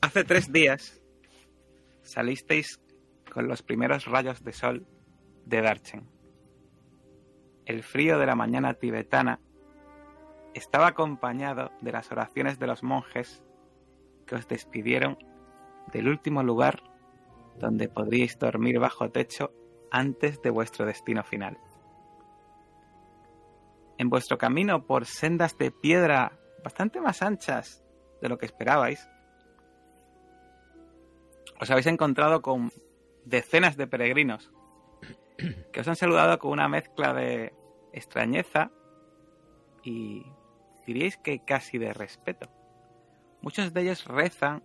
Hace 0.00 0.24
tres 0.24 0.52
días 0.52 1.02
salisteis 2.02 2.80
con 3.32 3.48
los 3.48 3.62
primeros 3.62 4.06
rayos 4.06 4.44
de 4.44 4.52
sol 4.52 4.86
de 5.44 5.62
Darchen. 5.62 6.08
El 7.64 7.82
frío 7.82 8.18
de 8.18 8.26
la 8.26 8.36
mañana 8.36 8.74
tibetana 8.74 9.40
estaba 10.54 10.88
acompañado 10.88 11.72
de 11.80 11.92
las 11.92 12.12
oraciones 12.12 12.58
de 12.58 12.66
los 12.66 12.82
monjes 12.82 13.42
que 14.26 14.36
os 14.36 14.46
despidieron 14.48 15.18
del 15.92 16.08
último 16.08 16.42
lugar 16.42 16.82
donde 17.58 17.88
podríais 17.88 18.38
dormir 18.38 18.78
bajo 18.78 19.10
techo 19.10 19.52
antes 19.90 20.42
de 20.42 20.50
vuestro 20.50 20.84
destino 20.86 21.24
final. 21.24 21.58
En 23.98 24.10
vuestro 24.10 24.36
camino 24.36 24.86
por 24.86 25.06
sendas 25.06 25.56
de 25.56 25.70
piedra 25.70 26.38
bastante 26.62 27.00
más 27.00 27.22
anchas 27.22 27.82
de 28.20 28.28
lo 28.28 28.38
que 28.38 28.46
esperabais, 28.46 29.08
os 31.60 31.70
habéis 31.70 31.86
encontrado 31.86 32.42
con 32.42 32.72
decenas 33.24 33.76
de 33.76 33.86
peregrinos 33.86 34.52
que 35.72 35.80
os 35.80 35.88
han 35.88 35.96
saludado 35.96 36.38
con 36.38 36.52
una 36.52 36.68
mezcla 36.68 37.12
de 37.12 37.52
extrañeza 37.92 38.70
y 39.82 40.24
diríais 40.86 41.16
que 41.16 41.44
casi 41.44 41.78
de 41.78 41.92
respeto. 41.92 42.48
Muchos 43.42 43.72
de 43.72 43.82
ellos 43.82 44.04
rezan 44.06 44.62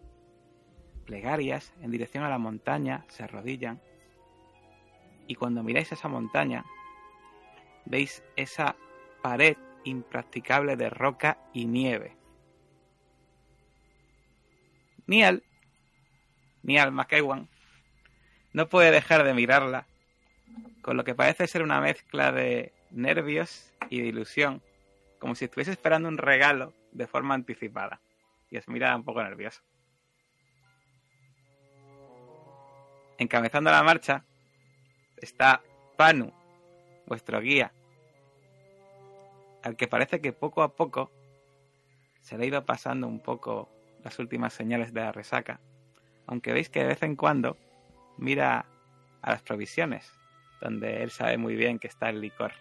plegarias 1.06 1.74
en 1.82 1.92
dirección 1.92 2.24
a 2.24 2.30
la 2.30 2.38
montaña, 2.38 3.06
se 3.10 3.24
arrodillan 3.24 3.82
y 5.28 5.36
cuando 5.36 5.64
miráis 5.64 5.92
esa 5.92 6.08
montaña 6.08 6.66
veis 7.86 8.24
esa 8.36 8.76
pared 9.22 9.58
impracticable 9.84 10.76
de 10.76 10.90
roca 10.90 11.38
y 11.54 11.66
nieve. 11.66 12.16
Nial, 15.08 15.44
Nial 16.64 16.92
McEwan, 16.92 17.48
no 18.54 18.70
puede 18.70 18.92
dejar 18.92 19.24
de 19.24 19.34
mirarla, 19.34 19.88
con 20.82 20.98
lo 20.98 21.04
que 21.04 21.16
parece 21.16 21.48
ser 21.48 21.64
una 21.64 21.80
mezcla 21.80 22.32
de 22.32 22.74
nervios 22.92 23.72
y 23.90 24.02
de 24.02 24.08
ilusión, 24.08 24.62
como 25.20 25.36
si 25.36 25.46
estuviese 25.46 25.72
esperando 25.72 26.10
un 26.10 26.18
regalo 26.18 26.74
de 26.92 27.08
forma 27.08 27.36
anticipada, 27.36 28.02
y 28.50 28.58
os 28.58 28.68
mira 28.68 28.96
un 28.96 29.04
poco 29.04 29.24
nervioso. 29.24 29.62
Encabezando 33.18 33.72
la 33.72 33.84
marcha 33.84 34.26
está 35.18 35.62
Panu, 35.96 36.34
vuestro 37.06 37.40
guía, 37.40 37.72
al 39.64 39.76
que 39.76 39.88
parece 39.88 40.22
que 40.22 40.34
poco 40.34 40.64
a 40.64 40.76
poco 40.76 41.12
se 42.22 42.38
le 42.38 42.46
ha 42.46 42.48
ido 42.48 42.66
pasando 42.66 43.08
un 43.08 43.20
poco 43.20 43.70
las 44.04 44.18
últimas 44.20 44.54
señales 44.54 44.94
de 44.94 45.02
la 45.02 45.12
resaca, 45.12 45.60
aunque 46.32 46.54
veis 46.54 46.70
que 46.70 46.80
de 46.80 46.88
vez 46.88 47.04
en 47.04 47.18
cuando 47.18 47.58
mira 48.18 48.66
a 49.22 49.32
las 49.32 49.42
provisiones, 49.42 50.18
donde 50.62 51.04
él 51.04 51.12
sabe 51.12 51.38
muy 51.38 51.58
bien 51.58 51.78
que 51.78 51.88
está 51.88 52.10
el 52.10 52.22
licor 52.22 52.54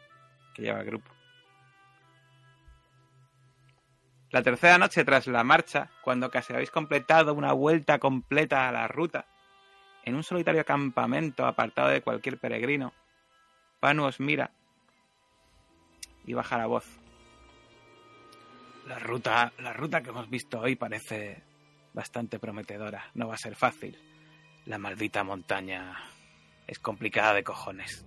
que 0.52 0.62
lleva 0.62 0.80
el 0.80 0.86
grupo. 0.86 1.08
La 4.32 4.42
tercera 4.42 4.76
noche 4.76 5.04
tras 5.04 5.28
la 5.28 5.44
marcha, 5.44 5.88
cuando 6.02 6.32
casi 6.32 6.52
habéis 6.52 6.72
completado 6.72 7.32
una 7.32 7.52
vuelta 7.52 8.00
completa 8.00 8.68
a 8.68 8.72
la 8.72 8.88
ruta, 8.88 9.26
en 10.04 10.16
un 10.16 10.24
solitario 10.24 10.64
campamento 10.64 11.46
apartado 11.46 11.91
de 11.91 12.02
cualquier 12.02 12.38
peregrino, 12.38 12.92
Panu 13.78 14.04
os 14.04 14.18
mira 14.18 14.50
y 16.26 16.34
baja 16.34 16.58
la 16.58 16.66
voz. 16.66 16.86
La 18.88 18.98
ruta, 18.98 19.52
la 19.58 19.72
ruta 19.72 20.02
que 20.02 20.10
hemos 20.10 20.28
visto 20.28 20.58
hoy 20.58 20.74
parece 20.74 21.49
bastante 21.92 22.38
prometedora. 22.38 23.10
No 23.14 23.28
va 23.28 23.34
a 23.34 23.38
ser 23.38 23.56
fácil. 23.56 23.98
La 24.66 24.78
maldita 24.78 25.24
montaña 25.24 25.97
es 26.66 26.78
complicada 26.78 27.34
de 27.34 27.44
cojones. 27.44 28.06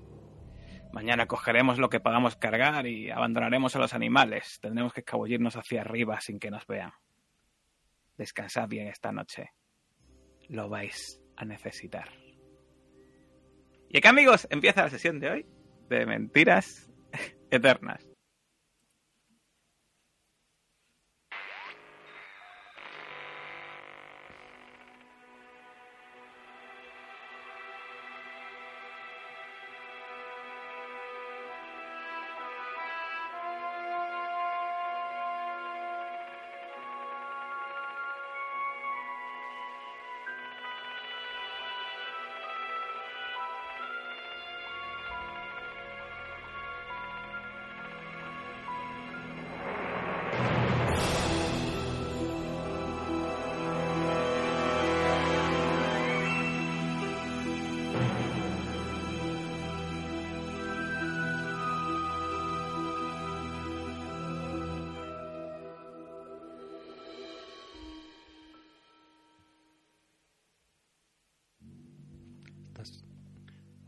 Mañana 0.91 1.25
cogeremos 1.25 1.79
lo 1.79 1.89
que 1.89 1.99
podamos 1.99 2.35
cargar 2.35 2.85
y 2.85 3.09
abandonaremos 3.09 3.75
a 3.75 3.79
los 3.79 3.93
animales. 3.93 4.59
Tendremos 4.61 4.93
que 4.93 5.01
escabullirnos 5.01 5.55
hacia 5.55 5.81
arriba 5.81 6.21
sin 6.21 6.39
que 6.39 6.51
nos 6.51 6.67
vean. 6.67 6.91
Descansad 8.15 8.67
bien 8.67 8.87
esta 8.87 9.11
noche. 9.11 9.51
Lo 10.49 10.69
vais 10.69 11.19
a 11.35 11.45
necesitar. 11.45 12.09
Y 13.89 13.97
acá 13.97 14.09
amigos, 14.09 14.47
empieza 14.51 14.83
la 14.83 14.89
sesión 14.89 15.19
de 15.19 15.29
hoy 15.29 15.45
de 15.89 16.05
Mentiras 16.05 16.91
Eternas. 17.49 18.12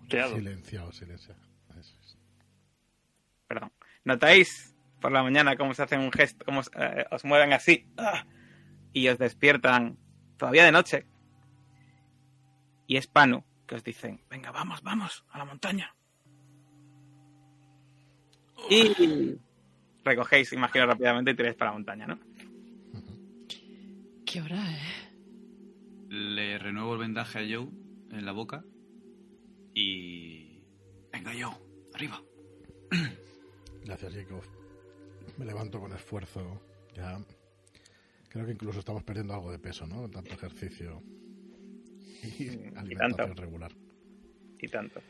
Silenciado, 0.10 0.92
silenciado. 0.92 1.42
Eso 1.80 1.98
es. 2.02 2.18
Perdón. 3.48 3.72
¿Notáis 4.04 4.76
por 5.02 5.12
la 5.12 5.24
mañana 5.24 5.58
cómo 5.58 5.74
se 5.74 5.84
hacen 5.84 6.00
un 6.00 6.12
gesto, 6.12 6.46
cómo 6.46 6.62
eh, 6.78 7.06
os 7.12 7.26
mueven 7.26 7.54
así 7.54 7.88
¡ah! 7.98 8.26
y 8.94 9.08
os 9.08 9.18
despiertan 9.18 9.98
todavía 10.38 10.66
de 10.66 10.72
noche? 10.72 11.06
Y 12.88 12.98
es 12.98 13.08
Panu 13.08 13.44
que 13.68 13.76
os 13.76 13.84
dicen, 13.84 14.22
venga, 14.30 14.52
vamos, 14.52 14.84
vamos, 14.84 15.26
a 15.32 15.40
la 15.40 15.46
montaña. 15.46 15.96
Y 18.70 19.38
recogéis, 20.04 20.54
imagino, 20.54 20.86
rápidamente 20.86 21.32
y 21.32 21.36
tiráis 21.36 21.56
para 21.56 21.72
la 21.72 21.78
montaña, 21.78 22.08
¿no? 22.08 22.20
¿Qué 24.26 24.42
hora 24.42 24.72
es? 24.72 25.12
Le 26.10 26.58
renuevo 26.60 26.94
el 26.94 27.00
vendaje 27.00 27.40
a 27.40 27.42
Joe 27.42 27.70
en 28.12 28.26
la 28.26 28.32
boca 28.32 28.64
y... 29.75 30.63
Venga, 31.12 31.31
Joe, 31.31 31.56
arriba. 31.94 32.24
Gracias, 33.84 34.13
Jacob. 34.13 34.44
Me 35.38 35.46
levanto 35.46 35.80
con 35.80 35.91
esfuerzo. 35.91 36.62
Ya. 36.96 37.19
Creo 38.30 38.46
que 38.46 38.53
incluso 38.53 38.80
estamos 38.80 39.03
perdiendo 39.03 39.34
algo 39.34 39.52
de 39.52 39.59
peso, 39.59 39.86
¿no? 39.86 40.09
Tanto 40.09 40.34
ejercicio 40.34 41.03
y 42.24 42.47
alimentación 42.75 43.16
tanto. 43.16 43.41
regular. 43.41 43.72
Y 44.59 44.68
tanto. 44.68 45.02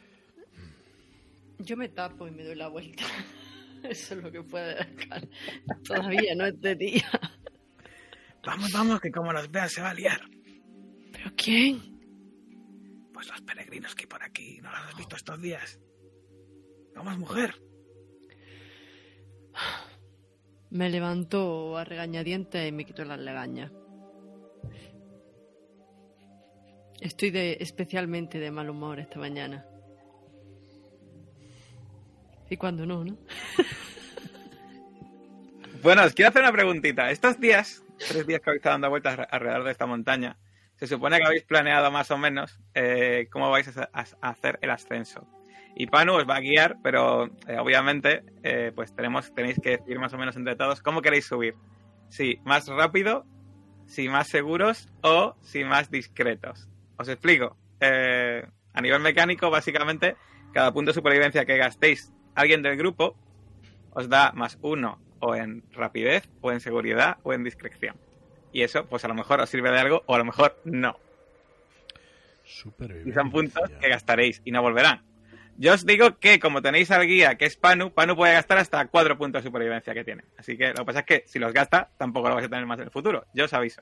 Yo 1.60 1.78
me 1.78 1.90
tapo 1.90 2.28
y 2.28 2.32
me 2.32 2.44
doy 2.44 2.56
la 2.56 2.68
vuelta. 2.68 3.04
Eso 3.84 4.16
es 4.16 4.24
lo 4.24 4.32
que 4.32 4.44
puede 4.44 4.76
dejar. 4.76 5.28
Todavía 5.84 6.36
no 6.36 6.46
es 6.46 6.60
de 6.60 6.76
día. 6.76 7.10
Vamos, 8.46 8.72
vamos, 8.72 9.00
que 9.00 9.12
como 9.12 9.32
nos 9.32 9.50
vean 9.50 9.70
se 9.70 9.82
va 9.82 9.92
a 9.92 9.94
liar. 9.94 10.22
¿Pero 11.12 11.32
quién? 11.36 11.95
Los 13.28 13.42
peregrinos 13.42 13.96
que 13.96 14.04
hay 14.04 14.08
por 14.08 14.24
aquí, 14.24 14.60
¿no 14.62 14.72
los 14.72 14.80
has 14.80 14.98
visto 14.98 15.16
estos 15.16 15.42
días? 15.42 15.80
Vamos, 16.96 17.18
mujer. 17.18 17.56
Me 20.70 20.90
levanto 20.90 21.78
a 21.78 21.84
regañadientes 21.84 22.68
y 22.68 22.72
me 22.72 22.86
quito 22.86 23.06
las 23.06 23.20
legañas. 23.20 23.72
Estoy 27.00 27.32
de, 27.32 27.58
especialmente 27.60 28.40
de 28.40 28.52
mal 28.52 28.70
humor 28.70 29.00
esta 29.00 29.20
mañana. 29.20 29.66
Y 32.50 32.58
cuando 32.58 32.86
no, 32.86 33.04
¿no? 33.04 33.18
Bueno, 35.82 36.04
os 36.04 36.14
quiero 36.14 36.30
hacer 36.30 36.42
una 36.42 36.52
preguntita. 36.52 37.12
Estos 37.12 37.40
días, 37.40 37.84
tres 38.10 38.26
días 38.26 38.42
que 38.42 38.50
habéis 38.50 38.62
estado 38.62 38.74
dando 38.74 38.90
vueltas 38.90 39.20
alrededor 39.30 39.66
de 39.66 39.72
esta 39.72 39.86
montaña, 39.86 40.36
se 40.76 40.88
supone 40.88 41.18
que 41.18 41.26
habéis 41.26 41.44
planeado 41.44 41.92
más 41.92 42.12
o 42.12 42.18
menos 42.18 42.60
eh, 42.74 43.28
cómo 43.32 43.50
vais 43.50 43.78
a, 43.78 43.90
hacer 44.22 44.60
el 44.62 44.70
ascenso. 44.70 45.28
Y 45.76 45.88
Panu 45.88 46.16
os 46.16 46.28
va 46.28 46.38
a 46.38 46.42
guiar, 46.42 46.78
pero 46.82 47.26
eh, 47.48 47.58
obviamente 47.60 48.24
pues 48.76 48.96
tenemos, 48.96 49.34
tenéis 49.34 49.60
que 49.62 49.72
decidir 49.72 50.00
más 50.00 50.14
o 50.14 50.18
menos 50.18 50.36
entre 50.38 50.56
todos 50.56 50.82
cómo 50.82 51.02
queréis 51.02 51.26
subir. 51.26 51.56
Sí, 52.10 52.40
más 52.46 52.68
rápido 52.68 53.26
si 53.88 54.10
más 54.10 54.28
seguros 54.28 54.90
o 55.02 55.36
si 55.42 55.64
más 55.64 55.90
discretos. 55.90 56.70
Os 56.98 57.08
explico. 57.10 57.58
Eh, 57.80 58.46
a 58.74 58.82
nivel 58.82 59.02
mecánico, 59.02 59.50
básicamente, 59.50 60.16
cada 60.54 60.72
punto 60.72 60.92
de 60.92 60.96
supervivencia 60.96 61.46
que 61.46 61.58
gastéis 61.58 62.14
alguien 62.36 62.62
del 62.62 62.78
grupo 62.78 63.16
os 63.92 64.10
da 64.10 64.32
más 64.34 64.58
uno 64.62 65.00
o 65.20 65.36
en 65.36 65.64
rapidez, 65.72 66.30
o 66.42 66.52
en 66.52 66.60
seguridad, 66.60 67.18
o 67.24 67.34
en 67.34 67.44
discreción. 67.44 67.96
Y 68.56 68.64
eso, 68.64 68.86
pues 68.86 69.04
a 69.04 69.10
lo 69.10 69.16
mejor 69.16 69.42
os 69.42 69.50
sirve 69.50 69.70
de 69.70 69.80
algo, 69.80 70.04
o 70.06 70.16
a 70.16 70.18
lo 70.18 70.24
mejor 70.24 70.58
no. 70.64 70.98
Y 73.06 73.12
son 73.12 73.30
puntos 73.30 73.70
que 73.82 73.90
gastaréis 73.90 74.42
y 74.46 74.52
no 74.52 74.62
volverán. 74.62 75.04
Yo 75.58 75.74
os 75.74 75.86
digo 75.86 76.18
que 76.20 76.40
como 76.40 76.62
tenéis 76.62 76.90
al 76.90 77.06
guía 77.06 77.36
que 77.36 77.44
es 77.44 77.58
Panu, 77.58 77.92
Panu 77.92 78.16
puede 78.16 78.32
gastar 78.32 78.60
hasta 78.60 78.88
cuatro 78.88 79.18
puntos 79.18 79.44
de 79.44 79.50
supervivencia 79.50 79.94
que 79.94 80.06
tiene. 80.06 80.24
Así 80.38 80.58
que 80.58 80.70
lo 80.70 80.76
que 80.76 80.86
pasa 80.86 81.00
es 81.00 81.06
que 81.06 81.24
si 81.28 81.38
los 81.38 81.52
gasta, 81.52 81.90
tampoco 81.98 82.30
lo 82.30 82.36
vais 82.36 82.48
a 82.48 82.50
tener 82.50 82.66
más 82.66 82.80
en 82.80 82.86
el 82.86 82.92
futuro. 82.92 83.26
Yo 83.34 83.44
os 83.44 83.54
aviso. 83.54 83.82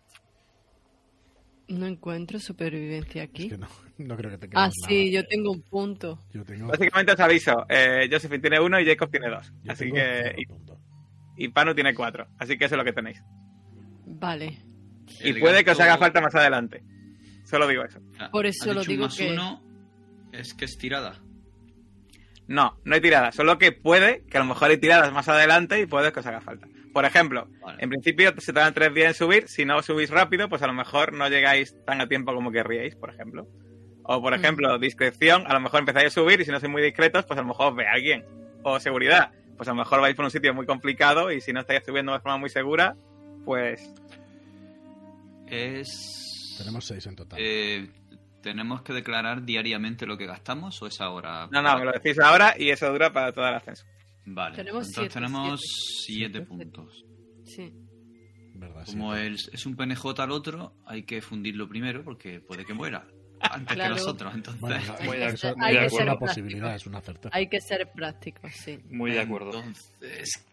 No 1.68 1.86
encuentro 1.86 2.40
supervivencia 2.40 3.22
aquí. 3.22 3.44
Es 3.44 3.52
que 3.52 3.58
no, 3.60 3.68
no 4.00 4.18
creo 4.18 4.32
que 4.32 4.40
te 4.40 4.50
ah, 4.56 4.72
sí, 4.88 5.12
yo 5.12 5.24
tengo 5.28 5.52
un 5.52 5.62
punto. 5.62 6.18
Yo 6.34 6.44
tengo... 6.44 6.66
Básicamente 6.66 7.12
os 7.12 7.20
aviso. 7.20 7.64
Eh, 7.70 8.10
Josephine 8.12 8.42
tiene 8.42 8.60
uno 8.60 8.80
y 8.80 8.88
Jacob 8.88 9.12
tiene 9.12 9.30
dos. 9.30 9.54
yo 9.62 9.72
así 9.72 9.92
que... 9.92 10.36
y 11.38 11.48
Panu 11.50 11.76
tiene 11.76 11.94
cuatro. 11.94 12.26
Así 12.40 12.58
que 12.58 12.66
eso 12.66 12.74
es 12.74 12.80
lo 12.80 12.84
que 12.84 12.94
tenéis. 12.94 13.22
Vale. 14.06 14.58
Y 15.22 15.30
El 15.30 15.40
puede 15.40 15.64
que 15.64 15.72
os 15.72 15.80
haga 15.80 15.98
falta 15.98 16.22
más 16.22 16.34
adelante. 16.36 16.84
Solo 17.46 17.68
digo 17.68 17.84
eso. 17.84 18.00
Ah, 18.20 18.30
Por 18.32 18.46
eso 18.46 18.74
lo 18.74 18.84
digo 18.84 19.04
más 19.06 19.18
que- 19.18 19.32
uno 19.32 19.62
es 20.32 20.54
que 20.54 20.66
es 20.66 20.78
tirada. 20.78 21.20
No, 22.48 22.78
no 22.84 22.96
hay 22.96 23.02
tiradas. 23.02 23.36
Solo 23.36 23.58
que 23.58 23.72
puede 23.72 24.24
que 24.30 24.38
a 24.38 24.42
lo 24.42 24.46
mejor 24.48 24.70
hay 24.70 24.78
tiradas 24.78 25.12
más 25.14 25.30
adelante 25.30 25.80
y 25.80 25.86
puede 25.86 26.12
que 26.12 26.20
os 26.20 26.26
haga 26.26 26.42
falta. 26.42 26.68
Por 26.94 27.06
ejemplo, 27.06 27.48
Vale. 27.62 27.82
en 27.84 27.90
principio 27.90 28.34
se 28.38 28.54
tardan 28.54 28.74
tres 28.74 28.94
días 28.94 29.08
en 29.10 29.14
subir. 29.14 29.48
Si 29.48 29.66
no 29.66 29.82
subís 29.82 30.10
rápido, 30.10 30.50
pues 30.50 30.62
a 30.62 30.68
lo 30.68 30.74
mejor 30.74 31.14
no 31.14 31.28
llegáis 31.30 31.76
tan 31.86 32.02
a 32.02 32.08
tiempo 32.08 32.34
como 32.34 32.52
querríais, 32.52 32.96
por 32.96 33.10
ejemplo. 33.10 33.48
O, 34.04 34.22
por 34.22 34.34
Mm. 34.34 34.42
ejemplo, 34.42 34.78
discreción. 34.78 35.46
A 35.48 35.54
lo 35.54 35.62
mejor 35.62 35.80
empezáis 35.80 36.08
a 36.08 36.10
subir 36.10 36.42
y 36.42 36.46
si 36.46 36.52
no 36.52 36.60
sois 36.60 36.72
muy 36.72 36.82
discretos, 36.84 37.26
pues 37.26 37.38
a 37.40 37.42
lo 37.42 37.48
mejor 37.48 37.68
os 37.72 37.76
ve 37.78 37.88
alguien. 37.88 38.26
O 38.64 38.80
seguridad. 38.80 39.32
Pues 39.56 39.68
a 39.70 39.72
lo 39.72 39.78
mejor 39.78 40.02
vais 40.02 40.16
por 40.16 40.26
un 40.26 40.32
sitio 40.32 40.54
muy 40.54 40.66
complicado 40.66 41.32
y 41.32 41.40
si 41.40 41.54
no 41.54 41.62
estáis 41.62 41.82
subiendo 41.86 42.12
de 42.12 42.20
forma 42.20 42.38
muy 42.38 42.50
segura, 42.50 42.96
pues 43.46 43.82
Es. 45.48 46.56
Tenemos 46.58 46.86
seis 46.86 47.06
en 47.08 47.16
total. 47.16 47.40
Eh, 47.42 47.90
¿Tenemos 48.42 48.82
que 48.82 48.94
declarar 48.94 49.44
diariamente 49.46 50.06
lo 50.06 50.18
que 50.18 50.26
gastamos 50.26 50.82
o 50.82 50.88
es 50.88 51.00
ahora? 51.02 51.48
no, 51.52 51.62
no, 51.62 51.78
me 51.80 51.86
lo 51.86 51.92
decís 51.94 52.20
ahora 52.20 52.56
y 52.58 52.70
eso 52.70 52.92
dura 52.92 53.12
para 53.14 53.32
todo 53.32 53.48
el 53.48 53.56
ascenso. 53.56 53.86
Vale. 54.26 54.56
Tenemos 54.56 54.88
entonces 54.88 54.96
siete, 54.96 55.14
tenemos 55.14 55.62
siete. 56.06 56.32
siete 56.34 56.42
puntos. 56.42 57.06
Sí. 57.46 57.74
¿Verdad? 58.56 58.86
Como 58.86 59.16
el- 59.16 59.36
es 59.52 59.66
un 59.66 59.76
PNJ 59.76 60.20
al 60.24 60.32
otro, 60.32 60.74
hay 60.86 61.04
que 61.04 61.22
fundirlo 61.22 61.68
primero 61.68 62.04
porque 62.04 62.40
puede 62.40 62.66
que 62.66 62.74
muera 62.74 63.06
antes 63.42 63.76
Claro. 63.76 63.96
que 63.96 64.00
nosotros. 64.02 64.34
Entonces, 64.36 64.62
Bueno, 65.06 65.26
eso 65.34 65.54
hay 65.60 65.76
que 65.78 65.86
es 65.86 65.94
ser 65.94 66.04
una 66.04 66.18
posibilidad, 66.18 66.76
es 66.76 66.86
una 66.86 67.02
certeza. 67.02 67.36
Hay 67.36 67.48
que 67.48 67.60
ser 67.62 67.92
prácticos, 67.94 68.52
sí. 68.54 68.80
Muy 68.90 69.12
de 69.12 69.22
acuerdo. 69.22 69.52
Entonces, 69.64 70.46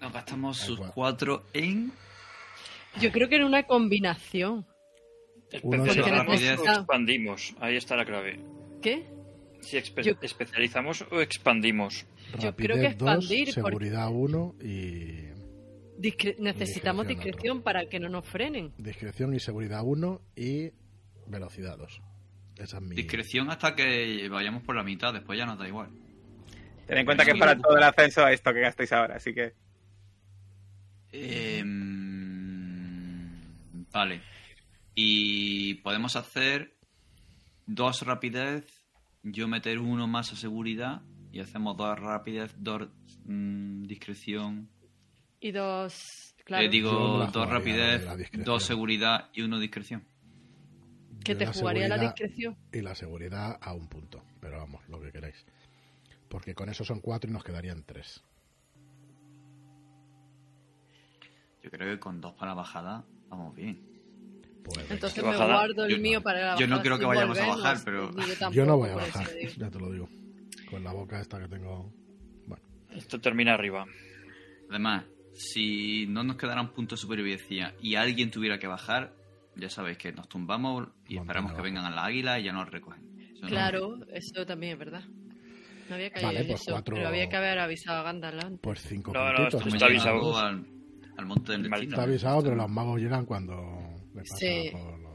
nos 0.00 0.12
gastamos 0.12 0.58
sus 0.58 0.80
cuatro 0.94 1.46
en. 1.52 1.92
Yo 3.00 3.12
creo 3.12 3.28
que 3.28 3.36
en 3.36 3.44
una 3.44 3.64
combinación. 3.64 4.66
O 5.62 5.72
rapidez. 5.72 6.58
expandimos. 6.60 7.54
Ahí 7.60 7.76
está 7.76 7.96
la 7.96 8.04
clave. 8.04 8.40
¿Qué? 8.80 9.04
Si 9.60 9.76
espe- 9.76 10.02
Yo- 10.02 10.14
especializamos 10.22 11.04
o 11.10 11.20
expandimos. 11.20 12.06
yo 12.38 12.54
creo 12.56 12.76
que 12.76 12.86
expandir, 12.86 13.46
dos, 13.46 13.54
porque- 13.56 13.76
seguridad 13.76 14.08
1 14.10 14.54
y 14.62 15.28
Discre- 16.00 16.36
necesitamos 16.38 17.06
discreción 17.06 17.32
discreción 17.34 17.62
para 17.62 17.86
que 17.86 18.00
no 18.00 18.08
nos 18.08 18.24
frenen. 18.26 18.72
discreción 18.78 19.34
y 19.34 19.40
seguridad 19.40 19.82
1 19.84 20.20
y 20.36 20.70
velocidad 21.26 21.76
2. 21.76 22.00
Esa 22.56 22.76
es 22.78 22.82
mi... 22.82 22.94
Discreción 22.96 23.50
hasta 23.50 23.74
que 23.74 24.28
vayamos 24.30 24.62
por 24.62 24.76
la 24.76 24.82
mitad, 24.82 25.12
después 25.12 25.38
ya 25.38 25.44
nos 25.46 25.58
da 25.58 25.66
igual. 25.68 25.90
Ten 26.86 26.98
en 26.98 27.04
cuenta 27.04 27.24
que 27.24 27.32
es 27.32 27.38
para 27.38 27.56
todo 27.58 27.76
el 27.76 27.82
ascenso 27.82 28.24
a 28.24 28.32
esto 28.32 28.52
que 28.54 28.60
gastéis 28.60 28.92
ahora, 28.92 29.16
así 29.16 29.34
que 29.34 29.52
Em, 31.12 31.79
vale. 33.92 34.22
Y 34.94 35.74
podemos 35.74 36.16
hacer 36.16 36.76
dos 37.66 38.02
rapidez, 38.02 38.66
yo 39.22 39.48
meter 39.48 39.78
uno 39.78 40.06
más 40.06 40.32
a 40.32 40.36
seguridad 40.36 41.02
y 41.32 41.40
hacemos 41.40 41.76
dos 41.76 41.98
rapidez, 41.98 42.54
dos 42.58 42.88
mm, 43.24 43.84
discreción. 43.84 44.68
Y 45.40 45.52
dos. 45.52 46.34
Claro, 46.44 46.64
Eh, 46.64 46.66
Yo 46.66 46.70
digo, 46.72 47.26
dos 47.32 47.48
rapidez, 47.48 48.04
dos 48.44 48.64
seguridad 48.64 49.30
y 49.32 49.42
uno 49.42 49.58
discreción. 49.58 50.04
que 51.24 51.34
te 51.34 51.44
la 51.46 51.52
jugaría 51.52 51.86
la 51.88 51.98
discreción. 51.98 52.56
Y 52.72 52.80
la 52.80 52.94
seguridad 52.94 53.58
a 53.60 53.72
un 53.74 53.88
punto. 53.88 54.22
Pero 54.40 54.58
vamos, 54.58 54.82
lo 54.88 55.00
que 55.00 55.12
queráis. 55.12 55.46
Porque 56.28 56.54
con 56.54 56.68
eso 56.68 56.82
son 56.84 57.00
4 57.00 57.30
y 57.30 57.32
nos 57.32 57.44
quedarían 57.44 57.84
3. 57.84 58.22
Yo 61.62 61.70
creo 61.70 61.94
que 61.94 62.00
con 62.00 62.20
dos 62.20 62.32
para 62.34 62.52
la 62.52 62.54
bajada 62.54 63.04
vamos 63.30 63.54
bien. 63.54 63.78
Pues. 64.64 64.78
Entonces 64.90 65.14
¿Qué 65.14 65.22
me 65.22 65.28
bajada? 65.28 65.54
guardo 65.54 65.84
el 65.86 65.90
Yo 65.92 65.98
mío 65.98 66.22
para 66.22 66.52
la 66.54 66.56
yo 66.58 66.66
no 66.66 66.82
creo 66.82 66.98
que 66.98 67.06
vayamos 67.06 67.38
a 67.38 67.46
bajar, 67.46 67.78
pero- 67.84 68.10
yo, 68.12 68.50
yo 68.52 68.66
no 68.66 68.76
voy 68.76 68.90
a 68.90 68.96
eso 68.96 69.18
bajar, 69.18 69.28
ya 69.56 69.70
te 69.70 69.78
lo 69.78 69.90
digo. 69.90 70.08
Con 70.70 70.84
la 70.84 70.92
boca 70.92 71.20
esta 71.20 71.40
que 71.40 71.48
tengo. 71.48 71.92
Bueno, 72.46 72.62
Esto 72.90 73.20
termina 73.20 73.54
arriba. 73.54 73.86
Además, 74.68 75.04
si 75.34 76.06
no 76.06 76.22
nos 76.22 76.36
quedaran 76.36 76.72
puntos 76.72 76.98
de 76.98 77.02
supervivencia 77.02 77.74
y 77.80 77.94
alguien 77.96 78.30
tuviera 78.30 78.58
que 78.58 78.66
bajar, 78.68 79.14
ya 79.56 79.68
sabéis 79.70 79.98
que 79.98 80.12
nos 80.12 80.28
tumbamos 80.28 80.88
y 81.08 81.14
Montaña 81.16 81.20
esperamos 81.22 81.52
que 81.54 81.62
vengan 81.62 81.84
a 81.86 81.90
la 81.90 82.04
águila 82.04 82.38
y 82.38 82.44
ya 82.44 82.52
nos 82.52 82.70
recogen. 82.70 83.02
Eso 83.32 83.40
no- 83.42 83.48
Claro, 83.48 83.98
eso 84.12 84.46
también 84.46 84.74
es 84.74 84.78
verdad. 84.78 85.02
No 85.88 85.96
había 85.96 86.10
Vale, 86.22 86.40
en 86.42 86.46
pues 86.46 86.60
eso, 86.60 86.70
cuatro- 86.72 86.94
pero 86.94 87.08
había 87.08 87.28
que 87.28 87.36
haber 87.36 87.58
avisado 87.58 87.98
a 87.98 88.02
Gandalf 88.04 88.60
pues 88.60 88.80
5 88.82 89.12
No, 89.12 89.20
puntitos. 89.34 89.66
está 89.74 89.86
avisado. 89.86 90.38
Al, 90.38 90.64
al 91.20 91.26
monte 91.26 91.52
del 91.52 91.62
destino. 91.62 91.92
Está 91.92 92.02
avisado, 92.02 92.42
pero 92.42 92.56
los 92.56 92.68
magos 92.68 93.00
llegan 93.00 93.24
cuando 93.24 93.54
le 94.14 94.22
pasa 94.22 94.36
Sí. 94.36 94.68
por 94.72 95.10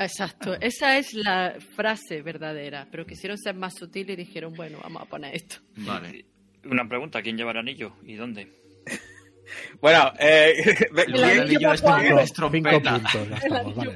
Exacto, 0.00 0.54
esa 0.60 0.96
es 0.96 1.12
la 1.14 1.56
frase 1.74 2.22
verdadera, 2.22 2.86
pero 2.88 3.04
quisieron 3.04 3.36
ser 3.36 3.56
más 3.56 3.74
sutiles 3.74 4.14
y 4.16 4.24
dijeron, 4.24 4.52
bueno, 4.54 4.78
vamos 4.80 5.02
a 5.02 5.06
poner 5.06 5.34
esto. 5.34 5.56
Vale. 5.78 6.24
Una 6.70 6.88
pregunta, 6.88 7.20
¿quién 7.20 7.36
lleva 7.36 7.50
el 7.50 7.56
anillo 7.58 7.94
y 8.04 8.14
dónde? 8.14 8.48
Bueno, 9.80 10.12
eh, 10.20 10.52
El 11.08 11.14
El 11.16 11.40
anillo 11.40 11.72
es, 11.72 11.80
Cinco 11.80 12.22
trompeta. 12.34 12.92
puntos 13.00 13.28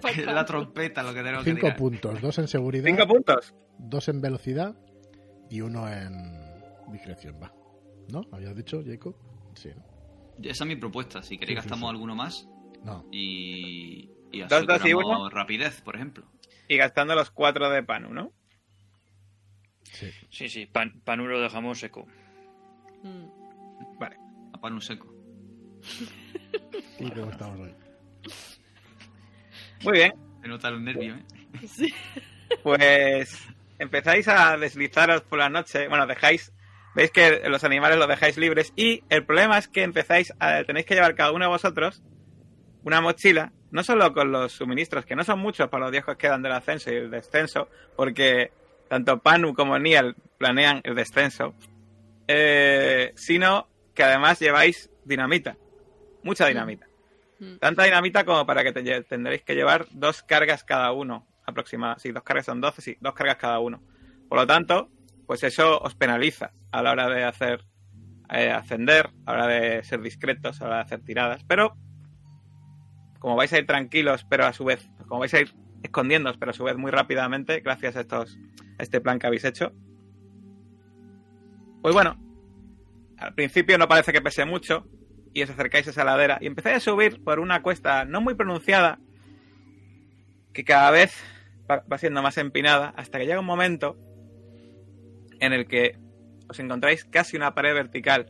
vale. 0.00 0.24
la 0.24 0.44
trompeta 0.46 1.02
lo 1.02 1.12
que 1.12 1.20
tenemos 1.22 1.44
que 1.44 1.50
5 1.50 1.60
tirar. 1.60 1.76
puntos, 1.76 2.20
2 2.22 2.38
en 2.38 2.48
seguridad, 2.48 2.84
cinco 2.86 3.06
puntos. 3.06 3.54
2 3.78 4.08
en 4.08 4.20
velocidad 4.22 4.74
y 5.50 5.60
uno 5.60 5.86
en 5.92 6.14
discreción, 6.90 7.38
va. 7.42 7.52
¿No? 8.08 8.22
¿Habías 8.32 8.56
dicho, 8.56 8.82
Jacob? 8.82 9.14
Sí, 9.54 9.68
¿no? 9.76 9.84
Esa 10.42 10.64
es 10.64 10.68
mi 10.68 10.76
propuesta. 10.76 11.22
Si 11.22 11.36
queréis 11.38 11.58
Sí, 11.60 11.62
gastamos 11.62 11.88
sí. 11.90 11.94
alguno 11.94 12.14
más 12.14 12.48
No, 12.84 13.06
y, 13.12 14.10
y 14.32 14.40
Dos, 14.40 14.66
dos 14.66 14.66
y 14.68 14.72
aseguramos 14.80 15.20
uno. 15.20 15.30
rapidez, 15.30 15.80
por 15.82 15.96
ejemplo. 15.96 16.24
Y 16.68 16.76
gastando 16.76 17.14
los 17.14 17.30
cuatro 17.30 17.68
de 17.70 17.82
Panu, 17.82 18.12
¿no? 18.14 18.32
sí. 19.84 20.10
Sí, 20.30 20.48
sí, 20.48 20.66
pan, 20.66 21.00
Panu 21.04 21.26
lo 21.26 21.40
dejamos 21.40 21.78
seco. 21.78 22.06
Mm. 23.02 23.98
Vale. 23.98 24.16
A 24.54 24.60
pan 24.60 24.72
un 24.74 24.80
seco. 24.80 25.12
¿Y 26.98 27.10
cómo 27.10 27.30
estamos 27.30 27.60
hoy? 27.60 27.74
Muy 29.84 29.92
bien. 29.94 30.12
Se 30.40 30.48
nota 30.48 30.70
los 30.70 30.80
nervios, 30.80 31.18
¿eh? 31.18 31.66
Sí. 31.66 31.92
Pues 32.62 33.46
empezáis 33.78 34.28
a 34.28 34.56
deslizaros 34.56 35.22
por 35.22 35.38
la 35.38 35.48
noche. 35.48 35.88
Bueno, 35.88 36.06
dejáis. 36.06 36.52
Veis 36.94 37.10
que 37.10 37.48
los 37.48 37.64
animales 37.64 37.98
los 37.98 38.08
dejáis 38.08 38.36
libres. 38.36 38.72
Y 38.76 39.02
el 39.08 39.24
problema 39.24 39.58
es 39.58 39.68
que 39.68 39.82
empezáis 39.82 40.32
a. 40.38 40.62
Tenéis 40.64 40.86
que 40.86 40.94
llevar 40.94 41.14
cada 41.14 41.32
uno 41.32 41.44
de 41.46 41.50
vosotros 41.50 42.02
una 42.84 43.00
mochila. 43.00 43.52
No 43.70 43.82
solo 43.82 44.12
con 44.12 44.30
los 44.32 44.52
suministros, 44.52 45.06
que 45.06 45.16
no 45.16 45.24
son 45.24 45.38
muchos 45.38 45.68
para 45.70 45.84
los 45.84 45.92
días 45.92 46.04
que 46.04 46.16
quedan 46.16 46.42
del 46.42 46.52
ascenso 46.52 46.92
y 46.92 46.96
el 46.96 47.10
descenso. 47.10 47.68
Porque 47.96 48.52
tanto 48.88 49.18
Panu 49.20 49.54
como 49.54 49.78
Nial 49.78 50.14
planean 50.38 50.80
el 50.84 50.94
descenso. 50.94 51.54
eh, 52.28 53.12
sino 53.16 53.68
que 53.94 54.02
además 54.02 54.38
lleváis 54.40 54.90
dinamita. 55.04 55.56
Mucha 56.22 56.46
dinamita. 56.46 56.86
Mm. 57.38 57.56
Tanta 57.58 57.84
dinamita 57.84 58.24
como 58.24 58.46
para 58.46 58.62
que 58.62 58.72
te 58.72 59.02
tendréis 59.02 59.42
que 59.42 59.54
llevar 59.54 59.86
dos 59.90 60.22
cargas 60.22 60.62
cada 60.64 60.92
uno, 60.92 61.26
aproximadamente. 61.44 62.02
Sí, 62.02 62.12
dos 62.12 62.22
cargas 62.22 62.46
son 62.46 62.60
12, 62.60 62.82
sí, 62.82 62.96
dos 63.00 63.14
cargas 63.14 63.36
cada 63.36 63.58
uno. 63.58 63.82
Por 64.28 64.38
lo 64.38 64.46
tanto, 64.46 64.88
pues 65.32 65.44
eso 65.44 65.80
os 65.80 65.94
penaliza 65.94 66.52
a 66.72 66.82
la 66.82 66.90
hora 66.90 67.08
de 67.08 67.24
hacer 67.24 67.64
eh, 68.28 68.50
ascender, 68.50 69.08
a 69.24 69.32
la 69.32 69.44
hora 69.44 69.46
de 69.46 69.82
ser 69.82 70.02
discretos, 70.02 70.60
a 70.60 70.64
la 70.64 70.68
hora 70.68 70.76
de 70.76 70.82
hacer 70.82 71.00
tiradas. 71.04 71.42
Pero, 71.44 71.74
como 73.18 73.34
vais 73.34 73.50
a 73.54 73.58
ir 73.58 73.66
tranquilos, 73.66 74.26
pero 74.28 74.44
a 74.44 74.52
su 74.52 74.66
vez, 74.66 74.86
como 75.08 75.20
vais 75.20 75.32
a 75.32 75.40
ir 75.40 75.54
escondiéndoos, 75.82 76.36
pero 76.36 76.50
a 76.50 76.52
su 76.52 76.64
vez 76.64 76.76
muy 76.76 76.90
rápidamente, 76.90 77.60
gracias 77.60 77.96
a 77.96 78.02
estos, 78.02 78.38
este 78.78 79.00
plan 79.00 79.18
que 79.18 79.26
habéis 79.26 79.46
hecho. 79.46 79.72
Pues 81.80 81.94
bueno, 81.94 82.20
al 83.16 83.32
principio 83.32 83.78
no 83.78 83.88
parece 83.88 84.12
que 84.12 84.20
pese 84.20 84.44
mucho, 84.44 84.86
y 85.32 85.44
os 85.44 85.48
acercáis 85.48 85.86
a 85.86 85.92
esa 85.92 86.04
ladera 86.04 86.36
y 86.42 86.46
empezáis 86.46 86.76
a 86.76 86.80
subir 86.80 87.24
por 87.24 87.40
una 87.40 87.62
cuesta 87.62 88.04
no 88.04 88.20
muy 88.20 88.34
pronunciada 88.34 88.98
que 90.52 90.62
cada 90.62 90.90
vez 90.90 91.16
va 91.70 91.96
siendo 91.96 92.20
más 92.20 92.36
empinada 92.36 92.92
hasta 92.98 93.18
que 93.18 93.24
llega 93.24 93.40
un 93.40 93.46
momento 93.46 93.96
en 95.42 95.52
el 95.52 95.66
que 95.66 95.98
os 96.48 96.58
encontráis 96.60 97.04
casi 97.04 97.36
una 97.36 97.52
pared 97.54 97.74
vertical 97.74 98.26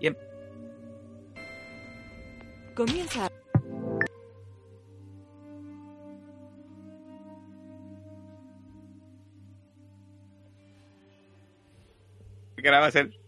y 0.00 0.06
em- 0.08 0.16
Comienza. 2.74 3.28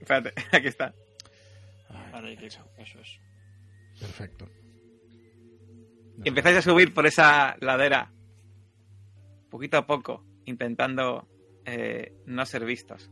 espérate 0.00 0.32
aquí 0.52 0.68
está 0.68 0.94
Ay, 2.12 2.38
eso 2.42 2.61
es. 3.00 3.20
perfecto. 4.00 4.49
y 6.25 6.28
empezáis 6.28 6.58
a 6.58 6.62
subir 6.62 6.94
por 6.94 7.06
esa 7.06 7.56
ladera 7.61 8.12
poquito 9.50 9.76
a 9.78 9.87
poco 9.87 10.25
intentando 10.44 11.28
eh, 11.66 12.12
no 12.26 12.44
ser 12.47 12.64
vistos 12.64 13.11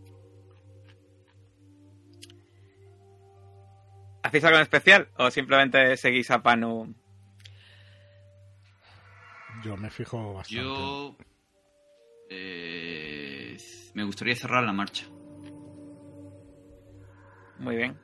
¿Hacéis 4.23 4.45
algo 4.45 4.57
en 4.59 4.63
especial 4.63 5.09
o 5.17 5.31
simplemente 5.31 5.97
seguís 5.97 6.31
a 6.31 6.43
Panu? 6.43 6.95
Yo 9.65 9.77
me 9.77 9.91
fijo 9.91 10.35
bastante. 10.35 10.63
Yo. 10.63 11.17
eh, 12.31 13.57
me 13.95 14.05
gustaría 14.05 14.37
cerrar 14.37 14.63
la 14.63 14.73
marcha. 14.73 15.07
Muy 17.59 17.77
bien. 17.77 17.97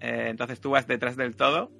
Eh, 0.00 0.26
entonces 0.30 0.60
tú 0.60 0.70
vas 0.70 0.86
detrás 0.86 1.16
del 1.16 1.36
todo. 1.36 1.70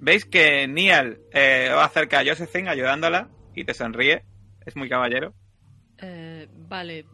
¿Veis 0.00 0.24
que 0.26 0.68
Niall 0.68 1.18
eh, 1.32 1.70
va 1.74 1.88
cerca 1.88 2.20
a 2.20 2.24
Josephine 2.24 2.68
ayudándola 2.68 3.30
y 3.54 3.64
te 3.64 3.72
sonríe? 3.72 4.24
Es 4.64 4.76
muy 4.76 4.88
caballero. 4.88 5.34
Eh, 5.98 6.48
vale. 6.68 7.06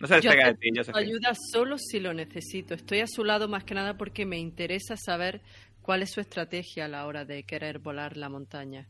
No 0.00 0.06
se 0.06 0.14
despega 0.14 0.46
de 0.46 0.54
ti, 0.54 0.68
su 0.70 0.76
Josephine. 0.76 1.04
ayuda 1.04 1.32
solo 1.52 1.76
si 1.76 1.98
lo 1.98 2.14
necesito. 2.14 2.74
Estoy 2.74 3.00
a 3.00 3.06
su 3.06 3.24
lado 3.24 3.48
más 3.48 3.64
que 3.64 3.74
nada 3.74 3.96
porque 3.96 4.24
me 4.26 4.38
interesa 4.38 4.96
saber 4.96 5.42
cuál 5.82 6.02
es 6.02 6.12
su 6.12 6.20
estrategia 6.20 6.84
a 6.84 6.88
la 6.88 7.06
hora 7.06 7.24
de 7.24 7.44
querer 7.44 7.78
volar 7.80 8.16
la 8.16 8.28
montaña. 8.28 8.88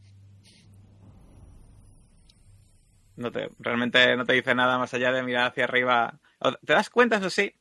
No 3.16 3.32
te, 3.32 3.48
realmente 3.58 4.16
no 4.16 4.25
te 4.25 4.34
dice 4.34 4.54
nada 4.54 4.78
más 4.78 4.94
allá 4.94 5.10
de 5.10 5.22
mirar 5.22 5.50
hacia 5.50 5.64
arriba. 5.64 6.20
¿Te 6.64 6.72
das 6.72 6.88
cuenta, 6.90 7.16
eso 7.16 7.30
sí, 7.30 7.52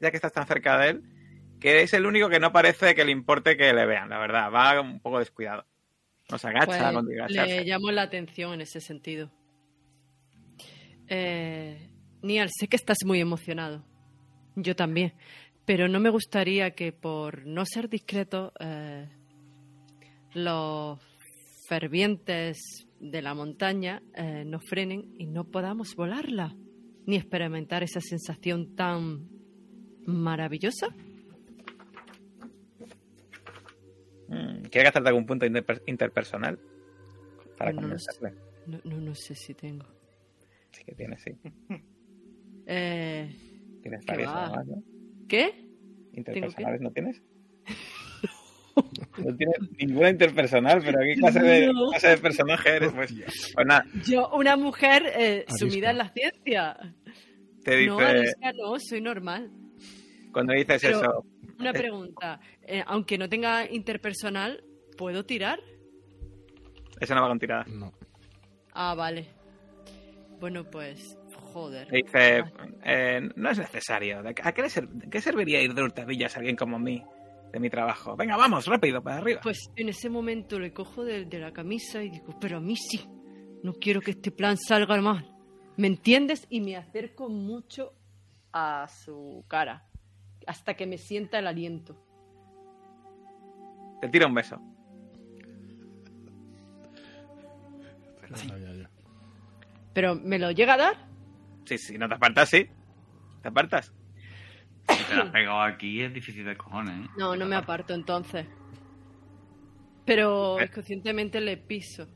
ya 0.00 0.10
que 0.10 0.16
estás 0.16 0.32
tan 0.32 0.46
cerca 0.46 0.78
de 0.78 0.90
él, 0.90 1.02
que 1.60 1.82
es 1.82 1.94
el 1.94 2.04
único 2.04 2.28
que 2.28 2.40
no 2.40 2.52
parece 2.52 2.94
que 2.94 3.04
le 3.04 3.12
importe 3.12 3.56
que 3.56 3.72
le 3.72 3.86
vean, 3.86 4.10
la 4.10 4.18
verdad. 4.18 4.52
Va 4.52 4.80
un 4.80 5.00
poco 5.00 5.18
descuidado. 5.18 5.64
No 6.30 6.36
se 6.36 6.48
agacha, 6.48 6.92
Pues, 6.92 7.30
le 7.30 7.64
llamo 7.64 7.90
la 7.90 8.02
atención 8.02 8.52
en 8.52 8.60
ese 8.60 8.80
sentido. 8.80 9.30
Eh, 11.08 11.90
Nial, 12.22 12.48
sé 12.50 12.68
que 12.68 12.76
estás 12.76 12.98
muy 13.04 13.20
emocionado. 13.20 13.84
Yo 14.56 14.74
también. 14.76 15.14
Pero 15.64 15.86
no 15.88 16.00
me 16.00 16.10
gustaría 16.10 16.70
que 16.72 16.92
por 16.92 17.46
no 17.46 17.64
ser 17.66 17.88
discreto 17.88 18.52
eh, 18.58 19.08
los 20.34 20.98
fervientes 21.68 22.86
de 23.00 23.22
la 23.22 23.34
montaña 23.34 24.02
eh, 24.14 24.44
nos 24.46 24.64
frenen 24.64 25.14
y 25.18 25.26
no 25.26 25.44
podamos 25.44 25.94
volarla, 25.94 26.56
ni 27.06 27.16
experimentar 27.16 27.82
esa 27.82 28.00
sensación 28.00 28.74
tan 28.74 29.28
maravillosa. 30.06 30.88
Mm, 34.28 34.62
¿Quieres 34.70 34.84
gastarte 34.84 35.08
algún 35.08 35.26
punto 35.26 35.46
interper- 35.46 35.82
interpersonal? 35.86 36.58
Para. 37.56 37.72
No, 37.72 38.80
no, 38.84 39.00
no 39.00 39.14
sé 39.14 39.34
si 39.34 39.54
tengo. 39.54 39.84
Sí 40.72 40.84
que 40.84 40.94
tienes, 40.94 41.22
sí. 41.22 41.32
Eh, 42.70 43.30
Tienes 43.82 44.04
¿Qué 44.04 44.12
varios 44.12 44.28
va? 44.30 44.44
además, 44.48 44.66
¿no? 44.66 44.82
¿Qué? 45.26 45.66
¿Interpersonales 46.12 46.80
no 46.82 46.90
tienes? 46.90 47.22
No 49.24 49.34
tienes 49.36 49.56
ninguna 49.78 50.10
interpersonal, 50.10 50.80
pero 50.84 50.98
¿qué 51.00 51.14
clase 51.16 51.40
de, 51.40 51.66
No. 51.72 51.88
clase 51.90 52.08
de 52.10 52.18
personaje 52.18 52.76
eres? 52.76 52.92
Pues, 52.92 53.12
pues 53.54 53.66
nada, 53.66 53.84
Yo, 54.06 54.28
una 54.36 54.56
mujer 54.56 55.02
eh, 55.16 55.44
sumida 55.58 55.90
en 55.90 55.98
la 55.98 56.10
ciencia. 56.10 56.76
te 57.64 57.74
dice, 57.76 57.88
No, 57.88 57.98
Alicia, 57.98 58.52
no, 58.56 58.78
soy 58.78 59.00
normal. 59.00 59.50
cuando 60.32 60.52
dices 60.52 60.80
Pero- 60.80 61.00
eso, 61.00 61.24
Una 61.58 61.70
Eh. 61.70 61.74
pregunta. 61.74 62.38
eh, 62.62 62.84
aunque 62.86 63.18
no 63.18 63.28
tenga 63.28 63.68
interpersonal, 63.68 64.62
¿puedo 64.96 65.24
tirar? 65.24 65.58
eso 67.00 67.14
no 67.16 67.22
va 67.22 67.28
con 67.28 67.38
tirada. 67.40 67.64
No. 67.68 67.92
Ah, 68.74 68.94
vale. 68.94 69.26
Bueno, 70.40 70.64
pues, 70.64 71.18
joder. 71.52 71.88
Dice, 71.90 72.44
eh, 72.84 73.20
no 73.36 73.50
es 73.50 73.58
necesario. 73.58 74.22
¿De 74.22 74.34
¿A 74.42 74.52
qué, 74.52 74.62
le 74.62 74.70
ser- 74.70 74.88
qué 75.10 75.20
serviría 75.20 75.60
ir 75.62 75.74
de 75.74 75.82
hurtadillas 75.82 76.36
a 76.36 76.38
alguien 76.38 76.54
como 76.56 76.78
mí 76.78 77.02
de 77.52 77.58
mi 77.60 77.68
trabajo? 77.70 78.14
Venga, 78.16 78.36
vamos, 78.36 78.66
rápido, 78.66 79.02
para 79.02 79.16
arriba. 79.18 79.40
Pues 79.42 79.58
en 79.76 79.88
ese 79.88 80.08
momento 80.08 80.58
le 80.60 80.72
cojo 80.72 81.04
de, 81.04 81.24
de 81.24 81.38
la 81.38 81.52
camisa 81.52 82.02
y 82.02 82.10
digo, 82.10 82.38
pero 82.40 82.58
a 82.58 82.60
mí 82.60 82.76
sí. 82.76 83.04
No 83.64 83.72
quiero 83.74 84.00
que 84.00 84.12
este 84.12 84.30
plan 84.30 84.56
salga 84.56 85.00
mal. 85.00 85.28
¿Me 85.76 85.88
entiendes? 85.88 86.46
Y 86.48 86.60
me 86.60 86.76
acerco 86.76 87.28
mucho 87.28 87.92
a 88.52 88.86
su 88.88 89.44
cara. 89.48 89.84
Hasta 90.46 90.74
que 90.74 90.86
me 90.86 90.98
sienta 90.98 91.40
el 91.40 91.46
aliento. 91.48 91.96
Te 94.00 94.08
tira 94.08 94.26
un 94.28 94.34
beso. 94.34 94.56
Lo 98.28 98.36
sabía 98.36 98.72
yo. 98.74 98.84
¿Pero 99.98 100.14
me 100.14 100.38
lo 100.38 100.52
llega 100.52 100.74
a 100.74 100.76
dar? 100.76 100.96
Sí, 101.64 101.76
sí, 101.76 101.98
no 101.98 102.06
te 102.08 102.14
apartas, 102.14 102.48
sí. 102.48 102.68
¿Te 103.42 103.48
apartas? 103.48 103.92
Si 104.88 105.02
te 105.02 105.16
la 105.16 105.22
has 105.24 105.30
pegado 105.30 105.60
aquí 105.60 106.00
es 106.02 106.14
difícil 106.14 106.44
de 106.44 106.56
cojones, 106.56 107.04
¿eh? 107.04 107.10
No, 107.16 107.34
no 107.34 107.44
me 107.46 107.56
aparto 107.56 107.94
entonces. 107.94 108.46
Pero 110.06 110.60
Eh. 110.60 110.66
inconscientemente 110.70 111.40
le 111.40 111.56
piso. 111.56 112.06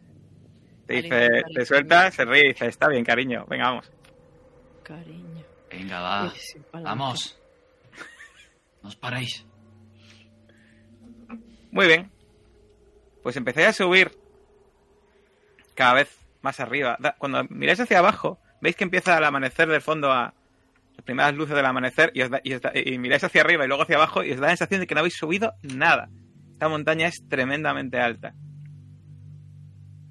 Te 0.87 1.03
dice, 1.03 1.29
te 1.53 1.67
suelta, 1.67 2.09
se 2.13 2.25
ríe 2.25 2.45
y 2.45 2.49
dice, 2.53 2.67
está 2.67 2.87
bien, 2.87 3.05
cariño, 3.05 3.47
venga, 3.49 3.71
vamos. 3.71 3.91
Cariño. 4.85 5.43
Venga, 5.69 6.01
va. 6.01 6.33
Vamos. 6.85 7.37
No 8.81 8.91
os 8.91 8.95
paréis. 8.95 9.45
Muy 11.73 11.89
bien. 11.89 12.13
Pues 13.25 13.37
empecé 13.37 13.67
a 13.67 13.73
subir 13.73 14.13
cada 15.75 15.95
vez 15.95 16.22
más 16.43 16.61
arriba. 16.61 16.99
Cuando 17.19 17.45
miráis 17.51 17.81
hacia 17.81 17.99
abajo, 17.99 18.39
veis 18.61 18.77
que 18.77 18.85
empieza 18.85 19.17
el 19.17 19.25
amanecer 19.25 19.69
del 19.69 19.81
fondo 19.81 20.13
a 20.13 20.35
las 20.97 21.05
primeras 21.05 21.35
luces 21.35 21.57
del 21.57 21.65
amanecer 21.67 22.11
y, 22.15 22.23
os 22.23 22.31
da- 22.31 22.41
y 22.45 22.53
os 22.55 22.61
da- 22.61 22.73
y 22.75 22.99
miráis 22.99 23.25
hacia 23.25 23.41
arriba 23.41 23.65
y 23.65 23.69
luego 23.69 23.83
hacia 23.85 23.97
abajo 23.97 24.23
y 24.23 24.33
os 24.33 24.37
da 24.41 24.49
la 24.49 24.57
sensación 24.57 24.81
de 24.81 24.87
que 24.87 24.95
no 24.95 25.01
habéis 25.01 25.17
subido 25.17 25.55
nada. 25.63 26.09
Esta 26.53 26.69
montaña 26.69 27.07
es 27.07 27.27
tremendamente 27.29 27.99
alta. 27.99 28.35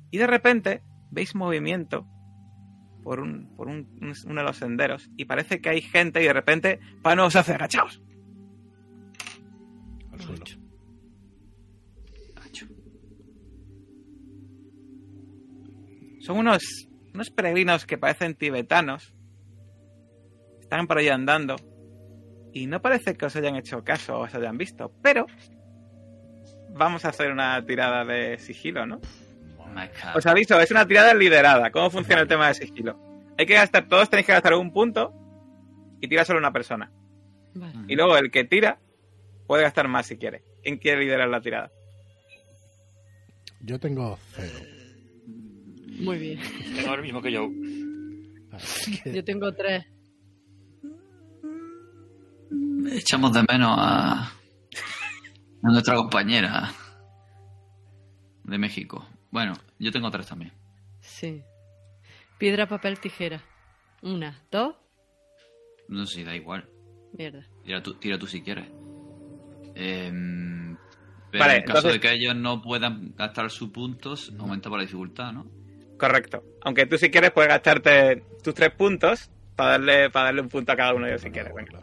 Y 0.10 0.18
de 0.18 0.28
repente 0.28 0.82
veis 1.12 1.36
movimiento 1.36 2.06
por, 3.04 3.20
un, 3.20 3.56
por 3.56 3.68
un- 3.68 3.88
un- 4.02 4.14
uno 4.26 4.42
de 4.42 4.48
los 4.48 4.58
senderos 4.58 5.10
y 5.18 5.26
parece 5.26 5.62
que 5.62 5.70
hay 5.70 5.82
gente 5.82 6.22
y 6.22 6.26
de 6.26 6.34
repente 6.34 6.80
Pano 7.02 7.26
os 7.26 7.36
hace 7.36 7.54
agachaos. 7.54 8.02
Al 10.12 10.20
suelo. 10.22 10.44
Son 16.22 16.38
unos, 16.38 16.88
unos 17.14 17.30
peregrinos 17.32 17.86
que 17.86 17.98
parecen 17.98 18.36
tibetanos. 18.36 19.14
Están 20.60 20.88
por 20.88 20.98
ahí 20.98 21.10
andando. 21.10 21.56
Y 22.54 22.68
no 22.68 22.82
parece 22.82 23.16
que 23.16 23.26
os 23.26 23.36
hayan 23.36 23.56
hecho 23.56 23.84
caso 23.84 24.18
o 24.18 24.24
os 24.24 24.36
hayan 24.36 24.58
visto. 24.58 24.92
Pero 25.02 25.26
vamos 26.70 27.06
a 27.06 27.10
hacer 27.10 27.32
una 27.32 27.66
tirada 27.66 28.06
de 28.06 28.38
sigilo, 28.38 28.86
¿no? 28.86 29.02
Cago. 29.74 30.18
Os 30.18 30.26
aviso, 30.26 30.60
es 30.60 30.70
una 30.72 30.86
tirada 30.86 31.14
liderada. 31.14 31.72
¿Cómo 31.72 31.90
funciona 31.90 32.22
el 32.22 32.28
tema 32.28 32.50
de 32.50 32.56
sigilo? 32.56 33.00
Hay 33.38 33.46
que 33.46 33.54
gastar, 33.54 33.88
todos 33.88 34.10
tenéis 34.10 34.28
que 34.28 34.34
gastar 34.34 34.54
un 34.54 34.74
punto 34.74 35.14
y 36.02 36.08
tira 36.08 36.26
solo 36.26 36.40
una 36.40 36.52
persona. 36.52 36.92
Vale. 37.56 37.86
Y 37.88 37.96
luego 37.96 38.18
el 38.18 38.32
que 38.32 38.44
tira 38.44 38.80
puede 39.48 39.64
gastar 39.64 39.88
más 39.88 40.08
si 40.08 40.18
quiere. 40.18 40.44
¿Quién 40.62 40.78
quiere 40.78 41.02
liderar 41.02 41.30
la 41.30 41.42
tirada? 41.42 41.72
Yo 43.62 43.80
tengo 43.80 44.18
cero. 44.36 44.81
Muy 46.02 46.18
bien. 46.18 46.40
Tengo 46.76 46.96
lo 46.96 47.02
mismo 47.04 47.22
que 47.22 47.32
yo. 47.32 47.48
Yo 49.14 49.24
tengo 49.24 49.54
tres. 49.54 49.86
Echamos 52.92 53.32
de 53.34 53.44
menos 53.50 53.76
a, 53.78 54.24
a 54.24 54.32
nuestra 55.72 55.96
compañera 55.96 56.72
de 58.44 58.58
México. 58.58 59.08
Bueno, 59.32 59.54
yo 59.80 59.92
tengo 59.92 60.10
tres 60.12 60.28
también. 60.28 60.52
Sí. 61.00 61.42
Piedra, 62.38 62.68
papel, 62.68 63.00
tijera. 63.00 63.42
Una, 64.02 64.42
dos. 64.52 64.76
No 65.88 66.06
sé 66.06 66.24
da 66.24 66.36
igual. 66.36 66.68
Mierda. 67.14 67.46
Tira 67.64 67.82
tú, 67.84 67.94
tira 67.96 68.18
tú 68.18 68.26
si 68.28 68.42
quieres. 68.42 68.68
Em, 69.76 70.76
Pero 71.32 71.44
Vale, 71.44 71.54
en 71.58 71.60
el 71.62 71.66
caso 71.66 71.78
entonces- 71.80 71.94
de 71.94 72.00
que 72.00 72.14
ellos 72.16 72.36
no 72.36 72.62
puedan 72.62 73.14
gastar 73.16 73.50
sus 73.52 73.70
puntos, 73.70 74.34
aumenta 74.38 74.70
por 74.70 74.80
la 74.80 74.86
dificultad, 74.86 75.32
¿no? 75.32 75.46
Correcto. 76.02 76.44
Aunque 76.64 76.88
tú 76.88 76.98
si 76.98 77.12
quieres 77.12 77.30
puedes 77.30 77.50
gastarte 77.50 78.24
tus 78.44 78.56
tres 78.56 78.72
puntos 78.74 79.30
para 79.56 79.74
darle, 79.74 80.10
para 80.10 80.26
darle 80.26 80.42
un 80.42 80.50
punto 80.50 80.72
a 80.72 80.76
cada 80.76 80.96
uno 80.96 81.06
de 81.06 81.12
ellos 81.12 81.22
si 81.22 81.30
quieres. 81.30 81.54
venga. 81.54 81.80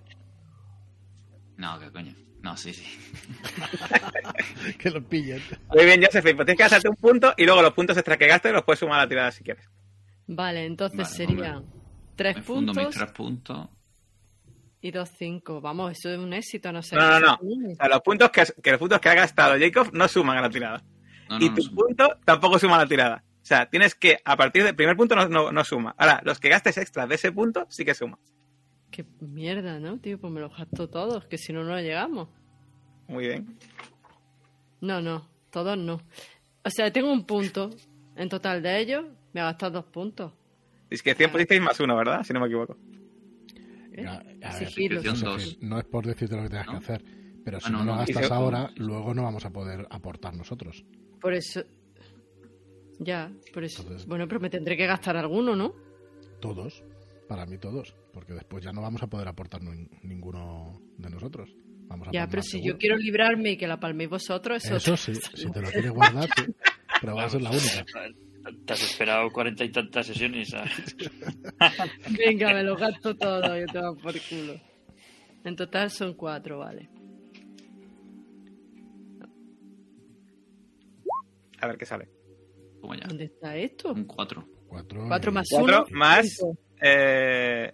No, 1.57 1.79
qué 1.79 1.89
coño. 1.93 2.13
No, 2.43 2.57
sí, 2.57 2.73
sí. 2.73 2.85
que 4.79 4.91
lo 4.91 5.07
pillen. 5.07 5.41
Muy 5.73 5.85
bien, 5.85 6.03
Josephine, 6.03 6.35
pues 6.35 6.47
tienes 6.47 6.57
que 6.57 6.65
gastarte 6.65 6.89
un 6.89 6.97
punto 6.97 7.33
y 7.37 7.45
luego 7.45 7.63
los 7.63 7.73
puntos 7.75 7.97
extra 7.97 8.17
que 8.17 8.27
gastes 8.27 8.53
los 8.53 8.65
puedes 8.65 8.81
sumar 8.81 8.99
a 8.99 9.03
la 9.05 9.09
tirada 9.09 9.31
si 9.31 9.45
quieres. 9.45 9.69
Vale, 10.27 10.67
entonces 10.67 10.99
Vale, 10.99 11.11
serían 11.11 11.65
tres 12.17 12.35
Me 12.39 12.43
fundo 12.43 12.73
mis 12.75 12.83
puntos 12.83 12.97
tres 12.97 13.13
puntos. 13.13 13.69
y 14.81 14.91
dos 14.91 15.11
cinco. 15.17 15.61
Vamos, 15.61 15.93
eso 15.93 16.11
es 16.11 16.19
un 16.19 16.33
éxito, 16.33 16.73
no 16.73 16.83
sé. 16.83 16.97
No, 16.97 17.21
no, 17.21 17.21
no. 17.21 17.35
O 17.35 17.75
sea, 17.77 17.89
los 17.89 18.01
puntos 18.01 18.31
que, 18.31 18.43
que 18.61 18.71
los 18.73 18.81
puntos 18.81 18.99
que 19.01 19.09
ha 19.11 19.15
gastado 19.15 19.55
Jacob 19.57 19.91
no 19.93 20.09
suman 20.09 20.39
a 20.39 20.43
la 20.43 20.51
tirada. 20.51 20.83
No, 21.29 21.39
no, 21.39 21.45
y 21.45 21.51
no 21.51 21.55
tu 21.55 21.63
suma. 21.63 21.77
punto 21.77 22.19
tampoco 22.25 22.59
suma 22.59 22.75
a 22.75 22.79
la 22.81 22.87
tirada. 22.89 23.25
O 23.49 23.55
sea, 23.57 23.65
tienes 23.65 23.95
que, 23.95 24.19
a 24.27 24.37
partir 24.37 24.63
del 24.63 24.77
primer 24.77 24.95
punto 24.95 25.17
no, 25.17 25.27
no, 25.27 25.51
no 25.51 25.65
suma. 25.65 25.95
Ahora, 25.97 26.21
los 26.23 26.39
que 26.39 26.51
gastes 26.51 26.77
extra 26.77 27.07
de 27.07 27.15
ese 27.15 27.33
punto 27.33 27.65
sí 27.71 27.83
que 27.83 27.95
suma. 27.95 28.19
Qué 28.91 29.07
mierda, 29.21 29.81
¿no, 29.81 29.99
tío? 29.99 30.21
Pues 30.21 30.31
me 30.31 30.39
los 30.39 30.55
gasto 30.55 30.91
todos, 30.91 31.25
que 31.29 31.39
si 31.39 31.55
no, 31.55 31.65
no 31.65 31.81
llegamos. 31.81 32.29
Muy 33.07 33.27
bien. 33.29 33.57
No, 34.83 35.01
no, 35.01 35.27
todos 35.51 35.79
no. 35.79 35.99
O 36.63 36.69
sea, 36.69 36.93
tengo 36.93 37.11
un 37.11 37.25
punto 37.25 37.71
en 38.17 38.29
total 38.29 38.63
de 38.63 38.81
ellos, 38.81 39.07
me 39.33 39.41
ha 39.41 39.45
gastado 39.45 39.81
dos 39.81 39.87
puntos. 39.87 40.31
Discreción 40.91 41.33
pusisteis 41.33 41.63
más 41.63 41.81
uno, 41.81 41.97
¿verdad? 41.97 42.23
Si 42.25 42.35
no 42.35 42.41
me 42.41 42.49
equivoco. 42.49 42.77
¿eh? 43.95 44.03
Ya, 44.03 44.23
a 44.47 44.59
ver, 44.59 45.03
dos. 45.03 45.57
no 45.63 45.79
es 45.79 45.87
por 45.87 46.05
decirte 46.05 46.37
lo 46.37 46.43
que 46.43 46.51
tengas 46.51 46.67
¿No? 46.67 46.73
que 46.73 46.79
hacer, 46.79 47.05
pero 47.47 47.61
si 47.61 47.69
Ah, 47.69 47.71
no, 47.71 47.79
no, 47.79 47.85
lo 47.85 47.93
no, 47.93 47.99
gastas 48.01 48.31
ahora, 48.31 48.71
luego 48.77 49.15
no 49.15 49.23
vamos 49.23 49.47
a 49.47 49.51
poder 49.51 49.87
aportar 49.89 50.35
nosotros. 50.35 50.85
Por 51.19 51.33
eso. 51.33 51.63
Ya, 52.99 53.31
por 53.55 53.65
eso. 53.65 53.83
Entonces- 53.83 54.07
Bueno, 54.07 54.27
pero 54.29 54.41
me 54.41 54.51
tendré 54.51 54.77
que 54.77 54.87
gastar 54.87 55.17
alguno, 55.17 55.55
¿no? 55.55 55.73
Todos, 56.41 56.83
para 57.29 57.47
mí 57.47 57.59
todos, 57.59 57.95
porque 58.13 58.33
después 58.33 58.65
ya 58.65 58.73
no 58.73 58.81
vamos 58.83 59.03
a 59.03 59.07
poder 59.07 59.29
aportar 59.29 59.61
nin- 59.63 59.89
ninguno 60.03 60.81
de 60.97 61.11
nosotros. 61.11 61.51
Vamos 61.89 62.09
a 62.09 62.13
Ya, 62.13 62.27
pero 62.29 62.43
si 62.43 62.51
seguro. 62.53 62.73
yo 62.75 62.79
quiero 62.79 62.97
librarme 62.97 63.53
y 63.53 63.57
que 63.57 63.67
la 63.67 63.81
palméis 63.81 64.11
vosotros, 64.11 64.65
eso. 64.65 64.77
Eso 64.77 64.97
sí, 64.97 65.15
si 65.15 65.51
te 65.51 65.61
lo 65.63 65.71
quieres 65.71 65.91
guardar, 65.93 66.29
sí, 66.37 66.45
pero 67.01 67.15
va 67.17 67.25
a 67.25 67.31
ser 67.31 67.43
la 67.43 67.51
única. 67.51 67.85
Te 68.65 68.73
has 68.73 68.83
esperado 68.83 69.31
cuarenta 69.31 69.65
y 69.65 69.71
tantas 69.71 70.07
sesiones. 70.07 70.51
Venga, 72.19 72.53
me 72.53 72.63
lo 72.63 72.77
gasto 72.77 73.15
todo, 73.17 73.59
yo 73.59 73.67
te 73.67 73.81
por 74.03 74.15
culo. 74.29 74.55
En 75.45 75.55
total 75.57 75.91
son 75.91 76.15
cuatro, 76.15 76.59
vale. 76.59 76.89
A 81.61 81.67
ver 81.67 81.77
qué 81.79 81.85
sale. 81.87 82.09
Ya. 82.83 83.07
¿Dónde 83.07 83.25
está 83.25 83.57
esto? 83.57 83.93
Un 83.93 84.05
4. 84.05 84.47
Cuatro, 84.69 85.05
Cuatro 85.09 85.31
y- 85.31 85.35
más 85.35 85.49
Cuatro 85.51 85.85
uno. 85.89 85.99
más. 85.99 86.29
cinco. 86.29 86.59
Eh, 86.81 87.73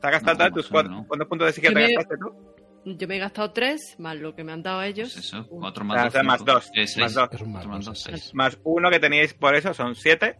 ¿Te 0.00 0.06
has 0.06 0.12
gastado 0.12 0.48
No, 0.48 0.54
tus 0.54 0.68
cuatro? 0.68 0.92
no. 0.92 1.06
¿Cuántos 1.06 1.28
puntos 1.28 1.46
de 1.48 1.52
psiquiatra 1.52 1.80
me- 1.80 1.94
gastaste 1.94 2.16
tú? 2.18 2.54
Yo 2.98 3.08
me 3.08 3.16
he 3.16 3.18
gastado 3.18 3.52
tres, 3.52 3.96
más 3.98 4.16
lo 4.16 4.34
que 4.36 4.44
me 4.44 4.52
han 4.52 4.62
dado 4.62 4.80
ellos. 4.82 5.12
Pues 5.12 5.24
eso, 5.26 5.38
Un- 5.50 5.60
4 5.60 5.82
O 5.82 5.86
más 5.86 5.96
sea, 5.96 6.04
2. 6.04 6.08
hacer 6.14 6.24
más 6.24 6.38
dos, 6.44 6.46
más 6.46 7.14
dos. 7.14 7.30
Es 7.34 7.40
un 7.42 7.52
más 7.52 7.66
más 7.66 7.84
dos, 7.84 7.84
2, 7.86 8.14
es 8.14 8.20
6. 8.20 8.34
Más 8.34 8.58
uno 8.62 8.90
que 8.90 9.00
teníais 9.00 9.34
por 9.34 9.56
eso 9.56 9.74
son 9.74 9.94
siete. 9.96 10.38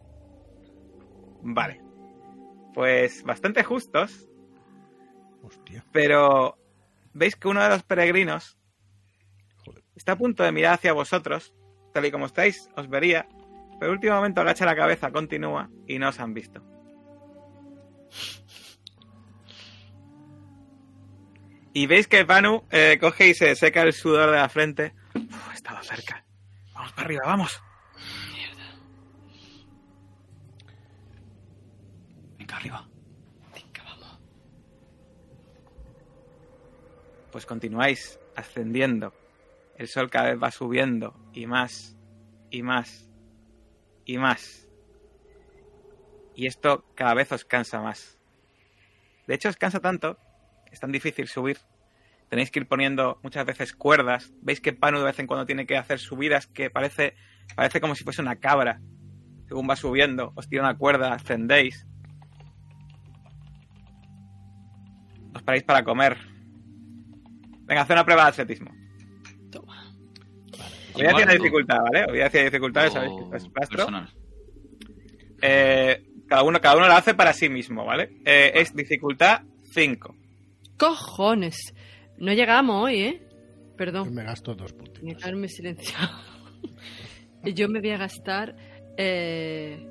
Vale. 1.42 1.80
Pues 2.74 3.22
bastante 3.24 3.64
justos, 3.64 4.28
Hostia, 5.42 5.84
pero 5.92 6.56
veis 7.14 7.36
que 7.36 7.48
uno 7.48 7.62
de 7.62 7.68
los 7.68 7.82
peregrinos 7.84 8.58
joder. 9.64 9.82
está 9.94 10.12
a 10.12 10.16
punto 10.18 10.42
de 10.42 10.52
mirar 10.52 10.74
hacia 10.74 10.92
vosotros, 10.92 11.54
tal 11.92 12.04
y 12.04 12.10
como 12.10 12.26
estáis, 12.26 12.68
os 12.76 12.88
vería, 12.88 13.28
pero 13.78 13.90
en 13.90 13.96
último 13.96 14.14
momento 14.14 14.40
agacha 14.40 14.64
la 14.64 14.76
cabeza, 14.76 15.10
continúa 15.10 15.70
y 15.86 15.98
no 15.98 16.08
os 16.08 16.20
han 16.20 16.34
visto. 16.34 16.62
Y 21.72 21.86
veis 21.86 22.08
que 22.08 22.24
Panu 22.24 22.64
eh, 22.70 22.96
coge 22.98 23.28
y 23.28 23.34
se 23.34 23.54
seca 23.54 23.82
el 23.82 23.92
sudor 23.92 24.30
de 24.30 24.38
la 24.38 24.48
frente. 24.48 24.94
Uf, 25.14 25.54
estado 25.54 25.82
cerca. 25.82 26.24
Vamos 26.72 26.90
para 26.92 27.04
arriba, 27.04 27.22
vamos. 27.26 27.62
Venga, 32.38 32.56
arriba. 32.56 32.88
Venga, 33.52 33.82
vamos. 33.84 34.18
Pues 37.30 37.44
continuáis 37.44 38.18
ascendiendo. 38.36 39.12
El 39.76 39.88
sol 39.88 40.08
cada 40.08 40.30
vez 40.30 40.42
va 40.42 40.50
subiendo 40.50 41.14
y 41.34 41.46
más, 41.46 41.94
y 42.50 42.62
más, 42.62 43.10
y 44.06 44.16
más. 44.16 44.66
Y 46.34 46.46
esto 46.46 46.86
cada 46.94 47.14
vez 47.14 47.30
os 47.32 47.44
cansa 47.44 47.80
más. 47.80 48.18
De 49.26 49.34
hecho, 49.34 49.48
os 49.48 49.56
cansa 49.56 49.80
tanto, 49.80 50.18
es 50.70 50.80
tan 50.80 50.92
difícil 50.92 51.26
subir. 51.28 51.58
Tenéis 52.28 52.50
que 52.50 52.60
ir 52.60 52.66
poniendo 52.66 53.18
muchas 53.22 53.44
veces 53.44 53.72
cuerdas. 53.72 54.32
Veis 54.42 54.60
que 54.60 54.72
Panu 54.72 54.98
de 54.98 55.04
vez 55.04 55.18
en 55.18 55.26
cuando 55.26 55.46
tiene 55.46 55.66
que 55.66 55.76
hacer 55.76 55.98
subidas 55.98 56.46
que 56.46 56.70
parece, 56.70 57.14
parece 57.54 57.80
como 57.80 57.94
si 57.94 58.04
fuese 58.04 58.22
una 58.22 58.36
cabra. 58.36 58.80
Según 59.48 59.68
va 59.68 59.76
subiendo, 59.76 60.32
os 60.34 60.48
tira 60.48 60.62
una 60.62 60.76
cuerda, 60.76 61.14
ascendéis. 61.14 61.86
Os 65.34 65.42
paráis 65.42 65.62
para 65.62 65.84
comer. 65.84 66.16
Venga, 67.62 67.82
haz 67.82 67.90
una 67.90 68.04
prueba 68.04 68.24
de 68.24 68.28
atletismo. 68.28 68.70
Voy 70.96 71.04
a 71.04 71.08
decir 71.08 71.26
la 71.26 71.34
Igual, 71.34 71.38
dificultad, 71.38 71.78
¿vale? 71.82 72.06
Voy 72.06 72.20
a 72.20 72.24
decir 72.24 72.44
dificultades, 72.44 72.90
o 72.90 72.92
sabéis 72.94 73.12
que 73.30 73.36
es 73.36 73.50
rastro. 73.54 73.86
Eh, 75.42 76.02
cada 76.28 76.42
uno, 76.42 76.60
cada 76.60 76.76
uno 76.76 76.86
lo 76.86 76.92
hace 76.94 77.14
para 77.14 77.32
sí 77.32 77.48
mismo, 77.48 77.84
¿vale? 77.84 78.18
Eh, 78.24 78.52
es 78.54 78.74
dificultad 78.74 79.42
5. 79.72 80.14
Cojones. 80.78 81.74
No 82.18 82.32
llegamos 82.32 82.84
hoy, 82.84 83.00
¿eh? 83.02 83.22
Yo 83.22 83.76
Perdón. 83.76 84.14
me 84.14 84.24
gasto 84.24 84.54
dos 84.54 84.72
Tenía 84.72 84.84
puntitos. 84.92 85.16
que 85.22 85.24
haberme 85.28 85.48
silenciado. 85.48 86.08
Y 87.44 87.52
Yo 87.54 87.68
me 87.68 87.80
voy 87.80 87.90
a 87.90 87.98
gastar. 87.98 88.56
eh, 88.96 89.86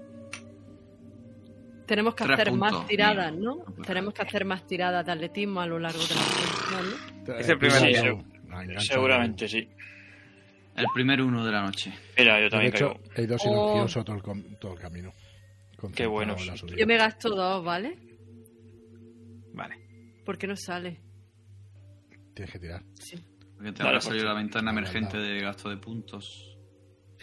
Tenemos 1.85 2.15
que 2.15 2.23
Tres 2.23 2.39
hacer 2.39 2.51
más 2.53 2.71
puntos, 2.71 2.87
tiradas, 2.87 3.31
sí. 3.31 3.37
¿no? 3.39 3.57
Tenemos 3.85 4.13
que 4.15 4.21
hacer 4.23 4.43
más 4.45 4.65
tiradas 4.65 5.05
de 5.05 5.11
atletismo 5.11 5.61
a 5.61 5.67
lo 5.67 5.77
largo 5.77 5.99
de 5.99 6.15
la 6.15 6.21
sesión, 6.21 7.25
¿no? 7.27 7.33
Es 7.35 7.47
el 7.49 7.57
primer 7.59 7.81
día. 7.83 7.99
Engancha, 8.09 8.79
Seguramente 8.93 9.47
sí. 9.47 9.69
El 10.75 10.87
primer 10.93 11.21
uno 11.21 11.45
de 11.45 11.51
la 11.51 11.61
noche. 11.61 11.93
Mira, 12.17 12.37
yo 12.37 12.43
De 12.45 12.49
también 12.49 12.75
hecho, 12.75 12.93
caigo. 12.95 13.13
he 13.15 13.21
ido 13.23 13.35
Oh. 13.35 13.39
silencioso 13.39 14.03
todo, 14.03 14.15
el 14.17 14.21
com- 14.23 14.55
todo 14.59 14.73
el 14.73 14.79
camino. 14.79 15.13
Concentrado 15.77 16.11
bueno. 16.11 16.35
Yo 16.77 16.85
me 16.87 16.97
gasto 16.97 17.29
dos, 17.29 17.63
¿vale? 17.63 17.97
Vale. 19.53 19.75
¿Por 20.25 20.37
qué 20.37 20.47
no 20.47 20.55
sale? 20.57 20.99
Tienes 22.33 22.51
que 22.51 22.59
tirar. 22.59 22.83
Sí. 22.93 23.15
Porque 23.55 23.71
te 23.71 23.77
Vale, 23.79 23.89
habrá 23.89 24.01
salido 24.01 24.23
pues, 24.23 24.33
la 24.33 24.39
ventana 24.39 24.71
emergente 24.71 25.17
de 25.17 25.39
gasto 25.41 25.69
de 25.69 25.77
puntos. 25.77 26.57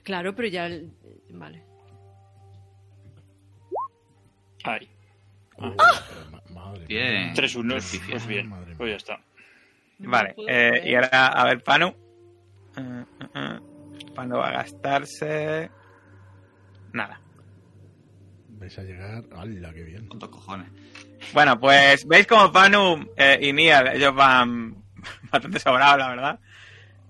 Claro, 0.02 0.34
pero 0.34 0.48
ya. 0.48 0.66
el- 0.66 0.92
Vale. 1.30 1.64
Ay, 4.64 4.88
Uh, 5.58 5.74
pero 5.76 6.30
ma- 6.30 6.42
madre 6.50 6.86
Bien. 6.86 7.34
tres 7.34 7.54
unos. 7.56 7.84
Rectifica. 7.84 8.12
Pues 8.12 8.26
bien. 8.26 8.48
Madre. 8.48 8.74
Pues 8.76 8.90
ya 8.90 8.96
está. 8.96 9.20
Vale. 9.98 10.34
eh, 10.48 10.82
y 10.86 10.94
ahora, 10.94 11.26
a 11.28 11.44
ver, 11.44 11.62
Panu. 11.62 11.94
Eh, 12.76 13.04
eh, 13.20 13.26
eh. 13.35 13.61
Panu 14.14 14.37
va 14.38 14.48
a 14.48 14.52
gastarse. 14.52 15.70
Nada. 16.92 17.20
Vais 18.48 18.78
a 18.78 18.82
llegar. 18.82 19.24
¡Hala, 19.35 19.72
qué 19.72 19.82
bien! 19.82 20.06
¿Cuántos 20.06 20.28
cojones? 20.30 20.68
Bueno, 21.32 21.58
pues 21.58 22.06
veis 22.06 22.26
como 22.26 22.52
Panu 22.52 23.11
eh, 23.16 23.38
y 23.40 23.52
Nial, 23.52 23.88
ellos 23.96 24.14
van 24.14 24.76
bastante 25.32 25.58
sobrados, 25.58 25.98
la 25.98 26.08
verdad. 26.08 26.40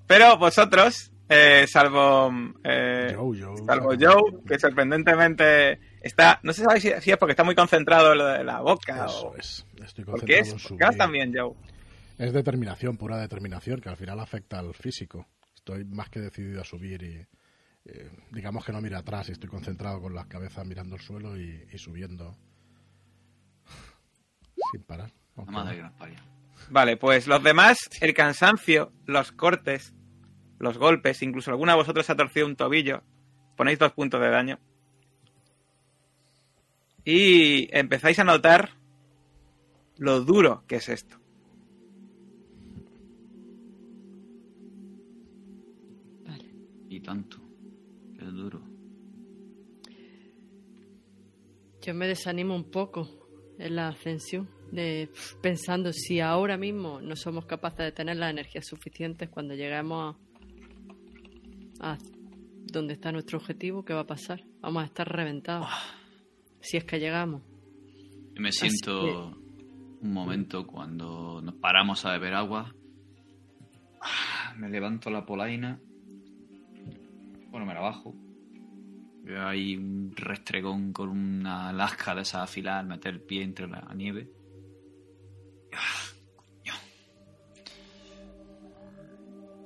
Pero 0.06 0.36
vosotros, 0.38 1.10
eh, 1.28 1.66
salvo. 1.68 2.30
eh, 2.64 3.14
Joe, 3.16 3.40
Joe. 3.42 3.56
Salvo 3.66 3.92
Joe, 3.98 4.42
que 4.46 4.58
sorprendentemente 4.58 5.78
está. 6.00 6.38
No 6.42 6.52
sé 6.52 6.64
si, 6.80 6.92
si 7.00 7.10
es 7.10 7.16
porque 7.16 7.32
está 7.32 7.44
muy 7.44 7.54
concentrado 7.54 8.12
en 8.12 8.18
lo 8.18 8.26
de 8.26 8.44
la 8.44 8.60
boca 8.60 9.06
Eso 9.06 9.28
o. 9.28 9.36
es. 9.36 9.66
Estoy 9.82 10.04
¿Por 10.04 10.20
concentrado 10.20 10.26
qué 10.26 10.38
es? 10.40 10.48
en 10.48 10.52
¿Por 10.54 10.60
qué 10.62 10.68
subir. 10.68 10.80
vas 10.86 10.96
tan 10.96 11.12
bien, 11.12 11.32
Joe? 11.36 11.54
Es 12.18 12.32
determinación, 12.32 12.96
pura 12.96 13.16
determinación, 13.16 13.80
que 13.80 13.88
al 13.88 13.96
final 13.96 14.20
afecta 14.20 14.58
al 14.58 14.74
físico. 14.74 15.26
Estoy 15.62 15.84
más 15.84 16.10
que 16.10 16.18
decidido 16.18 16.60
a 16.60 16.64
subir 16.64 17.04
y. 17.04 17.24
eh, 17.84 18.10
digamos 18.32 18.64
que 18.64 18.72
no 18.72 18.80
mira 18.80 18.98
atrás 18.98 19.28
y 19.28 19.32
estoy 19.32 19.48
concentrado 19.48 20.00
con 20.00 20.12
la 20.12 20.26
cabeza 20.26 20.64
mirando 20.64 20.96
el 20.96 21.02
suelo 21.02 21.36
y, 21.36 21.68
y 21.72 21.78
subiendo. 21.78 22.36
Sin 24.72 24.82
parar. 24.82 25.12
Madre 25.46 25.76
que 25.76 25.82
nos. 25.82 25.92
Vale, 26.68 26.96
pues 26.96 27.28
los 27.28 27.42
demás, 27.44 27.78
el 28.00 28.12
cansancio, 28.12 28.92
los 29.06 29.30
cortes, 29.30 29.94
los 30.58 30.78
golpes, 30.78 31.22
incluso 31.22 31.52
alguno 31.52 31.70
de 31.72 31.78
vosotros 31.78 32.10
ha 32.10 32.16
torcido 32.16 32.46
un 32.46 32.56
tobillo, 32.56 33.04
ponéis 33.56 33.78
dos 33.78 33.92
puntos 33.92 34.20
de 34.20 34.30
daño. 34.30 34.58
Y 37.04 37.68
empezáis 37.76 38.18
a 38.18 38.24
notar 38.24 38.70
lo 39.96 40.20
duro 40.22 40.64
que 40.66 40.76
es 40.76 40.88
esto. 40.88 41.21
Tanto. 47.12 47.36
Qué 48.18 48.24
duro. 48.24 48.62
Yo 51.82 51.94
me 51.94 52.06
desanimo 52.06 52.54
un 52.54 52.70
poco 52.70 53.06
en 53.58 53.76
la 53.76 53.88
ascensión, 53.88 54.48
de, 54.70 55.10
pensando 55.42 55.92
si 55.92 56.20
ahora 56.20 56.56
mismo 56.56 57.02
no 57.02 57.14
somos 57.16 57.44
capaces 57.44 57.84
de 57.84 57.92
tener 57.92 58.16
las 58.16 58.30
energías 58.30 58.66
suficientes 58.66 59.28
cuando 59.28 59.54
lleguemos 59.54 60.16
a, 61.80 61.92
a 61.92 61.98
donde 62.72 62.94
está 62.94 63.12
nuestro 63.12 63.38
objetivo, 63.38 63.84
¿qué 63.84 63.92
va 63.92 64.00
a 64.00 64.06
pasar? 64.06 64.42
Vamos 64.60 64.82
a 64.82 64.86
estar 64.86 65.06
reventados. 65.06 65.68
Si 66.60 66.78
es 66.78 66.84
que 66.84 66.98
llegamos. 66.98 67.42
Me 68.36 68.52
siento 68.52 69.36
un 70.00 70.12
momento 70.12 70.66
cuando 70.66 71.42
nos 71.42 71.56
paramos 71.56 72.06
a 72.06 72.12
beber 72.12 72.34
agua. 72.34 72.74
Ah, 74.00 74.54
Me 74.56 74.70
levanto 74.70 75.10
la 75.10 75.26
polaina. 75.26 75.78
Bueno, 77.52 77.66
me 77.66 77.74
la 77.74 77.80
bajo. 77.80 78.14
Veo 79.24 79.46
ahí 79.46 79.76
un 79.76 80.16
restregón 80.16 80.94
con 80.94 81.10
una 81.10 81.70
lasca 81.70 82.14
de 82.14 82.22
esa 82.22 82.42
afilar, 82.42 82.84
meter 82.86 83.12
el 83.12 83.20
pie 83.20 83.42
entre 83.42 83.68
la 83.68 83.92
nieve. 83.94 84.32
Ah, 85.74 86.02
coño. 86.34 86.74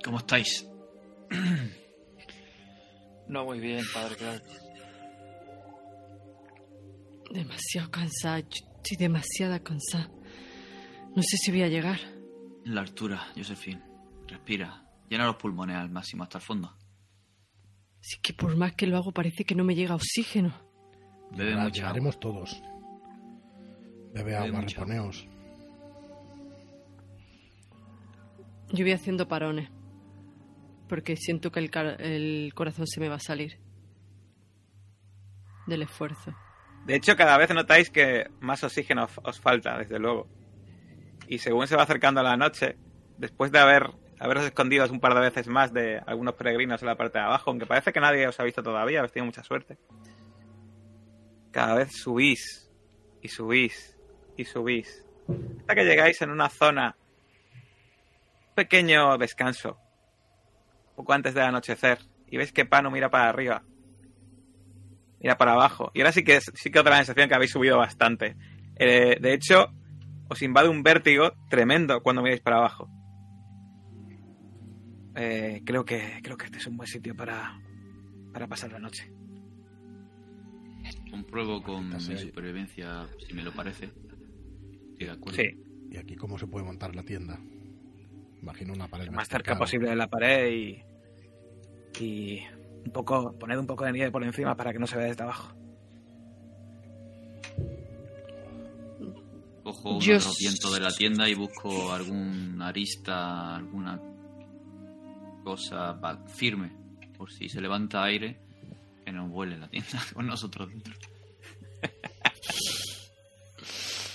¿Cómo 0.04 0.18
estáis? 0.18 0.68
No 3.28 3.44
muy 3.44 3.58
bien, 3.58 3.82
padre, 3.92 4.14
claro. 4.14 4.40
Demasiado 7.32 7.90
cansada, 7.90 8.38
yo 8.38 8.46
estoy 8.76 8.96
demasiada 8.98 9.58
cansada. 9.58 10.08
No 11.16 11.22
sé 11.22 11.36
si 11.36 11.50
voy 11.50 11.62
a 11.62 11.68
llegar. 11.68 11.98
La 12.64 12.82
altura, 12.82 13.26
Josephine. 13.34 13.82
Respira. 14.28 14.86
Llena 15.08 15.26
los 15.26 15.34
pulmones 15.34 15.76
al 15.76 15.90
máximo 15.90 16.22
hasta 16.22 16.38
el 16.38 16.44
fondo. 16.44 16.75
Así 18.06 18.20
que 18.22 18.32
por 18.32 18.56
más 18.56 18.72
que 18.76 18.86
lo 18.86 18.96
hago 18.96 19.10
parece 19.10 19.44
que 19.44 19.56
no 19.56 19.64
me 19.64 19.74
llega 19.74 19.96
oxígeno. 19.96 20.52
Bebe 21.32 21.50
Llegará- 21.50 21.64
mucha 21.64 21.64
agua. 21.64 21.72
Llegaremos 21.72 22.20
todos. 22.20 22.62
Bebe 24.14 24.36
agua, 24.36 24.60
mucha 24.60 24.80
agua. 24.80 24.94
reponeos. 24.94 25.26
Yo 28.72 28.84
voy 28.84 28.92
haciendo 28.92 29.26
parones. 29.26 29.70
Porque 30.88 31.16
siento 31.16 31.50
que 31.50 31.58
el, 31.60 31.70
el 31.98 32.54
corazón 32.54 32.86
se 32.86 33.00
me 33.00 33.08
va 33.08 33.16
a 33.16 33.20
salir. 33.20 33.58
Del 35.66 35.82
esfuerzo. 35.82 36.32
De 36.86 36.94
hecho, 36.94 37.16
cada 37.16 37.36
vez 37.38 37.52
notáis 37.52 37.90
que 37.90 38.28
más 38.40 38.62
oxígeno 38.62 39.04
os- 39.04 39.18
os 39.24 39.40
falta, 39.40 39.78
desde 39.78 39.98
luego. 39.98 40.28
Y 41.26 41.38
según 41.38 41.66
se 41.66 41.74
va 41.74 41.82
acercando 41.82 42.22
la 42.22 42.36
noche, 42.36 42.76
después 43.18 43.50
de 43.50 43.58
haber 43.58 43.90
haberos 44.18 44.44
escondido 44.44 44.86
un 44.90 45.00
par 45.00 45.14
de 45.14 45.20
veces 45.20 45.48
más 45.48 45.72
de 45.72 46.00
algunos 46.06 46.34
peregrinos 46.34 46.82
en 46.82 46.88
la 46.88 46.96
parte 46.96 47.18
de 47.18 47.24
abajo, 47.24 47.50
aunque 47.50 47.66
parece 47.66 47.92
que 47.92 48.00
nadie 48.00 48.26
os 48.26 48.38
ha 48.40 48.44
visto 48.44 48.62
todavía, 48.62 49.00
habéis 49.00 49.12
tenido 49.12 49.26
mucha 49.26 49.42
suerte. 49.42 49.78
Cada 51.50 51.74
vez 51.74 51.92
subís 51.92 52.70
y 53.22 53.28
subís 53.28 53.96
y 54.36 54.44
subís. 54.44 55.04
Hasta 55.60 55.74
que 55.74 55.84
llegáis 55.84 56.20
en 56.22 56.30
una 56.30 56.48
zona, 56.48 56.96
un 58.48 58.54
pequeño 58.54 59.18
descanso, 59.18 59.78
poco 60.94 61.12
antes 61.12 61.34
del 61.34 61.44
anochecer, 61.44 61.98
y 62.28 62.36
veis 62.36 62.52
que 62.52 62.64
Pano 62.64 62.90
mira 62.90 63.10
para 63.10 63.28
arriba 63.28 63.62
mira 65.20 65.36
para 65.36 65.52
abajo. 65.52 65.90
Y 65.94 66.00
ahora 66.00 66.12
sí 66.12 66.22
que, 66.22 66.40
sí 66.40 66.70
que 66.70 66.82
la 66.82 66.96
sensación 66.96 67.28
que 67.28 67.34
habéis 67.34 67.50
subido 67.50 67.78
bastante. 67.78 68.36
Eh, 68.76 69.16
de 69.20 69.34
hecho, 69.34 69.72
os 70.28 70.42
invade 70.42 70.68
un 70.68 70.82
vértigo 70.82 71.32
tremendo 71.48 72.02
cuando 72.02 72.22
miráis 72.22 72.40
para 72.40 72.58
abajo. 72.58 72.88
Eh, 75.16 75.62
creo 75.64 75.84
que 75.84 76.20
creo 76.22 76.36
que 76.36 76.44
este 76.44 76.58
es 76.58 76.66
un 76.66 76.76
buen 76.76 76.86
sitio 76.86 77.16
para, 77.16 77.58
para 78.32 78.46
pasar 78.46 78.70
la 78.72 78.78
noche. 78.78 79.10
Compruebo 81.10 81.62
con 81.62 81.88
mi 81.88 82.00
supervivencia 82.00 83.08
si 83.26 83.34
me 83.34 83.42
lo 83.42 83.52
parece. 83.52 83.86
Estoy 84.92 85.06
de 85.06 85.10
acuerdo. 85.10 85.36
Sí, 85.36 85.66
¿Y 85.90 85.96
aquí 85.96 86.14
cómo 86.16 86.38
se 86.38 86.46
puede 86.46 86.64
montar 86.64 86.94
la 86.94 87.02
tienda? 87.02 87.38
Imagino 88.42 88.74
una 88.74 88.88
pared 88.88 89.06
lo 89.06 89.12
más 89.12 89.28
cerca 89.28 89.52
vertical. 89.52 89.58
posible 89.58 89.90
de 89.90 89.96
la 89.96 90.08
pared 90.08 90.52
y, 90.52 90.82
y 92.00 92.40
un 92.84 92.92
poco, 92.92 93.36
poned 93.38 93.58
un 93.58 93.66
poco 93.66 93.84
de 93.84 93.92
nieve 93.92 94.10
por 94.10 94.22
encima 94.22 94.56
para 94.56 94.72
que 94.72 94.78
no 94.78 94.86
se 94.86 94.96
vea 94.96 95.06
desde 95.06 95.22
abajo. 95.22 95.54
Cojo 99.64 99.96
un 99.96 100.00
Yo 100.00 100.18
de 100.18 100.80
la 100.80 100.92
tienda 100.92 101.28
y 101.28 101.34
busco 101.34 101.92
algún 101.92 102.60
arista, 102.62 103.56
alguna 103.56 104.00
cosa 105.46 106.00
pa- 106.00 106.26
firme, 106.26 106.72
por 107.16 107.30
si 107.30 107.48
se 107.48 107.60
levanta 107.60 108.02
aire, 108.02 108.40
que 109.04 109.12
no 109.12 109.28
vuele 109.28 109.56
la 109.56 109.68
tienda 109.68 110.02
con 110.14 110.26
nosotros 110.26 110.68
dentro. 110.68 110.92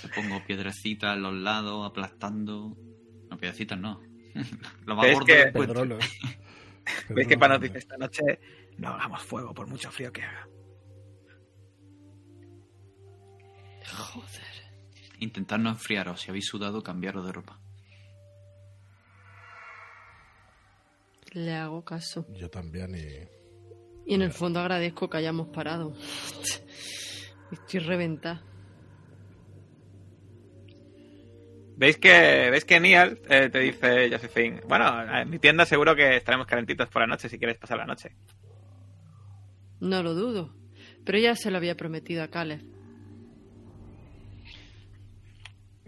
Le 0.04 0.10
pongo 0.10 0.44
piedrecitas 0.46 1.16
en 1.16 1.24
los 1.24 1.34
lados, 1.36 1.88
aplastando. 1.90 2.76
No, 3.30 3.38
piedrecitas 3.38 3.80
no. 3.80 4.02
Lo 4.86 4.96
más 4.96 5.06
¿Ves 5.06 5.14
gordo 5.14 5.26
que-. 5.26 5.52
Pedrolos. 5.54 6.06
Veis 7.10 7.28
que 7.30 7.38
Pano 7.38 7.58
de- 7.60 7.68
dice 7.68 7.80
esta 7.80 7.96
noche 7.98 8.22
no 8.78 8.90
hagamos 8.90 9.22
fuego 9.24 9.54
por 9.54 9.68
mucho 9.68 9.90
frío 9.90 10.12
que 10.12 10.24
haga. 10.24 10.48
Joder. 13.94 14.52
Intentad 15.20 15.60
no 15.60 15.70
enfriaros. 15.70 16.20
Si 16.22 16.30
habéis 16.30 16.48
sudado, 16.48 16.82
cambiaros 16.84 17.26
de 17.26 17.32
ropa. 17.32 17.61
Le 21.32 21.54
hago 21.54 21.84
caso. 21.84 22.26
Yo 22.34 22.50
también 22.50 22.96
y... 22.96 24.12
Y 24.12 24.16
en 24.16 24.22
el 24.22 24.32
fondo 24.32 24.60
agradezco 24.60 25.10
que 25.10 25.18
hayamos 25.18 25.48
parado. 25.50 25.94
Estoy 27.52 27.80
reventada. 27.80 28.44
¿Veis 31.78 31.98
que, 31.98 32.50
¿Veis 32.52 32.66
que 32.66 32.80
Niall 32.80 33.20
eh, 33.30 33.50
te 33.50 33.60
dice, 33.60 34.10
Josephine? 34.12 34.62
Bueno, 34.68 35.18
en 35.18 35.30
mi 35.30 35.40
tienda 35.40 35.66
seguro 35.66 35.96
que 35.96 36.18
estaremos 36.18 36.46
calentitos 36.46 36.90
por 36.90 37.02
la 37.02 37.08
noche 37.08 37.30
si 37.30 37.40
quieres 37.40 37.58
pasar 37.58 37.78
la 37.78 37.86
noche. 37.86 38.12
No 39.80 40.04
lo 40.04 40.14
dudo. 40.14 40.54
Pero 41.04 41.18
ya 41.18 41.36
se 41.36 41.50
lo 41.50 41.58
había 41.58 41.76
prometido 41.76 42.24
a 42.24 42.28
Caleb. 42.28 42.62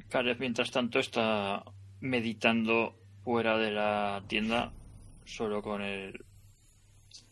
Caleb, 0.09 0.37
mientras 0.39 0.71
tanto, 0.71 0.99
está 0.99 1.63
meditando 1.99 2.95
fuera 3.23 3.57
de 3.57 3.71
la 3.71 4.23
tienda 4.27 4.73
solo 5.25 5.61
con 5.61 5.81
el, 5.81 6.25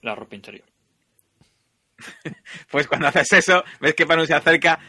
la 0.02 0.16
ropa 0.16 0.36
interior. 0.36 0.66
Pues 2.72 2.88
cuando 2.88 3.08
haces 3.08 3.32
eso, 3.34 3.64
ves 3.80 3.94
que 3.94 4.06
Panu 4.06 4.26
se 4.26 4.34
acerca. 4.34 4.80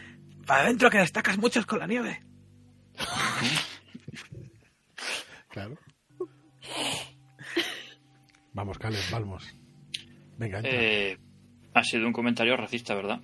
Para 0.46 0.62
adentro 0.62 0.90
que 0.90 0.98
destacas 0.98 1.38
muchos 1.38 1.66
con 1.66 1.78
la 1.78 1.86
nieve. 1.86 2.22
Claro. 5.48 5.76
Vamos, 8.54 8.78
Caleb, 8.78 9.02
vamos. 9.10 9.54
Venga, 10.38 10.60
entra. 10.60 10.72
Eh, 10.72 11.18
ha 11.74 11.84
sido 11.84 12.06
un 12.06 12.14
comentario 12.14 12.56
racista, 12.56 12.94
¿verdad? 12.94 13.20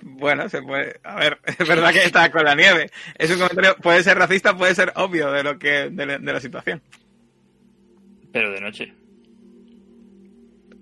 Bueno, 0.00 0.48
se 0.48 0.62
puede. 0.62 1.00
A 1.02 1.16
ver, 1.16 1.40
es 1.58 1.66
verdad 1.66 1.92
que 1.92 2.04
está 2.04 2.30
con 2.30 2.44
la 2.44 2.54
nieve. 2.54 2.90
Es 3.16 3.30
un 3.32 3.38
comentario, 3.38 3.76
puede 3.82 4.04
ser 4.04 4.16
racista, 4.16 4.56
puede 4.56 4.76
ser 4.76 4.92
obvio 4.94 5.32
de 5.32 5.42
lo 5.42 5.58
que 5.58 5.90
de 5.90 6.18
la 6.18 6.40
situación. 6.40 6.80
Pero 8.36 8.52
de 8.52 8.60
noche. 8.60 8.92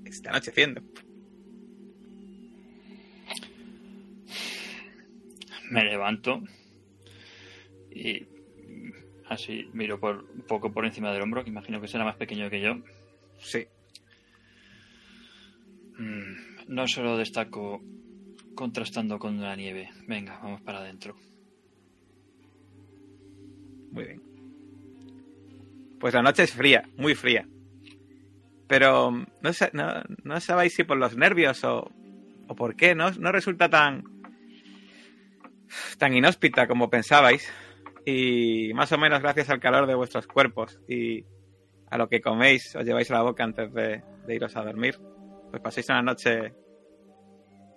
Está 0.04 0.30
anocheciendo. 0.30 0.82
Me 5.70 5.84
levanto 5.84 6.42
y 7.92 8.26
así 9.28 9.68
miro 9.72 10.00
por 10.00 10.24
un 10.34 10.42
poco 10.48 10.72
por 10.72 10.84
encima 10.84 11.12
del 11.12 11.22
hombro, 11.22 11.44
que 11.44 11.50
imagino 11.50 11.80
que 11.80 11.86
será 11.86 12.02
más 12.02 12.16
pequeño 12.16 12.50
que 12.50 12.60
yo. 12.60 12.82
Sí. 13.38 13.68
Mm, 15.96 16.74
No 16.74 16.88
solo 16.88 17.16
destaco 17.16 17.80
contrastando 18.56 19.20
con 19.20 19.40
la 19.40 19.54
nieve. 19.54 19.90
Venga, 20.08 20.40
vamos 20.42 20.60
para 20.62 20.80
adentro. 20.80 21.14
Muy 23.92 24.04
bien. 24.06 24.33
Pues 26.04 26.12
la 26.12 26.20
noche 26.20 26.42
es 26.42 26.52
fría, 26.52 26.82
muy 26.98 27.14
fría. 27.14 27.48
Pero 28.68 29.10
no, 29.10 29.50
no 30.22 30.40
sabéis 30.40 30.74
si 30.74 30.84
por 30.84 30.98
los 30.98 31.16
nervios 31.16 31.64
o, 31.64 31.90
o 32.46 32.54
por 32.54 32.76
qué, 32.76 32.94
¿no? 32.94 33.10
No 33.12 33.32
resulta 33.32 33.70
tan, 33.70 34.04
tan 35.96 36.14
inhóspita 36.14 36.68
como 36.68 36.90
pensabais. 36.90 37.50
Y 38.04 38.70
más 38.74 38.92
o 38.92 38.98
menos 38.98 39.22
gracias 39.22 39.48
al 39.48 39.60
calor 39.60 39.86
de 39.86 39.94
vuestros 39.94 40.26
cuerpos 40.26 40.78
y 40.86 41.24
a 41.90 41.96
lo 41.96 42.10
que 42.10 42.20
coméis, 42.20 42.76
os 42.76 42.84
lleváis 42.84 43.10
a 43.10 43.14
la 43.14 43.22
boca 43.22 43.42
antes 43.42 43.72
de, 43.72 44.02
de 44.26 44.34
iros 44.34 44.54
a 44.56 44.62
dormir. 44.62 44.98
Pues 45.48 45.62
paséis 45.62 45.88
una 45.88 46.02
noche 46.02 46.52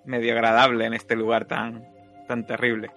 medio 0.03 0.33
agradable 0.33 0.83
en 0.83 0.95
este 0.95 1.15
lugar 1.15 1.45
tan, 1.45 1.81
tan 2.27 2.45
terrible. 2.45 2.91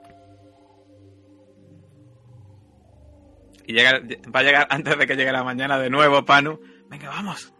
Y 3.70 3.72
llega, 3.72 4.00
va 4.35 4.40
a 4.40 4.42
llegar 4.42 4.66
antes 4.68 4.98
de 4.98 5.06
que 5.06 5.14
llegue 5.14 5.30
la 5.30 5.44
mañana 5.44 5.78
de 5.78 5.88
nuevo, 5.88 6.24
Panu. 6.24 6.59
Venga, 6.88 7.09
vamos. 7.09 7.54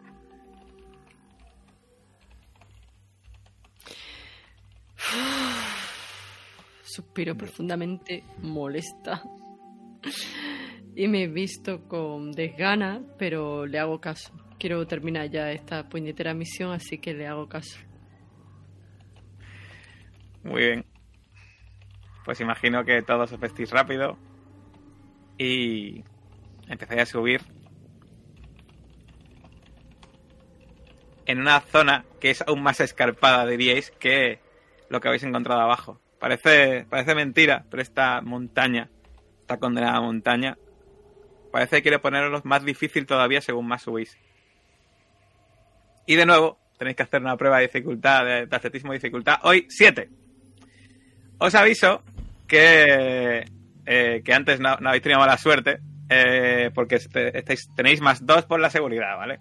Suspiro 6.83 7.37
profundamente 7.37 8.25
molesta. 8.39 9.23
Y 10.97 11.07
me 11.07 11.23
he 11.23 11.29
visto 11.29 11.87
con 11.87 12.33
desgana, 12.33 13.01
pero 13.17 13.65
le 13.65 13.79
hago 13.79 14.01
caso. 14.01 14.33
Quiero 14.59 14.85
terminar 14.89 15.31
ya 15.31 15.53
esta 15.53 15.89
puñetera 15.89 16.35
misión, 16.35 16.73
así 16.73 16.99
que 16.99 17.15
le 17.15 17.29
hago 17.29 17.49
caso. 17.49 17.79
Muy 20.43 20.61
bien. 20.61 20.85
Pues 22.25 22.41
imagino 22.41 22.85
que 22.85 23.01
todos 23.03 23.31
os 23.31 23.39
vestís 23.39 23.71
rápido, 23.71 24.19
y 25.41 26.05
empezáis 26.69 27.01
a 27.01 27.07
subir 27.07 27.41
en 31.25 31.41
una 31.41 31.61
zona 31.61 32.05
que 32.21 32.31
es 32.31 32.43
aún 32.47 32.63
más 32.63 32.81
escarpada, 32.81 33.47
diríais, 33.47 33.91
que 33.93 34.41
lo 34.91 35.01
que 35.01 35.09
habéis 35.09 35.23
encontrado 35.23 35.63
abajo. 35.63 35.99
Parece, 36.19 36.85
parece 36.91 37.15
mentira, 37.15 37.65
pero 37.71 37.83
esta 37.83 38.21
montaña, 38.21 38.91
esta 39.41 39.59
condenada 39.59 40.03
montaña, 40.03 40.59
parece 41.51 41.77
que 41.77 41.83
quiere 41.83 41.99
ponerlos 42.01 42.45
más 42.45 42.63
difícil 42.63 43.07
todavía 43.07 43.41
según 43.41 43.67
más 43.67 43.81
subís. 43.81 44.19
Y 46.05 46.17
de 46.17 46.27
nuevo, 46.27 46.59
tenéis 46.77 46.99
que 46.99 47.05
hacer 47.05 47.23
una 47.23 47.39
prueba 47.39 47.61
de 47.61 47.69
dificultad, 47.69 48.27
de, 48.27 48.47
de 48.47 48.93
dificultad. 48.93 49.39
Hoy, 49.45 49.67
7. 49.71 50.11
Os 51.39 51.55
aviso 51.55 52.03
que, 52.47 53.47
eh, 53.93 54.23
que 54.25 54.33
antes 54.33 54.61
no, 54.61 54.77
no 54.77 54.89
habéis 54.91 55.03
tenido 55.03 55.19
mala 55.19 55.37
suerte, 55.37 55.81
eh, 56.09 56.71
porque 56.73 56.95
este- 56.97 57.37
estáis, 57.37 57.69
tenéis 57.75 58.01
más 58.01 58.25
2 58.25 58.47
por 58.47 58.61
la 58.61 58.71
seguridad, 58.71 59.17
¿vale? 59.17 59.41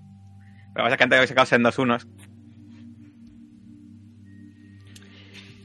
Pero 0.73 0.85
pasa 0.85 0.97
que 0.97 1.03
antes 1.03 1.17
habéis 1.17 1.29
sacado 1.29 1.55
en 1.55 1.63
dos 1.63 1.77
unos. 1.77 2.07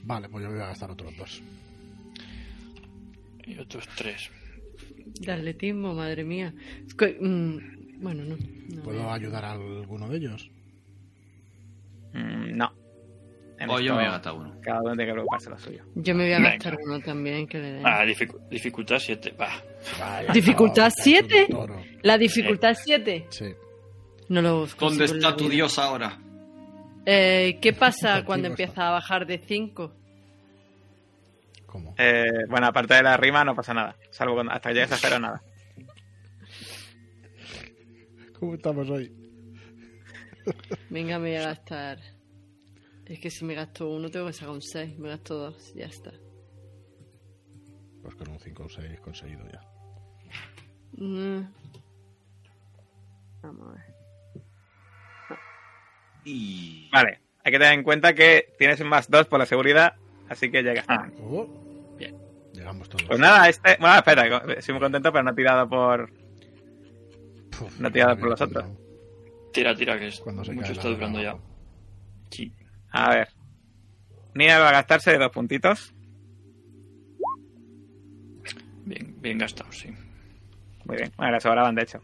Vale, 0.05 0.29
pues 0.29 0.45
yo 0.45 0.51
me 0.51 0.57
voy 0.57 0.65
a 0.65 0.69
gastar 0.69 0.91
otros 0.91 1.17
dos. 1.17 1.43
Y 3.47 3.59
otros 3.59 3.89
tres. 3.97 4.31
De 5.21 5.33
atletismo, 5.33 5.95
madre 5.95 6.25
mía. 6.25 6.53
Es 6.87 6.95
que, 6.95 7.17
mm, 7.19 8.03
bueno, 8.03 8.25
no. 8.25 8.37
no 8.75 8.83
¿Puedo 8.83 9.11
ayudar 9.11 9.45
a 9.47 9.53
alguno 9.53 10.09
de 10.09 10.17
ellos? 10.19 10.51
Mm, 12.13 12.57
no. 12.57 12.74
En 13.65 13.71
O 13.71 13.81
yo 13.81 13.93
me 13.95 13.99
voy 14.01 14.07
a 14.07 14.11
gastar 14.13 14.33
uno. 14.35 14.55
Cada 14.63 14.81
uno 14.81 14.91
tiene 14.93 15.07
que 15.07 15.13
preocuparse 15.13 15.51
lo 15.51 15.59
suyo. 15.59 15.85
Yo 15.95 16.15
me 16.15 16.25
voy 16.25 16.33
a 16.33 16.37
Venga. 16.39 16.51
gastar 16.51 16.77
uno 16.85 17.01
también 17.01 17.47
que 17.47 17.59
le 17.59 17.73
den. 17.73 17.87
Ah, 17.87 18.05
dificu- 18.05 18.49
dificultad 18.49 18.99
7. 18.99 19.33
Va. 19.41 19.49
Vaya, 19.99 20.33
¿Dificultad 20.33 20.91
cabrón, 20.91 21.03
siete? 21.03 21.47
un 21.49 21.57
toro. 21.57 21.83
¿La 22.03 22.19
dificultad 22.19 22.75
7? 22.83 23.27
Sí. 23.31 23.47
No 24.29 24.41
lo 24.43 24.51
¿Dónde 24.67 24.75
consigo 24.77 25.05
en 25.05 25.17
está 25.17 25.37
tu 25.37 25.49
dios 25.49 25.79
ahora? 25.79 26.19
Eh, 27.07 27.59
¿Qué 27.61 27.73
pasa 27.75 28.25
cuando 28.25 28.49
empieza 28.49 28.89
a 28.89 28.93
bajar 28.93 29.27
de 29.27 29.39
5? 29.39 29.93
¿Cómo? 31.67 31.95
Eh, 31.99 32.25
bueno, 32.49 32.67
aparte 32.69 32.95
de 32.95 33.03
la 33.03 33.17
rima 33.17 33.45
no 33.45 33.55
pasa 33.55 33.75
nada. 33.75 33.97
Salvo 34.11 34.35
cuando, 34.35 34.53
hasta 34.53 34.69
que 34.71 34.75
llegues 34.77 34.93
a 34.93 34.97
cero, 34.97 35.19
nada. 35.19 35.43
¿Cómo 38.39 38.55
estamos 38.55 38.89
hoy? 38.91 39.13
Venga, 40.91 41.19
me 41.19 41.31
voy 41.31 41.37
a 41.39 41.49
gastar. 41.49 41.99
Es 43.07 43.21
que 43.21 43.31
si 43.31 43.45
me 43.45 43.55
gasto 43.55 43.91
uno, 43.91 44.11
tengo 44.11 44.27
que 44.27 44.33
sacar 44.33 44.55
un 44.55 44.63
6. 44.63 44.99
Me 44.99 45.11
gasto 45.11 45.35
dos, 45.35 45.75
ya 45.75 45.87
está. 45.87 46.13
Pues 48.03 48.15
con 48.15 48.29
un 48.31 48.39
5 48.39 48.63
o 48.65 48.69
6 48.69 49.01
conseguido 49.01 49.45
ya. 49.51 49.61
Mm. 50.97 51.53
Vamos 53.43 53.69
a 53.69 53.73
ver. 53.73 53.95
Y... 56.25 56.89
Vale, 56.91 57.21
hay 57.45 57.53
que 57.53 57.59
tener 57.59 57.75
en 57.75 57.83
cuenta 57.83 58.15
que 58.15 58.55
tienes 58.59 58.81
un 58.81 58.89
más 58.89 59.11
2 59.11 59.27
por 59.27 59.39
la 59.39 59.47
seguridad, 59.47 59.97
así 60.29 60.51
que 60.51 60.63
llega. 60.63 60.85
Ah. 60.89 61.11
Oh. 61.21 61.47
Bien. 61.99 62.17
Llegamos 62.55 62.89
todos. 62.89 63.05
Pues 63.05 63.19
nada, 63.19 63.49
este. 63.49 63.77
Bueno, 63.79 63.97
espera, 63.97 64.55
estoy 64.55 64.73
muy 64.73 64.81
contento, 64.81 65.13
pero 65.13 65.25
no 65.25 65.31
he 65.31 65.35
tirado 65.35 65.69
por. 65.69 66.11
Puf, 67.51 67.81
no 67.81 67.93
tirada 67.93 68.15
me 68.15 68.21
por 68.21 68.31
los 68.31 68.41
otros. 68.41 68.65
Tira, 69.53 69.77
tira, 69.77 69.99
que 69.99 70.09
es 70.09 70.21
Cuando 70.21 70.45
se 70.45 70.53
mucho 70.53 70.73
está 70.73 70.89
durando 70.89 71.21
ya. 71.21 71.37
Sí. 72.31 72.53
A 72.95 73.11
ver. 73.11 73.29
Nia 74.35 74.59
va 74.61 74.69
a 74.69 74.73
gastarse 74.73 75.19
dos 75.19 75.33
puntitos. 75.33 75.93
Bien, 78.85 79.21
bien 79.21 79.39
gastado, 79.39 79.73
sí. 79.73 79.89
Muy 80.85 80.97
bien. 80.97 81.13
Bueno, 81.17 81.33
le 81.33 81.41
sobraban, 81.41 81.75
de 81.75 81.83
hecho. 81.83 82.01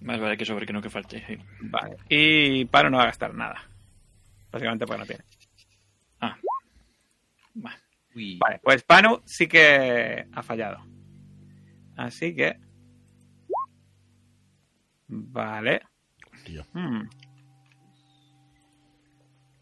Más 0.00 0.18
vale 0.18 0.38
que 0.38 0.46
sobre 0.46 0.64
que 0.64 0.72
no 0.72 0.80
que 0.80 0.88
falte. 0.88 1.22
sí. 1.26 1.36
Vale. 1.60 1.96
Y 2.08 2.64
Paro 2.66 2.88
no 2.88 2.96
va 2.96 3.02
a 3.04 3.06
gastar 3.06 3.34
nada. 3.34 3.62
Básicamente 4.50 4.86
porque 4.86 5.00
no 5.00 5.06
tiene. 5.06 5.24
Ah. 6.20 6.38
Uy. 8.14 8.38
Vale, 8.38 8.60
pues 8.62 8.82
Panu 8.82 9.20
sí 9.26 9.46
que 9.46 10.26
ha 10.32 10.42
fallado. 10.42 10.78
Así 11.96 12.34
que. 12.34 12.56
Vale. 15.08 15.82
Tío. 16.46 16.64
Hmm. 16.72 17.08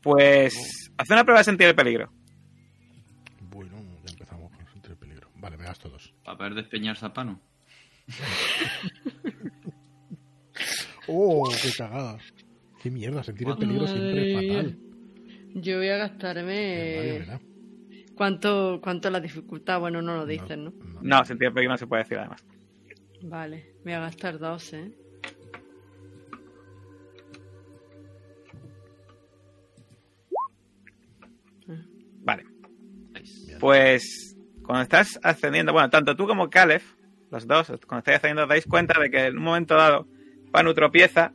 Pues. 0.02 0.90
Hace 0.96 1.12
una 1.12 1.24
prueba 1.24 1.40
de 1.40 1.44
sentir 1.44 1.66
el 1.68 1.74
peligro. 1.74 2.12
Bueno, 3.50 3.76
ya 4.04 4.12
empezamos 4.12 4.50
con 4.52 4.66
sentir 4.72 4.92
el 4.92 4.96
peligro. 4.96 5.28
Vale, 5.36 5.56
me 5.56 5.64
gasto 5.64 5.88
dos. 5.88 6.14
Para 6.24 6.38
ver 6.38 6.54
despeñar 6.54 6.96
Zapano. 6.96 7.40
¡Oh, 11.08 11.48
qué 11.62 11.70
cagada! 11.76 12.18
¡Qué 12.82 12.90
mierda! 12.90 13.22
Sentir 13.22 13.48
el 13.48 13.56
peligro 13.56 13.86
siempre 13.86 14.32
es 14.32 14.34
fatal. 14.48 14.78
Yo 15.54 15.78
voy 15.78 15.88
a 15.88 15.96
gastarme. 15.96 17.18
verá. 17.18 17.40
¿Cuánto, 18.14 18.80
¿Cuánto 18.82 19.08
es 19.08 19.12
la 19.12 19.20
dificultad? 19.20 19.80
Bueno, 19.80 20.02
no 20.02 20.16
lo 20.16 20.26
dicen, 20.26 20.64
¿no? 20.64 20.72
No, 21.00 21.24
sentir 21.24 21.48
el 21.48 21.54
peligro 21.54 21.72
no 21.72 21.78
se 21.78 21.86
puede 21.86 22.02
decir 22.02 22.18
además. 22.18 22.44
Vale, 23.22 23.74
me 23.84 23.92
voy 23.92 23.94
a 23.94 24.00
gastar 24.00 24.38
dos, 24.38 24.72
¿eh? 24.72 24.92
Pues. 33.62 34.36
Cuando 34.66 34.82
estás 34.82 35.20
ascendiendo. 35.22 35.72
Bueno, 35.72 35.88
tanto 35.88 36.16
tú 36.16 36.26
como 36.26 36.50
Caleb, 36.50 36.82
los 37.30 37.46
dos, 37.46 37.68
cuando 37.86 37.98
estáis 37.98 38.16
ascendiendo, 38.16 38.42
os 38.42 38.48
dais 38.48 38.66
cuenta 38.66 39.00
de 39.00 39.08
que 39.08 39.26
en 39.26 39.38
un 39.38 39.44
momento 39.44 39.76
dado 39.76 40.08
Panu 40.50 40.74
tropieza 40.74 41.32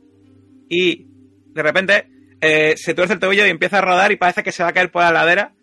y 0.68 1.06
de 1.54 1.62
repente 1.62 2.06
eh, 2.40 2.74
se 2.76 2.92
tuerce 2.92 3.14
el 3.14 3.20
tobillo 3.20 3.46
y 3.46 3.50
empieza 3.50 3.78
a 3.78 3.80
rodar 3.80 4.12
y 4.12 4.16
parece 4.16 4.42
que 4.42 4.52
se 4.52 4.62
va 4.62 4.68
a 4.68 4.72
caer 4.72 4.90
por 4.90 5.02
la 5.02 5.10
ladera. 5.10 5.54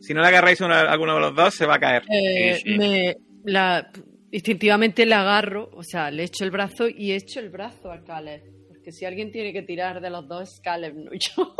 Si 0.00 0.14
no 0.14 0.22
le 0.22 0.28
agarráis 0.28 0.60
uno, 0.62 0.74
alguno 0.74 1.16
de 1.16 1.20
los 1.20 1.34
dos, 1.34 1.54
se 1.54 1.66
va 1.66 1.74
a 1.74 1.80
caer. 1.80 2.02
Eh, 2.08 2.54
Sí, 2.54 2.72
sí. 2.72 2.78
Me, 2.78 3.16
la, 3.44 3.90
instintivamente 4.30 5.04
le 5.04 5.14
agarro, 5.14 5.68
o 5.74 5.82
sea, 5.82 6.10
le 6.10 6.24
echo 6.24 6.44
el 6.44 6.50
brazo 6.50 6.88
y 6.88 7.12
echo 7.12 7.40
el 7.40 7.50
brazo 7.50 7.92
a 7.92 8.02
Caleb. 8.02 8.42
Porque 8.68 8.90
si 8.90 9.04
alguien 9.04 9.30
tiene 9.30 9.52
que 9.52 9.62
tirar 9.62 10.00
de 10.00 10.08
los 10.08 10.26
dos 10.26 10.50
es 10.50 10.60
Caleb, 10.60 10.94
no 10.94 11.10
yo. 11.12 11.54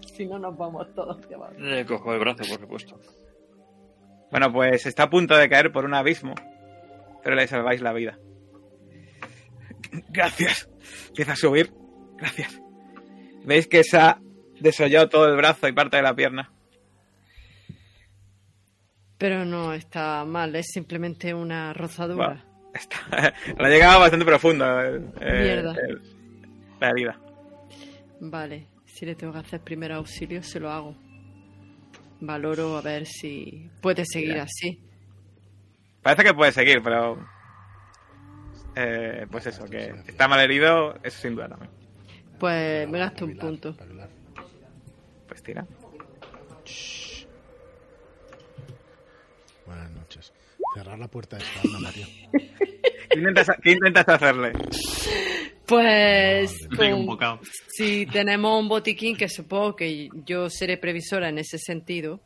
si 0.16 0.26
no, 0.26 0.40
nos 0.40 0.56
vamos 0.56 0.92
todos. 0.92 1.18
Le 1.58 1.86
cojo 1.86 2.12
el 2.14 2.18
brazo, 2.18 2.42
por 2.48 2.60
supuesto. 2.60 3.00
Bueno, 4.32 4.52
pues 4.52 4.84
está 4.86 5.04
a 5.04 5.10
punto 5.10 5.36
de 5.36 5.48
caer 5.48 5.70
por 5.70 5.84
un 5.84 5.94
abismo, 5.94 6.34
pero 7.22 7.36
le 7.36 7.46
salváis 7.46 7.80
la 7.80 7.92
vida. 7.92 8.18
Gracias. 10.08 10.68
Empieza 11.08 11.32
a 11.32 11.36
subir. 11.36 11.72
Gracias. 12.16 12.60
Veis 13.44 13.68
que 13.68 13.84
se 13.84 13.98
ha 13.98 14.18
desollado 14.58 15.08
todo 15.08 15.28
el 15.28 15.36
brazo 15.36 15.68
y 15.68 15.72
parte 15.72 15.98
de 15.98 16.02
la 16.02 16.14
pierna. 16.16 16.50
Pero 19.18 19.44
no 19.44 19.72
está 19.72 20.24
mal, 20.24 20.56
es 20.56 20.66
simplemente 20.72 21.32
una 21.34 21.72
rozadura. 21.72 22.26
Bueno. 22.28 22.52
Está, 22.74 22.98
le 23.58 23.66
ha 23.66 23.68
llegado 23.68 24.00
bastante 24.00 24.24
profundo 24.24 24.80
el- 24.80 25.10
el- 25.20 25.42
Mierda. 25.42 25.74
el- 25.86 26.02
la 26.80 26.88
herida. 26.88 27.20
Vale, 28.20 28.66
si 28.86 29.04
le 29.04 29.14
tengo 29.14 29.32
que 29.34 29.40
hacer 29.40 29.60
primer 29.60 29.92
auxilio, 29.92 30.42
se 30.42 30.58
lo 30.58 30.70
hago. 30.70 30.96
Valoro 32.24 32.76
a 32.78 32.82
ver 32.82 33.04
si 33.06 33.68
puede 33.80 34.04
seguir 34.06 34.30
Mira. 34.30 34.44
así. 34.44 34.78
Parece 36.02 36.24
que 36.24 36.34
puede 36.34 36.52
seguir, 36.52 36.80
pero... 36.82 37.18
eh, 38.76 39.26
pues 39.30 39.46
eso, 39.46 39.64
que 39.66 39.92
está 40.06 40.28
mal 40.28 40.40
herido, 40.40 40.94
eso 41.02 41.20
sin 41.20 41.34
duda 41.34 41.48
también. 41.48 41.70
Pues 42.38 42.88
me 42.88 42.98
gasto 42.98 43.24
un 43.24 43.36
punto. 43.36 43.76
Pues 45.28 45.42
tira. 45.42 45.66
Buenas 49.66 49.90
noches. 49.92 50.32
Cerrar 50.74 50.98
la 50.98 51.08
puerta 51.08 51.36
de 51.36 51.44
esta 51.44 51.78
María. 51.80 52.06
¿Qué 53.10 53.18
intentas, 53.18 53.50
qué 53.62 53.72
intentas 53.72 54.08
hacerle? 54.08 54.52
Pues 55.76 56.52
Madre 56.70 56.76
Tengo 56.76 56.90
con- 56.92 57.00
un 57.00 57.06
bocado. 57.06 57.40
si 57.68 58.06
tenemos 58.06 58.60
un 58.60 58.68
botiquín, 58.68 59.16
que 59.16 59.28
supongo 59.28 59.74
que 59.76 60.08
yo 60.26 60.48
seré 60.50 60.76
previsora 60.76 61.28
en 61.28 61.38
ese 61.38 61.58
sentido, 61.58 62.22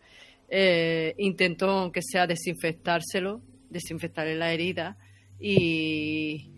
eh, 0.49 1.15
intento, 1.19 1.69
aunque 1.71 2.01
sea 2.03 2.27
desinfectárselo, 2.27 3.41
desinfectarle 3.71 4.37
la 4.37 4.53
herida 4.53 4.97
y 5.41 6.51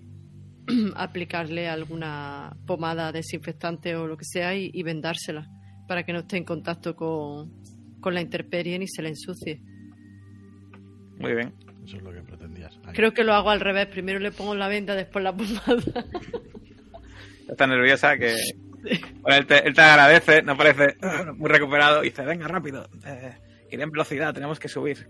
aplicarle 0.96 1.68
alguna 1.68 2.56
pomada 2.66 3.12
desinfectante 3.12 3.94
o 3.96 4.06
lo 4.06 4.16
que 4.16 4.24
sea 4.24 4.54
y, 4.54 4.70
y 4.72 4.82
vendársela 4.82 5.46
para 5.86 6.04
que 6.04 6.12
no 6.12 6.20
esté 6.20 6.36
en 6.36 6.44
contacto 6.44 6.94
con, 6.94 7.50
con 8.00 8.14
la 8.14 8.20
intemperie 8.20 8.78
ni 8.78 8.86
se 8.88 9.02
le 9.02 9.08
ensucie. 9.10 9.60
Muy 11.18 11.34
bien. 11.34 11.52
Eso 11.84 11.96
es 11.96 12.02
lo 12.02 12.12
que 12.12 12.20
pretendías. 12.20 12.78
Ahí. 12.84 12.92
Creo 12.94 13.14
que 13.14 13.24
lo 13.24 13.32
hago 13.32 13.48
al 13.50 13.60
revés. 13.60 13.86
Primero 13.86 14.18
le 14.18 14.30
pongo 14.30 14.54
la 14.54 14.68
venda, 14.68 14.94
después 14.94 15.22
la 15.24 15.34
pomada. 15.34 15.76
Está 17.48 17.66
nerviosa 17.66 18.16
que... 18.16 18.36
Bueno, 19.20 19.38
él, 19.38 19.46
te, 19.46 19.66
él 19.66 19.74
te 19.74 19.80
agradece, 19.80 20.42
no 20.42 20.56
parece 20.56 20.96
muy 21.34 21.50
recuperado, 21.50 22.04
y 22.04 22.10
dice, 22.10 22.24
venga, 22.24 22.46
rápido, 22.46 22.88
eh, 23.04 23.36
iré 23.70 23.82
en 23.82 23.90
velocidad, 23.90 24.32
tenemos 24.32 24.60
que 24.60 24.68
subir. 24.68 25.08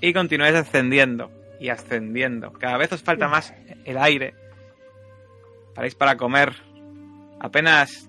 Y 0.00 0.12
continuáis 0.12 0.54
ascendiendo 0.54 1.30
y 1.58 1.70
ascendiendo. 1.70 2.52
Cada 2.52 2.76
vez 2.76 2.92
os 2.92 3.02
falta 3.02 3.28
más 3.28 3.54
el 3.84 3.96
aire. 3.96 4.34
Paráis 5.74 5.94
para 5.94 6.16
comer. 6.16 6.54
Apenas 7.40 8.08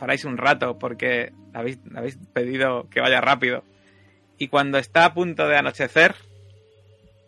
paráis 0.00 0.24
un 0.24 0.38
rato 0.38 0.78
porque 0.78 1.32
habéis, 1.52 1.78
habéis 1.94 2.18
pedido 2.32 2.88
que 2.88 3.00
vaya 3.00 3.20
rápido. 3.20 3.62
Y 4.38 4.48
cuando 4.48 4.78
está 4.78 5.04
a 5.04 5.14
punto 5.14 5.46
de 5.48 5.56
anochecer, 5.56 6.14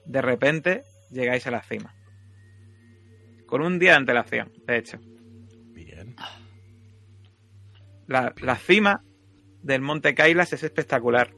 de 0.06 0.22
repente 0.22 0.84
llegáis 1.10 1.46
a 1.46 1.50
la 1.50 1.62
cima. 1.62 1.94
Con 3.50 3.62
un 3.62 3.80
día 3.80 3.90
de 3.90 3.96
antelación, 3.96 4.52
de 4.64 4.78
hecho. 4.78 4.98
Bien. 5.72 6.14
La, 8.06 8.32
la 8.40 8.56
cima 8.56 9.02
del 9.60 9.82
Monte 9.82 10.14
Kailas 10.14 10.52
es 10.52 10.62
espectacular. 10.62 11.34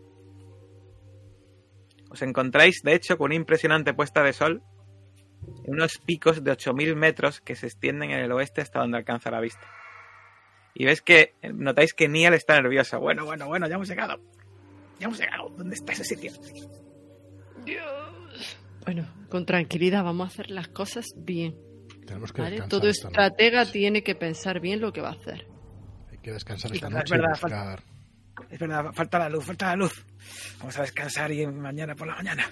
Os 2.10 2.20
encontráis, 2.20 2.82
de 2.82 2.94
hecho, 2.94 3.16
con 3.16 3.26
una 3.26 3.36
impresionante 3.36 3.94
puesta 3.94 4.22
de 4.22 4.34
sol 4.34 4.62
en 5.64 5.72
unos 5.72 5.96
picos 5.96 6.44
de 6.44 6.52
8.000 6.52 6.94
metros 6.96 7.40
que 7.40 7.56
se 7.56 7.66
extienden 7.66 8.10
en 8.10 8.20
el 8.20 8.30
oeste 8.32 8.60
hasta 8.60 8.80
donde 8.80 8.98
alcanza 8.98 9.30
la 9.30 9.40
vista. 9.40 9.66
Y 10.74 10.84
ves 10.84 11.00
que 11.00 11.34
notáis 11.54 11.94
que 11.94 12.08
Niall 12.08 12.34
está 12.34 12.60
nervioso. 12.60 13.00
Bueno, 13.00 13.24
bueno, 13.24 13.46
bueno, 13.46 13.66
ya 13.68 13.76
hemos 13.76 13.88
llegado. 13.88 14.20
Ya 15.00 15.06
hemos 15.06 15.18
llegado. 15.18 15.48
¿Dónde 15.48 15.74
está 15.76 15.92
ese 15.92 16.04
sitio? 16.04 16.32
Bueno, 18.84 19.06
con 19.30 19.46
tranquilidad 19.46 20.04
vamos 20.04 20.28
a 20.28 20.32
hacer 20.32 20.50
las 20.50 20.68
cosas 20.68 21.06
bien. 21.16 21.71
Tenemos 22.06 22.32
que 22.32 22.42
¿vale? 22.42 22.52
descansar. 22.52 22.80
Todo 22.80 22.88
esta 22.88 23.08
estratega 23.08 23.60
noche. 23.60 23.72
tiene 23.72 24.02
que 24.02 24.14
pensar 24.14 24.60
bien 24.60 24.80
lo 24.80 24.92
que 24.92 25.00
va 25.00 25.10
a 25.10 25.12
hacer. 25.12 25.46
Hay 26.10 26.18
que 26.18 26.32
descansar 26.32 26.70
Y 26.72 26.74
esta 26.74 26.88
es 26.88 26.92
noche 26.92 27.14
verdad, 27.16 27.36
y 27.38 27.42
buscar. 27.42 27.82
Es 28.50 28.58
verdad, 28.58 28.92
falta 28.92 29.18
la 29.18 29.28
luz, 29.28 29.44
falta 29.44 29.66
la 29.66 29.76
luz. 29.76 30.04
Vamos 30.58 30.78
a 30.78 30.82
descansar 30.82 31.30
y 31.32 31.46
mañana 31.46 31.94
por 31.94 32.06
la 32.06 32.16
mañana. 32.16 32.48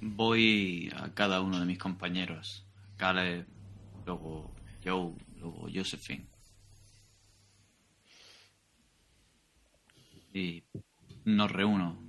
Voy 0.00 0.92
a 0.96 1.14
cada 1.14 1.40
uno 1.40 1.60
de 1.60 1.66
mis 1.66 1.78
compañeros. 1.78 2.66
Caleb, 2.96 3.46
luego 4.04 4.52
Joe, 4.84 5.14
luego 5.38 5.68
Josephine. 5.72 6.26
Y 10.34 10.64
nos 11.24 11.50
reúno 11.52 12.02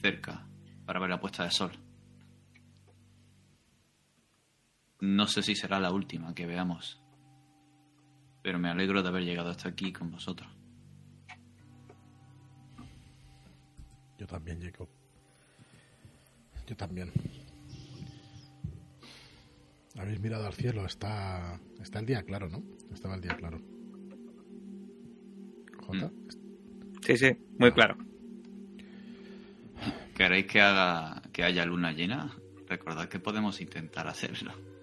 cerca 0.00 0.46
para 0.84 1.00
ver 1.00 1.10
la 1.10 1.20
puesta 1.20 1.44
de 1.44 1.50
sol. 1.50 1.83
No 5.04 5.26
sé 5.26 5.42
si 5.42 5.54
será 5.54 5.78
la 5.80 5.92
última 5.92 6.34
que 6.34 6.46
veamos, 6.46 6.98
pero 8.42 8.58
me 8.58 8.70
alegro 8.70 9.02
de 9.02 9.08
haber 9.10 9.24
llegado 9.24 9.50
hasta 9.50 9.68
aquí 9.68 9.92
con 9.92 10.10
vosotros. 10.10 10.50
Yo 14.16 14.26
también, 14.26 14.62
Jacob. 14.62 14.88
Yo 16.66 16.74
también. 16.74 17.12
Habéis 19.98 20.20
mirado 20.20 20.46
al 20.46 20.54
cielo, 20.54 20.86
está 20.86 21.60
está 21.82 21.98
el 21.98 22.06
día 22.06 22.22
claro, 22.22 22.48
¿no? 22.48 22.62
Estaba 22.90 23.16
el 23.16 23.20
día 23.20 23.36
claro. 23.36 23.60
Jota, 25.82 26.10
Sí, 27.02 27.18
sí, 27.18 27.36
muy 27.58 27.72
claro. 27.72 27.98
¿Queréis 30.16 30.46
que 30.46 30.62
haga 30.62 31.20
que 31.30 31.44
haya 31.44 31.66
luna 31.66 31.92
llena? 31.92 32.34
Recordad 32.66 33.10
que 33.10 33.20
podemos 33.20 33.60
intentar 33.60 34.08
hacerlo. 34.08 34.73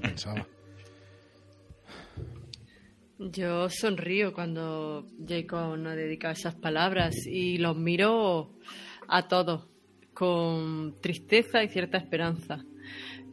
En 0.00 0.04
eso 0.14 0.26
pensaba. 0.34 0.46
Yo 3.18 3.68
sonrío 3.68 4.32
cuando 4.32 5.06
Jacob 5.26 5.76
nos 5.78 5.94
dedica 5.94 6.32
esas 6.32 6.56
palabras 6.56 7.14
y 7.26 7.58
los 7.58 7.76
miro 7.76 8.58
a 9.06 9.28
todos 9.28 9.68
con 10.12 11.00
tristeza 11.00 11.62
y 11.62 11.68
cierta 11.68 11.98
esperanza. 11.98 12.64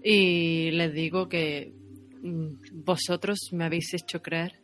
Y 0.04 0.72
les 0.72 0.94
digo 0.94 1.28
que 1.28 1.74
mm, 2.22 2.84
vosotros 2.86 3.50
me 3.52 3.66
habéis 3.66 3.94
hecho 3.94 4.22
creer, 4.22 4.62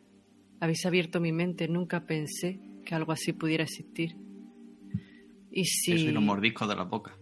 habéis 0.60 0.86
abierto 0.86 1.20
mi 1.20 1.32
mente, 1.32 1.66
nunca 1.68 2.06
pensé 2.06 2.60
que 2.84 2.94
algo 2.94 3.12
así 3.12 3.32
pudiera 3.32 3.64
existir. 3.64 4.16
Y 5.50 5.64
si, 5.64 5.92
Eso 5.92 6.08
y 6.08 6.12
los 6.12 6.22
mordiscos 6.22 6.68
de 6.68 6.76
la 6.76 6.84
boca. 6.84 7.18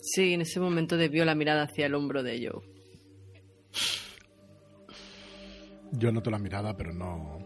sí, 0.00 0.32
en 0.32 0.40
ese 0.40 0.58
momento 0.58 0.96
desvió 0.96 1.24
la 1.24 1.34
mirada 1.34 1.64
hacia 1.64 1.86
el 1.86 1.94
hombro 1.94 2.22
de 2.22 2.48
Joe. 2.48 2.75
Yo 5.92 6.12
noto 6.12 6.30
la 6.30 6.38
mirada, 6.38 6.76
pero 6.76 6.92
no. 6.92 7.38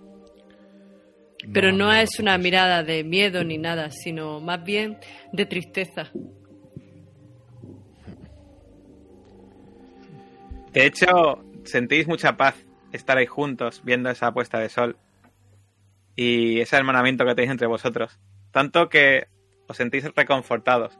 Pero 1.52 1.72
no 1.72 1.92
es 1.92 2.18
una 2.18 2.36
mirada 2.38 2.82
de 2.82 3.02
miedo 3.04 3.44
ni 3.44 3.58
nada, 3.58 3.90
sino 3.90 4.40
más 4.40 4.62
bien 4.64 4.98
de 5.32 5.46
tristeza. 5.46 6.10
De 10.72 10.86
hecho, 10.86 11.44
sentís 11.64 12.06
mucha 12.06 12.36
paz 12.36 12.54
estar 12.92 13.16
ahí 13.18 13.26
juntos 13.26 13.82
viendo 13.84 14.10
esa 14.10 14.32
puesta 14.32 14.58
de 14.58 14.68
sol 14.68 14.96
y 16.14 16.60
ese 16.60 16.76
hermanamiento 16.76 17.24
que 17.24 17.34
tenéis 17.34 17.52
entre 17.52 17.66
vosotros. 17.66 18.18
Tanto 18.52 18.88
que 18.88 19.28
os 19.66 19.76
sentís 19.76 20.04
reconfortados. 20.14 20.98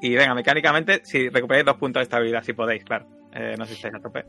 Y 0.00 0.14
venga, 0.14 0.34
mecánicamente, 0.34 1.00
si 1.04 1.28
recuperáis 1.28 1.66
dos 1.66 1.76
puntos 1.76 2.00
de 2.00 2.04
estabilidad, 2.04 2.42
si 2.42 2.52
podéis, 2.52 2.84
claro. 2.84 3.19
Eh, 3.32 3.54
no 3.58 3.64
sé 3.64 3.70
si 3.74 3.76
estáis 3.76 3.94
a 3.94 4.00
tope. 4.00 4.24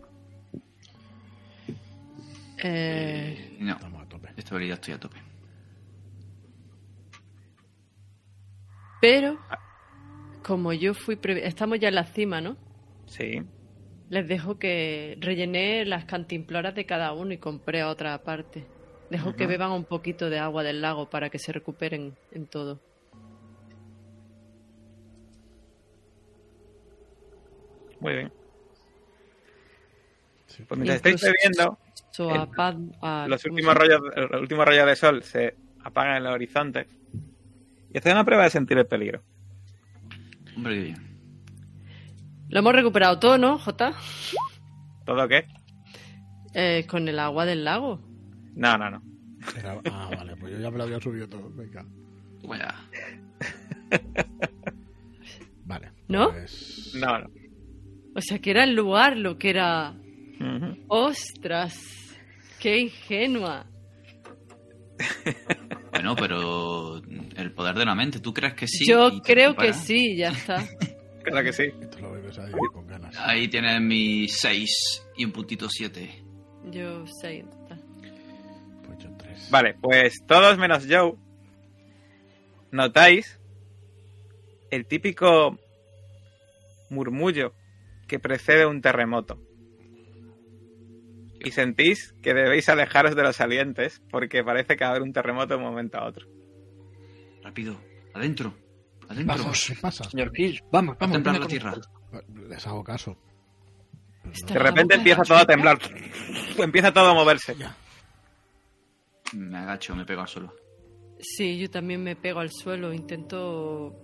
Eh, 2.64 3.58
No, 3.60 3.74
Estamos 3.74 4.04
a 4.04 4.06
tope. 4.10 4.30
estabilidad 4.38 4.76
estoy 4.76 4.94
a 4.94 5.00
tope. 5.00 5.18
pero, 9.02 9.40
como 10.44 10.74
yo 10.74 10.94
fui... 10.94 11.16
previ- 11.16 11.42
Estamos 11.44 11.80
ya 11.80 11.88
en 11.88 11.96
la 11.96 12.06
cima, 12.06 12.40
¿no? 12.40 12.56
Sí. 13.08 13.42
Les 14.10 14.28
dejo 14.28 14.60
que 14.60 15.18
rellené 15.20 15.86
las 15.86 16.06
cantimploras 16.06 16.76
de 16.76 16.86
cada 16.86 17.12
uno 17.14 17.34
y 17.34 17.38
compré 17.40 17.84
otra 17.84 18.22
parte. 18.22 18.64
Dejo 19.10 19.36
que 19.36 19.48
beban 19.48 19.72
un 19.72 19.86
poquito 19.86 20.30
de 20.30 20.38
agua 20.38 20.62
del 20.64 20.82
lago 20.82 21.10
para 21.10 21.30
que 21.32 21.40
se 21.40 21.52
recuperen 21.52 22.16
en 22.32 22.46
todo. 22.46 22.80
Muy 28.00 28.14
bien. 28.14 28.32
Pues 30.68 30.80
mientras 30.80 30.98
estáis 30.98 31.22
bebiendo, 31.22 31.78
So, 32.12 32.30
El- 32.30 32.42
a 32.42 32.46
Pad- 32.46 32.78
a- 33.02 33.26
los 33.28 33.42
¿cómo 33.44 33.54
últimos 33.56 33.74
rayos, 33.76 34.02
los 34.32 34.42
últimos 34.42 34.66
rayos 34.66 34.86
de 34.86 34.96
sol 34.98 35.24
se 35.24 35.56
apagan 35.84 36.18
en 36.18 36.26
el 36.26 36.32
horizonte. 36.34 36.88
Y 37.94 37.98
hacéis 37.98 38.14
una 38.14 38.26
prueba 38.26 38.44
de 38.44 38.50
sentir 38.50 38.78
el 38.78 38.86
peligro. 38.86 39.24
Hombre, 40.58 40.74
qué 40.76 40.82
bien. 40.82 41.18
Lo 42.50 42.60
hemos 42.60 42.74
recuperado 42.74 43.18
todo, 43.20 43.38
¿no, 43.38 43.58
Jota? 43.58 43.94
¿Todo 45.06 45.26
qué? 45.30 45.48
Eh, 46.54 46.86
con 46.90 47.08
el 47.08 47.18
agua 47.18 47.46
del 47.46 47.64
lago. 47.64 48.02
No, 48.56 48.78
no, 48.78 48.90
no. 48.90 49.02
Era- 49.58 49.80
Ah, 49.90 50.10
vale, 50.16 50.36
pues 50.36 50.52
yo 50.54 50.60
ya 50.60 50.70
me 50.70 50.78
lo 50.78 50.84
había 50.84 51.00
subido 51.00 51.30
todo. 51.30 51.50
Venga. 51.52 51.86
Vaya. 52.44 52.76
Vale. 55.66 55.92
¿No? 56.08 56.32
pues- 56.32 56.92
No, 56.96 57.20
no. 57.20 57.28
O 58.16 58.22
sea, 58.22 58.40
que 58.40 58.52
era 58.52 58.64
el 58.66 58.76
lugar 58.76 59.16
lo 59.18 59.38
que 59.38 59.50
era... 59.50 59.94
¡Ostras! 60.88 61.80
¡Qué 62.60 62.78
ingenua! 62.80 63.66
Bueno, 65.92 66.16
pero 66.16 67.02
el 67.36 67.52
poder 67.54 67.76
de 67.76 67.86
la 67.86 67.96
mente, 67.96 68.20
¿tú 68.20 68.34
crees 68.34 68.54
que 68.54 68.68
sí? 68.68 68.86
Yo 68.88 69.22
creo 69.24 69.56
que 69.56 69.74
sí, 69.74 70.16
ya 70.16 70.30
está. 70.30 70.64
Claro 71.24 71.44
que 71.44 71.54
sí. 71.54 71.66
Lo 72.02 72.14
bebes 72.14 72.40
ahí 72.40 72.52
con 72.74 72.88
ganas. 72.88 73.16
Ahí 73.20 73.48
tienes 73.48 73.80
mi 73.80 74.28
6 74.28 75.08
y 75.18 75.26
un 75.26 75.32
puntito 75.32 75.70
7. 75.70 76.24
Yo 76.72 77.06
sé. 77.06 77.40
en 77.40 77.50
total. 77.50 77.84
Pues 78.86 78.98
yo 78.98 79.10
tres. 79.18 79.48
Vale, 79.52 79.76
pues 79.80 80.26
todos 80.26 80.58
menos 80.58 80.88
Joe 80.90 81.14
notáis 82.72 83.40
el 84.72 84.88
típico 84.88 85.60
murmullo 86.90 87.54
que 88.08 88.20
precede 88.20 88.66
un 88.66 88.82
terremoto. 88.82 89.40
Y 91.44 91.52
sentís 91.52 92.14
que 92.22 92.34
debéis 92.34 92.70
alejaros 92.70 93.16
de 93.16 93.24
los 93.24 93.36
salientes 93.36 94.02
porque 94.12 94.44
parece 94.44 94.76
que 94.76 94.84
va 94.84 94.90
a 94.90 94.92
haber 94.92 95.02
un 95.04 95.14
terremoto 95.14 95.48
de 95.50 95.56
un 95.56 95.64
momento 95.64 95.98
a 95.98 96.06
otro. 96.08 96.28
Rápido, 97.44 97.80
adentro, 98.14 98.54
adentro. 99.10 99.38
Vamos, 99.38 99.66
¿qué 99.68 99.76
pasa? 99.82 100.04
Señor 100.04 100.32
Kill, 100.32 100.62
vamos, 100.72 100.96
A 100.96 101.00
vamos. 101.00 101.14
temblar 101.16 101.34
venga 101.36 101.46
la 101.46 101.50
tierra. 101.50 101.74
Les 102.48 102.68
hago 102.68 102.84
caso. 102.84 103.18
De 104.48 104.60
repente 104.60 104.96
empieza 104.96 105.24
todo 105.24 105.40
a 105.40 105.46
temblar. 105.46 105.80
Empieza 106.58 106.94
todo 106.94 107.10
a 107.10 107.14
moverse. 107.16 107.56
Ya. 107.56 107.76
Me 109.34 109.58
agacho, 109.58 109.96
me 109.96 110.06
pego 110.06 110.22
al 110.22 110.28
suelo. 110.28 110.54
Sí, 111.20 111.58
yo 111.58 111.70
también 111.70 112.04
me 112.04 112.16
pego 112.16 112.40
al 112.40 112.52
suelo. 112.52 112.94
Intento 112.94 113.96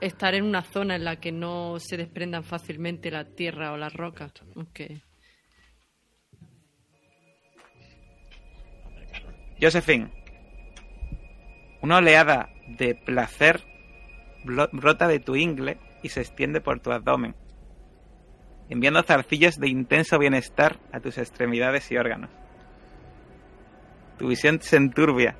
estar 0.00 0.34
en 0.34 0.44
una 0.44 0.62
zona 0.62 0.96
en 0.96 1.04
la 1.04 1.16
que 1.20 1.32
no 1.32 1.78
se 1.78 1.96
desprendan 1.96 2.44
fácilmente 2.44 3.10
la 3.10 3.24
tierra 3.24 3.72
o 3.72 3.76
las 3.78 3.94
rocas. 3.94 4.32
Aunque 4.56 5.02
Josephine, 9.60 10.10
una 11.80 11.98
oleada 11.98 12.50
de 12.66 12.94
placer 12.94 13.62
brota 14.44 15.06
de 15.06 15.20
tu 15.20 15.36
ingle 15.36 15.78
y 16.02 16.08
se 16.08 16.20
extiende 16.20 16.60
por 16.60 16.80
tu 16.80 16.90
abdomen, 16.90 17.36
enviando 18.68 19.02
zarcillos 19.02 19.58
de 19.58 19.68
intenso 19.68 20.18
bienestar 20.18 20.80
a 20.92 21.00
tus 21.00 21.18
extremidades 21.18 21.90
y 21.92 21.96
órganos. 21.96 22.30
Tu 24.18 24.28
visión 24.28 24.60
se 24.60 24.76
enturbia, 24.76 25.36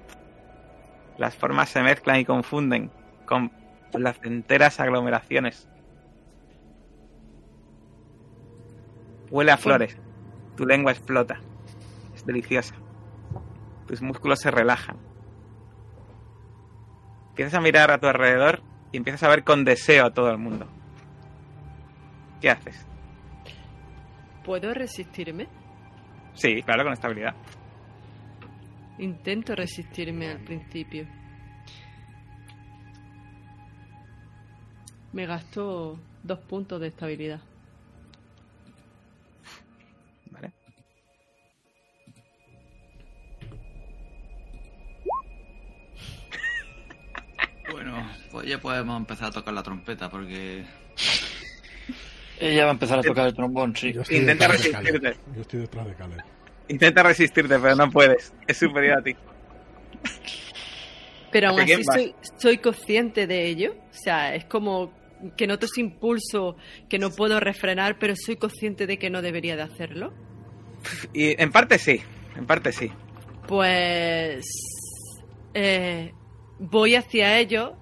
las 1.18 1.36
formas 1.36 1.68
se 1.68 1.82
mezclan 1.82 2.20
y 2.20 2.24
confunden 2.24 2.90
con 3.26 3.50
placenteras 3.92 4.80
aglomeraciones. 4.80 5.68
Huele 9.30 9.50
a 9.50 9.56
flores, 9.56 9.98
tu 10.56 10.66
lengua 10.66 10.92
explota, 10.92 11.40
es 12.14 12.24
deliciosa 12.24 12.74
tus 13.86 14.02
músculos 14.02 14.40
se 14.40 14.50
relajan. 14.50 14.96
Empiezas 17.30 17.54
a 17.54 17.60
mirar 17.60 17.90
a 17.90 17.98
tu 17.98 18.06
alrededor 18.06 18.62
y 18.92 18.96
empiezas 18.96 19.22
a 19.24 19.28
ver 19.28 19.44
con 19.44 19.64
deseo 19.64 20.06
a 20.06 20.14
todo 20.14 20.30
el 20.30 20.38
mundo. 20.38 20.66
¿Qué 22.40 22.50
haces? 22.50 22.86
¿puedo 24.44 24.72
resistirme? 24.74 25.48
Sí, 26.34 26.62
claro, 26.62 26.84
con 26.84 26.92
estabilidad. 26.92 27.34
Intento 28.98 29.56
resistirme 29.56 30.28
al 30.28 30.40
principio. 30.44 31.06
Me 35.12 35.26
gasto 35.26 35.98
dos 36.22 36.38
puntos 36.40 36.80
de 36.80 36.88
estabilidad. 36.88 37.40
Bueno, 47.74 48.08
pues 48.30 48.46
ya 48.46 48.60
podemos 48.60 48.96
empezar 48.96 49.28
a 49.28 49.32
tocar 49.32 49.52
la 49.52 49.62
trompeta 49.64 50.08
porque 50.08 50.64
Ella 52.38 52.64
va 52.64 52.70
a 52.70 52.74
empezar 52.74 53.00
a 53.00 53.02
tocar 53.02 53.26
el 53.26 53.34
trombón, 53.34 53.74
sí. 53.74 53.92
Intenta 54.10 54.46
de 54.46 54.52
resistirte. 54.52 55.16
Yo 55.34 55.40
estoy 55.40 55.60
detrás 55.60 55.86
de 55.88 55.94
Caleb. 55.94 56.20
Intenta 56.68 57.02
resistirte, 57.02 57.58
pero 57.58 57.74
no 57.74 57.90
puedes. 57.90 58.32
Es 58.46 58.58
superior 58.58 58.98
a 58.98 59.02
ti. 59.02 59.16
Pero 61.32 61.48
aún 61.48 61.60
¿Hacia 61.62 61.78
así 61.78 61.84
soy, 61.84 62.14
soy 62.38 62.58
consciente 62.58 63.26
de 63.26 63.46
ello. 63.46 63.74
O 63.90 63.94
sea, 64.04 64.36
es 64.36 64.44
como 64.44 64.92
que 65.36 65.48
noto 65.48 65.66
ese 65.66 65.80
impulso 65.80 66.56
que 66.88 67.00
no 67.00 67.10
puedo 67.10 67.40
refrenar, 67.40 67.98
pero 67.98 68.14
soy 68.16 68.36
consciente 68.36 68.86
de 68.86 68.98
que 68.98 69.10
no 69.10 69.20
debería 69.20 69.56
de 69.56 69.62
hacerlo. 69.62 70.14
Y 71.12 71.40
en 71.42 71.50
parte 71.50 71.78
sí, 71.78 72.00
en 72.36 72.46
parte 72.46 72.70
sí. 72.70 72.92
Pues 73.48 74.44
eh, 75.54 76.12
voy 76.58 76.94
hacia 76.94 77.38
ellos, 77.38 77.72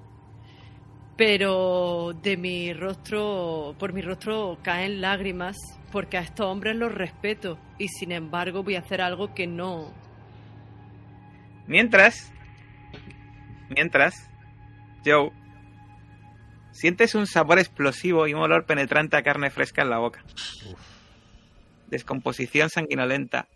pero 1.16 2.14
de 2.22 2.36
mi 2.36 2.72
rostro, 2.72 3.74
por 3.78 3.92
mi 3.92 4.00
rostro 4.00 4.58
caen 4.62 5.00
lágrimas, 5.00 5.56
porque 5.90 6.18
a 6.18 6.20
estos 6.20 6.46
hombres 6.46 6.76
los 6.76 6.92
respeto 6.92 7.58
y 7.78 7.88
sin 7.88 8.12
embargo 8.12 8.62
voy 8.62 8.76
a 8.76 8.80
hacer 8.80 9.00
algo 9.00 9.34
que 9.34 9.46
no. 9.46 9.92
Mientras, 11.66 12.32
mientras, 13.68 14.28
Joe, 15.04 15.30
sientes 16.72 17.14
un 17.14 17.26
sabor 17.26 17.58
explosivo 17.58 18.26
y 18.26 18.34
un 18.34 18.40
olor 18.40 18.64
penetrante 18.64 19.16
a 19.16 19.22
carne 19.22 19.50
fresca 19.50 19.82
en 19.82 19.90
la 19.90 19.98
boca. 19.98 20.24
Descomposición 21.88 22.70
sanguinolenta 22.70 23.48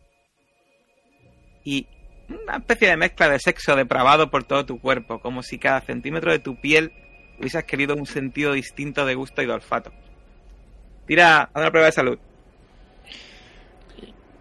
y 1.65 1.89
una 2.29 2.57
especie 2.57 2.89
de 2.89 2.97
mezcla 2.97 3.29
de 3.29 3.39
sexo 3.39 3.77
depravado 3.77 4.31
por 4.31 4.45
todo 4.45 4.67
tu 4.67 4.81
cuerpo, 4.81 5.21
como 5.21 5.43
si 5.43 5.59
cada 5.59 5.81
centímetro 5.81 6.33
de 6.33 6.39
tu 6.39 6.61
piel 6.61 6.93
hubiese 7.39 7.59
adquirido 7.59 7.95
un 7.95 8.07
sentido 8.07 8.53
distinto 8.53 9.05
de 9.05 9.15
gusto 9.15 9.43
y 9.43 9.47
de 9.47 9.53
olfato. 9.53 9.93
Tira 11.07 11.51
a 11.53 11.61
una 11.61 11.71
prueba 11.71 11.87
de 11.87 11.93
salud. 11.93 12.19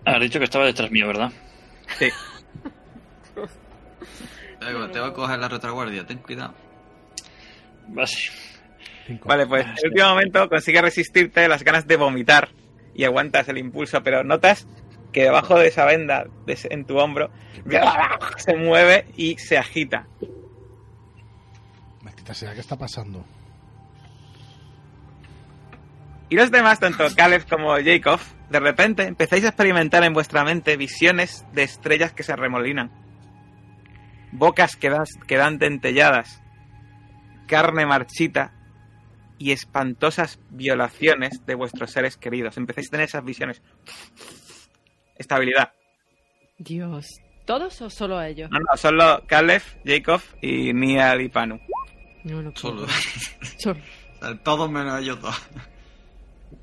Has 0.06 0.20
dicho 0.20 0.40
que 0.40 0.46
estaba 0.46 0.66
detrás 0.66 0.92
mío, 0.92 1.08
¿verdad? 1.08 1.32
Sí. 1.98 2.10
Tengo, 4.60 4.90
tengo 4.90 5.08
que 5.08 5.14
coger 5.14 5.38
la 5.38 5.48
retaguardia, 5.48 6.08
ten 6.08 6.18
cuidado. 6.20 6.56
Vale, 9.24 9.46
pues 9.46 9.66
en 9.66 9.72
el 9.72 9.90
último 9.90 10.10
momento 10.10 10.50
consigues 10.50 10.82
resistirte 10.82 11.48
las 11.48 11.64
ganas 11.64 11.86
de 11.86 11.98
vomitar 11.98 12.50
y 12.96 13.04
aguantas 13.04 13.48
el 13.50 13.58
impulso, 13.60 14.02
pero 14.02 14.24
notas 14.24 14.66
que 15.16 15.24
debajo 15.24 15.58
de 15.58 15.68
esa 15.70 15.86
venda 15.86 16.26
de 16.46 16.60
en 16.72 16.84
tu 16.84 16.98
hombro 16.98 17.30
se 18.38 18.54
mueve 18.58 19.06
y 19.16 19.38
se 19.38 19.58
agita. 19.58 20.08
Maldita 22.02 22.34
sea, 22.34 22.54
¿qué 22.54 22.60
está 22.60 22.76
pasando? 22.76 23.24
Y 26.28 26.36
los 26.36 26.52
demás, 26.52 26.82
tanto 26.82 27.06
Caleb 27.16 27.48
como 27.48 27.76
Jacob, 27.78 28.20
de 28.50 28.60
repente 28.60 29.04
empezáis 29.04 29.46
a 29.46 29.50
experimentar 29.50 30.04
en 30.04 30.12
vuestra 30.14 30.44
mente 30.44 30.76
visiones 30.76 31.46
de 31.54 31.64
estrellas 31.64 32.12
que 32.12 32.24
se 32.24 32.36
remolinan, 32.36 32.92
bocas 34.34 34.76
que, 34.76 34.90
das- 34.90 35.18
que 35.28 35.38
dan 35.38 35.60
dentelladas, 35.60 36.42
carne 37.48 37.86
marchita 37.86 38.52
y 39.38 39.54
espantosas 39.54 40.40
violaciones 40.50 41.46
de 41.46 41.56
vuestros 41.56 41.92
seres 41.92 42.18
queridos. 42.18 42.58
Empezáis 42.58 42.88
a 42.90 42.92
tener 42.92 43.06
esas 43.08 43.24
visiones. 43.24 43.62
Estabilidad. 45.18 45.72
Dios, 46.58 47.20
¿todos 47.46 47.82
o 47.82 47.90
solo 47.90 48.22
ellos? 48.22 48.50
No, 48.52 48.60
no, 48.60 48.78
solo 48.78 49.24
Caleb, 49.28 49.62
Jacob 49.86 50.22
y 50.42 50.74
Nial 50.74 51.22
y 51.22 51.30
Panu. 51.30 51.60
No, 52.24 52.42
no 52.42 52.52
puedo. 52.54 52.88
Solo. 53.60 53.80
Solo. 54.20 54.38
Todos 54.44 54.70
menos 54.72 55.00
ellos 55.02 55.22
dos. 55.22 55.36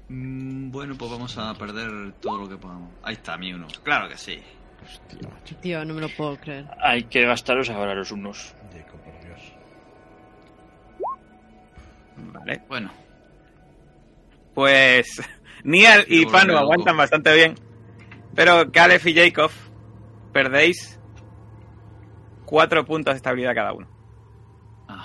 Mm, 0.09 0.70
Bueno, 0.72 0.96
pues 0.98 1.11
vamos 1.11 1.36
a 1.38 1.55
perder 1.55 2.12
todo 2.20 2.38
lo 2.38 2.48
que 2.48 2.57
podamos. 2.57 2.90
Ahí 3.03 3.14
está, 3.14 3.36
mi 3.36 3.53
uno. 3.53 3.68
Claro 3.84 4.09
que 4.09 4.16
sí. 4.18 4.42
Hostia, 4.84 5.28
macho. 5.30 5.55
Dios, 5.62 5.86
no 5.86 5.94
me 5.94 6.00
lo 6.00 6.09
puedo 6.09 6.36
creer. 6.38 6.66
Hay 6.80 7.05
que 7.05 7.24
gastaros 7.24 7.70
ahora 7.70 7.94
los 7.94 8.11
unos. 8.11 8.55
Jacob, 8.72 9.00
por 9.03 9.20
Dios. 9.24 9.40
Vale. 12.16 12.62
Bueno, 12.68 12.90
Pues 14.55 15.22
Nial 15.64 16.05
y 16.09 16.26
Panu 16.26 16.55
loco. 16.55 16.64
aguantan 16.64 16.96
bastante 16.96 17.34
bien. 17.34 17.55
Pero 18.35 18.70
Caleb 18.72 19.07
y 19.07 19.14
Jacob 19.14 19.51
perdéis 20.33 20.99
cuatro 22.45 22.85
puntos 22.85 23.14
de 23.14 23.16
estabilidad 23.16 23.55
cada 23.55 23.72
uno. 23.72 23.89
ah. 24.89 25.05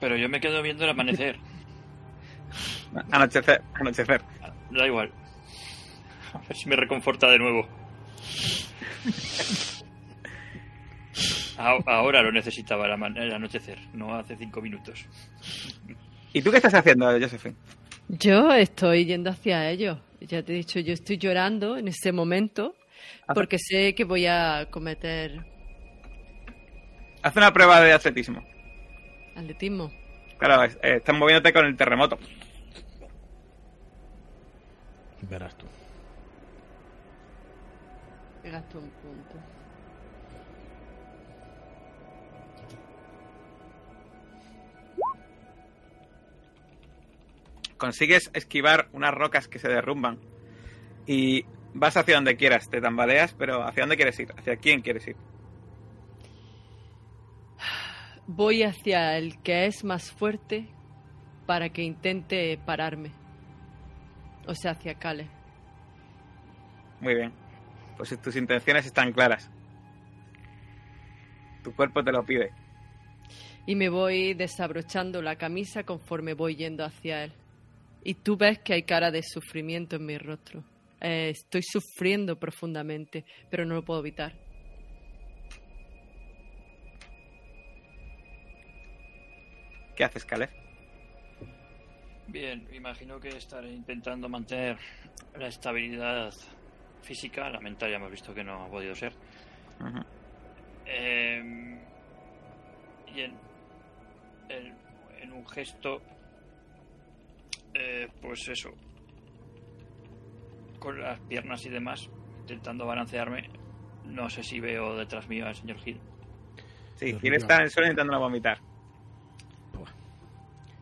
Pero 0.00 0.16
yo 0.16 0.28
me 0.28 0.40
quedo 0.40 0.60
viendo 0.62 0.84
el 0.84 0.90
amanecer. 0.90 1.38
Anochecer, 3.10 3.62
anochecer. 3.74 4.22
Da 4.70 4.86
igual. 4.86 5.10
A 6.34 6.38
ver 6.38 6.56
si 6.56 6.68
me 6.68 6.76
reconforta 6.76 7.28
de 7.28 7.38
nuevo. 7.38 7.66
Ahora 11.56 12.22
lo 12.22 12.32
necesitaba 12.32 12.86
el 12.86 13.32
anochecer, 13.32 13.78
no 13.92 14.14
hace 14.14 14.36
cinco 14.36 14.60
minutos. 14.60 15.06
¿Y 16.32 16.42
tú 16.42 16.50
qué 16.50 16.56
estás 16.56 16.74
haciendo, 16.74 17.06
Josephine? 17.18 17.54
Yo 18.08 18.52
estoy 18.52 19.06
yendo 19.06 19.30
hacia 19.30 19.70
ellos. 19.70 19.98
Ya 20.26 20.42
te 20.42 20.52
he 20.52 20.56
dicho, 20.56 20.78
yo 20.80 20.92
estoy 20.94 21.18
llorando 21.18 21.76
en 21.76 21.88
ese 21.88 22.12
momento 22.12 22.74
porque 23.34 23.58
sé 23.58 23.94
que 23.94 24.04
voy 24.04 24.26
a 24.26 24.68
cometer 24.70 25.44
Haz 27.22 27.36
una 27.36 27.52
prueba 27.52 27.80
de 27.80 27.92
atletismo. 27.92 28.44
atletismo. 29.34 29.90
Claro, 30.38 30.64
es- 30.64 30.76
eh, 30.82 30.96
estás 30.96 31.16
moviéndote 31.16 31.52
con 31.52 31.64
el 31.66 31.76
terremoto. 31.76 32.18
Verás 35.22 35.56
tú. 35.56 35.66
Me 38.42 38.50
gasto 38.50 38.78
Consigues 47.76 48.30
esquivar 48.34 48.88
unas 48.92 49.12
rocas 49.12 49.48
que 49.48 49.58
se 49.58 49.68
derrumban. 49.68 50.18
Y 51.06 51.44
vas 51.74 51.96
hacia 51.96 52.14
donde 52.14 52.36
quieras. 52.36 52.68
Te 52.68 52.80
tambaleas, 52.80 53.34
pero 53.34 53.62
¿hacia 53.62 53.82
dónde 53.82 53.96
quieres 53.96 54.18
ir? 54.20 54.32
¿Hacia 54.36 54.56
quién 54.56 54.80
quieres 54.80 55.06
ir? 55.08 55.16
Voy 58.26 58.62
hacia 58.62 59.18
el 59.18 59.40
que 59.42 59.66
es 59.66 59.84
más 59.84 60.10
fuerte 60.10 60.68
para 61.46 61.68
que 61.68 61.82
intente 61.82 62.58
pararme. 62.64 63.12
O 64.46 64.54
sea, 64.54 64.72
hacia 64.72 64.94
Cale. 64.94 65.28
Muy 67.00 67.14
bien. 67.14 67.32
Pues 67.96 68.18
tus 68.20 68.36
intenciones 68.36 68.86
están 68.86 69.12
claras. 69.12 69.50
Tu 71.62 71.74
cuerpo 71.74 72.02
te 72.02 72.12
lo 72.12 72.24
pide. 72.24 72.50
Y 73.66 73.74
me 73.76 73.88
voy 73.88 74.34
desabrochando 74.34 75.22
la 75.22 75.36
camisa 75.36 75.84
conforme 75.84 76.34
voy 76.34 76.56
yendo 76.56 76.84
hacia 76.84 77.24
él. 77.24 77.32
Y 78.04 78.14
tú 78.14 78.36
ves 78.36 78.58
que 78.58 78.74
hay 78.74 78.82
cara 78.82 79.10
de 79.10 79.22
sufrimiento 79.22 79.96
en 79.96 80.06
mi 80.06 80.18
rostro. 80.18 80.62
Eh, 81.00 81.30
estoy 81.30 81.62
sufriendo 81.62 82.38
profundamente, 82.38 83.24
pero 83.50 83.64
no 83.64 83.74
lo 83.74 83.84
puedo 83.84 84.00
evitar. 84.00 84.32
¿Qué 89.96 90.04
haces, 90.04 90.24
Caleb? 90.24 90.50
Bien, 92.28 92.66
imagino 92.72 93.20
que 93.20 93.28
estaré 93.28 93.72
intentando 93.72 94.28
mantener 94.28 94.76
la 95.38 95.46
estabilidad 95.46 96.32
física, 97.02 97.48
la 97.48 97.60
mental 97.60 97.90
ya 97.90 97.96
hemos 97.96 98.10
visto 98.10 98.34
que 98.34 98.42
no 98.42 98.64
ha 98.64 98.68
podido 98.68 98.94
ser. 98.94 99.12
Eh, 100.86 101.78
y 103.14 103.20
en, 103.20 103.32
en, 104.48 104.74
en 105.20 105.32
un 105.32 105.46
gesto, 105.46 106.02
eh, 107.74 108.08
pues 108.22 108.48
eso, 108.48 108.70
con 110.78 111.00
las 111.00 111.18
piernas 111.20 111.64
y 111.66 111.70
demás, 111.70 112.08
intentando 112.40 112.86
balancearme. 112.86 113.48
No 114.04 114.28
sé 114.28 114.42
si 114.42 114.60
veo 114.60 114.96
detrás 114.96 115.28
mío 115.28 115.46
al 115.46 115.54
señor 115.54 115.78
Gil. 115.78 115.98
Sí, 116.96 117.06
Gil 117.06 117.18
mira. 117.22 117.36
está 117.38 117.56
en 117.56 117.62
el 117.62 117.70
suelo 117.70 117.88
intentando 117.88 118.12
no 118.12 118.20
vomitar. 118.20 118.58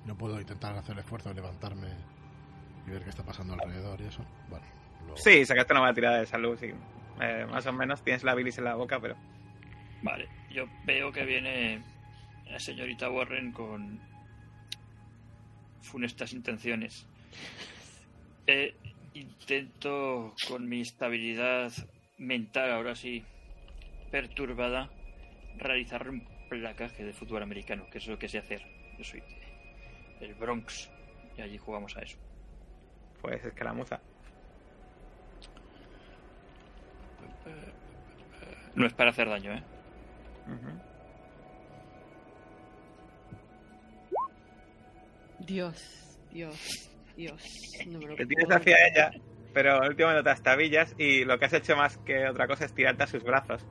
No 0.05 0.17
puedo 0.17 0.41
intentar 0.41 0.77
hacer 0.77 0.95
el 0.95 0.99
esfuerzo 0.99 1.29
de 1.29 1.37
levantarme 1.37 1.87
y 2.87 2.91
ver 2.91 3.05
qué 3.05 3.11
está 3.11 3.23
pasando 3.25 3.55
alrededor 3.55 4.01
y 4.01 4.05
eso. 4.07 4.25
Bueno, 4.51 4.67
luego- 5.03 5.17
Sí, 5.17 5.45
sacaste 5.47 5.73
una 5.73 5.81
buena 5.83 5.95
tirada 5.95 6.19
de 6.19 6.27
salud, 6.27 6.59
sí. 6.59 6.73
Eh, 7.21 7.47
más 7.49 7.65
o 7.67 7.73
menos 7.73 8.03
tienes 8.03 8.25
la 8.25 8.35
bilis 8.35 8.59
en 8.59 8.65
la 8.65 8.75
boca, 8.75 8.99
pero... 8.99 9.15
Vale, 10.03 10.29
yo 10.51 10.65
veo 10.85 11.13
que 11.13 11.25
viene 11.25 11.81
la 12.51 12.59
señorita 12.59 13.09
Warren 13.11 13.53
con 13.53 14.01
funestas 15.83 16.33
intenciones. 16.33 17.07
Eh, 18.47 18.75
intento 19.15 20.35
con 20.49 20.69
mi 20.69 20.81
estabilidad 20.81 21.73
mental, 22.19 22.73
ahora 22.73 22.95
sí, 22.95 23.25
perturbada, 24.11 24.91
realizar 25.59 26.09
un 26.09 26.27
placaje 26.49 27.05
de 27.05 27.13
fútbol 27.13 27.43
americano, 27.43 27.87
que 27.91 27.99
es 27.99 28.07
lo 28.07 28.19
que 28.19 28.29
sé 28.29 28.39
hacer. 28.39 28.63
Yo 28.99 29.05
soy 29.05 29.23
del 30.21 30.35
Bronx 30.35 30.91
y 31.37 31.43
allí 31.43 31.59
jugamos 31.59 31.97
a 31.97 32.03
eso. 32.03 32.19
Pues 33.21 33.45
escaramuza. 33.45 34.01
No 38.75 38.87
es 38.87 38.93
para 38.95 39.11
hacer 39.11 39.29
daño, 39.29 39.53
¿eh? 39.53 39.63
Dios, 45.47 46.19
Dios, 46.33 46.91
Dios. 47.17 47.43
No 47.87 47.99
me 47.99 48.07
lo 48.07 48.17
Te 48.17 48.27
tienes 48.27 48.51
hacia 48.51 48.77
ella, 48.89 49.11
pero 49.53 49.81
al 49.83 49.89
último 49.91 50.09
momento 50.09 50.29
te 50.29 50.35
estabillas 50.35 50.95
y 50.99 51.25
lo 51.25 51.39
que 51.39 51.45
has 51.47 51.53
hecho 51.53 51.77
más 51.77 51.99
que 51.99 52.29
otra 52.29 52.47
cosa 52.47 52.65
es 52.65 52.75
tirarte 52.75 53.05
a 53.05 53.07
sus 53.07 53.23
brazos. 53.23 53.65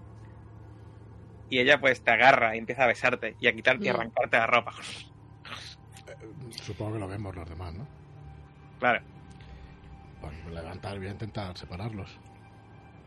Y 1.49 1.59
ella 1.59 1.79
pues 1.81 2.01
te 2.01 2.11
agarra 2.11 2.55
y 2.55 2.59
empieza 2.59 2.83
a 2.83 2.87
besarte 2.87 3.35
y 3.39 3.47
a 3.47 3.53
quitarte 3.53 3.85
y 3.85 3.89
Mm. 3.89 3.95
arrancarte 3.95 4.37
la 4.37 4.47
ropa. 4.47 4.71
Eh, 6.07 6.15
Supongo 6.63 6.93
que 6.93 6.99
lo 6.99 7.07
vemos 7.07 7.35
los 7.35 7.49
demás, 7.49 7.73
¿no? 7.73 7.87
Claro. 8.79 9.01
Bueno, 10.21 10.37
pues 10.43 10.53
levantar, 10.55 10.97
voy 10.97 11.07
a 11.07 11.11
intentar 11.11 11.57
separarlos. 11.57 12.17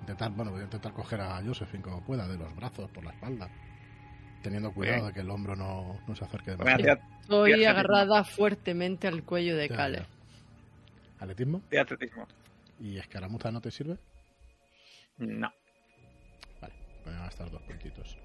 Intentar, 0.00 0.30
bueno, 0.32 0.50
voy 0.50 0.60
a 0.60 0.64
intentar 0.64 0.92
coger 0.92 1.20
a 1.20 1.40
Josephine 1.42 1.82
como 1.82 2.02
pueda, 2.02 2.28
de 2.28 2.36
los 2.36 2.54
brazos, 2.56 2.90
por 2.90 3.04
la 3.04 3.10
espalda. 3.12 3.48
Teniendo 4.44 4.74
cuidado 4.74 5.06
de 5.06 5.12
que 5.14 5.20
el 5.20 5.30
hombro 5.30 5.56
no, 5.56 5.98
no 6.06 6.14
se 6.14 6.22
acerque 6.22 6.50
demasiado. 6.50 7.00
Estoy 7.22 7.64
agarrada 7.64 8.22
fuertemente 8.24 9.08
al 9.08 9.24
cuello 9.24 9.56
de 9.56 9.70
Cale. 9.70 10.02
¿Atletismo? 11.18 11.62
tira 11.70 11.80
atletismo. 11.80 12.28
¿Y 12.78 12.98
escaramuza 12.98 13.50
no 13.50 13.62
te 13.62 13.70
sirve? 13.70 13.96
No. 15.16 15.50
Vale, 16.60 16.74
voy 17.06 17.14
a 17.14 17.20
gastar 17.20 17.50
dos 17.50 17.62
puntitos. 17.62 18.18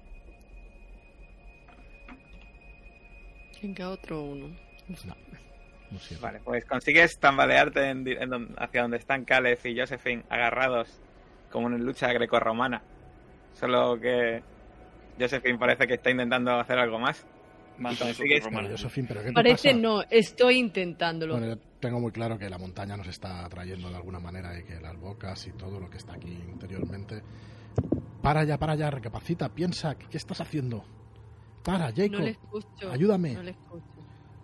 Venga, 3.62 3.88
otro 3.88 4.22
uno. 4.22 4.48
No, 5.06 5.14
no 5.90 5.98
sirve. 6.00 6.20
Vale, 6.20 6.40
pues 6.40 6.66
consigues 6.66 7.18
tambalearte 7.18 7.88
en 7.88 8.06
en 8.06 8.28
don- 8.28 8.54
hacia 8.58 8.82
donde 8.82 8.98
están 8.98 9.24
Caleb 9.24 9.58
y 9.64 9.78
Josephine 9.78 10.24
agarrados 10.28 11.00
como 11.50 11.68
en 11.68 11.82
lucha 11.82 12.12
grecorromana. 12.12 12.82
Solo 13.54 13.98
que 13.98 14.42
Josephine 15.20 15.58
parece 15.58 15.86
que 15.86 15.94
está 15.94 16.10
intentando 16.10 16.52
hacer 16.58 16.78
algo 16.78 16.98
más. 16.98 17.24
Consigues- 17.78 18.42
Josephine, 18.70 19.08
¿pero 19.08 19.20
qué 19.22 19.26
te 19.28 19.32
Parece 19.32 19.68
pasa? 19.70 19.80
no, 19.80 20.02
estoy 20.10 20.58
intentándolo. 20.58 21.34
Bueno, 21.38 21.54
yo 21.54 21.60
tengo 21.80 21.98
muy 21.98 22.12
claro 22.12 22.38
que 22.38 22.50
la 22.50 22.58
montaña 22.58 22.94
nos 22.96 23.06
está 23.08 23.44
atrayendo 23.46 23.88
de 23.88 23.96
alguna 23.96 24.20
manera 24.20 24.58
y 24.58 24.64
que 24.64 24.78
las 24.80 24.98
bocas 24.98 25.46
y 25.46 25.52
todo 25.52 25.80
lo 25.80 25.88
que 25.88 25.96
está 25.96 26.12
aquí 26.14 26.30
interiormente. 26.52 27.22
Para 28.22 28.44
ya, 28.44 28.58
para 28.58 28.74
ya, 28.74 28.90
recapacita, 28.90 29.48
piensa, 29.48 29.94
¿qué, 29.96 30.06
qué 30.10 30.18
estás 30.18 30.42
haciendo? 30.42 30.84
Para, 31.64 31.86
Jacob, 31.86 32.10
no 32.12 32.18
le 32.18 32.30
escucho. 32.30 32.90
ayúdame. 32.92 33.32
No 33.34 33.42
le 33.44 33.50
escucho. 33.52 33.84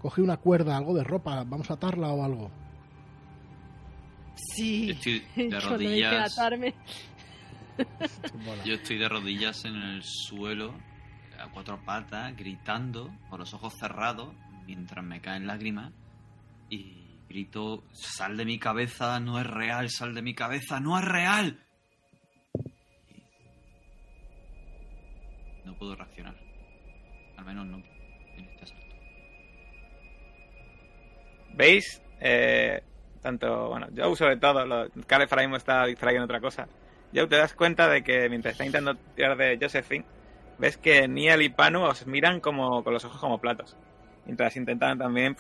coge 0.01 0.23
una 0.23 0.39
cuerda, 0.39 0.75
algo 0.77 0.95
de 0.95 1.05
ropa, 1.05 1.45
vamos 1.45 1.71
a 1.71 1.75
atarla 1.75 2.09
o 2.09 2.25
algo. 2.25 2.51
Sí. 4.35 4.87
Yo 4.87 4.93
estoy 4.95 5.13
de 5.19 5.25
Cuando 5.35 5.79
dije 5.79 5.85
rodillas. 6.05 6.33
atarme. 6.39 6.75
Yo 8.65 8.75
estoy 8.75 8.99
de 8.99 9.09
rodillas 9.09 9.65
en 9.65 9.77
el 9.77 10.03
suelo, 10.03 10.75
a 11.39 11.51
cuatro 11.51 11.85
patas, 11.85 12.35
gritando, 12.37 13.11
con 13.29 13.41
los 13.41 13.53
ojos 13.55 13.75
cerrados, 13.79 14.35
mientras 14.67 15.05
me 15.05 15.21
caen 15.21 15.47
lágrimas. 15.47 15.93
Y 16.69 17.21
grito, 17.29 17.85
sal 17.93 18.37
de 18.37 18.45
mi 18.45 18.59
cabeza, 18.59 19.21
no 19.21 19.39
es 19.39 19.47
real, 19.47 19.91
sal 19.91 20.15
de 20.15 20.23
mi 20.23 20.35
cabeza, 20.35 20.81
no 20.81 20.99
es 20.99 21.05
real. 21.05 21.63
Y 25.65 25.67
no 25.67 25.77
puedo 25.77 25.95
reaccionar. 25.95 26.37
Al 27.37 27.45
menos 27.45 27.67
no 27.67 27.77
en 27.77 28.45
este 28.45 28.65
asalto. 28.65 28.97
¿Veis? 31.55 32.03
Eh, 32.21 32.83
tanto, 33.21 33.69
bueno, 33.69 33.89
Joe 33.95 34.17
sobre 34.17 34.37
todo, 34.37 34.65
lo, 34.65 34.89
mismo 34.95 35.57
está 35.57 35.85
distraído 35.85 36.21
en 36.21 36.25
otra 36.25 36.41
cosa. 36.41 36.67
Joe, 37.15 37.27
te 37.29 37.37
das 37.37 37.55
cuenta 37.55 37.89
de 37.89 38.03
que 38.03 38.29
mientras 38.29 38.53
está 38.53 38.67
intentando 38.67 39.01
tirar 39.15 39.37
de 39.37 39.59
Josephine, 39.61 40.05
ves 40.59 40.77
que 40.77 41.07
Niel 41.09 41.43
y 41.43 41.49
Panu 41.49 41.83
os 41.85 42.07
miran 42.07 42.41
como 42.41 42.83
con 42.85 42.93
los 42.93 43.05
ojos 43.05 43.21
como 43.21 43.39
platos. 43.41 43.77
Mientras 44.27 44.57
intentan 44.57 44.99
también 44.99 45.37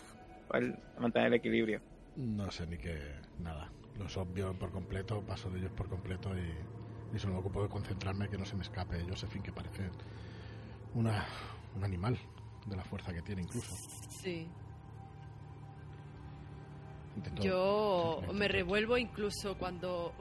pues, 0.48 0.64
mantener 0.98 1.28
el 1.28 1.34
equilibrio. 1.34 1.80
No 2.16 2.50
sé 2.50 2.66
ni 2.66 2.78
qué, 2.78 2.98
nada. 3.40 3.70
Los 3.98 4.16
obvio 4.16 4.54
por 4.58 4.70
completo, 4.70 5.20
paso 5.22 5.50
de 5.50 5.58
ellos 5.58 5.72
por 5.72 5.88
completo 5.88 6.30
y, 6.36 7.16
y 7.16 7.18
solo 7.18 7.34
me 7.34 7.40
ocupo 7.40 7.62
de 7.62 7.68
concentrarme 7.68 8.28
que 8.28 8.38
no 8.38 8.44
se 8.44 8.54
me 8.56 8.62
escape 8.62 9.04
Josephine, 9.08 9.44
que 9.44 9.52
parece 9.52 9.90
una, 10.94 11.24
un 11.74 11.82
animal 11.84 12.16
de 12.66 12.76
la 12.76 12.84
fuerza 12.84 13.12
que 13.12 13.22
tiene 13.22 13.42
incluso. 13.42 13.74
Sí. 14.08 14.46
Intento- 17.16 17.42
Yo 17.42 18.22
me 18.34 18.48
revuelvo 18.48 18.96
incluso 18.98 19.56
cuando 19.56 20.12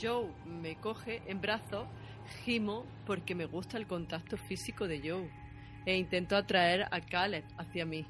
Joe 0.00 0.32
me 0.44 0.76
coge 0.76 1.22
en 1.26 1.40
brazos, 1.40 1.86
gimo 2.44 2.86
porque 3.06 3.34
me 3.34 3.46
gusta 3.46 3.78
el 3.78 3.86
contacto 3.86 4.36
físico 4.36 4.86
de 4.86 5.00
Joe 5.00 5.30
e 5.86 5.96
intento 5.96 6.36
atraer 6.36 6.86
a 6.90 7.00
Caleb 7.00 7.44
hacia 7.58 7.86
mí. 7.86 8.06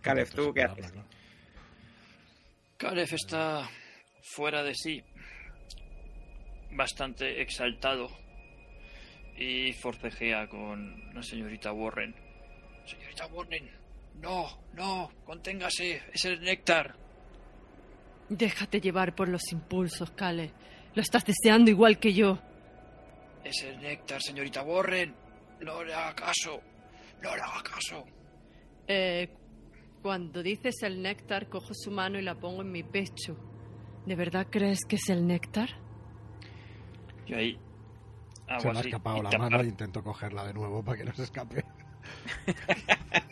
Caleb, 0.00 0.30
¿tú 0.30 0.52
qué 0.54 0.62
haces? 0.62 0.92
Caleb 2.78 3.08
está 3.12 3.68
fuera 4.22 4.62
de 4.62 4.74
sí, 4.74 5.02
bastante 6.72 7.42
exaltado 7.42 8.08
y 9.36 9.72
forcejea 9.74 10.48
con 10.48 11.14
la 11.14 11.22
señorita 11.22 11.72
Warren. 11.72 12.14
Señorita 12.86 13.26
Warren, 13.26 13.70
no, 14.20 14.62
no, 14.72 15.10
conténgase, 15.24 16.02
es 16.12 16.24
el 16.24 16.40
néctar. 16.40 16.96
Déjate 18.30 18.80
llevar 18.80 19.14
por 19.14 19.28
los 19.28 19.42
impulsos, 19.52 20.10
Caleb. 20.12 20.50
Lo 20.94 21.02
estás 21.02 21.24
deseando 21.24 21.70
igual 21.70 21.98
que 21.98 22.14
yo. 22.14 22.38
Es 23.44 23.62
el 23.64 23.80
néctar, 23.80 24.22
señorita 24.22 24.62
Warren. 24.62 25.14
No 25.60 25.84
le 25.84 25.92
haga 25.92 26.14
caso, 26.14 26.60
no 27.22 27.36
le 27.36 27.42
haga 27.42 27.62
caso. 27.62 28.04
Eh, 28.86 29.28
cuando 30.00 30.42
dices 30.42 30.82
el 30.82 31.02
néctar, 31.02 31.48
cojo 31.48 31.74
su 31.74 31.90
mano 31.90 32.18
y 32.18 32.22
la 32.22 32.34
pongo 32.34 32.62
en 32.62 32.72
mi 32.72 32.82
pecho. 32.82 33.36
¿De 34.06 34.14
verdad 34.16 34.46
crees 34.50 34.80
que 34.88 34.96
es 34.96 35.08
el 35.10 35.26
néctar? 35.26 35.68
Y 37.26 37.34
ahí 37.34 37.58
hago 38.48 38.60
Se 38.60 38.72
me 38.72 38.78
ha 38.78 38.80
escapado 38.80 39.18
y 39.18 39.22
la 39.22 39.30
tapar- 39.30 39.50
mano 39.50 39.62
e 39.62 39.66
intento 39.66 40.02
cogerla 40.02 40.46
de 40.46 40.54
nuevo 40.54 40.82
para 40.82 40.96
que 40.98 41.04
no 41.04 41.12
se 41.14 41.24
escape. 41.24 41.62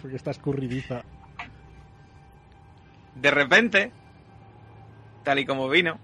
Porque 0.00 0.16
está 0.16 0.30
escurridiza. 0.30 1.04
De 3.14 3.30
repente, 3.30 3.92
tal 5.24 5.38
y 5.38 5.44
como 5.46 5.68
vino, 5.68 5.98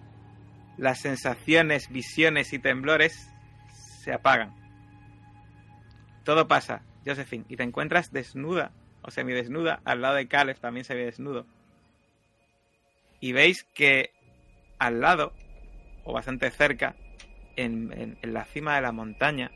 las 0.77 1.01
sensaciones, 1.01 1.89
visiones 1.91 2.53
y 2.53 2.59
temblores 2.59 3.31
se 4.03 4.13
apagan. 4.13 4.55
Todo 6.25 6.47
pasa, 6.47 6.83
Josephine, 7.07 7.45
y 7.49 7.57
te 7.57 7.63
encuentras 7.63 8.13
desnuda 8.13 8.73
o 9.03 9.11
semidesnuda 9.11 9.81
al 9.85 10.03
lado 10.03 10.17
de 10.17 10.29
Caleb, 10.29 10.59
también 10.59 10.85
se 10.85 10.95
ve 10.95 11.07
desnudo. 11.07 11.47
Y 13.21 13.33
veis 13.33 13.65
que 13.75 14.13
al 14.79 15.01
lado, 15.01 15.33
o 16.05 16.13
bastante 16.13 16.51
cerca, 16.51 16.95
en, 17.57 17.93
en- 17.93 18.19
en 18.23 18.33
la 18.35 18.45
cima 18.45 18.77
de 18.77 18.83
la 18.83 18.93
montaña, 18.93 19.51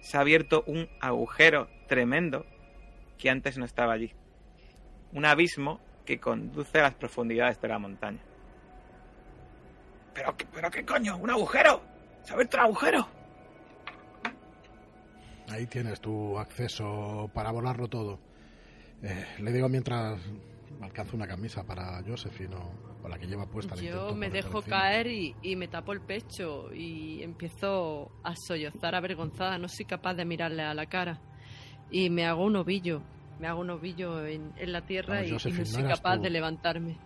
se 0.00 0.16
ha 0.16 0.20
abierto 0.20 0.64
un 0.66 0.88
agujero 1.00 1.68
tremendo 1.88 2.44
que 3.18 3.30
antes 3.30 3.58
no 3.58 3.64
estaba 3.64 3.92
allí. 3.92 4.12
Un 5.12 5.24
abismo 5.24 5.80
que 6.06 6.18
conduce 6.18 6.78
a 6.78 6.82
las 6.84 6.94
profundidades 6.94 7.60
de 7.60 7.68
la 7.68 7.78
montaña. 7.78 8.20
¿Pero, 10.14 10.34
qué- 10.36 10.46
pero 10.54 10.70
qué 10.70 10.86
coño? 10.86 11.18
¿Un 11.18 11.28
agujero? 11.30 11.82
¿Se 12.22 12.30
ha 12.30 12.34
abierto 12.34 12.56
un 12.56 12.62
agujero? 12.62 13.06
Ahí 15.50 15.66
tienes 15.66 16.00
tu 16.00 16.38
acceso 16.38 17.30
para 17.34 17.50
volarlo 17.52 17.86
todo. 17.88 18.18
Eh, 19.02 19.26
le 19.40 19.52
digo 19.52 19.68
mientras 19.68 20.18
alcanzo 20.80 21.16
una 21.16 21.26
camisa 21.28 21.62
para 21.64 22.02
Josephine 22.02 22.54
o, 22.56 22.72
o 23.04 23.08
la 23.08 23.18
que 23.18 23.26
lleva 23.26 23.46
puesta. 23.46 23.76
la 23.76 23.82
Yo 23.82 24.14
me 24.14 24.30
dejo 24.30 24.62
caer 24.62 25.06
y, 25.06 25.36
y 25.42 25.54
me 25.54 25.68
tapo 25.68 25.92
el 25.92 26.00
pecho 26.00 26.72
y 26.74 27.22
empiezo 27.22 28.10
a 28.24 28.34
sollozar 28.34 28.94
avergonzada. 28.94 29.58
No 29.58 29.68
soy 29.68 29.84
capaz 29.84 30.14
de 30.14 30.24
mirarle 30.24 30.62
a 30.62 30.74
la 30.74 30.86
cara. 30.86 31.20
Y 31.90 32.10
me 32.10 32.26
hago 32.26 32.44
un 32.44 32.56
ovillo. 32.56 33.02
Me 33.38 33.48
hago 33.48 33.60
un 33.60 33.70
ovillo 33.70 34.24
en, 34.26 34.52
en 34.56 34.72
la 34.72 34.80
tierra 34.86 35.16
Vamos, 35.22 35.44
y- 35.46 35.48
y, 35.48 35.52
no 35.52 35.58
no 35.58 35.64
soy 35.66 35.82
eras 35.84 35.98
capaz 36.00 36.16
tú. 36.16 36.22
de 36.22 36.30
levantarme. 36.30 36.96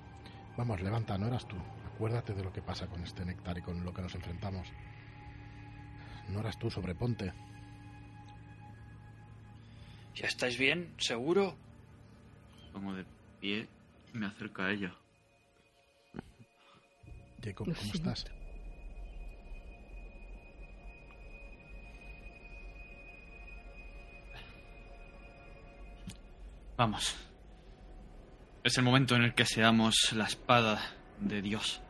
Vamos, 0.57 0.81
levanta, 0.81 1.19
no 1.19 1.27
eras 1.27 1.47
tú. 1.49 1.57
Acuérdate 1.95 2.35
de 2.35 2.45
lo 2.45 2.53
que 2.53 2.63
pasa 2.63 2.87
con 2.87 3.03
este 3.03 3.25
néctar 3.25 3.59
y 3.59 3.63
con 3.63 3.85
lo 3.85 3.93
que 3.93 4.03
nos 4.03 4.15
enfrentamos. 4.15 4.69
No 6.29 6.41
eras 6.41 6.59
tú, 6.59 6.71
sobreponte. 6.71 7.33
¿Ya 10.15 10.27
estáis 10.27 10.59
bien? 10.59 10.95
¿Seguro? 10.99 11.57
Como 12.73 12.95
de 12.95 13.05
pie, 13.41 13.69
me 14.13 14.27
acerco 14.27 14.63
a 14.63 14.71
ella. 14.71 14.95
Jacob, 17.43 17.67
¿cómo 17.67 17.75
siento. 17.77 18.11
estás? 18.11 18.25
Vamos. 26.81 27.15
Es 28.65 28.79
el 28.79 28.85
momento 28.85 29.15
en 29.15 29.21
el 29.25 29.35
que 29.35 29.45
seamos 29.45 29.95
la 30.15 30.25
espada 30.25 30.81
de 31.19 31.43
Dios. 31.43 31.83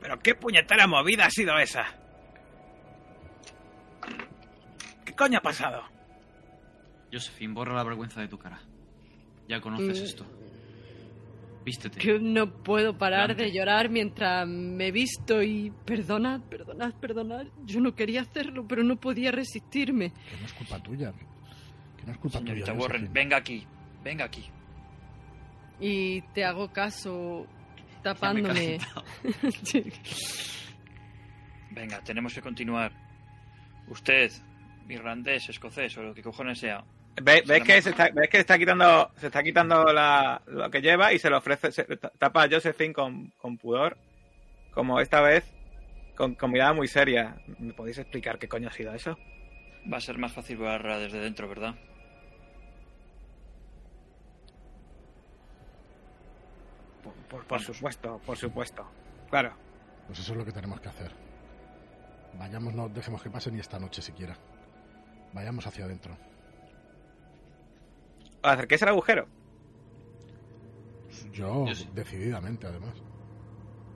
¿Pero 0.00 0.18
qué 0.18 0.34
puñetera 0.34 0.88
movida 0.88 1.26
ha 1.26 1.30
sido 1.30 1.56
esa? 1.56 1.84
¿Qué 5.04 5.12
coño 5.14 5.38
ha 5.38 5.42
pasado? 5.42 5.84
Josephine, 7.12 7.54
borra 7.54 7.72
la 7.76 7.84
vergüenza 7.84 8.20
de 8.20 8.26
tu 8.26 8.36
cara. 8.36 8.58
Ya 9.48 9.60
conoces 9.60 10.00
Mm. 10.00 10.04
esto. 10.04 10.26
Vístete. 11.64 12.00
Que 12.00 12.18
no 12.18 12.50
puedo 12.64 12.98
parar 12.98 13.36
de 13.36 13.52
llorar 13.52 13.90
mientras 13.90 14.44
me 14.48 14.90
visto 14.90 15.40
y 15.40 15.70
perdonad, 15.84 16.40
perdonad, 16.50 16.94
perdonad. 16.94 17.46
Yo 17.64 17.78
no 17.80 17.94
quería 17.94 18.22
hacerlo, 18.22 18.66
pero 18.66 18.82
no 18.82 18.96
podía 18.96 19.30
resistirme. 19.30 20.10
Que 20.10 20.36
no 20.36 20.46
es 20.46 20.52
culpa 20.52 20.82
tuya. 20.82 21.12
Que 22.06 22.10
no 22.10 22.12
es 22.12 22.18
culpa 22.18 22.38
Señorita 22.38 22.66
tuya. 22.72 22.78
Warren, 22.80 23.00
Josephine. 23.02 23.20
venga 23.20 23.36
aquí. 23.36 23.66
Venga 24.02 24.24
aquí. 24.24 24.44
Y 25.80 26.22
te 26.32 26.44
hago 26.44 26.72
caso 26.72 27.46
tapándome. 28.02 28.78
Venga, 31.70 32.00
tenemos 32.02 32.32
que 32.34 32.40
continuar. 32.40 32.92
Usted, 33.88 34.30
irlandés, 34.88 35.48
escocés 35.48 35.96
o 35.98 36.02
lo 36.02 36.14
que 36.14 36.22
cojones 36.22 36.58
sea. 36.58 36.84
Ve- 37.22 37.42
¿Ves, 37.46 37.48
la 37.48 37.60
que 37.60 37.82
se 37.82 37.90
está, 37.90 38.08
ves 38.10 38.28
que 38.30 38.38
está 38.38 38.58
quitando, 38.58 39.10
se 39.16 39.26
está 39.26 39.42
quitando 39.42 39.84
la- 39.92 40.40
lo 40.46 40.70
que 40.70 40.80
lleva 40.82 41.12
y 41.12 41.18
se 41.18 41.30
lo 41.30 41.38
ofrece, 41.38 41.72
se, 41.72 41.84
ta- 41.96 42.10
tapa 42.18 42.44
a 42.44 42.48
Josephine 42.48 42.92
con, 42.92 43.30
con 43.38 43.56
pudor, 43.58 43.96
como 44.72 45.00
esta 45.00 45.20
vez, 45.20 45.44
con, 46.14 46.34
con 46.34 46.50
mirada 46.50 46.72
muy 46.74 46.88
seria. 46.88 47.36
¿Me 47.58 47.72
podéis 47.72 47.98
explicar 47.98 48.38
qué 48.38 48.48
coño 48.48 48.68
ha 48.68 48.72
sido 48.72 48.94
eso? 48.94 49.18
Va 49.90 49.96
a 49.98 50.00
ser 50.00 50.18
más 50.18 50.32
fácil 50.32 50.56
volarla 50.58 50.98
desde 50.98 51.20
dentro, 51.20 51.48
¿verdad? 51.48 51.74
Por, 57.30 57.44
por- 57.46 57.60
supuesto, 57.60 58.20
por 58.24 58.36
supuesto. 58.36 58.84
Claro. 59.30 59.52
Pues 60.06 60.18
eso 60.20 60.32
es 60.32 60.38
lo 60.38 60.44
que 60.44 60.52
tenemos 60.52 60.80
que 60.80 60.88
hacer. 60.88 61.10
Vayamos, 62.38 62.74
no 62.74 62.88
dejemos 62.88 63.22
que 63.22 63.30
pase 63.30 63.50
ni 63.50 63.58
esta 63.60 63.78
noche 63.78 64.00
siquiera. 64.02 64.36
Vayamos 65.32 65.66
hacia 65.66 65.84
adentro. 65.84 66.16
¿Os 68.42 68.50
acerquéis 68.52 68.82
al 68.82 68.90
agujero? 68.90 69.26
Yo, 71.32 71.66
Yo 71.66 71.74
sí. 71.74 71.88
decididamente, 71.94 72.66
además. 72.66 72.94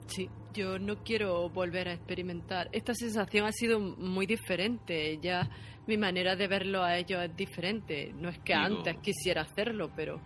Sí, 0.07 0.29
yo 0.53 0.77
no 0.79 1.03
quiero 1.03 1.49
volver 1.49 1.87
a 1.87 1.93
experimentar. 1.93 2.67
Esta 2.71 2.93
sensación 2.93 3.45
ha 3.45 3.51
sido 3.51 3.79
muy 3.79 4.25
diferente. 4.25 5.17
Ya 5.21 5.49
mi 5.87 5.97
manera 5.97 6.35
de 6.35 6.47
verlo 6.47 6.83
a 6.83 6.97
ellos 6.97 7.21
es 7.23 7.35
diferente. 7.35 8.11
No 8.13 8.29
es 8.29 8.39
que 8.39 8.53
Digo- 8.53 8.65
antes 8.79 8.97
quisiera 9.01 9.43
hacerlo, 9.43 9.91
pero 9.95 10.19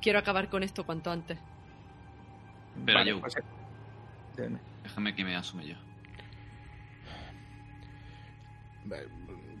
quiero 0.00 0.18
acabar 0.18 0.48
con 0.50 0.62
esto 0.62 0.84
cuanto 0.84 1.10
antes. 1.10 1.38
Pero 2.84 2.98
Vale, 2.98 3.10
yo- 3.10 3.20
pues, 3.20 3.34
eh. 3.36 4.58
Déjame 4.82 5.14
que 5.14 5.24
me 5.24 5.36
asume 5.36 5.66
yo. 5.66 5.76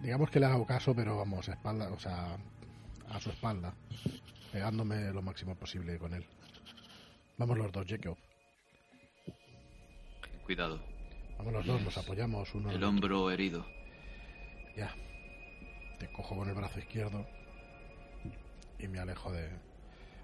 Digamos 0.02 0.30
que 0.30 0.40
le 0.40 0.46
hago 0.46 0.66
caso, 0.66 0.94
pero 0.94 1.16
vamos, 1.16 1.48
a 1.48 1.52
espalda, 1.52 1.90
o 1.90 1.98
sea, 1.98 2.36
a 3.08 3.20
su 3.20 3.30
espalda, 3.30 3.74
pegándome 4.52 5.10
lo 5.12 5.22
máximo 5.22 5.54
posible 5.56 5.98
con 5.98 6.12
él. 6.12 6.26
Vamos 7.38 7.56
los 7.56 7.72
dos, 7.72 7.86
Jacob. 7.88 8.18
Cuidado. 10.44 10.78
Vamos 11.38 11.52
los 11.54 11.66
dos, 11.66 11.82
nos 11.82 11.96
apoyamos 11.98 12.54
uno 12.54 12.68
en 12.68 12.76
El 12.76 12.84
otro. 12.84 12.88
hombro 12.88 13.30
herido. 13.30 13.66
Ya. 14.76 14.94
Te 15.98 16.12
cojo 16.12 16.36
con 16.36 16.48
el 16.48 16.54
brazo 16.54 16.78
izquierdo 16.80 17.26
y 18.78 18.88
me 18.88 18.98
alejo 18.98 19.32
de. 19.32 19.48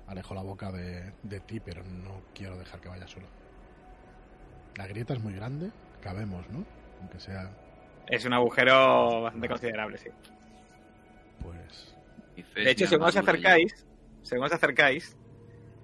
Alejo 0.07 0.34
la 0.34 0.42
boca 0.42 0.72
de, 0.72 1.12
de 1.22 1.40
ti, 1.40 1.61
pero 1.61 1.82
no 1.84 2.22
quiero 2.34 2.57
dejar 2.59 2.80
que 2.80 2.88
vaya 2.88 3.07
solo. 3.07 3.26
La 4.76 4.86
grieta 4.86 5.14
es 5.14 5.20
muy 5.22 5.34
grande, 5.34 5.70
cabemos, 6.01 6.48
¿no? 6.51 6.64
Aunque 7.01 7.20
sea, 7.20 7.51
Es 8.09 8.24
un 8.24 8.32
agujero 8.32 9.22
bastante 9.22 9.48
considerable, 9.48 9.98
sí. 9.98 10.09
pues. 11.42 11.96
De 12.55 12.70
hecho, 12.70 12.86
según 12.86 13.07
os 13.07 13.16
acercáis, 13.16 13.86
según 14.22 14.46
os 14.46 14.53
acercáis, 14.53 15.16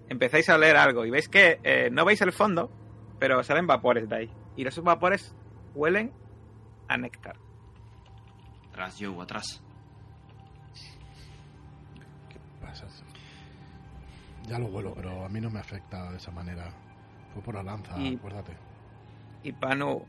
empezáis 0.09 0.49
a 0.49 0.55
oler 0.57 0.77
algo 0.77 1.05
y 1.05 1.11
veis 1.11 1.29
que 1.29 1.61
eh, 1.63 1.91
no 1.93 2.05
veis 2.05 2.21
el 2.23 2.33
fondo, 2.33 2.71
pero 3.19 3.43
salen 3.43 3.67
vapores 3.67 4.09
de 4.09 4.17
ahí. 4.17 4.33
Y 4.57 4.67
esos 4.67 4.83
vapores 4.85 5.35
huelen 5.75 6.13
a 6.89 6.97
néctar. 6.97 7.37
yo. 7.37 8.69
Atrás, 8.71 8.97
Joe, 9.01 9.23
atrás. 9.23 9.63
Ya 14.47 14.59
lo 14.59 14.69
vuelo, 14.69 14.95
pero 14.95 15.25
a 15.25 15.29
mí 15.29 15.41
no 15.41 15.51
me 15.51 15.59
afecta 15.61 16.11
de 16.11 16.19
esa 16.19 16.31
manera. 16.31 16.71
Fue 17.33 17.43
por 17.43 17.55
la 17.55 17.63
lanza, 17.63 17.99
Y- 17.99 18.15
acuérdate. 18.17 18.53
Y 19.43 19.53
Panu... 19.53 20.05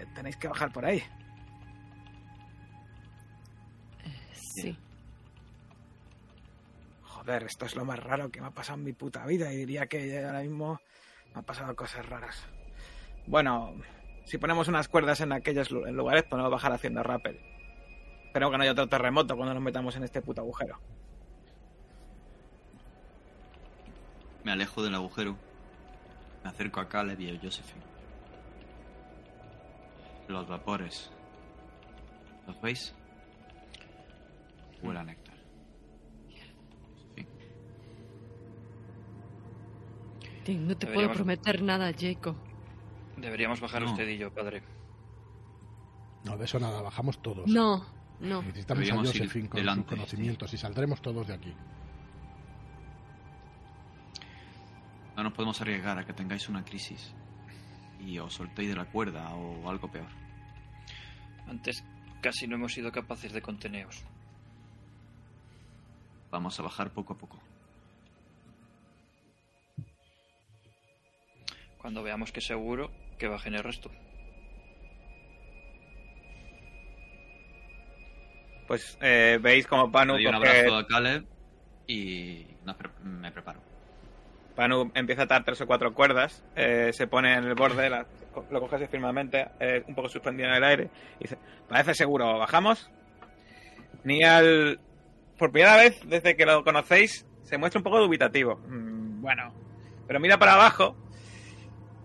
eh, 0.00 0.06
Tenéis 0.14 0.36
que 0.36 0.48
bajar 0.48 0.72
por 0.72 0.84
ahí. 0.84 1.02
Sí. 4.32 4.76
Joder, 7.02 7.44
esto 7.44 7.66
es 7.66 7.76
lo 7.76 7.84
más 7.84 7.98
raro 7.98 8.30
que 8.30 8.40
me 8.40 8.48
ha 8.48 8.50
pasado 8.50 8.78
en 8.78 8.84
mi 8.84 8.92
puta 8.92 9.24
vida 9.26 9.52
y 9.52 9.56
diría 9.56 9.86
que 9.86 10.24
ahora 10.24 10.40
mismo 10.40 10.80
me 11.32 11.38
han 11.38 11.44
pasado 11.44 11.74
cosas 11.76 12.06
raras. 12.08 12.44
Bueno, 13.26 13.74
si 14.24 14.38
ponemos 14.38 14.68
unas 14.68 14.88
cuerdas 14.88 15.20
en 15.20 15.32
aquellos 15.32 15.70
lugares 15.70 16.24
podemos 16.24 16.50
bajar 16.50 16.72
haciendo 16.72 17.02
rappel. 17.02 17.38
Espero 18.26 18.50
que 18.50 18.56
no 18.56 18.62
haya 18.62 18.72
otro 18.72 18.88
terremoto 18.88 19.36
cuando 19.36 19.54
nos 19.54 19.62
metamos 19.62 19.94
en 19.96 20.04
este 20.04 20.22
puto 20.22 20.40
agujero. 20.40 20.78
Me 24.44 24.52
alejo 24.52 24.82
del 24.82 24.94
agujero. 24.94 25.36
Me 26.42 26.50
acerco 26.50 26.80
a 26.80 26.88
Caleb 26.88 27.20
y 27.20 27.30
a 27.36 27.40
Josephine. 27.40 27.84
Los 30.28 30.48
vapores. 30.48 31.10
¿Los 32.46 32.60
veis? 32.60 32.94
Huele 34.82 34.98
a 35.00 35.04
néctar. 35.04 35.34
Sí. 40.44 40.54
No 40.56 40.76
te 40.76 40.86
puedo 40.86 40.98
Deberíamos- 41.02 41.16
prometer 41.16 41.62
nada, 41.62 41.92
Jacob. 41.96 42.34
Deberíamos 43.16 43.60
bajar 43.60 43.82
No. 43.82 43.90
usted 43.92 44.08
y 44.08 44.18
yo, 44.18 44.32
padre. 44.34 44.62
No, 46.24 46.36
de 46.36 46.44
eso 46.44 46.58
nada, 46.58 46.82
bajamos 46.82 47.20
todos. 47.22 47.46
No, 47.46 47.84
no. 48.20 48.42
Necesitamos 48.42 48.70
a 48.70 48.84
Deberíamos 48.84 49.06
Josephine 49.08 49.48
con 49.48 49.64
sus 49.64 49.84
conocimientos 49.84 50.52
y 50.52 50.56
saldremos 50.58 51.00
todos 51.00 51.26
de 51.28 51.34
aquí. 51.34 51.54
No 55.22 55.28
nos 55.28 55.34
podemos 55.36 55.60
arriesgar 55.60 55.96
a 55.96 56.04
que 56.04 56.12
tengáis 56.12 56.48
una 56.48 56.64
crisis 56.64 57.14
y 58.00 58.18
os 58.18 58.34
soltéis 58.34 58.70
de 58.70 58.74
la 58.74 58.86
cuerda 58.86 59.32
o 59.36 59.70
algo 59.70 59.88
peor. 59.88 60.08
Antes 61.46 61.84
casi 62.20 62.48
no 62.48 62.56
hemos 62.56 62.72
sido 62.72 62.90
capaces 62.90 63.32
de 63.32 63.40
conteneos. 63.40 64.02
Vamos 66.32 66.58
a 66.58 66.64
bajar 66.64 66.90
poco 66.90 67.12
a 67.12 67.18
poco. 67.18 67.38
Cuando 71.78 72.02
veamos 72.02 72.32
que 72.32 72.40
seguro, 72.40 72.90
que 73.16 73.28
bajen 73.28 73.54
el 73.54 73.62
resto. 73.62 73.92
Pues 78.66 78.98
eh, 79.00 79.38
veis 79.40 79.68
como 79.68 79.92
Panu, 79.92 80.14
Doy 80.14 80.26
un 80.26 80.32
coge- 80.34 80.48
abrazo 80.48 80.76
a 80.78 80.86
Caleb 80.88 81.26
y 81.86 82.44
nos 82.64 82.74
pre- 82.74 82.90
me 83.04 83.30
preparo. 83.30 83.70
Panu 84.54 84.90
empieza 84.94 85.22
a 85.22 85.24
atar 85.24 85.44
tres 85.44 85.60
o 85.62 85.66
cuatro 85.66 85.94
cuerdas, 85.94 86.44
eh, 86.56 86.90
se 86.92 87.06
pone 87.06 87.34
en 87.34 87.44
el 87.44 87.54
borde, 87.54 87.88
la- 87.88 88.06
lo 88.50 88.60
coge 88.60 88.76
así 88.76 88.86
firmemente, 88.86 89.48
eh, 89.60 89.82
un 89.86 89.94
poco 89.94 90.08
suspendido 90.08 90.48
en 90.48 90.54
el 90.56 90.64
aire, 90.64 90.90
y 91.18 91.24
dice, 91.24 91.38
parece 91.68 91.94
seguro, 91.94 92.38
¿bajamos? 92.38 92.90
Nial, 94.04 94.78
por 95.38 95.52
primera 95.52 95.76
vez 95.76 96.00
desde 96.06 96.36
que 96.36 96.44
lo 96.46 96.64
conocéis, 96.64 97.26
se 97.44 97.56
muestra 97.58 97.78
un 97.78 97.84
poco 97.84 98.00
dubitativo. 98.00 98.56
Mm, 98.66 99.20
bueno, 99.22 99.52
pero 100.06 100.20
mira 100.20 100.38
para 100.38 100.54
abajo 100.54 100.96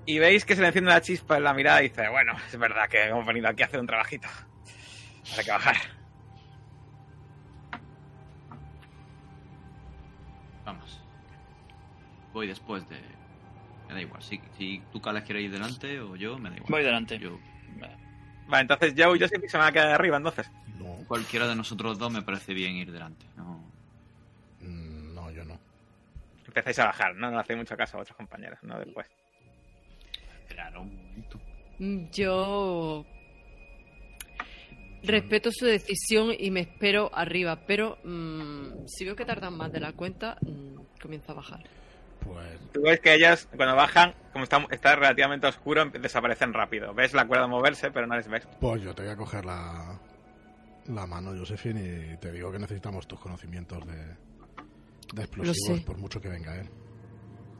y 0.05 0.19
veis 0.19 0.45
que 0.45 0.55
se 0.55 0.61
le 0.61 0.67
enciende 0.67 0.89
una 0.91 1.01
chispa 1.01 1.37
en 1.37 1.43
la 1.43 1.53
mirada 1.53 1.81
y 1.83 1.89
dice, 1.89 2.07
bueno, 2.09 2.33
es 2.47 2.57
verdad 2.57 2.87
que 2.89 3.03
hemos 3.03 3.25
venido 3.25 3.49
aquí 3.49 3.63
a 3.63 3.65
hacer 3.65 3.79
un 3.79 3.87
trabajito. 3.87 4.27
Hay 5.37 5.43
que 5.43 5.51
bajar. 5.51 5.75
Vamos. 10.65 11.01
Voy 12.37 12.45
después 12.45 12.87
de... 12.87 12.99
Me 13.87 13.95
da 13.95 14.01
igual. 14.01 14.21
Si, 14.21 14.39
si 14.59 14.79
tú, 14.91 15.01
Caleb, 15.01 15.23
quieres 15.23 15.45
ir 15.45 15.51
delante 15.51 15.99
o 15.99 16.15
yo, 16.15 16.37
me 16.37 16.51
da 16.51 16.55
igual. 16.57 16.69
Voy 16.69 16.83
delante. 16.83 17.17
Yo, 17.17 17.39
Vale, 18.47 18.61
entonces 18.61 18.93
Joe 18.95 19.17
y 19.17 19.19
Joseph 19.19 19.41
se 19.47 19.57
van 19.57 19.69
a 19.69 19.71
quedar 19.71 19.89
arriba, 19.89 20.17
entonces. 20.17 20.51
No, 20.77 20.97
cualquiera 21.07 21.47
de 21.47 21.55
nosotros 21.55 21.97
dos 21.97 22.13
me 22.13 22.21
parece 22.21 22.53
bien 22.53 22.75
ir 22.75 22.91
delante. 22.91 23.25
No, 23.35 23.59
mm, 24.61 25.15
no, 25.15 25.31
yo 25.31 25.43
no. 25.45 25.57
Empezáis 26.45 26.77
a 26.77 26.85
bajar, 26.85 27.15
¿no? 27.15 27.31
No 27.31 27.39
hacéis 27.39 27.57
mucho 27.57 27.75
caso 27.75 27.97
a 27.97 28.01
vuestros 28.01 28.17
compañeros, 28.17 28.59
¿no? 28.61 28.77
Después. 28.77 29.07
esperar 30.41 30.77
un 30.77 30.95
momento. 30.95 31.39
Mm, 31.79 32.09
Yo 32.11 33.03
respeto 35.01 35.49
su 35.51 35.65
decisión 35.65 36.29
y 36.37 36.51
me 36.51 36.59
espero 36.61 37.09
arriba, 37.15 37.65
pero 37.65 37.97
mm, 38.03 38.85
si 38.85 39.05
veo 39.05 39.15
que 39.15 39.25
tardan 39.25 39.57
más 39.57 39.71
de 39.71 39.79
la 39.79 39.93
cuenta, 39.93 40.37
mm, 40.41 40.99
comienzo 41.01 41.31
a 41.31 41.35
bajar. 41.35 41.63
Pues 42.23 42.59
Tú 42.73 42.81
ves 42.81 42.99
que 42.99 43.13
ellas, 43.13 43.47
cuando 43.55 43.75
bajan, 43.75 44.13
como 44.33 44.43
está, 44.43 44.65
está 44.71 44.95
relativamente 44.95 45.47
oscuro, 45.47 45.83
empe- 45.83 45.99
desaparecen 45.99 46.53
rápido. 46.53 46.93
Ves 46.93 47.13
la 47.13 47.25
cuerda 47.25 47.47
moverse, 47.47 47.91
pero 47.91 48.07
no 48.07 48.15
les 48.15 48.27
ves. 48.27 48.47
Pues 48.59 48.81
yo 48.81 48.93
te 48.93 49.03
voy 49.03 49.11
a 49.11 49.15
coger 49.15 49.45
la, 49.45 49.99
la 50.87 51.07
mano, 51.07 51.31
Josephine, 51.37 52.13
y 52.13 52.17
te 52.17 52.31
digo 52.31 52.51
que 52.51 52.59
necesitamos 52.59 53.07
tus 53.07 53.19
conocimientos 53.19 53.85
de, 53.87 53.95
de 55.13 55.21
explosivos, 55.21 55.81
por 55.81 55.97
mucho 55.97 56.19
que 56.21 56.29
venga 56.29 56.55
él. 56.59 56.69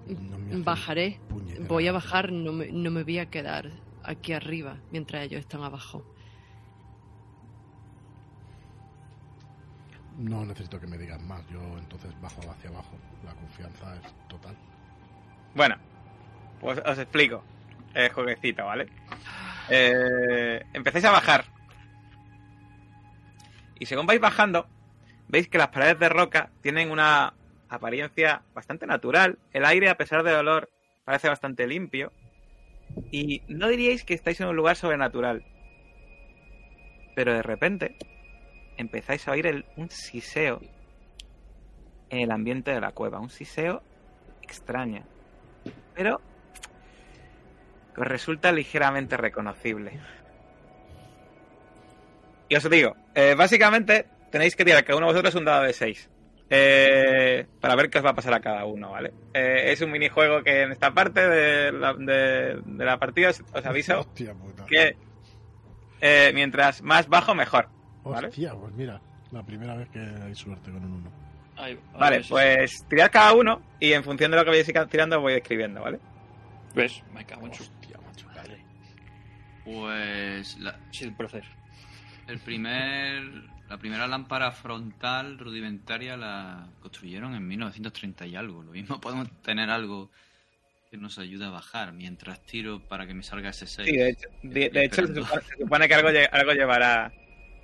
No 0.08 0.38
me 0.38 0.52
hace 0.54 0.64
Bajaré, 0.64 1.20
puñetera 1.28 1.68
voy 1.68 1.88
a 1.88 1.92
gracia. 1.92 2.08
bajar, 2.10 2.32
no 2.32 2.54
me, 2.54 2.72
no 2.72 2.92
me 2.92 3.04
voy 3.04 3.20
a 3.20 3.30
quedar 3.30 3.72
aquí 4.04 4.32
arriba 4.34 4.80
mientras 4.92 5.24
ellos 5.26 5.42
están 5.42 5.64
abajo. 5.64 6.06
No 10.18 10.44
necesito 10.46 10.80
que 10.80 10.88
me 10.88 10.98
digas 10.98 11.22
más, 11.22 11.48
yo 11.48 11.60
entonces 11.78 12.12
bajo 12.20 12.42
hacia 12.50 12.70
abajo. 12.72 12.98
La 13.24 13.34
confianza 13.34 13.96
es 13.96 14.28
total. 14.28 14.56
Bueno, 15.54 15.78
pues 16.60 16.82
os 16.84 16.98
explico 16.98 17.44
el 17.94 18.10
jueguecito, 18.12 18.66
¿vale? 18.66 18.88
Eh, 19.70 20.64
empezáis 20.74 21.06
a 21.06 21.12
bajar. 21.12 21.46
Y 23.80 23.86
según 23.86 24.08
vais 24.08 24.20
bajando, 24.20 24.68
veis 25.28 25.48
que 25.48 25.60
las 25.60 25.68
paredes 25.68 26.00
de 26.00 26.10
roca 26.10 26.50
tienen 26.62 26.90
una 26.90 27.34
apariencia 27.70 28.42
bastante 28.56 28.88
natural. 28.88 29.38
El 29.54 29.66
aire, 29.66 29.90
a 29.90 29.98
pesar 29.98 30.24
del 30.24 30.36
olor, 30.36 30.70
parece 31.06 31.30
bastante 31.30 31.68
limpio. 31.68 32.12
Y 33.12 33.44
no 33.48 33.68
diríais 33.68 34.04
que 34.04 34.16
estáis 34.16 34.42
en 34.42 34.48
un 34.48 34.56
lugar 34.56 34.78
sobrenatural. 34.78 35.46
Pero 37.14 37.34
de 37.34 37.44
repente 37.44 37.96
empezáis 38.78 39.28
a 39.28 39.32
oír 39.32 39.48
el- 39.48 39.66
un 39.76 39.90
siseo 39.90 40.62
en 42.10 42.20
el 42.20 42.32
ambiente 42.32 42.72
de 42.72 42.80
la 42.82 42.92
cueva. 42.92 43.20
Un 43.20 43.30
siseo 43.30 43.82
extraño. 44.42 45.04
Pero 45.94 46.22
que 47.94 48.02
os 48.02 48.08
resulta 48.08 48.52
ligeramente 48.52 49.18
reconocible. 49.18 50.00
Y 52.50 52.56
os 52.56 52.70
digo, 52.70 52.96
eh, 53.14 53.36
básicamente 53.38 54.06
tenéis 54.32 54.56
que 54.56 54.64
tirar 54.64 54.84
cada 54.86 54.98
uno 54.98 55.08
de 55.08 55.14
vosotros 55.14 55.36
un 55.36 55.46
dado 55.46 55.64
de 55.64 55.74
6. 55.74 56.10
para 57.60 57.76
ver 57.76 57.90
qué 57.90 57.98
os 57.98 58.06
va 58.06 58.12
a 58.12 58.16
pasar 58.16 58.34
a 58.34 58.40
cada 58.40 58.64
uno, 58.64 58.92
¿vale? 58.92 59.12
Eh, 59.34 59.74
es 59.74 59.82
un 59.82 59.92
minijuego 59.92 60.44
que 60.44 60.62
en 60.62 60.72
esta 60.72 60.92
parte 60.94 61.28
de 61.28 61.74
la, 61.74 61.94
de- 61.94 62.62
de 62.64 62.86
la 62.86 62.98
partida 62.98 63.32
os, 63.32 63.44
os 63.54 63.66
aviso 63.66 64.00
Hostia 64.00 64.34
que 64.66 64.96
eh, 66.00 66.32
mientras 66.34 66.82
más 66.82 67.10
bajo, 67.10 67.36
mejor. 67.36 67.68
¿Vale? 68.10 68.28
Hostia, 68.28 68.54
pues 68.54 68.74
mira, 68.74 69.02
la 69.32 69.44
primera 69.44 69.76
vez 69.76 69.90
que 69.90 70.00
hay 70.00 70.36
suerte 70.36 70.72
con 70.72 70.84
un 70.84 70.92
1. 70.94 71.12
Ahí- 71.58 71.74
ahí 71.74 71.80
Vale, 72.00 72.22
pues 72.30 72.86
tirad 72.88 73.10
cada 73.12 73.34
uno 73.34 73.62
y 73.80 73.94
en 73.94 74.04
función 74.04 74.30
de 74.32 74.38
lo 74.38 74.44
que 74.44 74.52
vayáis 74.52 74.72
tirando 74.90 75.20
voy 75.22 75.34
escribiendo, 75.34 75.82
¿vale? 75.82 76.00
¿Ves? 76.76 77.02
Me 77.14 77.26
cago 77.26 77.48
en 77.48 77.54
su 77.54 77.64
Hostia, 77.64 77.98
macho. 78.06 78.28
Pues 79.64 80.58
la- 80.60 80.80
Sin 80.92 81.14
proceder. 81.16 81.46
el 82.28 82.40
primer, 82.40 83.24
la 83.70 83.78
primera 83.78 84.08
lámpara 84.08 84.52
frontal 84.52 85.38
rudimentaria 85.40 86.16
la 86.16 86.68
construyeron 86.82 87.36
en 87.36 87.48
1930 87.48 88.26
y 88.28 88.36
algo. 88.36 88.64
Lo 88.64 88.72
mismo 88.72 89.00
podemos 89.02 89.30
tener 89.42 89.70
algo 89.70 90.10
que 90.92 90.98
nos 90.98 91.18
ayude 91.20 91.46
a 91.46 91.50
bajar 91.50 91.92
mientras 91.92 92.42
tiro 92.46 92.80
para 92.88 93.06
que 93.08 93.14
me 93.14 93.24
salga 93.24 93.50
ese 93.50 93.68
6. 93.68 93.88
Sí, 93.90 93.98
de 93.98 94.10
hecho, 94.10 94.30
de, 94.44 94.70
de 94.70 94.86
hecho 94.86 95.06
se, 95.08 95.16
supone, 95.16 95.42
se 95.42 95.58
supone 95.58 95.88
que 95.88 95.94
algo, 95.96 96.10
algo 96.32 96.52
llevará. 96.54 97.12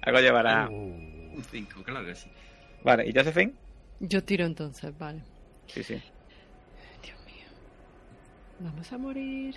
Algo 0.06 0.20
llevará. 0.20 0.70
Uh, 0.70 0.74
Un 1.36 1.44
5, 1.50 1.84
claro 1.84 2.06
que 2.06 2.16
sí. 2.16 2.30
Vale, 2.84 3.08
¿y 3.08 3.14
Josephine? 3.14 3.54
Yo 4.00 4.24
tiro 4.24 4.46
entonces, 4.46 4.96
vale. 4.98 5.24
Sí, 5.68 5.82
sí. 5.84 5.94
Dios 7.02 7.18
mío. 7.26 7.46
Vamos 8.60 8.92
a 8.92 8.98
morir. 8.98 9.56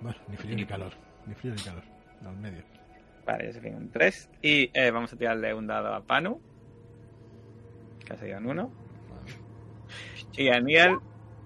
bueno, 0.00 0.18
ni 0.28 0.36
frío 0.36 0.56
ni 0.56 0.64
calor. 0.66 0.92
Ni 1.26 1.34
frío 1.34 1.54
ni 1.54 1.62
calor. 1.62 1.82
Al 2.24 2.36
medio. 2.36 2.62
Vale, 3.24 3.46
Josephine 3.46 3.76
un 3.76 3.90
3. 3.90 4.30
Y 4.42 4.70
eh, 4.74 4.90
vamos 4.90 5.12
a 5.12 5.16
tirarle 5.16 5.54
un 5.54 5.66
dado 5.66 5.94
a 5.94 6.02
Panu. 6.04 6.40
Que 8.04 8.12
ha 8.12 8.16
salido 8.16 8.38
un 8.38 8.46
1. 8.46 8.72
Y 10.36 10.48
a 10.48 10.60
Niel, 10.60 10.98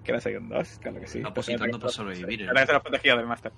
que 0.03 0.11
le 0.11 0.17
ha 0.17 0.21
salido 0.21 0.41
un 0.41 0.49
2. 0.49 0.79
Claro 0.81 0.99
que 0.99 1.07
sí. 1.07 1.19
Está 1.19 1.33
positando 1.33 1.79
para 1.79 1.91
sobrevivir, 1.91 2.47
Ahora 2.47 2.63
¿eh? 2.63 2.65
se 2.65 2.73
los 2.73 2.81
protegido 2.81 3.17
del 3.17 3.27
máster. 3.27 3.51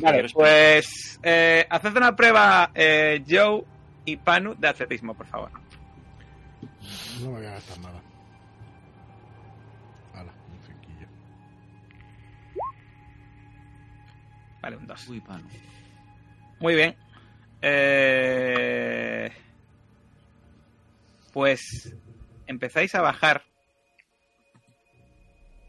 Vale, 0.00 0.28
pues. 0.32 1.18
Eh, 1.22 1.66
haced 1.68 1.96
una 1.96 2.14
prueba, 2.16 2.70
eh, 2.74 3.22
Joe 3.28 3.64
y 4.04 4.16
Panu, 4.16 4.54
de 4.56 4.68
atletismo, 4.68 5.14
por 5.14 5.26
favor. 5.26 5.50
No 7.20 7.26
me 7.30 7.38
voy 7.38 7.46
a 7.46 7.50
gastar 7.52 7.78
nada. 7.80 8.00
Hala, 10.14 10.32
un 10.50 10.60
cinquillo. 10.66 11.06
Vale, 14.62 14.76
un 14.76 14.86
2. 14.86 15.08
Uy, 15.08 15.20
pano. 15.20 15.44
Muy 16.60 16.74
bien. 16.74 16.96
Eh, 17.62 19.30
Pues 21.32 21.94
empezáis 22.46 22.94
a 22.94 23.02
bajar 23.02 23.44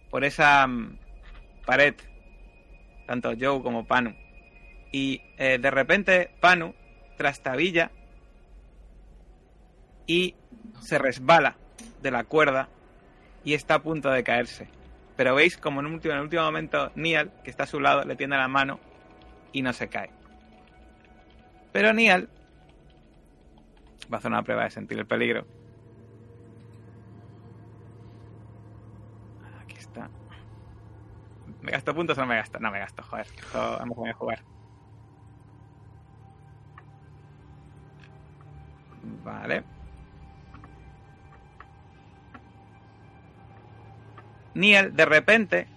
por 0.09 0.23
esa 0.25 0.65
mm, 0.67 0.97
pared, 1.65 1.95
tanto 3.05 3.31
Joe 3.39 3.61
como 3.61 3.85
Panu. 3.85 4.15
Y 4.91 5.21
eh, 5.37 5.57
de 5.59 5.71
repente 5.71 6.31
Panu 6.39 6.73
trastabilla 7.17 7.91
y 10.07 10.35
se 10.81 10.97
resbala 10.97 11.55
de 12.01 12.11
la 12.11 12.23
cuerda 12.23 12.69
y 13.43 13.53
está 13.53 13.75
a 13.75 13.83
punto 13.83 14.09
de 14.09 14.23
caerse. 14.23 14.67
Pero 15.15 15.35
veis 15.35 15.57
como 15.57 15.81
en, 15.81 15.87
último, 15.87 16.13
en 16.13 16.17
el 16.17 16.23
último 16.23 16.43
momento 16.43 16.91
Nial, 16.95 17.31
que 17.43 17.49
está 17.49 17.63
a 17.63 17.67
su 17.67 17.79
lado, 17.79 18.03
le 18.03 18.15
tiende 18.15 18.37
la 18.37 18.47
mano 18.47 18.79
y 19.53 19.61
no 19.61 19.73
se 19.73 19.87
cae. 19.87 20.09
Pero 21.71 21.93
Nial 21.93 22.29
va 24.11 24.17
a 24.17 24.19
hacer 24.19 24.31
una 24.31 24.43
prueba 24.43 24.63
de 24.63 24.71
sentir 24.71 24.99
el 24.99 25.05
peligro. 25.05 25.45
¿Me 31.61 31.71
gasto 31.71 31.93
puntos 31.93 32.17
o 32.17 32.21
no 32.21 32.27
me 32.27 32.35
gasto? 32.35 32.59
No 32.59 32.71
me 32.71 32.79
gasto, 32.79 33.03
joder. 33.03 33.27
Esto 33.27 33.77
vamos 33.79 33.97
a 34.09 34.13
jugar. 34.13 34.39
Vale. 39.23 39.63
Niel 44.53 44.95
de 44.95 45.05
repente 45.05 45.67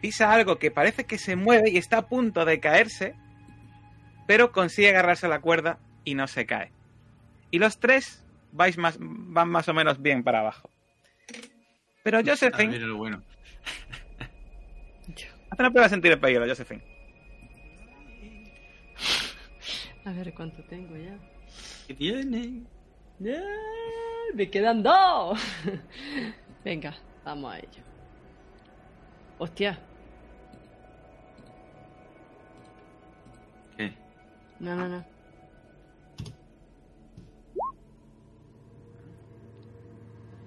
pisa 0.00 0.32
algo 0.32 0.58
que 0.58 0.70
parece 0.70 1.04
que 1.04 1.18
se 1.18 1.36
mueve 1.36 1.70
y 1.70 1.78
está 1.78 1.98
a 1.98 2.08
punto 2.08 2.44
de 2.44 2.60
caerse, 2.60 3.14
pero 4.26 4.52
consigue 4.52 4.90
agarrarse 4.90 5.26
a 5.26 5.30
la 5.30 5.40
cuerda 5.40 5.78
y 6.04 6.14
no 6.14 6.26
se 6.26 6.46
cae. 6.46 6.72
Y 7.50 7.58
los 7.58 7.78
tres 7.78 8.24
vais 8.52 8.76
más, 8.78 8.98
van 9.00 9.48
más 9.48 9.68
o 9.68 9.74
menos 9.74 10.00
bien 10.02 10.22
para 10.22 10.40
abajo. 10.40 10.70
Pero 12.02 12.18
Ah, 12.18 12.22
Josephine, 12.24 12.78
bueno. 12.92 13.22
Haz 15.50 15.58
una 15.58 15.70
prueba 15.70 15.84
de 15.86 15.90
sentir 15.90 16.12
el 16.12 16.20
peligro, 16.20 16.46
Josephine. 16.46 16.82
A 20.04 20.12
ver 20.12 20.32
cuánto 20.34 20.62
tengo 20.64 20.96
ya. 20.96 21.18
¿Qué 21.86 21.94
tiene? 21.94 22.62
¡Ah! 23.28 24.34
¡Me 24.34 24.50
quedan 24.50 24.82
dos! 24.82 25.40
Venga, 26.64 26.94
vamos 27.24 27.52
a 27.54 27.58
ello. 27.58 27.82
Hostia, 29.38 29.78
¿Qué? 33.76 33.92
no, 34.60 34.74
no, 34.74 34.88
no. 34.88 35.04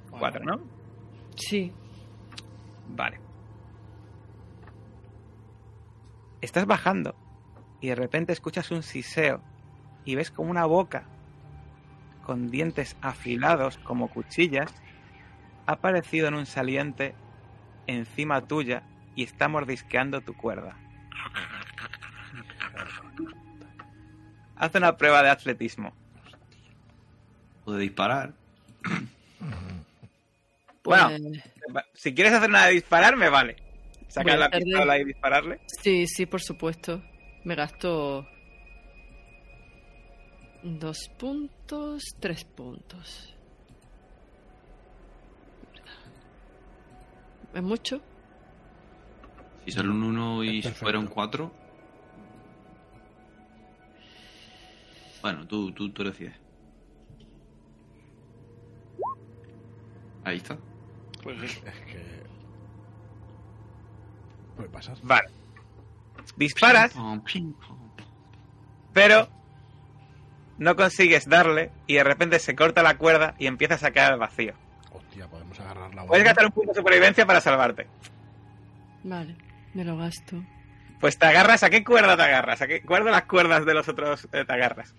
Cuatro, 0.09 0.43
¿no? 0.43 0.59
Sí, 1.35 1.71
Vale. 2.89 3.19
Estás 6.41 6.65
bajando 6.65 7.15
y 7.81 7.87
de 7.87 7.95
repente 7.95 8.33
escuchas 8.33 8.71
un 8.71 8.83
siseo 8.83 9.41
y 10.05 10.15
ves 10.15 10.31
como 10.31 10.51
una 10.51 10.65
boca 10.65 11.03
con 12.25 12.49
dientes 12.49 12.95
afilados 13.01 13.77
como 13.79 14.09
cuchillas 14.09 14.73
ha 15.65 15.73
aparecido 15.73 16.27
en 16.27 16.35
un 16.35 16.45
saliente 16.45 17.15
encima 17.87 18.47
tuya 18.47 18.83
y 19.15 19.23
está 19.23 19.47
mordisqueando 19.47 20.21
tu 20.21 20.33
cuerda. 20.35 20.77
Haz 24.55 24.75
una 24.75 24.97
prueba 24.97 25.23
de 25.23 25.29
atletismo. 25.29 25.93
Puede 27.65 27.79
disparar. 27.81 28.33
pues, 30.81 31.01
Bueno. 31.03 31.17
Si 31.93 32.15
quieres 32.15 32.33
hacer 32.33 32.49
una 32.49 32.65
de 32.65 32.73
disparar, 32.73 33.15
me 33.15 33.29
vale. 33.29 33.68
Sacar 34.09 34.37
la 34.39 34.49
pistola 34.49 34.97
y 34.99 35.05
dispararle. 35.05 35.59
sí, 35.67 36.05
sí, 36.07 36.25
por 36.25 36.41
supuesto. 36.41 37.01
Me 37.45 37.55
gasto 37.55 38.27
dos 40.63 41.09
puntos, 41.17 42.03
tres 42.19 42.43
puntos. 42.43 43.35
¿Es 47.53 47.63
mucho? 47.63 48.01
Si 49.65 49.71
sale 49.71 49.89
un 49.89 50.03
1 50.03 50.43
y 50.43 50.61
perfecto. 50.61 50.79
fuera 50.79 50.99
un 50.99 51.07
4. 51.07 51.51
Bueno, 55.21 55.47
tú, 55.47 55.71
tú, 55.71 55.89
tú 55.91 56.03
decides. 56.03 56.33
Ahí 60.23 60.37
está. 60.37 60.57
Pues. 61.23 61.41
Es 61.41 61.59
que. 61.61 62.18
Puede 64.59 64.71
pasar. 64.71 64.97
Vale. 65.03 65.29
Disparas, 66.35 66.93
pero 68.91 69.29
no 70.57 70.75
consigues 70.75 71.29
darle 71.29 71.71
y 71.87 71.93
de 71.93 72.03
repente 72.03 72.39
se 72.39 72.57
corta 72.57 72.83
la 72.83 72.97
cuerda 72.97 73.35
y 73.39 73.47
empiezas 73.47 73.85
a 73.85 73.91
caer 73.91 74.11
al 74.11 74.19
vacío. 74.19 74.53
Hostia, 74.91 75.27
podemos 75.27 75.57
agarrar 75.61 75.95
la 75.95 76.05
Puedes 76.05 76.25
gastar 76.25 76.47
un 76.47 76.51
punto 76.51 76.73
de 76.73 76.77
supervivencia 76.77 77.25
para 77.25 77.39
salvarte. 77.39 77.87
Vale, 79.05 79.37
me 79.73 79.85
lo 79.85 79.95
gasto. 79.95 80.43
Pues 80.99 81.17
te 81.17 81.27
agarras, 81.27 81.63
¿a 81.63 81.69
qué 81.69 81.85
cuerda 81.85 82.17
te 82.17 82.23
agarras? 82.23 82.61
¿A 82.61 82.67
qué 82.67 82.81
cuerda 82.81 83.11
las 83.11 83.23
cuerdas 83.23 83.65
de 83.65 83.73
los 83.73 83.87
otros 83.87 84.27
eh, 84.33 84.43
te 84.43 84.53
agarras? 84.53 84.93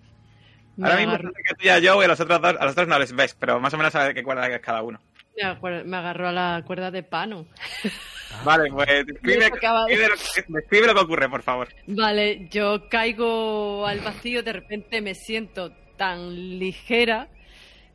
Me, 0.75 0.87
Ahora 0.87 0.97
mismo 0.97 1.17
que 1.19 1.53
tú 1.53 1.65
y 1.65 1.69
a 1.69 1.75
Joe 1.75 2.03
y 2.03 2.05
a 2.05 2.07
los 2.07 2.19
otros 2.19 2.41
dos, 2.41 2.55
a 2.59 2.65
los 2.65 2.71
otros 2.71 2.87
no 2.87 2.97
les 2.97 3.13
ves, 3.13 3.35
pero 3.35 3.59
más 3.59 3.71
o 3.75 3.77
menos 3.77 3.93
sabes 3.93 4.15
qué 4.15 4.23
cuerda 4.23 4.47
es 4.47 4.59
cada 4.59 4.81
uno. 4.81 4.99
Me 5.35 5.83
me 5.83 5.97
agarro 5.97 6.27
a 6.29 6.31
la 6.31 6.63
cuerda 6.65 6.91
de 6.91 7.03
pano. 7.03 7.47
Vale, 8.45 8.69
pues 8.71 8.87
describe, 9.05 9.45
Eso 9.45 9.55
acaba 9.55 9.85
de- 9.85 9.97
describe 9.97 10.07
lo 10.09 10.15
que, 10.15 10.43
describe 10.59 10.87
lo 10.87 10.93
que 10.95 11.01
ocurre, 11.01 11.29
por 11.29 11.41
favor. 11.43 11.67
Vale, 11.87 12.47
yo 12.49 12.87
caigo 12.89 13.85
al 13.85 13.99
vacío, 13.99 14.43
de 14.43 14.53
repente 14.53 15.01
me 15.01 15.13
siento 15.15 15.71
tan 15.97 16.57
ligera 16.59 17.27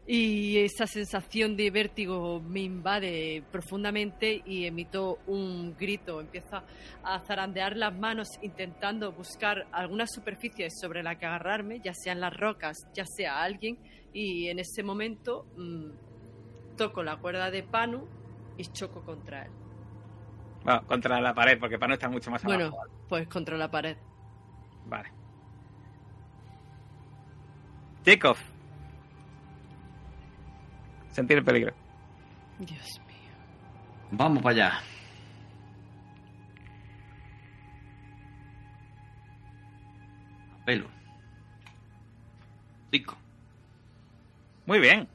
y 0.09 0.59
esa 0.59 0.87
sensación 0.87 1.57
de 1.57 1.69
vértigo 1.71 2.41
me 2.41 2.61
invade 2.61 3.43
profundamente 3.51 4.41
y 4.47 4.65
emito 4.67 5.19
un 5.27 5.77
grito. 5.77 6.21
Empiezo 6.21 6.63
a 7.03 7.21
zarandear 7.27 7.77
las 7.77 7.93
manos 7.99 8.29
intentando 8.43 9.11
buscar 9.11 9.67
alguna 9.73 10.07
superficie 10.07 10.69
sobre 10.71 11.03
la 11.03 11.19
que 11.19 11.27
agarrarme, 11.27 11.81
ya 11.83 11.93
sean 11.93 12.21
las 12.21 12.37
rocas, 12.37 12.77
ya 12.95 13.05
sea 13.05 13.43
alguien, 13.43 13.79
y 14.13 14.47
en 14.47 14.61
ese 14.61 14.85
momento 14.85 15.47
mm, 15.57 16.06
toco 16.77 17.03
la 17.03 17.17
cuerda 17.17 17.51
de 17.51 17.63
Panu 17.63 18.07
y 18.57 18.65
choco 18.67 19.03
contra 19.03 19.45
él. 19.47 19.53
Bueno, 20.65 20.87
contra 20.87 21.21
la 21.21 21.35
pared, 21.35 21.59
porque 21.59 21.79
para 21.79 21.89
no 21.89 21.95
estar 21.95 22.11
mucho 22.11 22.31
más 22.31 22.43
Bueno, 22.43 22.67
abajo. 22.67 22.85
pues 23.09 23.29
contra 23.29 23.57
la 23.57 23.71
pared. 23.71 23.97
Vale. 24.87 25.11
Jacob. 28.05 28.37
Sentir 31.11 31.39
el 31.39 31.45
peligro. 31.45 31.73
Dios 32.59 33.01
mío. 33.07 33.33
Vamos 34.13 34.43
para 34.43 34.55
allá. 34.55 34.81
A 40.55 40.65
pelo. 40.65 40.87
Cinco. 42.91 43.17
Muy 44.67 44.79
bien. 44.81 45.09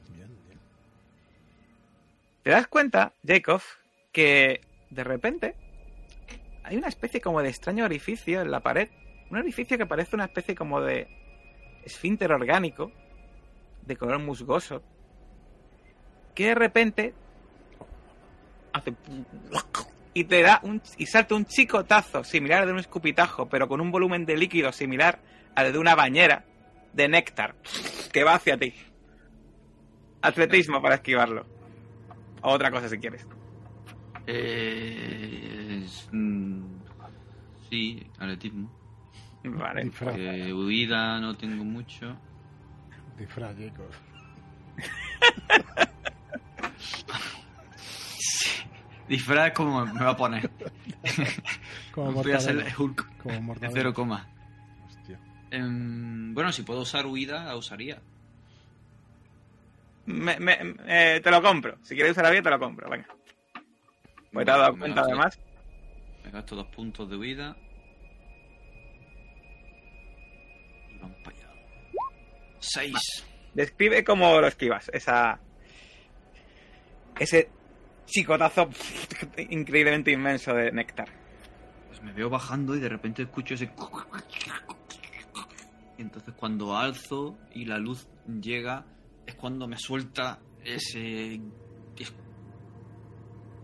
Te 2.42 2.50
das 2.50 2.66
cuenta, 2.66 3.12
Jacob, 3.24 3.62
que 4.10 4.60
de 4.90 5.04
repente 5.04 5.54
hay 6.64 6.76
una 6.76 6.88
especie 6.88 7.20
como 7.20 7.40
de 7.40 7.48
extraño 7.48 7.84
orificio 7.84 8.40
en 8.40 8.50
la 8.50 8.60
pared. 8.60 8.88
Un 9.30 9.38
orificio 9.38 9.78
que 9.78 9.86
parece 9.86 10.16
una 10.16 10.24
especie 10.24 10.54
como 10.54 10.80
de 10.80 11.06
esfínter 11.84 12.32
orgánico, 12.32 12.92
de 13.86 13.96
color 13.96 14.18
musgoso, 14.18 14.82
que 16.34 16.46
de 16.46 16.54
repente 16.54 17.14
hace 18.72 18.94
y 20.14 20.24
te 20.24 20.42
da 20.42 20.60
un 20.62 20.82
y 20.98 21.06
salta 21.06 21.34
un 21.34 21.46
chicotazo 21.46 22.22
similar 22.24 22.62
al 22.62 22.66
de 22.66 22.72
un 22.74 22.80
escupitajo, 22.80 23.48
pero 23.48 23.68
con 23.68 23.80
un 23.80 23.90
volumen 23.90 24.26
de 24.26 24.36
líquido 24.36 24.72
similar 24.72 25.20
al 25.54 25.72
de 25.72 25.78
una 25.78 25.94
bañera 25.94 26.44
de 26.92 27.08
néctar 27.08 27.54
que 28.12 28.24
va 28.24 28.34
hacia 28.34 28.58
ti. 28.58 28.74
Atletismo 30.20 30.82
para 30.82 30.96
esquivarlo. 30.96 31.61
O 32.42 32.50
otra 32.52 32.70
cosa 32.70 32.88
si 32.88 32.98
quieres. 32.98 33.26
Eh, 34.26 35.82
es- 35.84 36.08
mm, 36.12 36.62
sí, 37.70 38.06
atletismo. 38.18 38.70
Vale. 39.44 39.84
Disfraz, 39.84 40.14
Eh, 40.18 40.52
huida 40.52 41.18
no 41.20 41.36
tengo 41.36 41.64
mucho. 41.64 42.16
disfraz, 43.18 43.56
Jacob. 43.58 43.90
Disfraz 49.08 49.52
como 49.52 49.84
me 49.86 50.00
va 50.04 50.10
a 50.10 50.16
poner. 50.16 50.50
Como 51.92 52.12
Voy 52.12 52.32
a. 52.32 52.38
Hulk 52.78 53.18
Como 53.22 53.54
de 53.54 53.68
cero 53.72 53.92
coma. 53.92 54.26
Hostia. 54.86 55.18
Em, 55.50 56.32
bueno, 56.34 56.52
si 56.52 56.62
puedo 56.62 56.80
usar 56.82 57.06
huida, 57.06 57.44
la 57.44 57.56
usaría. 57.56 58.00
Me- 60.06 60.38
me- 60.40 60.74
eh, 60.86 61.20
te 61.22 61.30
lo 61.30 61.40
compro. 61.42 61.78
Si 61.82 61.94
quieres 61.94 62.12
usar 62.12 62.24
la 62.24 62.30
vida, 62.30 62.42
te 62.42 62.50
lo 62.50 62.58
compro. 62.58 62.88
Venga. 62.90 63.06
Pues 64.32 64.44
te 64.46 64.50
has 64.50 64.58
dado 64.58 64.72
Me 64.74 64.78
cuenta 64.80 65.02
además. 65.02 65.38
Me 66.24 66.30
gasto 66.30 66.56
dos 66.56 66.66
puntos 66.68 67.08
de 67.10 67.16
huida. 67.16 67.56
Y 70.90 70.98
vamos 70.98 71.16
para 71.24 71.36
allá. 71.36 71.48
Seis. 72.60 73.24
Describe 73.54 74.02
cómo 74.04 74.40
lo 74.40 74.46
esquivas. 74.46 74.88
Esa. 74.92 75.38
Ese 77.18 77.50
chicotazo 78.06 78.68
increíblemente 79.50 80.10
inmenso 80.10 80.54
de 80.54 80.72
néctar. 80.72 81.08
Pues 81.88 82.02
me 82.02 82.12
veo 82.12 82.28
bajando 82.30 82.74
y 82.74 82.80
de 82.80 82.88
repente 82.88 83.22
escucho 83.22 83.54
ese... 83.54 83.70
Entonces 85.98 86.34
cuando 86.34 86.76
alzo 86.76 87.38
y 87.54 87.66
la 87.66 87.78
luz 87.78 88.08
llega, 88.40 88.84
cuando 89.42 89.66
me 89.66 89.76
suelta 89.76 90.38
ese 90.64 91.40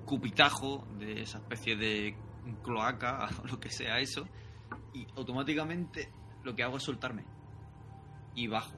cupitajo 0.04 0.84
de 0.98 1.22
esa 1.22 1.38
especie 1.38 1.76
de 1.76 2.16
cloaca 2.64 3.28
o 3.44 3.46
lo 3.52 3.60
que 3.60 3.70
sea 3.70 4.00
eso. 4.00 4.26
Y 4.92 5.06
automáticamente 5.16 6.10
lo 6.42 6.56
que 6.56 6.64
hago 6.64 6.78
es 6.78 6.82
soltarme. 6.82 7.24
Y 8.34 8.48
bajo. 8.48 8.72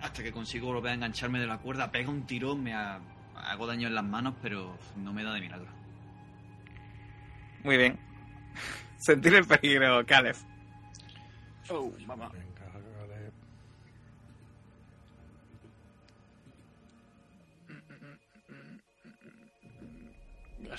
Hasta 0.00 0.22
que 0.22 0.30
consigo 0.30 0.68
volver 0.72 0.92
a 0.92 0.94
engancharme 0.94 1.40
de 1.40 1.48
la 1.48 1.58
cuerda, 1.58 1.90
pega 1.90 2.08
un 2.10 2.24
tirón, 2.24 2.62
me 2.62 2.72
a- 2.72 3.00
hago 3.34 3.66
daño 3.66 3.88
en 3.88 3.96
las 3.96 4.04
manos, 4.04 4.34
pero 4.40 4.78
no 4.96 5.12
me 5.12 5.24
da 5.24 5.32
de 5.34 5.40
milagro. 5.40 5.72
Muy 7.64 7.76
bien. 7.78 7.98
Sentir 8.98 9.34
el 9.34 9.44
peligro, 9.44 10.06
Caleb. 10.06 10.36
Oh, 11.68 11.90
mamá. 12.06 12.30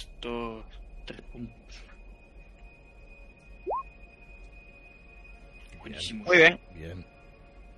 Gasto 0.02 0.64
tres 1.08 1.22
puntos. 1.34 1.84
Buenísimo. 5.80 6.24
Muy 6.26 6.38
bien, 6.38 6.60
Bien. 6.76 7.06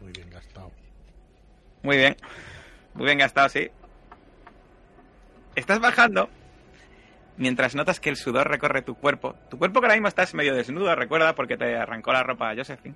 Muy 0.02 0.12
bien 0.12 0.30
gastado. 0.30 0.70
muy 1.82 1.96
bien. 1.96 2.18
Muy 2.94 3.06
bien 3.06 3.20
gastado, 3.20 3.48
sí. 3.48 3.70
Estás 5.56 5.80
bajando 5.80 6.30
mientras 7.38 7.74
notas 7.76 8.02
que 8.02 8.10
el 8.10 8.18
sudor 8.18 8.50
recorre 8.50 8.82
tu 8.82 8.96
cuerpo. 8.96 9.36
Tu 9.50 9.58
cuerpo 9.58 9.80
que 9.80 9.86
ahora 9.86 9.96
mismo 9.96 10.10
estás 10.10 10.34
medio 10.34 10.54
desnudo, 10.54 10.94
recuerda, 10.96 11.36
porque 11.36 11.56
te 11.56 11.78
arrancó 11.78 12.12
la 12.12 12.24
ropa 12.24 12.50
a 12.52 12.56
Josephine. 12.56 12.96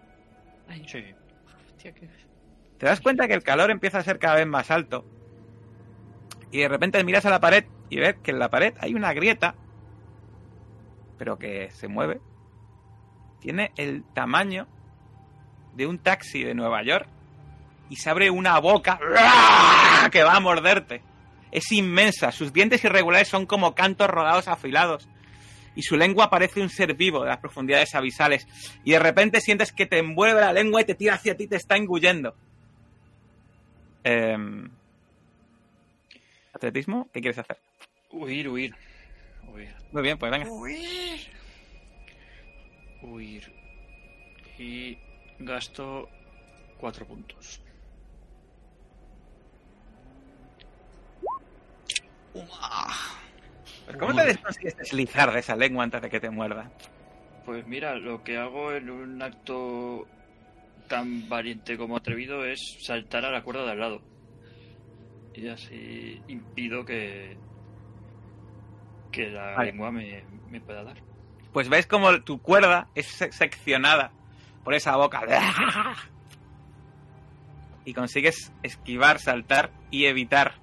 Ay, 0.68 0.84
Sí. 0.86 1.02
hostia, 1.72 1.94
que... 1.94 2.10
Te 2.78 2.88
das 2.88 3.00
cuenta 3.00 3.26
que 3.30 3.36
el 3.36 3.44
calor 3.44 3.72
empieza 3.72 4.00
a 4.00 4.04
ser 4.04 4.20
cada 4.20 4.36
vez 4.36 4.48
más 4.48 4.70
alto. 4.70 5.06
Y 6.54 6.60
de 6.60 6.68
repente 6.68 7.04
miras 7.04 7.26
a 7.26 7.32
la 7.32 7.40
pared 7.40 7.66
y 7.90 7.98
ves 7.98 8.16
que 8.22 8.30
en 8.30 8.38
la 8.38 8.48
pared 8.48 8.76
hay 8.80 8.94
una 8.94 9.12
grieta, 9.12 9.56
pero 11.18 11.40
que 11.40 11.72
se 11.72 11.88
mueve. 11.88 12.22
Tiene 13.40 13.72
el 13.76 14.04
tamaño 14.14 14.68
de 15.74 15.88
un 15.88 15.98
taxi 15.98 16.44
de 16.44 16.54
Nueva 16.54 16.84
York 16.84 17.08
y 17.90 17.96
se 17.96 18.08
abre 18.08 18.30
una 18.30 18.60
boca 18.60 19.00
que 20.12 20.22
va 20.22 20.36
a 20.36 20.40
morderte. 20.40 21.02
Es 21.52 21.72
inmensa, 21.72 22.32
sus 22.32 22.54
dientes 22.54 22.84
irregulares 22.84 23.28
son 23.28 23.48
como 23.48 23.74
cantos 23.74 24.08
rodados 24.08 24.48
afilados 24.48 25.10
y 25.76 25.82
su 25.82 25.98
lengua 25.98 26.30
parece 26.30 26.62
un 26.62 26.70
ser 26.70 26.94
vivo 26.94 27.24
de 27.24 27.30
las 27.30 27.40
profundidades 27.40 27.96
abisales. 27.96 28.48
Y 28.84 28.92
de 28.92 29.00
repente 29.00 29.42
sientes 29.42 29.72
que 29.72 29.88
te 29.88 29.98
envuelve 29.98 30.40
la 30.40 30.54
lengua 30.54 30.82
y 30.82 30.86
te 30.86 30.94
tira 30.94 31.16
hacia 31.16 31.36
ti, 31.36 31.48
te 31.48 31.56
está 31.56 31.78
engullendo. 31.78 32.36
Em, 34.04 34.70
¿Atletismo? 36.64 37.10
¿Qué 37.12 37.20
quieres 37.20 37.38
hacer? 37.40 37.58
Huir, 38.10 38.48
huir. 38.48 38.74
Huir. 39.54 39.76
Muy 39.92 40.02
bien, 40.02 40.18
pues 40.18 40.32
venga. 40.32 40.50
Huir. 43.02 43.52
Y 44.58 44.98
gasto 45.40 46.08
cuatro 46.78 47.06
puntos. 47.06 47.62
Pues 52.32 52.48
¿Cómo 54.00 54.14
te 54.24 54.38
consigues 54.38 54.78
deslizar 54.78 55.34
de 55.34 55.40
esa 55.42 55.58
lengua 55.58 55.84
antes 55.84 56.02
de 56.02 56.10
que 56.10 56.22
te 56.22 56.30
muerda? 56.30 56.72
Pues 57.46 57.68
mira, 57.68 57.96
lo 57.96 58.24
que 58.24 58.38
hago 58.38 58.72
en 58.72 58.90
un 58.90 59.22
acto 59.22 60.08
tan 60.88 61.28
valiente 61.28 61.78
como 61.78 61.98
atrevido 61.98 62.46
es 62.46 62.78
saltar 62.80 63.26
a 63.26 63.32
la 63.32 63.44
cuerda 63.44 63.66
de 63.66 63.72
al 63.72 63.80
lado. 63.82 64.13
Y 65.36 65.48
así 65.48 66.22
impido 66.28 66.86
que 66.86 67.38
que 69.12 69.30
la 69.30 69.52
Vale. 69.56 69.72
lengua 69.72 69.92
me, 69.92 70.24
me 70.50 70.60
pueda 70.62 70.84
dar. 70.84 70.98
Pues 71.52 71.70
ves 71.70 71.86
como 71.86 72.22
tu 72.24 72.42
cuerda 72.42 72.88
es 72.96 73.06
se- 73.08 73.32
seccionada 73.32 74.12
por 74.64 74.74
esa 74.74 74.96
boca. 74.96 75.22
Y 77.86 77.94
consigues 77.94 78.52
esquivar, 78.64 79.20
saltar 79.20 79.72
y 79.92 80.06
evitar. 80.06 80.56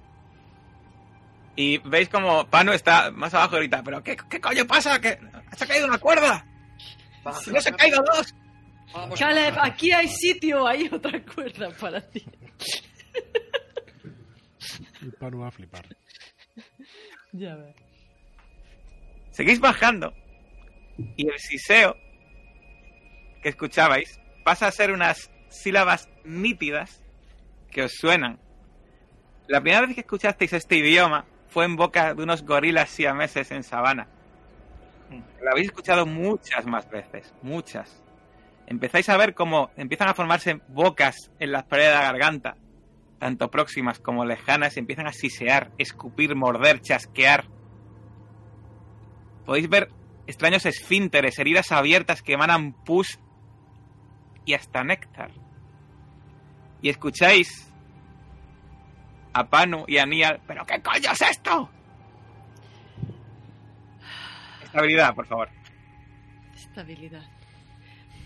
Y 1.55 1.77
veis 1.79 2.09
como 2.09 2.47
Pano 2.47 2.73
está 2.73 3.11
más 3.11 3.33
abajo 3.33 3.55
ahorita. 3.55 3.83
¿Pero 3.83 4.03
qué, 4.03 4.17
qué 4.29 4.41
coño 4.41 4.65
pasa? 4.65 4.99
¿Que 4.99 5.19
¿Se 5.55 5.63
ha 5.63 5.67
caído 5.67 5.85
una 5.87 5.99
cuerda? 5.99 6.45
¡Si 7.43 7.51
no 7.51 7.61
se 7.61 7.69
han 7.69 7.75
caído 7.75 8.03
dos! 8.11 8.33
Caleb, 9.17 9.55
aquí 9.61 9.91
hay 9.91 10.07
sitio, 10.07 10.67
hay 10.67 10.89
otra 10.91 11.23
cuerda 11.23 11.69
para 11.79 12.01
ti. 12.01 12.25
El 15.01 15.13
pano 15.13 15.39
va 15.39 15.47
a 15.47 15.51
flipar. 15.51 15.85
Ya 17.33 17.55
ves. 17.55 17.75
Seguís 19.31 19.61
bajando 19.61 20.13
y 21.15 21.29
el 21.29 21.39
siseo 21.39 21.95
que 23.41 23.47
escuchabais 23.47 24.19
pasa 24.43 24.67
a 24.67 24.71
ser 24.71 24.91
unas 24.91 25.31
sílabas 25.47 26.09
nítidas 26.25 27.01
que 27.71 27.83
os 27.83 27.93
suenan. 27.93 28.37
La 29.47 29.61
primera 29.61 29.85
vez 29.85 29.95
que 29.95 30.01
escuchasteis 30.01 30.51
este 30.51 30.75
idioma 30.75 31.25
fue 31.47 31.65
en 31.65 31.77
boca 31.77 32.13
de 32.13 32.23
unos 32.23 32.43
gorilas 32.43 32.89
siameses 32.89 33.51
en 33.51 33.63
sabana. 33.63 34.07
Lo 35.41 35.51
habéis 35.51 35.67
escuchado 35.67 36.05
muchas 36.05 36.65
más 36.65 36.89
veces, 36.89 37.33
muchas. 37.41 38.03
Empezáis 38.67 39.09
a 39.09 39.17
ver 39.17 39.33
cómo 39.33 39.71
empiezan 39.75 40.09
a 40.09 40.13
formarse 40.13 40.61
bocas 40.67 41.31
en 41.39 41.51
las 41.51 41.63
paredes 41.63 41.91
de 41.91 41.95
la 41.95 42.03
garganta, 42.03 42.55
tanto 43.21 43.51
próximas 43.51 43.99
como 43.99 44.25
lejanas, 44.25 44.77
empiezan 44.77 45.05
a 45.05 45.13
sisear, 45.13 45.71
escupir, 45.77 46.35
morder, 46.35 46.81
chasquear. 46.81 47.45
Podéis 49.45 49.69
ver 49.69 49.91
extraños 50.25 50.65
esfínteres, 50.65 51.37
heridas 51.37 51.71
abiertas 51.71 52.23
que 52.23 52.33
emanan 52.33 52.73
pus 52.73 53.19
y 54.43 54.55
hasta 54.55 54.83
néctar. 54.83 55.29
Y 56.81 56.89
escucháis 56.89 57.71
a 59.33 59.47
Panu 59.47 59.85
y 59.87 59.99
a 59.99 60.07
Nial. 60.07 60.41
¿Pero 60.47 60.65
qué 60.65 60.81
coño 60.81 61.11
es 61.11 61.21
esto? 61.21 61.69
Estabilidad, 64.63 65.13
por 65.13 65.27
favor. 65.27 65.49
Estabilidad. 66.55 67.29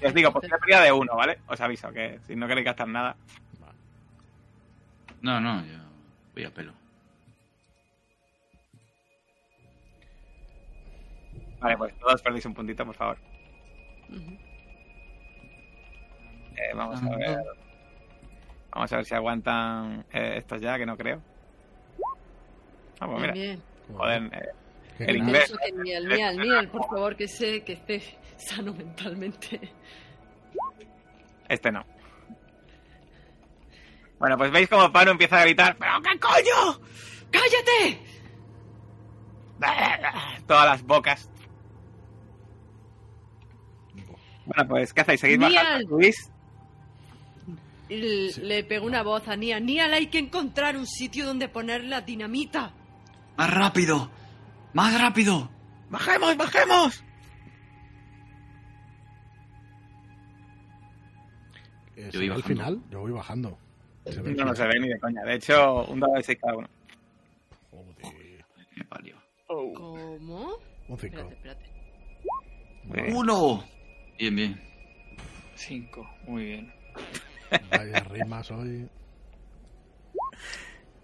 Os 0.01 0.13
digo, 0.13 0.31
pérdida 0.31 0.83
de 0.83 0.93
uno, 0.93 1.17
¿vale? 1.17 1.39
Os 1.47 1.59
aviso 1.59 1.91
que 1.91 2.17
si 2.25 2.37
no 2.37 2.47
queréis 2.47 2.65
gastar 2.65 2.87
nada. 2.87 3.17
No, 5.21 5.39
no, 5.39 5.65
yo 5.65 5.77
voy 6.33 6.43
a 6.43 6.53
pelo. 6.53 6.73
Vale, 11.59 11.77
pues 11.77 11.97
todos 11.97 12.21
perdéis 12.21 12.45
un 12.45 12.53
puntito, 12.53 12.85
por 12.85 12.95
favor. 12.95 13.17
Eh, 16.57 16.73
vamos 16.75 17.01
a 17.01 17.15
ver. 17.15 17.39
Vamos 18.71 18.93
a 18.93 18.95
ver 18.97 19.05
si 19.05 19.15
aguantan 19.15 20.05
eh, 20.11 20.35
estos 20.37 20.61
ya, 20.61 20.77
que 20.77 20.85
no 20.85 20.97
creo. 20.97 21.21
Ah, 22.99 23.07
pues 23.07 23.21
mira. 23.21 23.33
Bien, 23.33 23.61
Joder, 23.93 24.23
eh, 24.33 24.49
¿Qué 24.97 25.03
El 25.05 25.17
inglés. 25.17 25.45
Eso 25.45 25.57
que 25.57 25.71
Niel, 25.71 26.07
Niel, 26.07 26.37
Niel, 26.37 26.67
por 26.69 26.85
favor, 26.87 27.15
que 27.15 27.27
sé 27.27 27.63
que 27.63 27.73
esté 27.73 28.01
sano 28.37 28.73
mentalmente. 28.73 29.59
este 31.49 31.71
no. 31.71 31.85
Bueno, 34.19 34.37
pues 34.37 34.51
veis 34.51 34.69
como 34.69 34.91
Pano 34.91 35.11
empieza 35.11 35.39
a 35.39 35.43
gritar, 35.43 35.75
¡Pero 35.77 36.01
qué 36.01 36.19
coño! 36.19 36.79
¡Cállate! 37.31 38.01
Todas 40.47 40.65
las 40.65 40.83
bocas. 40.83 41.29
Bueno, 44.45 44.67
pues, 44.67 44.93
¿qué 44.93 45.01
hacéis? 45.01 45.19
¿Seguís 45.21 45.39
Nial. 45.39 45.53
bajando? 45.53 45.97
Sí. 46.01 46.11
Le 47.89 48.63
pegó 48.63 48.85
una 48.85 49.03
voz 49.03 49.27
a 49.27 49.35
Nial. 49.35 49.65
Nial, 49.65 49.93
hay 49.93 50.07
que 50.07 50.19
encontrar 50.19 50.77
un 50.77 50.87
sitio 50.87 51.25
donde 51.25 51.49
poner 51.49 51.83
la 51.83 52.01
dinamita. 52.01 52.73
¡Más 53.37 53.53
rápido! 53.53 54.09
¡Más 54.73 54.99
rápido! 54.99 55.49
¡Bajemos, 55.89 56.35
bajemos! 56.37 57.03
Yo 61.95 62.11
¿se 62.11 62.17
voy 62.17 62.29
al 62.29 62.43
final? 62.43 62.81
Yo 62.89 62.99
voy 63.01 63.11
bajando. 63.11 63.57
No, 64.05 64.45
no 64.45 64.55
se 64.55 64.67
ve 64.67 64.79
ni 64.79 64.89
de 64.89 64.99
coña. 64.99 65.23
De 65.23 65.35
hecho, 65.35 65.85
un 65.85 65.99
dado 65.99 66.13
de 66.13 66.23
6 66.23 66.37
cada 66.39 66.57
uno. 66.57 66.67
Joder. 67.71 68.45
Parió. 68.89 69.15
Oh, 69.47 69.73
¿Cómo? 69.73 70.57
Un 70.87 70.97
5. 70.97 71.05
Espérate, 71.05 71.33
espérate. 71.33 71.65
Bien. 72.83 73.15
¡Uno! 73.15 73.63
Bien, 74.19 74.35
bien. 74.35 74.61
cinco. 75.55 76.07
Muy 76.27 76.45
bien. 76.45 76.73
Vaya 77.71 77.99
rimas 78.01 78.51
hoy. 78.51 78.87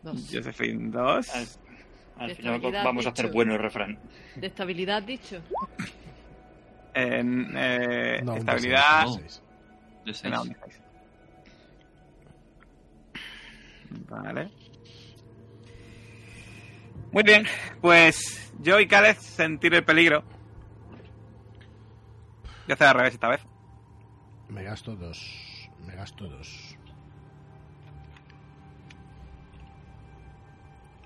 Dos. 0.04 0.30
Josephine 0.32 0.90
2. 0.92 1.30
Al, 1.36 1.48
al 2.18 2.28
De 2.30 2.36
final 2.36 2.62
vamos 2.84 3.06
a 3.08 3.10
hacer 3.10 3.32
bueno 3.32 3.54
el 3.54 3.60
refrán. 3.60 3.98
¿De 4.36 4.48
estabilidad 4.48 5.02
dicho? 5.04 5.42
En 6.94 7.52
eh, 7.56 8.22
No, 8.24 8.36
estabilidad. 8.38 9.06
D6, 9.06 9.10
un 9.16 9.22
D6. 9.24 9.42
De 10.06 10.14
seis. 10.14 10.34
No, 10.34 10.42
un 10.44 10.50
D6. 10.50 10.91
Vale. 14.10 14.52
Muy 17.12 17.24
bien, 17.24 17.46
pues 17.82 18.54
yo 18.60 18.80
y 18.80 18.88
Caleb 18.88 19.18
sentir 19.18 19.74
el 19.74 19.84
peligro. 19.84 20.24
Voy 22.44 22.72
a 22.72 22.74
hacer 22.74 22.88
al 22.88 22.96
revés 22.96 23.14
esta 23.14 23.28
vez. 23.28 23.42
Me 24.48 24.64
gasto 24.64 24.96
dos. 24.96 25.70
Me 25.86 25.96
gasto 25.96 26.28
dos. 26.28 26.78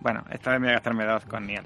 Bueno, 0.02 0.24
esta 0.30 0.52
vez 0.52 0.60
me 0.60 0.68
voy 0.68 0.72
a 0.72 0.76
gastarme 0.76 1.06
dos 1.06 1.26
con 1.26 1.48
Niel. 1.48 1.66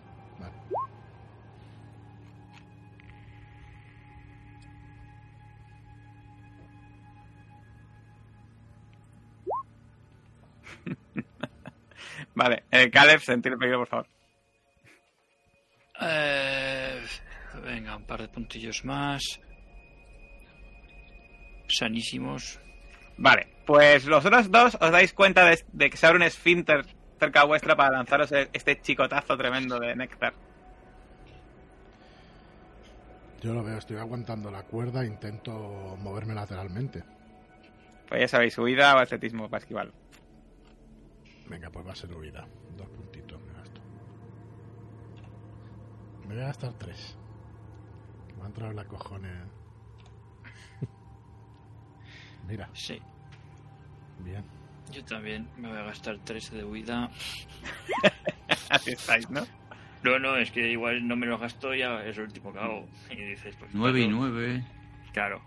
Vale. 12.36 12.64
Eh, 12.72 12.90
Caleb, 12.90 13.20
sentir 13.22 13.52
el 13.54 13.58
peligro, 13.58 13.80
por 13.80 13.88
favor. 13.88 14.08
Eh, 16.02 17.02
venga, 17.64 17.96
un 17.96 18.06
par 18.06 18.22
de 18.22 18.28
puntillos 18.30 18.86
más. 18.86 19.40
Sanísimos. 21.68 22.60
Vale, 23.18 23.48
pues 23.66 24.06
los 24.06 24.26
otros 24.26 24.50
dos 24.50 24.78
os 24.80 24.92
dais 24.92 25.14
cuenta 25.14 25.44
de, 25.46 25.64
de 25.74 25.90
que 25.90 25.98
se 25.98 26.06
abre 26.08 26.18
un 26.18 26.24
esfínter 26.24 26.86
cerca 27.20 27.44
vuestra 27.44 27.76
para 27.76 27.98
lanzaros 27.98 28.32
e- 28.32 28.50
este 28.54 28.80
chicotazo 28.82 29.36
tremendo 29.38 29.78
de 29.78 29.94
néctar. 29.96 30.34
Yo 33.42 33.54
lo 33.54 33.64
veo, 33.64 33.78
estoy 33.78 33.98
aguantando 33.98 34.50
la 34.52 34.64
cuerda, 34.64 35.06
intento 35.06 35.98
moverme 36.02 36.34
lateralmente. 36.34 37.04
Pues 38.08 38.22
ya 38.22 38.28
sabéis, 38.28 38.58
huida 38.58 38.96
o 38.96 39.00
atletismo 39.00 39.50
para 39.50 39.60
esquivarlo. 39.60 39.94
Venga, 41.50 41.70
pues 41.70 41.86
va 41.88 41.92
a 41.92 41.96
ser 41.96 42.14
huida. 42.14 42.48
Dos 42.78 42.88
puntitos 42.90 43.42
me 43.42 43.54
gasto. 43.54 43.82
Me 46.28 46.36
voy 46.36 46.44
a 46.44 46.48
gastar 46.48 46.74
tres. 46.74 47.18
Que 48.28 48.36
me 48.36 48.44
ha 48.44 48.48
entrado 48.48 48.72
en 48.72 48.78
la 48.78 48.86
cojones. 48.86 49.32
Mira, 52.48 52.70
Sí, 52.74 53.00
bien. 54.20 54.44
yo 54.92 55.04
también 55.06 55.48
me 55.58 55.70
voy 55.70 55.78
a 55.78 55.84
gastar 55.84 56.18
13 56.20 56.56
de 56.58 56.64
huida. 56.64 57.10
Así 58.70 58.92
estáis, 58.92 59.30
¿no? 59.30 59.42
No, 60.04 60.18
no, 60.20 60.38
es 60.38 60.52
que 60.52 60.70
igual 60.72 61.06
no 61.08 61.16
me 61.16 61.26
lo 61.26 61.38
gasto 61.38 61.74
ya 61.76 62.04
es 62.06 62.18
el 62.18 62.24
último 62.26 62.54
que 62.54 62.60
hago. 62.60 62.88
Y 63.10 63.16
dices, 63.16 63.56
pues. 63.58 63.72
9 63.74 64.00
y 64.00 64.04
cuatro. 64.06 64.18
9. 64.30 64.66
Claro. 65.14 65.42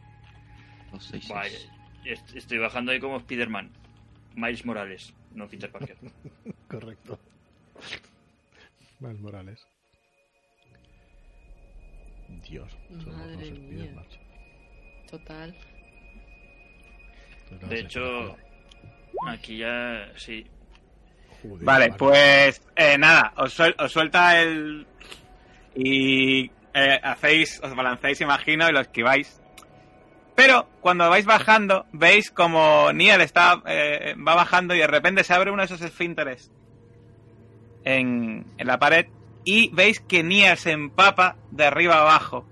2, 0.93 1.05
6, 1.05 1.29
Vaya, 1.29 1.59
est- 2.05 2.35
estoy 2.37 2.59
bajando 2.59 2.93
ahí 2.93 3.01
como 3.01 3.17
Spider-Man. 3.19 3.71
Miles 4.35 4.65
Morales, 4.67 5.15
no 5.35 5.49
Peter 5.49 5.71
Parker. 5.71 5.97
Correcto. 6.69 7.19
Miles 9.01 9.21
Morales. 9.21 9.67
Dios, 12.49 12.71
somos 13.03 13.27
mía. 13.37 13.93
macho. 13.95 14.19
Total. 15.11 15.55
De 17.69 17.81
hecho, 17.81 18.37
aquí 19.29 19.59
ya 19.59 20.11
sí. 20.17 20.47
Joder, 21.43 21.65
Vale, 21.65 21.87
vale. 21.89 21.99
pues 21.99 22.63
eh, 22.77 22.97
nada, 22.97 23.33
os, 23.37 23.53
suel- 23.59 23.75
os 23.79 23.93
suelta 23.93 24.41
el... 24.41 24.87
Y 25.75 26.51
eh, 26.75 27.01
hacéis, 27.03 27.61
os 27.63 27.75
balanceáis, 27.75 28.21
imagino, 28.21 28.69
y 28.69 28.73
lo 28.73 28.81
esquiváis. 28.81 29.42
Pero 30.35 30.69
cuando 30.81 31.11
vais 31.11 31.27
bajando, 31.27 31.87
veis 31.93 32.31
como 32.31 32.93
Niel 32.93 33.21
está, 33.21 33.63
eh, 33.67 34.15
va 34.17 34.35
bajando 34.35 34.75
y 34.75 34.79
de 34.79 34.87
repente 34.87 35.25
se 35.25 35.35
abre 35.35 35.51
uno 35.51 35.63
de 35.63 35.67
esos 35.67 35.83
esfínteres 35.83 36.51
en, 37.85 38.47
en 38.57 38.67
la 38.67 38.79
pared 38.79 39.07
y 39.45 39.69
veis 39.75 40.01
que 40.01 40.23
Niel 40.23 40.57
se 40.57 40.73
empapa 40.73 41.37
de 41.51 41.67
arriba 41.67 42.01
abajo 42.01 42.47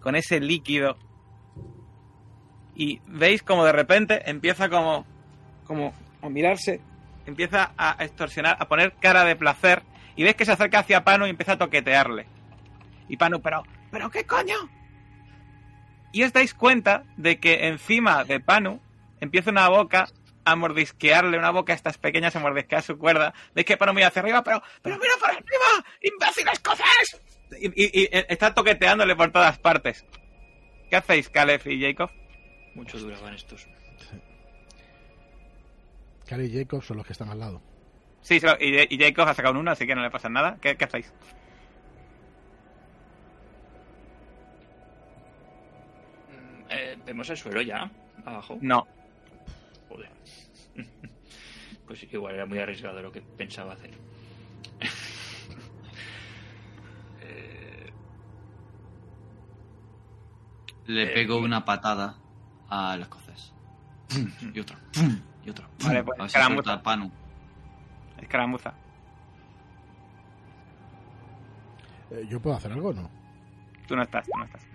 con 0.00 0.16
ese 0.16 0.40
líquido 0.40 0.96
y 2.74 3.00
veis 3.06 3.42
como 3.42 3.64
de 3.64 3.72
repente 3.72 4.28
empieza 4.30 4.68
como, 4.68 5.04
como 5.66 5.92
a 6.22 6.28
mirarse 6.28 6.80
empieza 7.26 7.72
a 7.76 7.96
extorsionar, 8.04 8.56
a 8.58 8.68
poner 8.68 8.94
cara 8.94 9.24
de 9.24 9.36
placer 9.36 9.82
y 10.16 10.24
ves 10.24 10.34
que 10.34 10.44
se 10.44 10.52
acerca 10.52 10.80
hacia 10.80 11.04
Panu 11.04 11.26
y 11.26 11.30
empieza 11.30 11.52
a 11.52 11.58
toquetearle. 11.58 12.26
Y 13.08 13.16
Panu, 13.16 13.40
pero, 13.40 13.62
pero 13.90 14.10
qué 14.10 14.24
coño. 14.24 14.56
Y 16.14 16.22
os 16.22 16.32
dais 16.32 16.54
cuenta 16.54 17.02
de 17.16 17.40
que 17.40 17.66
encima 17.66 18.22
de 18.24 18.38
Panu 18.38 18.80
empieza 19.20 19.50
una 19.50 19.68
boca 19.68 20.06
a 20.44 20.54
mordisquearle, 20.56 21.36
una 21.38 21.50
boca 21.50 21.72
a 21.72 21.76
estas 21.76 21.98
pequeñas 21.98 22.36
a 22.36 22.40
mordisquear 22.40 22.82
su 22.82 22.96
cuerda. 22.98 23.34
Veis 23.54 23.66
que 23.66 23.76
Panu 23.76 23.92
mira 23.94 24.06
hacia 24.08 24.22
arriba, 24.22 24.42
pero, 24.44 24.62
pero 24.80 24.96
mira 24.96 25.12
por 25.18 25.30
arriba, 25.30 25.84
imbécil 26.00 26.46
escocés. 26.52 27.20
Y, 27.60 27.66
y- 27.66 28.02
y 28.04 28.08
está 28.12 28.54
toqueteándole 28.54 29.16
por 29.16 29.32
todas 29.32 29.58
partes. 29.58 30.04
¿Qué 30.88 30.96
hacéis, 30.96 31.28
Caleb 31.30 31.62
y 31.66 31.80
Jacob? 31.82 32.10
Mucho 32.74 32.98
duraban 32.98 33.34
estos. 33.34 33.66
Cari 36.26 36.44
y 36.46 36.58
Jacob 36.58 36.82
son 36.82 36.98
los 36.98 37.06
que 37.06 37.12
están 37.12 37.28
al 37.30 37.38
lado. 37.40 37.60
Sí, 38.22 38.40
y 38.60 38.98
Jacob 38.98 39.28
ha 39.28 39.34
sacado 39.34 39.52
un 39.54 39.60
uno, 39.60 39.70
así 39.72 39.86
que 39.86 39.94
no 39.94 40.02
le 40.02 40.10
pasa 40.10 40.28
nada. 40.28 40.56
¿Qué, 40.60 40.76
qué 40.76 40.84
hacéis? 40.84 41.12
Eh, 46.74 46.98
¿Vemos 47.06 47.28
el 47.30 47.36
suelo 47.36 47.62
ya? 47.62 47.90
Abajo. 48.24 48.58
No. 48.60 48.86
Joder. 49.88 50.10
Pues 51.86 52.02
igual 52.10 52.34
era 52.34 52.46
muy 52.46 52.58
arriesgado 52.58 53.02
lo 53.02 53.12
que 53.12 53.20
pensaba 53.20 53.74
hacer. 53.74 53.90
Eh, 57.20 57.90
Le 60.86 61.02
Eh, 61.04 61.14
pego 61.14 61.38
una 61.38 61.64
patada 61.64 62.16
al 62.68 63.02
escocés. 63.02 63.52
Y 64.54 64.60
otra. 64.60 64.78
Y 65.44 65.50
otra. 65.50 65.68
Vale, 65.84 66.02
pues, 66.04 66.20
a 66.20 66.24
escaramuza. 66.26 66.82
Panu. 66.82 67.10
Escaramuza. 68.20 68.74
Eh, 72.10 72.26
¿Yo 72.28 72.40
puedo 72.40 72.56
hacer 72.56 72.72
algo 72.72 72.88
o 72.88 72.92
no? 72.94 73.10
Tú 73.86 73.96
no 73.96 74.02
estás, 74.02 74.24
tú 74.26 74.38
no 74.38 74.44
estás. 74.44 74.66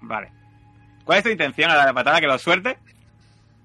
Vale. 0.00 0.32
¿Cuál 1.04 1.18
es 1.18 1.24
tu 1.24 1.30
intención 1.30 1.70
a 1.70 1.76
la 1.76 1.92
patada? 1.92 2.20
¿Que 2.20 2.26
lo 2.26 2.38
suerte? 2.38 2.78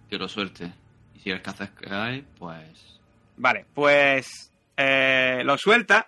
Quiero 0.09 0.27
suerte. 0.27 0.71
Y 1.15 1.19
si 1.19 1.29
el 1.31 1.37
escocés 1.37 1.69
cae, 1.71 2.23
pues. 2.37 2.99
Vale, 3.37 3.65
pues 3.73 4.51
eh, 4.77 5.41
lo 5.43 5.57
suelta 5.57 6.07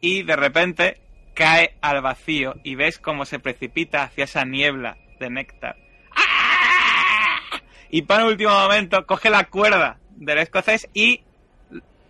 y 0.00 0.22
de 0.22 0.36
repente 0.36 1.00
cae 1.34 1.76
al 1.82 2.00
vacío 2.00 2.54
y 2.64 2.74
ves 2.74 2.98
cómo 2.98 3.24
se 3.24 3.38
precipita 3.38 4.02
hacia 4.02 4.24
esa 4.24 4.44
niebla 4.44 4.96
de 5.20 5.30
néctar. 5.30 5.76
¡Ah! 6.16 7.60
Y 7.90 8.02
para 8.02 8.22
el 8.22 8.30
último 8.30 8.50
momento 8.50 9.06
coge 9.06 9.30
la 9.30 9.44
cuerda 9.44 9.98
del 10.16 10.38
escocés 10.38 10.88
y 10.94 11.25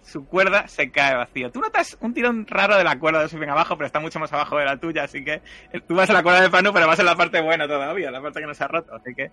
su 0.06 0.24
cuerda 0.24 0.68
se 0.68 0.90
cae 0.90 1.16
vacío. 1.16 1.50
Tú 1.50 1.60
notas 1.60 1.98
un 2.00 2.14
tirón 2.14 2.46
raro 2.46 2.76
de 2.76 2.84
la 2.84 2.98
cuerda 2.98 3.22
de 3.22 3.28
Subin 3.28 3.50
abajo, 3.50 3.76
pero 3.76 3.86
está 3.86 3.98
mucho 3.98 4.20
más 4.20 4.32
abajo 4.32 4.56
de 4.56 4.64
la 4.64 4.78
tuya, 4.78 5.04
así 5.04 5.24
que 5.24 5.42
eh, 5.72 5.80
tú 5.86 5.96
vas 5.96 6.08
a 6.08 6.12
la 6.12 6.22
cuerda 6.22 6.42
de 6.42 6.50
Panu, 6.50 6.72
pero 6.72 6.86
vas 6.86 6.98
en 7.00 7.06
la 7.06 7.16
parte 7.16 7.40
buena 7.40 7.66
todavía, 7.66 8.10
la 8.10 8.22
parte 8.22 8.40
que 8.40 8.46
no 8.46 8.54
se 8.54 8.64
ha 8.64 8.68
roto, 8.68 8.94
así 8.94 9.14
que... 9.14 9.32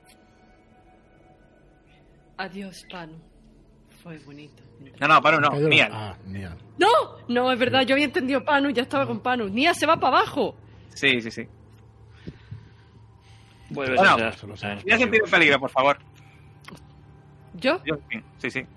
Adiós, 2.37 2.85
Panu. 2.91 3.21
Fue 4.01 4.17
bonito. 4.19 4.63
No, 4.99 5.07
no, 5.07 5.21
Panu 5.21 5.39
no, 5.39 5.51
Nial. 5.51 5.91
Ah. 5.93 6.15
¡No! 6.77 6.87
No, 7.29 7.51
es 7.51 7.59
verdad, 7.59 7.83
yo 7.83 7.93
había 7.93 8.05
entendido 8.05 8.43
Panu, 8.43 8.71
ya 8.71 8.81
estaba 8.81 9.05
con 9.05 9.19
Panu. 9.21 9.47
Nia 9.49 9.73
se 9.75 9.85
va 9.85 9.97
para 9.97 10.17
abajo. 10.17 10.55
Sí, 10.95 11.21
sí, 11.21 11.29
sí. 11.29 11.47
Vuelve 13.69 13.95
Bueno, 13.95 14.11
a 14.11 14.27
a 14.27 14.97
sentir 14.97 15.21
el 15.23 15.31
peligro, 15.31 15.59
por 15.59 15.69
favor. 15.69 15.97
¿Yo? 17.53 17.79
Yo, 17.85 17.95
sí, 18.09 18.19
sí, 18.37 18.51
sí. 18.51 18.61
¡Qué 18.61 18.67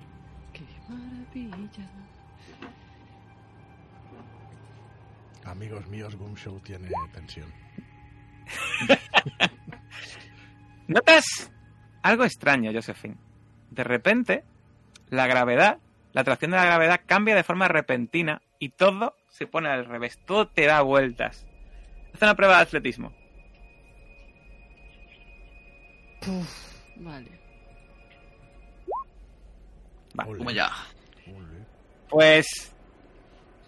Amigos 5.45 5.87
míos, 5.87 6.17
Boom 6.17 6.35
Show 6.35 6.59
tiene 6.61 6.89
tensión. 7.13 7.53
Notas 10.89 11.53
algo 12.03 12.25
extraño, 12.25 12.73
Josephine. 12.73 13.17
De 13.71 13.85
repente, 13.85 14.45
la 15.09 15.27
gravedad, 15.27 15.79
la 16.13 16.21
atracción 16.21 16.53
de 16.53 16.57
la 16.57 16.65
gravedad 16.65 17.01
cambia 17.05 17.35
de 17.35 17.43
forma 17.43 17.69
repentina 17.69 18.41
y 18.59 18.71
todo 18.71 19.17
se 19.29 19.47
pone 19.47 19.69
al 19.69 19.87
revés. 19.87 20.19
Todo 20.25 20.49
te 20.49 20.67
da 20.67 20.83
vueltas. 20.83 21.47
Haz 22.15 22.23
una 22.23 22.35
prueba 22.35 22.57
de 22.57 22.63
atletismo. 22.63 23.13
Vale. 26.97 27.31
Va. 30.19 30.25
Como 30.25 30.51
ya. 30.51 30.71
Pues 32.09 32.75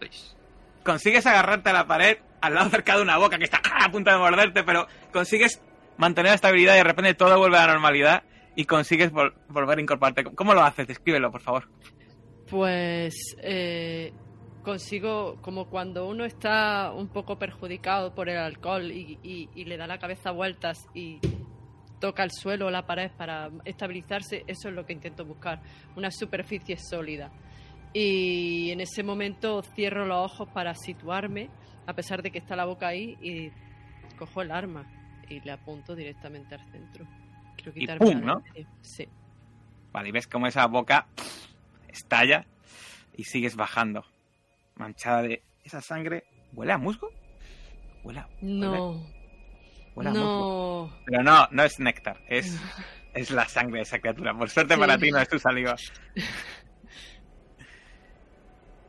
6. 0.00 0.36
consigues 0.84 1.26
agarrarte 1.26 1.70
a 1.70 1.72
la 1.72 1.86
pared 1.86 2.18
al 2.40 2.54
lado 2.54 2.70
cerca 2.70 2.96
de 2.96 3.02
una 3.02 3.16
boca 3.18 3.36
que 3.38 3.44
está 3.44 3.60
a 3.84 3.90
punto 3.90 4.10
de 4.10 4.18
morderte, 4.18 4.62
pero 4.64 4.86
consigues 5.12 5.60
mantener 5.96 6.30
la 6.30 6.36
estabilidad 6.36 6.74
y 6.74 6.78
de 6.78 6.84
repente 6.84 7.14
todo 7.14 7.36
vuelve 7.38 7.58
a 7.58 7.66
la 7.66 7.72
normalidad 7.72 8.22
y 8.54 8.64
consigues 8.64 9.12
vol- 9.12 9.34
volver 9.48 9.78
a 9.78 9.80
incorporarte. 9.80 10.24
¿Cómo 10.24 10.54
lo 10.54 10.62
haces? 10.62 10.86
Descríbelo, 10.86 11.30
por 11.32 11.40
favor. 11.40 11.68
Pues 12.48 13.14
eh, 13.42 14.12
consigo, 14.62 15.36
como 15.42 15.68
cuando 15.68 16.06
uno 16.08 16.24
está 16.24 16.92
un 16.92 17.08
poco 17.08 17.38
perjudicado 17.38 18.14
por 18.14 18.28
el 18.28 18.38
alcohol 18.38 18.90
y, 18.90 19.18
y- 19.22 19.48
y 19.54 19.64
le 19.64 19.76
da 19.76 19.86
la 19.86 19.98
cabeza 19.98 20.30
vueltas 20.30 20.78
y 20.94 21.18
toca 22.00 22.22
el 22.22 22.30
suelo 22.30 22.66
o 22.66 22.70
la 22.70 22.86
pared 22.86 23.10
para 23.16 23.50
estabilizarse, 23.64 24.44
eso 24.46 24.68
es 24.68 24.74
lo 24.74 24.86
que 24.86 24.92
intento 24.92 25.24
buscar, 25.24 25.60
una 25.96 26.10
superficie 26.12 26.76
sólida. 26.78 27.30
Y 27.92 28.70
en 28.70 28.80
ese 28.80 29.02
momento 29.02 29.62
cierro 29.74 30.06
los 30.06 30.32
ojos 30.32 30.48
para 30.50 30.74
situarme, 30.74 31.48
a 31.86 31.94
pesar 31.94 32.22
de 32.22 32.30
que 32.30 32.38
está 32.38 32.54
la 32.56 32.64
boca 32.66 32.88
ahí, 32.88 33.16
y 33.22 33.50
cojo 34.16 34.42
el 34.42 34.50
arma 34.50 34.86
y 35.28 35.40
le 35.40 35.52
apunto 35.52 35.94
directamente 35.94 36.54
al 36.54 36.70
centro. 36.70 37.06
Quiero 37.56 37.72
Y 37.74 37.80
quitarme 37.80 38.06
¡pum! 38.06 38.20
la 38.20 38.26
¿no? 38.34 38.42
Sí. 38.82 39.08
Vale, 39.92 40.08
y 40.10 40.12
ves 40.12 40.26
cómo 40.26 40.46
esa 40.46 40.66
boca 40.66 41.06
estalla 41.88 42.46
y 43.16 43.24
sigues 43.24 43.56
bajando. 43.56 44.04
Manchada 44.76 45.22
de 45.22 45.42
esa 45.64 45.80
sangre. 45.80 46.24
¿Huele 46.52 46.72
a 46.72 46.78
musgo? 46.78 47.10
Huele 48.04 48.20
a, 48.20 48.28
No, 48.42 49.06
huele 49.94 50.10
a 50.10 50.12
musgo. 50.12 50.90
no. 50.90 50.98
Pero 51.06 51.22
no, 51.22 51.48
no 51.50 51.62
es 51.64 51.78
néctar, 51.80 52.20
es, 52.28 52.58
es 53.14 53.30
la 53.30 53.46
sangre 53.48 53.78
de 53.78 53.82
esa 53.82 53.98
criatura. 53.98 54.34
Por 54.36 54.50
suerte 54.50 54.74
Sí. 54.74 54.80
para 54.80 54.98
ti 54.98 55.10
no 55.10 55.18
es 55.18 55.28
tu 55.28 55.38
saliva. 55.38 55.74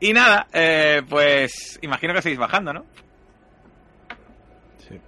Y 0.00 0.12
nada, 0.14 0.46
eh, 0.52 1.02
pues 1.08 1.78
imagino 1.82 2.14
que 2.14 2.22
seguís 2.22 2.38
bajando, 2.38 2.72
¿no? 2.72 2.86
Sí. 4.78 4.98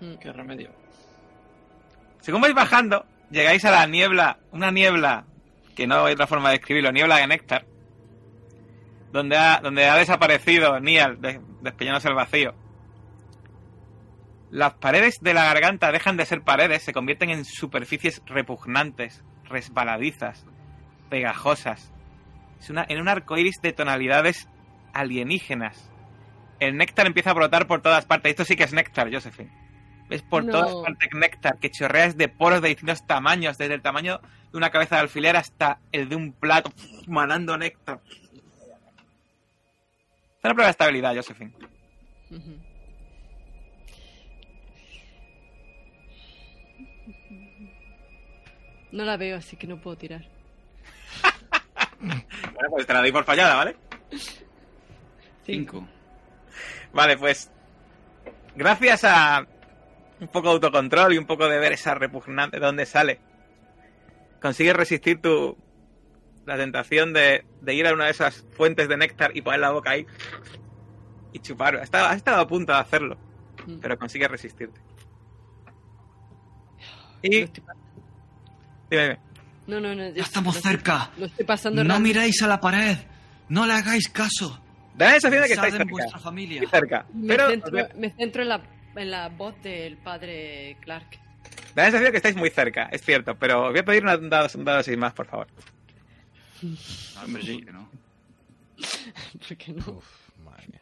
Mm. 0.00 0.14
¿Qué 0.16 0.32
remedio? 0.32 0.70
Según 2.20 2.40
vais 2.40 2.54
bajando, 2.54 3.06
llegáis 3.30 3.64
a 3.64 3.70
la 3.70 3.86
niebla, 3.86 4.38
una 4.50 4.70
niebla, 4.70 5.24
que 5.76 5.86
no 5.86 6.04
hay 6.06 6.14
otra 6.14 6.26
forma 6.26 6.50
de 6.50 6.56
describirlo, 6.58 6.90
niebla 6.90 7.18
de 7.18 7.26
néctar, 7.26 7.66
donde 9.12 9.36
ha, 9.36 9.60
donde 9.60 9.84
ha 9.86 9.96
desaparecido 9.96 10.80
Nial, 10.80 11.20
de- 11.20 11.40
despellándose 11.60 12.08
al 12.08 12.14
vacío. 12.14 12.54
Las 14.50 14.74
paredes 14.74 15.18
de 15.20 15.34
la 15.34 15.44
garganta 15.44 15.92
dejan 15.92 16.16
de 16.16 16.26
ser 16.26 16.42
paredes, 16.42 16.82
se 16.82 16.92
convierten 16.92 17.30
en 17.30 17.44
superficies 17.44 18.22
repugnantes, 18.26 19.22
resbaladizas, 19.44 20.46
pegajosas. 21.10 21.92
Es 22.64 22.70
una, 22.70 22.86
en 22.88 22.98
un 22.98 23.08
arco 23.08 23.36
iris 23.36 23.60
de 23.60 23.74
tonalidades 23.74 24.48
alienígenas. 24.94 25.90
El 26.60 26.78
néctar 26.78 27.06
empieza 27.06 27.30
a 27.30 27.34
brotar 27.34 27.66
por 27.66 27.82
todas 27.82 28.06
partes. 28.06 28.30
Esto 28.30 28.46
sí 28.46 28.56
que 28.56 28.64
es 28.64 28.72
néctar, 28.72 29.12
Josephine. 29.12 29.50
Ves 30.08 30.22
por 30.22 30.46
No. 30.46 30.52
todas 30.52 30.74
partes 30.82 31.10
néctar 31.12 31.58
que 31.58 31.70
chorreas 31.70 32.16
de 32.16 32.28
poros 32.28 32.62
de 32.62 32.68
distintos 32.68 33.06
tamaños, 33.06 33.58
desde 33.58 33.74
el 33.74 33.82
tamaño 33.82 34.18
de 34.50 34.56
una 34.56 34.70
cabeza 34.70 34.94
de 34.96 35.02
alfiler 35.02 35.36
hasta 35.36 35.78
el 35.92 36.08
de 36.08 36.16
un 36.16 36.32
plato, 36.32 36.72
manando 37.06 37.58
néctar. 37.58 37.96
Haz 37.96 38.02
una 40.44 40.54
prueba 40.54 40.68
de 40.68 40.70
estabilidad, 40.70 41.14
Josephine. 41.14 41.52
No 48.92 49.04
la 49.04 49.16
veo, 49.16 49.36
así 49.36 49.56
que 49.56 49.66
no 49.66 49.80
puedo 49.80 49.96
tirar. 49.96 50.24
Bueno, 52.04 52.68
pues 52.70 52.86
te 52.86 52.92
la 52.92 53.00
doy 53.00 53.12
por 53.12 53.24
fallada, 53.24 53.54
¿vale? 53.56 53.76
Cinco. 55.44 55.86
Vale, 56.92 57.16
pues. 57.16 57.50
Gracias 58.56 59.04
a 59.04 59.46
un 60.20 60.28
poco 60.28 60.48
de 60.48 60.54
autocontrol 60.54 61.12
y 61.12 61.18
un 61.18 61.26
poco 61.26 61.48
de 61.48 61.58
ver 61.58 61.72
esa 61.72 61.94
repugnante 61.94 62.58
de 62.60 62.64
dónde 62.66 62.86
sale, 62.86 63.20
consigues 64.40 64.76
resistir 64.76 65.20
tu. 65.20 65.56
la 66.46 66.56
tentación 66.56 67.12
de, 67.12 67.44
de 67.62 67.74
ir 67.74 67.86
a 67.86 67.94
una 67.94 68.04
de 68.04 68.10
esas 68.12 68.44
fuentes 68.52 68.88
de 68.88 68.96
néctar 68.96 69.36
y 69.36 69.42
poner 69.42 69.60
la 69.60 69.70
boca 69.72 69.90
ahí 69.90 70.06
y 71.32 71.40
chupar. 71.40 71.76
Has 71.76 71.82
estado, 71.84 72.06
has 72.06 72.16
estado 72.16 72.40
a 72.40 72.46
punto 72.46 72.72
de 72.72 72.78
hacerlo, 72.78 73.16
Mm. 73.66 73.78
pero 73.80 73.98
consigues 73.98 74.30
resistirte. 74.30 74.80
Y. 77.22 77.46
Dime, 77.46 77.50
dime. 78.90 79.18
No, 79.66 79.80
no, 79.80 79.94
no. 79.94 80.08
Ya 80.10 80.22
estamos 80.22 80.60
cerca. 80.60 81.10
Lo 81.16 81.26
estoy 81.26 81.44
pasando 81.46 81.82
No 81.82 81.94
rápido. 81.94 82.00
miréis 82.06 82.42
a 82.42 82.46
la 82.46 82.60
pared. 82.60 82.96
No 83.48 83.66
le 83.66 83.72
hagáis 83.74 84.08
caso. 84.08 84.60
Da 84.94 85.06
la 85.06 85.12
sensación 85.12 85.42
de 85.42 85.48
que 85.48 85.54
estáis 85.54 85.72
en 85.74 85.78
cerca. 85.78 85.90
vuestra 85.92 86.18
familia. 86.18 86.60
Muy 86.60 86.70
cerca. 86.70 87.06
Me, 87.14 87.28
Pero 87.28 87.50
centro, 87.50 87.88
me 87.96 88.10
centro 88.10 88.42
en 88.42 88.48
la, 88.48 88.60
en 88.96 89.10
la 89.10 89.28
voz 89.28 89.60
del 89.62 89.96
padre 89.96 90.76
Clark. 90.82 91.18
da 91.74 91.82
la 91.82 91.84
sensación 91.84 92.04
de 92.04 92.10
que 92.12 92.16
estáis 92.18 92.36
muy 92.36 92.50
cerca, 92.50 92.88
es 92.92 93.02
cierto. 93.02 93.34
Pero 93.36 93.64
os 93.66 93.70
voy 93.70 93.80
a 93.80 93.84
pedir 93.84 94.02
una- 94.02 94.16
un 94.16 94.30
dado, 94.30 94.48
un 94.54 94.64
dado 94.64 94.82
sin 94.82 94.98
más, 94.98 95.12
por 95.14 95.26
favor. 95.26 95.46
Hombre, 97.24 97.42
sí. 97.42 97.56
¿Por 97.56 97.64
qué 97.64 97.72
no? 97.72 97.88
¿Por 99.48 99.56
qué 99.56 99.72
no? 99.72 99.92
Uf, 99.98 100.06
madre 100.44 100.64
mía. 100.70 100.80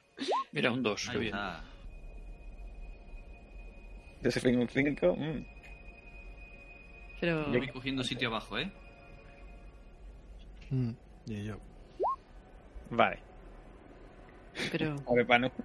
Mira, 0.53 0.71
un 0.73 0.83
2. 0.83 1.09
Ahí 1.09 1.19
bien. 1.19 1.35
Josephine, 4.23 4.59
un 4.59 4.69
5. 4.69 5.17
Pero. 7.23 7.45
Voy 7.47 7.69
cogiendo 7.69 8.03
sitio 8.03 8.31
abajo, 8.31 8.59
¿eh? 8.59 8.69
Mm, 10.71 10.91
Y 11.27 11.45
yo. 11.45 11.57
Vale. 12.91 13.21
pero. 14.73 14.97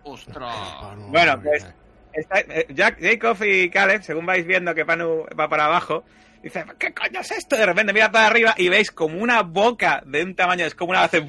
¡Ostras! 0.04 0.96
No, 0.98 1.08
Bueno, 1.08 1.38
no, 1.38 1.42
pues-. 1.42 1.66
Está- 2.14 2.42
eh, 2.42 2.68
Jack, 2.70 3.00
Jacob 3.02 3.38
y 3.44 3.72
Caleb, 3.72 4.04
según 4.04 4.28
vais 4.28 4.46
viendo 4.46 4.76
que 4.76 4.86
Panu 4.86 5.26
va 5.38 5.50
para 5.50 5.66
abajo, 5.66 6.04
dice, 6.44 6.64
¿qué 6.78 6.94
coño 6.94 7.22
es 7.22 7.32
esto? 7.32 7.58
De 7.58 7.66
repente 7.66 7.92
mira 7.92 8.12
para 8.12 8.28
arriba 8.28 8.54
y 8.56 8.70
veis 8.70 8.92
como 8.92 9.18
una 9.18 9.42
boca 9.42 10.04
de 10.06 10.24
un 10.24 10.36
tamaño 10.36 10.64
descomunal 10.64 11.06
hace... 11.06 11.26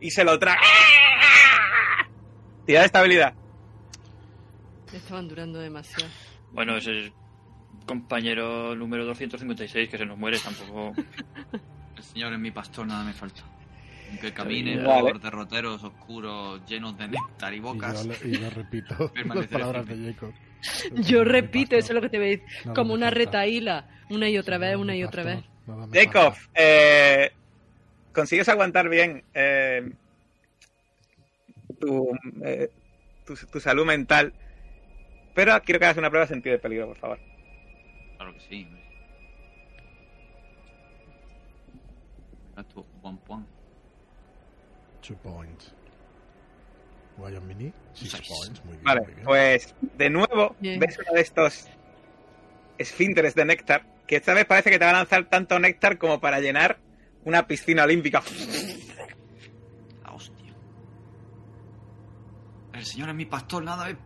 y 0.00 0.10
se 0.12 0.22
lo 0.22 0.38
traga. 0.38 0.60
Tira 2.64 2.80
de 2.80 2.86
estabilidad. 2.86 3.34
estaban 4.92 5.26
durando 5.26 5.58
demasiado. 5.58 6.06
Bueno, 6.52 6.76
ese 6.76 7.06
es 7.06 7.12
compañero 7.86 8.74
número 8.74 9.04
256 9.04 9.88
que 9.88 9.98
se 9.98 10.06
nos 10.06 10.18
muere 10.18 10.38
tampoco. 10.38 10.92
El 11.96 12.02
señor 12.02 12.32
es 12.32 12.38
mi 12.38 12.50
pastor, 12.50 12.86
nada 12.86 13.04
me 13.04 13.12
falta. 13.12 13.42
Aunque 14.10 14.32
camine 14.32 14.76
Vale. 14.82 15.00
por 15.12 15.20
derroteros 15.20 15.82
oscuros 15.82 16.60
llenos 16.66 16.96
de 16.98 17.08
néctar 17.08 17.52
y 17.52 17.56
Y 17.56 17.60
bocas. 17.60 18.06
yo, 18.06 18.12
y 18.28 18.38
yo 18.38 18.50
repito 18.50 18.94
las 18.98 19.10
Permaneceré 19.12 19.48
palabras 19.52 19.86
de 19.86 19.94
firme. 19.94 20.12
Jacob. 20.14 20.32
Yo 20.94 21.24
repito, 21.24 21.76
eso 21.76 21.88
es 21.88 21.94
lo 21.94 22.00
que 22.00 22.08
te 22.08 22.18
veis. 22.18 22.40
Nada 22.64 22.74
Como 22.74 22.94
una 22.94 23.06
falta. 23.06 23.18
retaíla. 23.18 23.88
Una 24.10 24.28
y 24.28 24.38
otra 24.38 24.58
vez, 24.58 24.76
una 24.76 24.94
y 24.96 25.02
otra 25.04 25.22
vez. 25.24 25.44
Jacob, 25.92 26.34
eh, 26.54 27.32
consigues 28.12 28.48
aguantar 28.48 28.88
bien 28.88 29.24
eh, 29.34 29.90
tu, 31.80 32.10
eh, 32.42 32.70
tu, 33.26 33.34
tu 33.34 33.60
salud 33.60 33.86
mental, 33.86 34.34
pero 35.34 35.58
quiero 35.62 35.78
que 35.78 35.86
hagas 35.86 35.96
una 35.96 36.10
prueba 36.10 36.26
de 36.26 36.34
sentido 36.34 36.52
de 36.52 36.58
peligro, 36.58 36.88
por 36.88 36.98
favor. 36.98 37.18
Claro 38.24 38.38
que 38.38 38.44
sí, 38.48 38.64
hombre. 38.64 38.82
Gasto 42.56 42.86
one 43.02 43.18
point. 43.26 43.46
Two 45.02 45.16
points. 45.16 45.74
On 47.18 47.46
mini? 47.46 47.70
Six 47.92 48.12
Seis. 48.12 48.28
points. 48.28 48.64
Muy 48.64 48.72
bien, 48.72 48.84
Vale, 48.84 49.00
muy 49.02 49.12
bien. 49.12 49.24
pues 49.26 49.74
de 49.80 50.08
nuevo 50.10 50.56
ves 50.60 50.98
uno 50.98 51.12
de 51.12 51.20
estos 51.20 51.68
esfínteres 52.78 53.34
de 53.34 53.44
néctar 53.44 53.86
que 54.06 54.16
esta 54.16 54.32
vez 54.32 54.46
parece 54.46 54.70
que 54.70 54.78
te 54.78 54.84
va 54.86 54.92
a 54.92 54.94
lanzar 54.94 55.28
tanto 55.28 55.58
néctar 55.58 55.98
como 55.98 56.18
para 56.20 56.40
llenar 56.40 56.78
una 57.24 57.46
piscina 57.46 57.84
olímpica. 57.84 58.22
La 60.02 60.12
hostia. 60.14 60.54
El 62.72 62.84
señor 62.86 63.10
es 63.10 63.14
mi 63.16 63.26
pastor, 63.26 63.62
nada 63.64 63.90
es. 63.90 63.96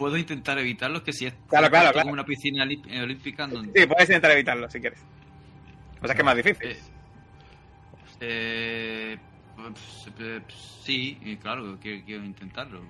Puedo 0.00 0.16
intentar 0.16 0.58
evitarlo, 0.58 1.04
que 1.04 1.12
si 1.12 1.26
es 1.26 1.34
Claro, 1.46 1.68
claro, 1.68 2.10
una 2.10 2.24
piscina 2.24 2.64
eh, 2.64 3.02
olímpica 3.02 3.44
en 3.44 3.50
donde 3.50 3.78
Sí, 3.78 3.86
puedes 3.86 4.08
intentar 4.08 4.30
evitarlo 4.30 4.70
si 4.70 4.80
quieres. 4.80 4.98
O 6.00 6.06
sea, 6.06 6.12
es 6.12 6.14
que 6.14 6.22
es 6.22 6.24
más 6.24 6.36
difícil. 6.36 6.66
Eh, 6.70 6.78
eh, 8.20 9.18
pues, 9.56 10.10
eh, 10.18 10.40
sí, 10.82 11.18
y 11.20 11.36
claro, 11.36 11.78
quiero, 11.78 12.02
quiero 12.06 12.24
intentarlo. 12.24 12.80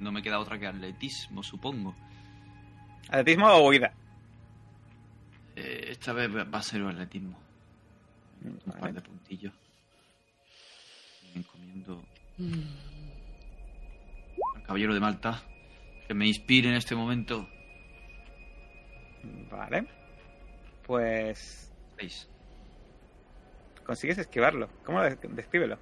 No 0.00 0.10
me 0.10 0.22
queda 0.22 0.38
otra 0.38 0.58
que 0.58 0.66
atletismo, 0.66 1.42
supongo. 1.42 1.94
¿Atletismo 3.10 3.48
o 3.48 3.68
huida? 3.68 3.92
Eh, 5.54 5.88
esta 5.90 6.14
vez 6.14 6.30
va 6.34 6.58
a 6.58 6.62
ser 6.62 6.80
el 6.80 6.88
atletismo. 6.88 7.38
Un 8.42 8.72
par 8.80 8.94
de 8.94 9.02
puntillos. 9.02 9.52
Me 11.34 11.40
encomiendo 11.40 12.02
Mm. 12.38 12.62
al 14.56 14.62
caballero 14.62 14.94
de 14.94 15.00
Malta. 15.00 15.42
Que 16.12 16.18
me 16.18 16.26
inspire 16.26 16.68
en 16.68 16.74
este 16.74 16.94
momento. 16.94 17.48
Vale. 19.50 19.86
Pues 20.86 21.72
consigues 23.86 24.18
esquivarlo. 24.18 24.68
¿Cómo 24.84 24.98
lo 24.98 25.04
des- 25.04 25.18
descríbelo? 25.34 25.78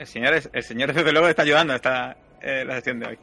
El 0.00 0.08
señor, 0.08 0.34
es, 0.34 0.50
el 0.52 0.64
señor 0.64 0.92
desde 0.92 1.12
luego 1.12 1.28
está 1.28 1.42
ayudando 1.42 1.72
esta 1.72 2.16
eh, 2.42 2.64
la 2.66 2.74
sesión 2.74 2.98
de 2.98 3.06
hoy. 3.10 3.18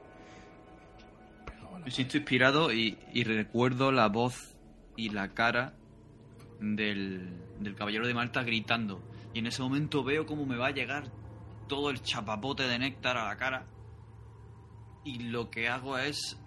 Me 1.84 1.92
siento 1.92 2.16
inspirado 2.16 2.72
y, 2.72 2.98
y 3.12 3.26
recuerdo 3.26 3.92
la 3.92 4.08
voz 4.08 4.56
y 4.96 5.10
la 5.10 5.34
cara 5.34 5.74
del, 6.62 7.30
del 7.60 7.76
caballero 7.76 8.08
de 8.08 8.14
Malta 8.14 8.42
gritando. 8.44 9.04
Y 9.34 9.40
en 9.40 9.48
ese 9.48 9.62
momento 9.62 10.02
veo 10.06 10.26
cómo 10.26 10.46
me 10.46 10.56
va 10.56 10.68
a 10.68 10.72
llegar 10.72 11.04
todo 11.68 11.90
el 11.90 12.02
chapapote 12.02 12.64
de 12.64 12.80
néctar 12.80 13.18
a 13.18 13.28
la 13.28 13.36
cara. 13.36 13.66
Y 15.04 15.20
lo 15.30 15.50
que 15.50 15.68
hago 15.68 15.98
es 15.98 16.38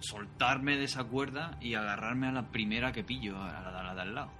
soltarme 0.00 0.76
de 0.76 0.84
esa 0.84 1.04
cuerda 1.04 1.56
y 1.60 1.74
agarrarme 1.74 2.28
a 2.28 2.32
la 2.32 2.50
primera 2.50 2.92
que 2.92 3.04
pillo, 3.04 3.40
a 3.40 3.52
la, 3.52 3.80
a 3.80 3.82
la 3.82 3.94
de 3.94 4.00
al 4.00 4.14
lado. 4.14 4.30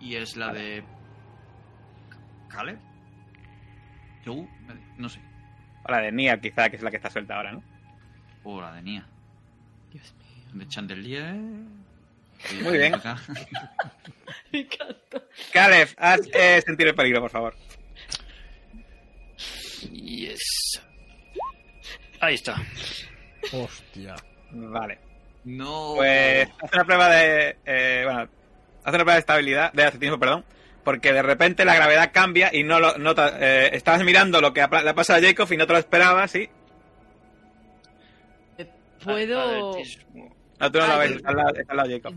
Y 0.00 0.16
es 0.16 0.36
la 0.36 0.52
de... 0.52 0.84
¿Caleb? 2.48 2.78
Joe, 4.24 4.48
no 4.98 5.08
sé. 5.08 5.20
O 5.84 5.90
la 5.90 5.98
de 5.98 6.12
Nia, 6.12 6.40
quizá, 6.40 6.70
que 6.70 6.76
es 6.76 6.82
la 6.82 6.90
que 6.90 6.96
está 6.96 7.10
suelta 7.10 7.36
ahora, 7.36 7.52
¿no? 7.52 7.62
O 8.44 8.60
la 8.60 8.72
de 8.72 8.82
Nia. 8.82 9.06
Dios 9.92 10.14
mío. 10.14 10.64
De 10.64 10.68
Chandelier. 10.68 11.34
Muy 12.62 12.78
bien. 12.78 12.94
Me 14.52 14.60
encanta. 14.60 15.22
Caleb, 15.52 15.88
haz 15.96 16.20
eh, 16.32 16.62
sentir 16.64 16.88
el 16.88 16.94
peligro, 16.94 17.20
por 17.20 17.30
favor. 17.30 17.54
Yes. 19.92 20.80
Ahí 22.20 22.34
está. 22.34 22.56
Hostia. 23.52 24.14
Vale. 24.50 24.98
No. 25.44 25.94
Pues 25.96 26.48
hace 26.62 26.74
una 26.76 26.84
prueba 26.84 27.08
de. 27.10 27.56
eh, 27.66 28.02
bueno, 28.04 28.20
hace 28.22 28.88
una 28.96 29.04
prueba 29.04 29.12
de 29.14 29.18
estabilidad, 29.20 29.72
de 29.72 29.84
atletismo, 29.84 30.18
perdón. 30.18 30.44
Porque 30.84 31.12
de 31.12 31.22
repente 31.22 31.64
la 31.64 31.74
gravedad 31.74 32.10
cambia 32.12 32.50
y 32.54 32.62
no 32.62 32.78
lo 32.80 32.98
notas. 32.98 33.34
eh, 33.40 33.70
estabas 33.72 34.02
mirando 34.04 34.40
lo 34.40 34.52
que 34.52 34.60
ha- 34.62 34.82
le 34.82 34.90
ha 34.90 34.94
pasado 34.94 35.18
a 35.18 35.22
Jacob 35.22 35.50
y 35.52 35.56
no 35.56 35.66
te 35.66 35.72
lo 35.72 35.78
esperabas, 35.78 36.30
¿sí? 36.30 36.48
Eh, 38.58 38.66
Puedo. 39.02 39.76
No, 40.60 40.72
tú 40.72 40.78
no 40.78 40.86
lo 40.86 40.92
Ay, 40.94 41.08
ves, 41.08 41.16
está 41.16 41.30
al 41.30 41.36
lado, 41.36 41.54
está 41.56 41.72
al 41.72 41.76
lado 41.76 41.90
Jacob. 41.90 42.14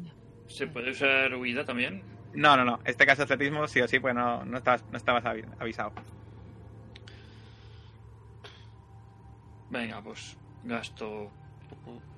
¿Se 0.47 0.67
puede 0.67 0.91
usar 0.91 1.33
huida 1.35 1.65
también? 1.65 2.03
No, 2.33 2.55
no, 2.55 2.63
no. 2.63 2.79
Este 2.85 3.05
caso 3.05 3.25
de 3.25 3.33
atletismo, 3.33 3.67
sí 3.67 3.81
o 3.81 3.87
sí, 3.87 3.99
pues 3.99 4.13
no, 4.13 4.45
no 4.45 4.57
estabas, 4.57 4.83
no 4.91 4.97
estabas 4.97 5.23
avi- 5.23 5.45
avisado. 5.59 5.91
Venga, 9.69 10.01
pues 10.01 10.37
gasto 10.63 11.31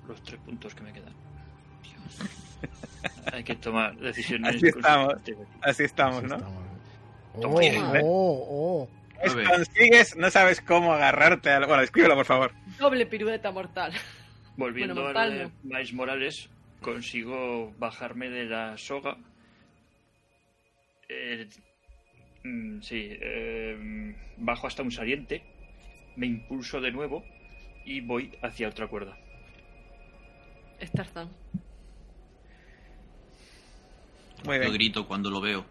los 0.06 0.22
tres 0.22 0.40
puntos 0.40 0.74
que 0.74 0.82
me 0.82 0.92
quedan. 0.92 1.14
Hay 3.32 3.44
que 3.44 3.56
tomar 3.56 3.96
decisiones. 3.96 4.56
Así 4.56 4.66
estamos. 4.66 5.14
Así 5.62 5.82
estamos, 5.84 6.18
Así 6.18 6.26
¿no? 6.26 6.36
estamos. 6.36 6.70
Oh, 7.34 7.60
¿eh? 7.60 8.00
oh, 8.02 8.46
oh. 8.50 8.88
Pues 9.20 9.36
A 9.46 9.50
consigues, 9.56 10.16
no 10.16 10.30
sabes 10.30 10.60
cómo 10.62 10.94
agarrarte 10.94 11.50
al... 11.50 11.66
Bueno, 11.66 11.82
escríbelo, 11.82 12.14
por 12.14 12.24
favor. 12.24 12.52
Doble 12.78 13.04
pirueta 13.06 13.50
mortal. 13.50 13.92
Volviendo 14.56 14.94
Bueno, 14.94 15.08
a 15.10 15.12
mortal 15.12 15.30
lo 15.30 15.38
de 15.38 15.44
no. 15.44 15.52
Miles 15.62 15.92
Morales, 15.92 16.50
consigo 16.80 17.72
bajarme 17.78 18.30
de 18.30 18.46
la 18.46 18.78
soga. 18.78 19.18
Eh, 21.08 21.48
mm, 22.44 22.80
sí, 22.80 23.10
eh, 23.20 24.16
bajo 24.38 24.66
hasta 24.66 24.82
un 24.82 24.90
saliente, 24.90 25.44
me 26.16 26.26
impulso 26.26 26.80
de 26.80 26.90
nuevo 26.90 27.22
y 27.84 28.00
voy 28.00 28.36
hacia 28.42 28.68
otra 28.68 28.88
cuerda. 28.88 29.16
Es 30.78 30.90
Tarzán. 30.92 31.30
Muy 34.44 34.56
Yo 34.56 34.60
bien. 34.62 34.72
grito 34.72 35.06
cuando 35.06 35.30
lo 35.30 35.40
veo. 35.40 35.64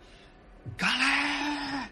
¡Cale! 0.78 1.90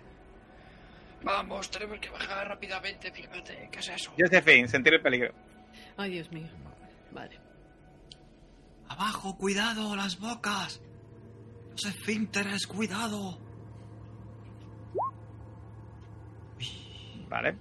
Vamos, 1.23 1.69
tenemos 1.71 1.99
que 1.99 2.09
bajar 2.09 2.47
rápidamente, 2.47 3.11
fíjate, 3.11 3.69
¿qué 3.71 3.79
es 3.79 3.89
eso? 3.89 4.13
Josephine, 4.17 4.67
sentir 4.67 4.93
el 4.93 5.01
peligro. 5.01 5.33
Ay, 5.97 6.11
Dios 6.11 6.31
mío. 6.31 6.47
Vale. 7.11 7.39
¡Abajo, 8.87 9.35
cuidado! 9.37 9.95
¡Las 9.95 10.19
bocas! 10.19 10.81
¡Los 11.71 11.85
esfínteres, 11.85 12.67
cuidado! 12.67 13.39
Vale. 17.27 17.57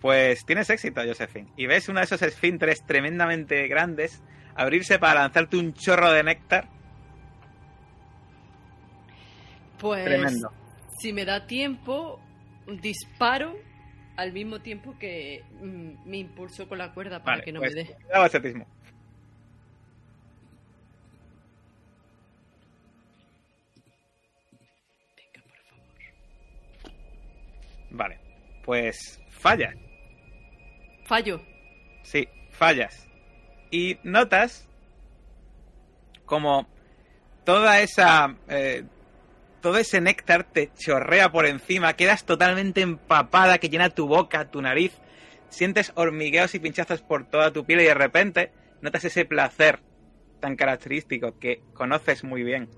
Pues 0.00 0.44
tienes 0.44 0.70
éxito, 0.70 1.00
Josephine. 1.04 1.48
Y 1.56 1.66
ves 1.66 1.88
uno 1.88 2.00
de 2.00 2.04
esos 2.04 2.22
esfínteres 2.22 2.84
tremendamente 2.86 3.66
grandes 3.66 4.22
abrirse 4.54 4.98
para 4.98 5.20
lanzarte 5.20 5.56
un 5.56 5.72
chorro 5.72 6.12
de 6.12 6.22
néctar. 6.22 6.68
Pues. 9.78 10.04
Tremendo. 10.04 10.52
Si 11.00 11.12
me 11.12 11.24
da 11.24 11.46
tiempo, 11.46 12.20
disparo 12.66 13.56
al 14.16 14.32
mismo 14.32 14.60
tiempo 14.60 14.96
que 14.98 15.44
mm, 15.60 16.08
me 16.08 16.18
impulso 16.18 16.68
con 16.68 16.78
la 16.78 16.92
cuerda 16.92 17.22
para 17.22 17.36
Vale, 17.36 17.44
que 17.44 17.52
no 17.52 17.60
pues, 17.60 17.74
me 17.74 17.84
dé. 17.84 17.96
favor. 18.10 18.66
Vale. 27.90 28.18
Pues 28.64 29.20
fallas. 29.30 29.87
Fallo. 31.08 31.40
Sí, 32.02 32.28
fallas. 32.50 33.08
Y 33.70 33.98
notas 34.02 34.68
como 36.26 36.68
toda 37.44 37.80
esa... 37.80 38.36
eh, 38.48 38.84
todo 39.62 39.78
ese 39.78 40.00
néctar 40.00 40.44
te 40.44 40.70
chorrea 40.74 41.32
por 41.32 41.46
encima, 41.46 41.94
quedas 41.94 42.24
totalmente 42.24 42.82
empapada, 42.82 43.58
que 43.58 43.70
llena 43.70 43.90
tu 43.90 44.06
boca, 44.06 44.50
tu 44.50 44.62
nariz, 44.62 44.92
sientes 45.48 45.92
hormigueos 45.96 46.54
y 46.54 46.60
pinchazos 46.60 47.02
por 47.02 47.24
toda 47.24 47.52
tu 47.52 47.64
piel 47.64 47.80
y 47.80 47.84
de 47.84 47.94
repente 47.94 48.52
notas 48.82 49.04
ese 49.06 49.24
placer 49.24 49.80
tan 50.40 50.56
característico 50.56 51.38
que 51.40 51.62
conoces 51.74 52.22
muy 52.22 52.44
bien, 52.44 52.68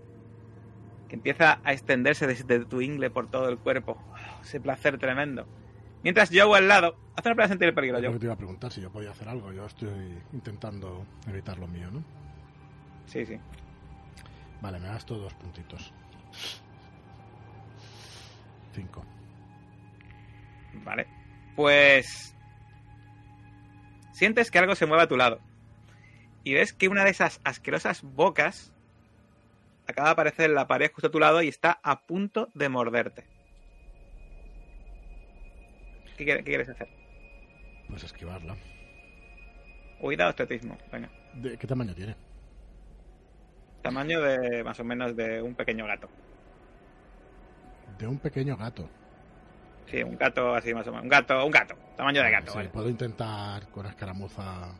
que 1.09 1.17
empieza 1.17 1.61
a 1.65 1.73
extenderse 1.73 2.27
desde 2.27 2.65
tu 2.65 2.81
ingle 2.81 3.11
por 3.11 3.29
todo 3.29 3.49
el 3.51 3.59
cuerpo. 3.59 4.03
Ese 4.41 4.61
placer 4.61 4.99
tremendo. 4.99 5.47
Mientras 6.03 6.31
Joe 6.33 6.57
al 6.57 6.69
lado, 6.69 6.97
hace 7.15 7.29
una 7.29 7.35
prueba 7.35 7.43
de 7.43 7.49
sentir 7.49 7.69
el 7.69 7.75
peligro, 7.75 8.01
que 8.01 8.19
te 8.19 8.25
iba 8.25 8.35
a 8.35 8.39
preguntar 8.39 8.73
si 8.73 8.81
yo 8.81 8.91
podía 8.91 9.11
hacer 9.11 9.29
algo. 9.29 9.53
Yo 9.53 9.67
estoy 9.67 10.19
intentando 10.33 11.05
evitar 11.29 11.59
lo 11.59 11.67
mío, 11.67 11.91
¿no? 11.91 12.03
Sí, 13.07 13.27
sí. 13.27 13.39
Vale, 14.61 14.79
me 14.79 14.89
gasto 14.89 15.17
dos 15.17 15.35
puntitos. 15.35 15.93
Cinco. 18.73 19.05
Vale. 20.85 21.07
Pues. 21.57 22.35
Sientes 24.13 24.51
que 24.51 24.59
algo 24.59 24.75
se 24.75 24.87
mueve 24.87 25.03
a 25.03 25.09
tu 25.09 25.17
lado. 25.17 25.41
Y 26.45 26.55
ves 26.55 26.73
que 26.73 26.89
una 26.89 27.05
de 27.05 27.11
esas 27.11 27.41
asquerosas 27.45 28.03
bocas 28.03 28.73
acaba 29.87 30.09
de 30.09 30.13
aparecer 30.13 30.51
en 30.51 30.55
la 30.55 30.67
pared 30.67 30.91
justo 30.93 31.09
a 31.09 31.11
tu 31.11 31.19
lado 31.19 31.43
y 31.43 31.49
está 31.49 31.81
a 31.83 32.01
punto 32.07 32.49
de 32.55 32.69
morderte. 32.69 33.40
¿Qué, 36.21 36.27
quiere- 36.27 36.45
qué 36.45 36.51
quieres 36.51 36.69
hacer? 36.69 36.87
Pues 37.89 38.05
esquivarla. 38.05 38.55
Huida 40.01 40.27
o 40.27 40.29
atletismo. 40.29 40.77
Venga. 40.93 41.09
¿De 41.33 41.57
qué 41.57 41.67
tamaño 41.67 41.95
tiene? 41.95 42.15
Tamaño 43.81 44.21
de 44.21 44.63
más 44.63 44.79
o 44.81 44.85
menos 44.85 45.17
de 45.17 45.41
un 45.41 45.55
pequeño 45.55 45.87
gato. 45.87 46.11
De 47.99 48.07
un 48.07 48.19
pequeño 48.19 48.55
gato. 48.59 48.87
Sí, 49.87 50.03
un 50.03 50.19
gato 50.19 50.55
así 50.55 50.75
más 50.75 50.87
o 50.89 50.91
menos. 50.91 51.05
Un 51.05 51.09
gato, 51.09 51.43
un 51.47 51.51
gato. 51.51 51.75
Tamaño 51.97 52.23
de 52.23 52.31
gato, 52.31 52.53
Sí, 52.53 52.59
vale. 52.59 52.69
puedo 52.69 52.91
intentar 52.91 53.69
con 53.71 53.87
escaramuza 53.87 54.75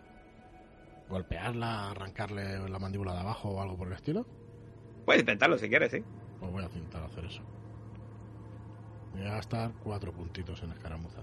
golpearla, 1.09 1.93
arrancarle 1.93 2.69
la 2.69 2.79
mandíbula 2.79 3.15
de 3.15 3.21
abajo 3.21 3.49
o 3.49 3.63
algo 3.63 3.79
por 3.79 3.87
el 3.87 3.95
estilo. 3.95 4.27
Puedes 5.07 5.21
intentarlo 5.23 5.57
si 5.57 5.71
quieres, 5.71 5.91
sí. 5.91 6.05
Pues 6.39 6.53
voy 6.53 6.63
a 6.63 6.67
intentar 6.67 7.03
hacer 7.03 7.25
eso. 7.25 7.43
Voy 9.13 9.27
a 9.27 9.33
gastar 9.33 9.73
cuatro 9.83 10.13
puntitos 10.13 10.63
en 10.63 10.73
escaramuza. 10.73 11.21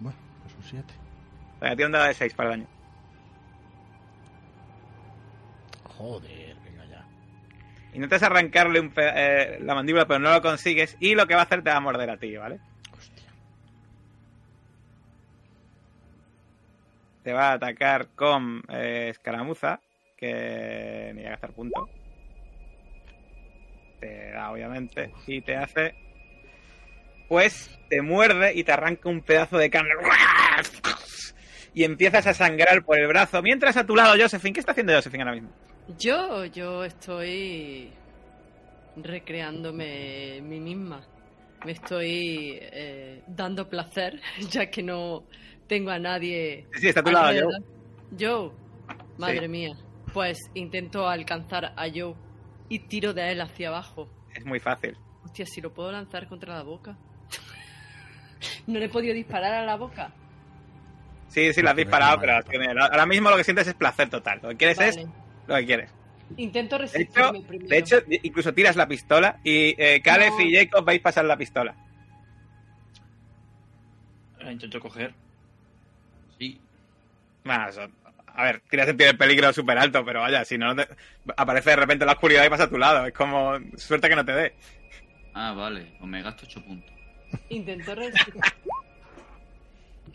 Bueno, 0.00 0.18
pues 0.42 0.54
un 0.56 0.62
7. 0.62 0.94
Venga, 1.60 1.76
tiene 1.76 1.86
un 1.86 1.92
dado 1.92 2.06
de 2.06 2.14
6 2.14 2.34
para 2.34 2.54
el 2.54 2.60
daño. 2.60 2.70
Joder, 5.84 6.56
venga 6.64 6.84
ya. 6.86 7.04
Intentas 7.92 8.22
arrancarle 8.22 8.80
un 8.80 8.92
eh, 8.96 9.58
la 9.60 9.74
mandíbula, 9.74 10.06
pero 10.06 10.18
no 10.18 10.32
lo 10.32 10.40
consigues. 10.40 10.96
Y 11.00 11.14
lo 11.14 11.26
que 11.26 11.34
va 11.34 11.40
a 11.40 11.44
hacer 11.44 11.62
te 11.62 11.70
va 11.70 11.76
a 11.76 11.80
morder 11.80 12.10
a 12.10 12.16
ti, 12.16 12.36
¿vale? 12.36 12.58
Hostia. 12.96 13.30
Te 17.22 17.32
va 17.34 17.50
a 17.50 17.52
atacar 17.52 18.08
con 18.16 18.62
eh, 18.70 19.08
escaramuza, 19.10 19.80
que 20.20 21.12
ni 21.14 21.24
a 21.24 21.30
gastar 21.30 21.52
punto. 21.52 21.88
Te 24.00 24.30
da, 24.32 24.52
obviamente. 24.52 25.10
Y 25.26 25.40
te 25.40 25.56
hace. 25.56 25.94
Pues 27.28 27.70
te 27.88 28.02
muerde 28.02 28.52
y 28.54 28.62
te 28.64 28.72
arranca 28.72 29.08
un 29.08 29.22
pedazo 29.22 29.56
de 29.56 29.70
carne. 29.70 29.90
Y 31.72 31.84
empiezas 31.84 32.26
a 32.26 32.34
sangrar 32.34 32.84
por 32.84 32.98
el 32.98 33.06
brazo. 33.06 33.40
Mientras 33.42 33.76
a 33.76 33.86
tu 33.86 33.96
lado, 33.96 34.14
Josephine. 34.20 34.52
¿Qué 34.52 34.60
está 34.60 34.72
haciendo 34.72 34.92
Josephine 34.94 35.22
ahora 35.22 35.34
mismo? 35.34 35.50
Yo, 35.98 36.44
yo 36.46 36.84
estoy 36.84 37.90
recreándome 38.96 40.40
mí 40.42 40.60
misma. 40.60 41.00
Me 41.64 41.72
estoy 41.72 42.58
eh, 42.60 43.22
dando 43.26 43.68
placer, 43.68 44.20
ya 44.50 44.66
que 44.70 44.82
no 44.82 45.24
tengo 45.66 45.90
a 45.90 45.98
nadie. 45.98 46.66
Sí, 46.74 46.80
sí, 46.80 46.88
está 46.88 47.00
a 47.00 47.04
tu 47.04 47.10
lado, 47.10 47.38
Joe. 47.38 47.64
Joe, 48.18 48.50
madre 49.18 49.40
Sí. 49.42 49.48
mía. 49.48 49.76
Pues 50.12 50.38
intento 50.54 51.08
alcanzar 51.08 51.72
a 51.76 51.86
Joe 51.94 52.14
y 52.68 52.80
tiro 52.80 53.12
de 53.14 53.32
él 53.32 53.40
hacia 53.40 53.68
abajo. 53.68 54.08
Es 54.34 54.44
muy 54.44 54.58
fácil. 54.60 54.96
Hostia, 55.24 55.46
si 55.46 55.60
lo 55.60 55.72
puedo 55.72 55.92
lanzar 55.92 56.26
contra 56.28 56.54
la 56.54 56.62
boca. 56.62 56.96
No 58.66 58.78
le 58.78 58.86
he 58.86 58.88
podido 58.88 59.12
disparar 59.12 59.52
a 59.52 59.64
la 59.64 59.76
boca. 59.76 60.12
Sí, 61.28 61.52
sí, 61.52 61.60
lo 61.60 61.70
has 61.70 61.76
disparado, 61.76 62.18
pero 62.20 62.40
ahora 62.82 63.04
mismo 63.06 63.28
lo 63.30 63.36
que 63.36 63.44
sientes 63.44 63.66
es 63.68 63.74
placer 63.74 64.08
total. 64.08 64.40
Lo 64.42 64.48
que 64.50 64.56
quieres 64.56 64.80
es 64.80 64.96
lo 65.46 65.56
que 65.56 65.66
quieres. 65.66 65.90
Intento 66.38 66.78
De 66.78 66.84
hecho, 66.86 66.92
resistirme 66.94 67.42
primero. 67.42 67.68
de 67.68 67.78
hecho, 67.78 67.96
incluso 68.22 68.54
tiras 68.54 68.76
la 68.76 68.88
pistola 68.88 69.38
y 69.44 69.74
eh, 69.82 70.00
Caleb 70.02 70.32
No. 70.32 70.40
y 70.40 70.54
Jacob 70.56 70.84
vais 70.86 71.00
a 71.00 71.02
pasar 71.02 71.24
la 71.26 71.36
pistola. 71.36 71.74
La 74.38 74.52
intento 74.52 74.80
coger. 74.80 75.12
Sí. 76.38 76.58
Bueno, 77.44 77.68
eso- 77.68 77.88
a 78.40 78.44
ver, 78.44 78.62
tiras 78.70 78.86
sentir 78.86 79.06
el 79.08 79.16
peligro 79.18 79.52
súper 79.52 79.78
alto, 79.78 80.04
pero 80.04 80.20
vaya, 80.20 80.44
si 80.44 80.56
no, 80.58 80.74
te- 80.74 80.88
aparece 81.36 81.70
de 81.70 81.76
repente 81.76 82.04
la 82.06 82.12
oscuridad 82.12 82.44
y 82.44 82.48
pasa 82.50 82.64
a 82.64 82.68
tu 82.68 82.78
lado. 82.78 83.06
Es 83.06 83.12
como 83.12 83.58
suerte 83.76 84.08
que 84.08 84.16
no 84.16 84.24
te 84.24 84.32
dé. 84.32 84.54
Ah, 85.34 85.52
vale. 85.52 85.92
Pues 85.98 86.10
me 86.10 86.22
gasto 86.22 86.44
8 86.46 86.64
puntos. 86.64 86.90
Intento 87.50 87.94
resistir. 87.94 88.34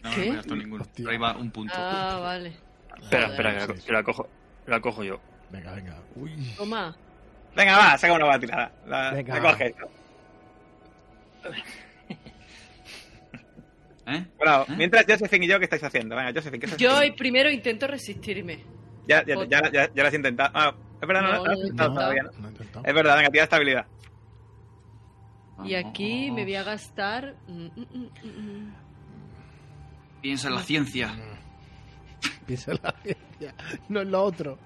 No, 0.04 0.12
¿Qué? 0.12 0.26
no 0.26 0.30
me 0.32 0.36
gasto 0.36 0.56
ninguno. 0.56 0.84
Hostia. 0.84 1.10
Ahí 1.10 1.18
va 1.18 1.36
un 1.38 1.52
punto. 1.52 1.74
Ah, 1.78 2.20
vale. 2.22 2.54
Espera, 3.02 3.28
espera, 3.28 3.52
que 3.54 3.68
la, 3.68 3.76
sí. 3.80 3.86
que 3.86 3.92
la 3.92 4.04
cojo. 4.04 4.30
La 4.68 4.80
cojo 4.82 5.04
yo. 5.04 5.20
Venga, 5.50 5.74
venga. 5.74 5.96
Uy. 6.16 6.54
Toma. 6.58 6.96
Venga, 7.56 7.78
va, 7.78 7.98
saca 7.98 8.14
una 8.14 8.26
buena 8.26 8.40
tirada. 8.40 8.72
La, 8.88 9.12
Venga. 9.12 9.40
la 9.40 9.42
coges. 9.52 9.74
¿Eh? 14.08 14.26
Bueno, 14.38 14.64
¿Eh? 14.70 14.76
mientras 14.78 15.06
Josephine 15.08 15.46
y 15.46 15.50
yo, 15.50 15.58
¿qué 15.60 15.66
estáis 15.66 15.84
haciendo? 15.84 16.16
Venga, 16.16 16.32
Josephine, 16.34 16.60
¿qué 16.60 16.66
estás 16.68 16.80
Yo 16.80 16.92
haciendo? 16.96 17.16
primero 17.18 17.50
intento 17.50 17.88
resistirme. 17.88 18.60
Ya, 19.08 19.24
ya, 19.26 19.36
ya, 19.46 19.72
ya, 19.72 19.94
ya 19.94 20.02
lo 20.04 20.08
has 20.08 20.14
intentado. 20.14 20.52
Ah, 20.54 20.76
es 21.02 21.08
verdad, 21.08 21.22
no, 21.22 21.30
No, 21.30 21.36
no, 21.36 21.42
has 21.42 21.46
lo 21.46 21.54
he 21.54 21.58
intentado 21.68 21.94
todavía, 21.94 22.24
¿no? 22.24 22.32
No 22.40 22.48
he 22.48 22.52
intentado. 22.52 22.86
Es 22.86 22.94
verdad, 22.94 23.18
venga, 23.18 23.30
tira 23.30 23.44
estabilidad. 23.44 23.86
Y 25.64 25.76
aquí 25.76 26.32
me 26.32 26.44
voy 26.44 26.56
a 26.56 26.64
gastar. 26.64 27.36
mm, 27.48 27.66
mm, 27.76 28.10
mm. 28.24 28.74
Piensa 30.22 30.48
en 30.50 30.56
la 30.56 30.62
ciencia. 30.62 31.16
Piensa 32.48 32.72
en 32.72 32.80
la 32.84 32.96
ciencia, 33.04 33.56
no 33.90 34.02
en 34.02 34.12
lo 34.12 34.24
otro. 34.24 34.58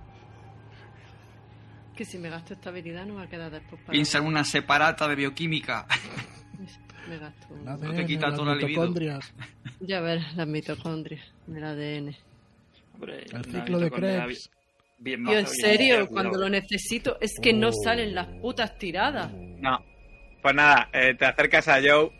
Que 1.95 2.05
si 2.05 2.17
me 2.17 2.29
gasto 2.29 2.53
esta 2.53 2.69
habilidad 2.69 3.05
no 3.05 3.15
va 3.15 3.23
a 3.23 3.27
quedar 3.27 3.51
después 3.51 3.81
para. 3.81 3.91
Piensa 3.91 4.19
en 4.19 4.25
una 4.25 4.43
separata 4.45 5.07
de 5.07 5.15
bioquímica. 5.15 5.85
Me 7.09 7.17
gasto. 7.17 7.47
El 7.55 7.89
un- 7.89 7.95
te 7.95 8.05
quita 8.05 8.27
las 8.27 8.35
toda 8.35 8.55
la 8.55 8.55
libido. 8.61 8.69
mitocondrias. 8.81 9.33
Ya 9.81 10.01
ver, 10.01 10.21
las 10.35 10.47
mitocondrias, 10.47 11.25
el 11.47 11.63
ADN. 11.63 12.15
Hombre, 12.93 13.19
El 13.31 13.45
ciclo 13.45 13.79
de 13.79 13.85
mitocondria 13.85 14.23
Krebs. 14.25 14.49
Bien 15.01 15.23
Tío, 15.23 15.39
en 15.39 15.47
serio, 15.47 16.07
cuando 16.09 16.37
lo 16.37 16.49
necesito, 16.49 17.17
es 17.21 17.31
que 17.41 17.53
no 17.53 17.71
salen 17.71 18.13
las 18.13 18.27
putas 18.41 18.77
tiradas. 18.77 19.31
No. 19.33 19.79
Pues 20.41 20.53
nada, 20.55 20.89
eh, 20.91 21.15
te 21.15 21.25
acercas 21.25 21.67
a 21.69 21.79
Joe. 21.81 22.11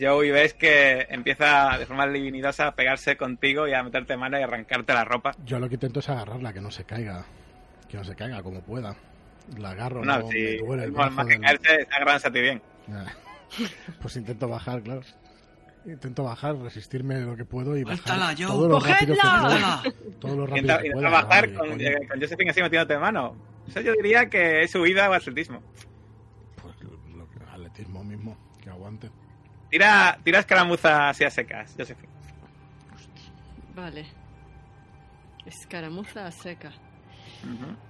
Joe 0.00 0.26
y 0.26 0.30
ves 0.30 0.54
que 0.54 1.06
empieza 1.10 1.76
de 1.78 1.84
forma 1.84 2.06
libidinosa 2.06 2.68
a 2.68 2.74
pegarse 2.74 3.18
contigo 3.18 3.68
y 3.68 3.74
a 3.74 3.82
meterte 3.82 4.16
mano 4.16 4.38
y 4.38 4.42
arrancarte 4.42 4.94
la 4.94 5.04
ropa. 5.04 5.32
Yo 5.44 5.58
lo 5.60 5.68
que 5.68 5.74
intento 5.74 6.00
es 6.00 6.08
agarrarla, 6.08 6.54
que 6.54 6.60
no 6.62 6.70
se 6.70 6.84
caiga. 6.84 7.22
Que 7.86 7.98
no 7.98 8.04
se 8.04 8.16
caiga 8.16 8.42
como 8.42 8.62
pueda. 8.62 8.96
La 9.58 9.72
agarro, 9.72 10.02
No, 10.02 10.20
no, 10.20 10.28
si 10.30 10.38
me 10.38 10.56
duele 10.56 10.84
el 10.84 10.92
más 10.92 10.98
brazo 11.14 11.14
más 11.16 11.26
que 11.26 11.32
del- 11.34 11.86
caerse, 11.86 12.28
a 12.28 12.32
ti 12.32 12.40
bien. 12.40 12.62
Pues 14.00 14.16
intento 14.16 14.48
bajar, 14.48 14.82
claro. 14.82 15.02
Intento 15.86 16.24
bajar, 16.24 16.56
resistirme 16.56 17.20
lo 17.20 17.34
que 17.36 17.44
puedo 17.46 17.76
y 17.76 17.84
bajar 17.84 18.36
Joe. 18.36 18.46
todo 18.46 18.68
lo 18.68 18.80
rápido 18.80 19.14
que. 19.14 19.20
¡Hola! 19.20 19.82
Todo 20.20 20.36
lo 20.36 20.46
rápido 20.46 20.56
Intenta, 20.62 20.78
que 20.82 20.86
intenta 20.88 21.08
pueda. 21.08 21.22
bajar 21.22 21.46
vale, 21.54 21.54
con, 21.70 21.80
eh, 21.80 22.08
con 22.08 22.20
Josephine 22.20 22.50
así 22.50 22.62
metiéndote 22.62 22.92
de 22.94 22.98
mano. 23.00 23.36
Eso 23.66 23.80
yo 23.80 23.92
diría 23.94 24.28
que 24.28 24.62
es 24.62 24.74
huida 24.74 25.08
o 25.08 25.14
atletismo. 25.14 25.62
Pues 26.60 26.74
lo 27.14 27.28
que- 27.30 27.44
atletismo 27.50 28.04
mismo, 28.04 28.36
que 28.62 28.68
aguante. 28.70 29.10
Tira, 29.70 30.18
tira 30.22 30.40
escaramuza 30.40 31.08
así 31.08 31.24
a 31.24 31.30
secas, 31.30 31.74
Josephine. 31.78 32.12
Vale. 33.74 34.04
Escaramuza 35.46 36.26
a 36.26 36.30
seca. 36.30 36.72
Vamos 37.42 37.62
a 37.62 37.89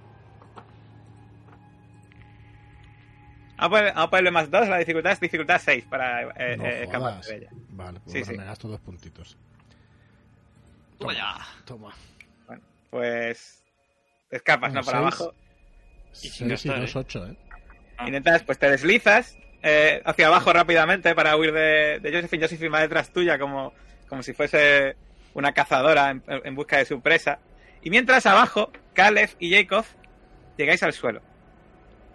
a 3.65 4.09
ponerle 4.09 4.31
más 4.31 4.49
dos, 4.49 4.67
la 4.67 4.77
dificultad 4.79 5.13
es 5.13 5.19
dificultad 5.19 5.61
6 5.63 5.85
para 5.89 6.21
eh, 6.21 6.57
No 6.57 6.65
eh, 6.65 6.83
escaparte 6.83 6.97
jodas. 6.97 7.27
de 7.27 7.35
ella. 7.37 7.49
Vale, 7.69 7.99
pues 8.01 8.13
Sí, 8.13 8.25
sí. 8.25 8.37
me 8.37 8.45
gasto 8.45 8.67
dos 8.67 8.79
puntitos. 8.81 9.37
Toma 10.97 11.13
ya. 11.13 11.35
Toma. 11.65 11.93
Pues 12.89 13.63
te 14.29 14.37
escapas, 14.37 14.73
¿no? 14.73 14.81
Bueno, 14.81 14.85
Para 14.85 15.11
seis. 15.11 15.21
abajo. 15.21 15.35
Y 16.13 16.15
sin 16.15 16.29
Seis 16.29 16.65
y 16.65 16.69
gastar, 16.69 16.81
dos, 16.81 16.95
¿eh? 16.95 16.99
ocho, 16.99 17.25
¿eh? 17.27 17.37
Ah. 17.97 18.07
Intentas, 18.07 18.43
pues 18.43 18.57
te 18.59 18.69
deslizas 18.69 19.37
eh, 19.63 20.01
hacia 20.05 20.27
abajo 20.27 20.51
rápidamente 20.53 21.13
para 21.15 21.35
huir 21.37 21.53
de, 21.53 21.99
de 22.01 22.11
Josephine. 22.13 22.43
Josephine 22.43 22.69
va 22.69 22.81
detrás 22.81 23.11
tuya 23.13 23.37
como, 23.39 23.73
como 24.09 24.23
si 24.23 24.33
fuese 24.33 24.95
una 25.33 25.53
cazadora 25.53 26.09
en, 26.11 26.23
en 26.27 26.55
busca 26.55 26.77
de 26.77 26.85
su 26.85 26.99
presa. 27.01 27.39
Y 27.81 27.89
mientras 27.89 28.25
abajo, 28.25 28.71
Caleb 28.93 29.29
y 29.39 29.51
Jacob 29.53 29.85
llegáis 30.57 30.83
al 30.83 30.93
suelo. 30.93 31.21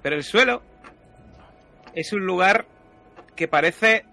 Pero 0.03 0.17
el 0.17 0.23
suelo 0.25 0.63
es 1.97 2.13
un 2.13 2.25
lugar 2.25 2.69
que 3.35 3.49
parece 3.49 4.05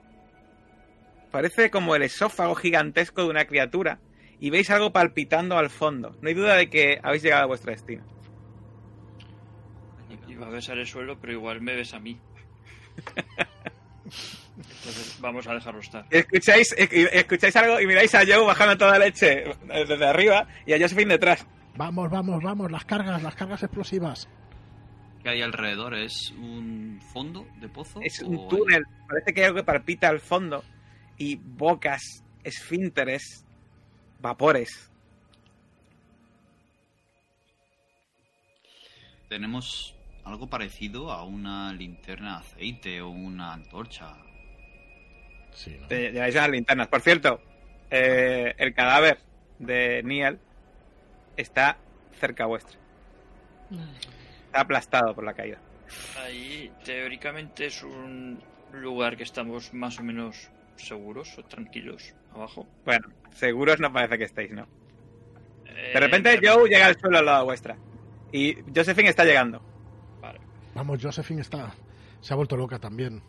parece 1.32 1.70
como 1.70 1.96
el 1.96 2.02
esófago 2.04 2.56
gigantesco 2.56 3.24
de 3.24 3.30
una 3.30 3.46
criatura 3.46 4.00
y 4.40 4.50
veis 4.50 4.70
algo 4.72 4.92
palpitando 4.92 5.58
al 5.58 5.70
fondo. 5.70 6.18
No 6.22 6.30
hay 6.30 6.34
duda 6.34 6.56
de 6.56 6.70
que 6.70 7.00
habéis 7.04 7.24
llegado 7.24 7.44
a 7.44 7.48
vuestro 7.48 7.72
destino. 7.72 8.04
Iba 10.28 10.48
a 10.48 10.50
besar 10.50 10.78
el 10.78 10.88
suelo, 10.88 11.20
pero 11.20 11.34
igual 11.34 11.62
me 11.62 11.76
ves 11.76 11.94
a 11.94 12.00
mí. 12.00 12.20
Entonces 14.56 15.18
vamos 15.20 15.48
a 15.48 15.54
dejarlo 15.54 15.80
estar. 15.80 16.06
Escucháis, 16.10 16.74
escucháis 16.78 17.56
algo 17.56 17.82
y 17.82 17.88
miráis 17.88 18.14
a 18.16 18.26
Joe 18.26 18.46
bajando 18.46 18.78
toda 18.78 19.00
leche 19.00 19.44
desde 19.68 20.06
arriba 20.06 20.48
y 20.66 20.74
a 20.74 20.80
Josephine 20.80 21.14
detrás. 21.14 21.46
Vamos, 21.76 22.10
vamos, 22.12 22.44
vamos, 22.44 22.72
las 22.72 22.86
cargas, 22.86 23.22
las 23.24 23.36
cargas 23.36 23.64
explosivas. 23.64 24.30
¿Qué 25.24 25.30
hay 25.30 25.41
alrededor? 25.41 25.94
¿Es 25.95 26.32
un 26.32 27.00
fondo 27.14 27.48
de 27.62 27.70
pozo? 27.70 28.02
Es 28.02 28.22
¿O 28.22 28.28
un 28.28 28.38
hay- 28.40 28.48
túnel, 28.50 28.84
parece 29.08 29.34
que 29.34 29.40
hay 29.41 29.45
algo 29.48 29.58
que 29.60 29.64
palpita 29.64 30.10
al 30.10 30.20
fondo 30.20 30.64
y 31.18 31.36
bocas, 31.36 32.02
esfínteres, 32.44 33.45
vapores. 34.20 34.90
Tenemos 39.30 39.95
algo 40.26 40.48
parecido 40.48 41.12
a 41.12 41.24
una 41.24 41.74
linterna 41.74 42.34
de 42.34 42.38
aceite 42.40 43.02
o 43.02 43.10
una 43.10 43.54
antorcha. 43.54 44.14
Sí, 45.54 45.78
¿no? 45.80 45.88
Te 45.88 46.12
lleváis 46.12 46.36
unas 46.36 46.50
linternas. 46.50 46.88
Por 46.88 47.02
cierto, 47.02 47.41
eh, 47.90 48.54
el 48.58 48.74
cadáver 48.74 49.20
de 49.60 50.02
Niel 50.04 50.40
está 51.38 51.78
cerca 52.20 52.45
vuestro. 52.45 52.78
Está 54.54 54.62
aplastado 54.62 55.16
por 55.16 55.24
la 55.24 55.34
caída. 55.34 55.58
Ahí, 56.24 56.72
teóricamente, 56.86 57.66
es 57.66 57.82
un 57.82 58.40
lugar 58.72 59.18
que 59.18 59.24
estamos 59.24 59.74
más 59.74 59.98
o 60.00 60.04
menos 60.04 60.52
seguros 60.76 61.36
o 61.40 61.44
tranquilos 61.44 62.14
abajo. 62.36 62.68
Bueno, 62.86 63.08
seguros 63.32 63.80
no 63.80 63.92
parece 63.92 64.20
que 64.20 64.26
estéis, 64.26 64.52
¿no? 64.52 64.68
Eh, 65.66 65.90
De 65.96 66.00
repente 66.00 66.40
Joe 66.44 66.70
llega 66.70 66.86
al 66.86 67.00
suelo 67.00 67.18
al 67.18 67.26
lado 67.26 67.46
vuestra. 67.46 67.76
Y 68.32 68.58
Josephine 68.76 69.10
está 69.10 69.26
llegando. 69.26 69.60
Vale. 70.22 70.40
Vamos, 70.76 71.00
Josephine 71.02 71.42
está. 71.42 71.74
Se 72.22 72.34
ha 72.34 72.36
vuelto 72.36 72.56
loca 72.56 72.78
también. 72.78 73.24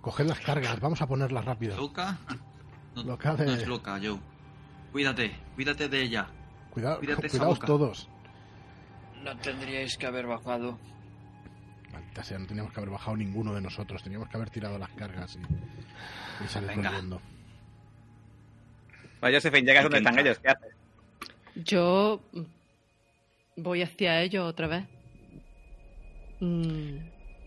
Coged 0.00 0.26
las 0.26 0.40
cargas, 0.40 0.80
vamos 0.80 1.00
a 1.00 1.06
ponerlas 1.06 1.44
rápido. 1.44 1.76
¿Loca? 1.76 2.18
No, 2.96 3.04
Loca 3.04 3.36
de- 3.36 3.46
no 3.46 3.52
es 3.52 3.68
loca, 3.68 4.00
Joe. 4.02 4.18
Cuídate, 4.90 5.30
cuídate 5.54 5.88
de 5.88 6.02
ella. 6.02 6.26
Cuidado, 6.70 6.98
Cuídate 6.98 7.28
cuidaos 7.28 7.54
boca. 7.54 7.66
todos. 7.68 8.08
No 9.24 9.36
tendríais 9.38 9.96
que 9.96 10.06
haber 10.06 10.26
bajado. 10.26 10.78
Maldita 11.92 12.22
sea, 12.24 12.38
no 12.38 12.46
teníamos 12.46 12.72
que 12.72 12.80
haber 12.80 12.90
bajado 12.90 13.16
ninguno 13.16 13.54
de 13.54 13.60
nosotros. 13.60 14.02
Teníamos 14.02 14.28
que 14.28 14.36
haber 14.36 14.50
tirado 14.50 14.78
las 14.78 14.90
cargas 14.90 15.36
y, 15.36 16.44
y 16.44 16.48
salir 16.48 16.68
Venga. 16.70 16.90
corriendo. 16.90 17.20
Bueno, 19.20 19.36
Josephine, 19.36 19.66
llegas 19.66 19.84
donde 19.84 19.98
están 19.98 20.18
ellos. 20.18 20.38
¿Qué 20.38 20.48
haces? 20.48 20.74
Yo 21.56 22.20
voy 23.56 23.82
hacia 23.82 24.20
ellos 24.22 24.44
otra 24.46 24.66
vez. 24.66 24.84
Mm, 26.40 26.96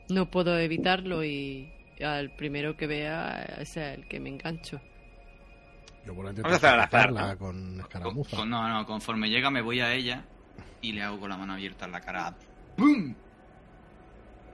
no 0.09 0.31
puedo 0.31 0.57
evitarlo 0.57 1.23
y 1.23 1.71
al 2.03 2.35
primero 2.35 2.75
que 2.77 2.87
vea 2.87 3.43
ese 3.59 3.91
es 3.93 3.99
el 3.99 4.07
que 4.07 4.19
me 4.19 4.29
engancho. 4.29 4.79
Yo 6.05 6.15
por 6.15 6.33
Vamos 6.33 6.63
a 6.63 6.83
hacer 6.83 7.11
¿no? 7.11 7.37
con 7.37 7.79
escaramuza. 7.81 8.37
con- 8.37 8.49
no, 8.49 8.67
no, 8.69 8.85
conforme 8.85 9.29
llega 9.29 9.51
me 9.51 9.61
voy 9.61 9.81
a 9.81 9.93
ella 9.93 10.23
y 10.89 10.93
le 10.93 11.03
hago 11.03 11.19
con 11.19 11.29
la 11.29 11.37
mano 11.37 11.53
abierta 11.53 11.85
en 11.85 11.91
la 11.91 12.01
cara. 12.01 12.33
¡Bum! 12.77 13.13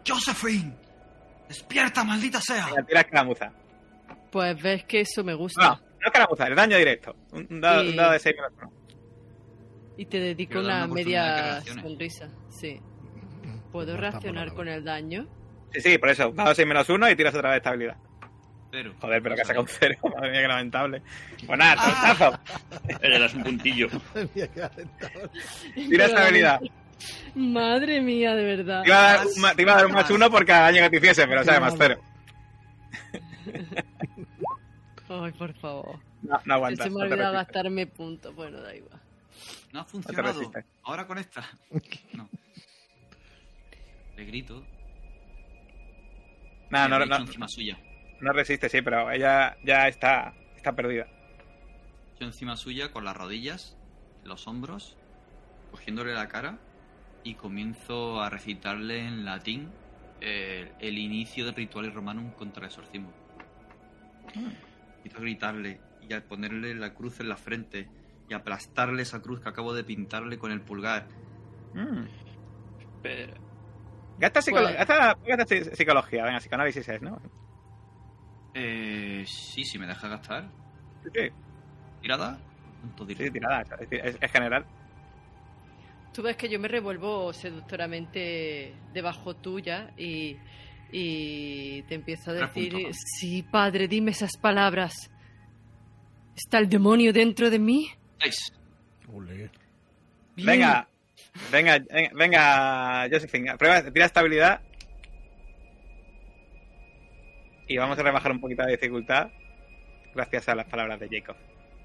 ¡Josephine! 0.07 0.73
¡Despierta, 1.47 2.03
maldita 2.03 2.39
sea! 2.41 2.67
Venga, 2.67 2.83
tira 2.83 3.01
escaramuza. 3.01 3.51
Pues 4.31 4.61
ves 4.61 4.83
que 4.85 5.01
eso 5.01 5.23
me 5.23 5.33
gusta. 5.33 5.61
No, 5.61 5.75
no 5.75 6.07
escaramuza, 6.07 6.47
el 6.47 6.55
daño 6.55 6.77
directo. 6.77 7.15
Un, 7.31 7.47
un 7.49 7.61
dado, 7.61 7.83
Y- 7.83 7.89
un 7.89 7.95
dado 7.95 8.11
de 8.13 8.19
6 8.19 8.35
menos 8.35 8.51
uno. 8.57 8.71
Y 9.95 10.05
te 10.05 10.19
dedico 10.19 10.59
una 10.59 10.87
de 10.87 10.93
media 10.93 11.61
sonrisa. 11.61 12.27
Sí. 12.49 12.79
¿Puedo 13.71 13.93
no 13.93 13.99
reaccionar 14.01 14.53
con 14.53 14.67
el 14.67 14.83
daño? 14.83 15.27
Sí, 15.71 15.81
sí, 15.81 15.97
por 15.99 16.09
eso. 16.09 16.31
Dado 16.31 16.55
6 16.55 16.67
menos 16.67 16.89
1 16.89 17.09
y 17.11 17.15
tiras 17.15 17.35
otra 17.35 17.49
vez 17.51 17.57
estabilidad. 17.57 17.97
Cero. 18.73 18.91
Joder, 18.99 19.21
pero 19.21 19.35
que 19.35 19.41
Vas 19.41 19.49
a 19.49 19.53
saca 19.53 19.59
un 19.61 19.67
cero. 19.67 19.95
Madre 20.15 20.31
mía, 20.31 20.41
qué 20.41 20.47
lamentable. 20.47 21.01
Pues 21.45 21.59
nada, 21.59 21.75
tortazo. 21.75 22.39
Le 23.03 23.19
das 23.19 23.33
un 23.35 23.43
puntillo. 23.43 23.87
Madre 24.15 24.29
mía, 24.33 24.47
qué 24.51 24.59
lamentable. 24.61 25.29
Tira 25.75 26.05
esta 26.05 26.23
habilidad. 26.23 26.59
Madre 27.35 28.01
mía, 28.01 28.33
de 28.33 28.43
verdad. 28.43 28.81
Te 28.81 28.87
iba, 28.89 28.97
a 28.97 29.17
dar 29.17 29.27
un, 29.27 29.41
ma- 29.41 29.53
te 29.53 29.61
iba 29.61 29.73
a 29.73 29.75
dar 29.75 29.85
un 29.85 29.91
más 29.91 30.09
uno 30.09 30.31
por 30.31 30.43
cada 30.43 30.71
daño 30.71 30.81
que 30.81 30.89
te 30.89 30.97
hiciese, 30.97 31.27
pero 31.27 31.43
sabe 31.43 31.59
más 31.59 31.75
cero. 31.77 32.01
Ay, 35.09 35.31
por 35.33 35.53
favor. 35.53 35.99
No, 36.23 36.41
no 36.45 36.53
aguantas. 36.55 36.85
se 36.85 36.89
me 36.89 36.95
no 36.95 37.01
ha 37.01 37.03
olvidado 37.03 37.33
resistes. 37.33 37.53
gastarme 37.53 37.85
puntos. 37.85 38.33
Bueno, 38.35 38.59
da 38.59 38.73
igual. 38.75 38.99
No 39.71 39.81
ha 39.81 39.85
funcionado. 39.85 40.51
Ahora 40.83 41.05
con 41.05 41.19
esta. 41.19 41.47
No. 42.13 42.27
Le 44.15 44.25
grito. 44.25 44.65
No, 46.71 46.85
y 46.87 46.89
no, 46.89 46.97
no, 46.97 47.05
echo 47.05 47.15
encima 47.21 47.47
suya. 47.47 47.77
No 48.23 48.33
resiste, 48.33 48.69
sí, 48.69 48.81
pero 48.81 49.11
ella 49.11 49.57
ya 49.63 49.87
está, 49.87 50.33
está 50.55 50.73
perdida. 50.73 51.07
Yo 52.19 52.25
encima 52.27 52.55
suya 52.57 52.91
con 52.91 53.05
las 53.05 53.15
rodillas, 53.17 53.77
los 54.23 54.47
hombros, 54.47 54.97
cogiéndole 55.71 56.13
la 56.13 56.27
cara 56.27 56.57
y 57.23 57.35
comienzo 57.35 58.21
a 58.21 58.29
recitarle 58.29 58.99
en 59.05 59.25
latín 59.25 59.71
eh, 60.21 60.71
el 60.79 60.97
inicio 60.97 61.45
del 61.45 61.55
ritual 61.55 61.91
romanum 61.93 62.31
contra 62.31 62.61
el 62.63 62.67
exorcismo. 62.67 63.11
Empiezo 64.97 65.17
a 65.17 65.21
gritarle 65.21 65.79
y 66.07 66.13
a 66.13 66.23
ponerle 66.23 66.73
la 66.75 66.93
cruz 66.93 67.19
en 67.19 67.29
la 67.29 67.35
frente 67.37 67.87
y 68.29 68.33
aplastarle 68.33 69.01
esa 69.01 69.21
cruz 69.21 69.41
que 69.41 69.49
acabo 69.49 69.73
de 69.73 69.83
pintarle 69.83 70.37
con 70.37 70.51
el 70.51 70.61
pulgar. 70.61 71.07
Mm. 71.73 72.03
Gasta, 74.17 74.41
psicolo- 74.41 74.63
Pues- 74.67 74.77
gasta- 74.77 75.17
gasta 75.27 75.45
psi- 75.45 75.75
psicología, 75.75 76.23
venga, 76.23 76.39
psicoanálisis 76.39 76.87
es, 76.87 77.01
¿no? 77.01 77.21
Eh, 78.53 79.23
sí, 79.27 79.63
si 79.63 79.79
me 79.79 79.87
deja 79.87 80.07
gastar. 80.07 80.49
Sí, 81.03 81.29
¿Tirada? 82.01 82.37
¿Cuánto 82.81 83.05
sí, 83.07 83.13
diré? 83.15 83.31
tirada, 83.31 83.61
es, 83.79 83.87
es- 83.91 84.17
es 84.21 84.31
general. 84.31 84.65
Tú 86.13 86.21
ves 86.21 86.35
que 86.37 86.47
yo 86.49 86.59
me 86.59 86.67
revuelvo 86.67 87.33
seductoramente 87.33 88.75
debajo 88.93 89.35
tuya 89.35 89.91
y, 89.97 90.37
y 90.91 91.81
te 91.83 91.95
empiezo 91.95 92.29
a 92.31 92.33
decir, 92.35 92.73
sí, 93.19 93.41
padre, 93.41 93.87
dime 93.87 94.11
esas 94.11 94.37
palabras. 94.37 94.93
¿Está 96.35 96.59
el 96.59 96.69
demonio 96.69 97.11
dentro 97.13 97.49
de 97.49 97.57
mí? 97.59 97.89
Venga, 100.35 100.87
venga, 101.51 101.79
venga, 102.13 103.07
Josephine, 103.11 103.57
prueba, 103.57 103.81
tira 103.91 104.05
estabilidad. 104.05 104.61
Y 107.67 107.77
vamos 107.77 107.97
a 107.97 108.03
rebajar 108.03 108.31
un 108.31 108.39
poquito 108.39 108.63
la 108.63 108.69
dificultad 108.69 109.29
gracias 110.13 110.49
a 110.49 110.55
las 110.55 110.67
palabras 110.67 110.99
de 110.99 111.09
Jacob. 111.09 111.35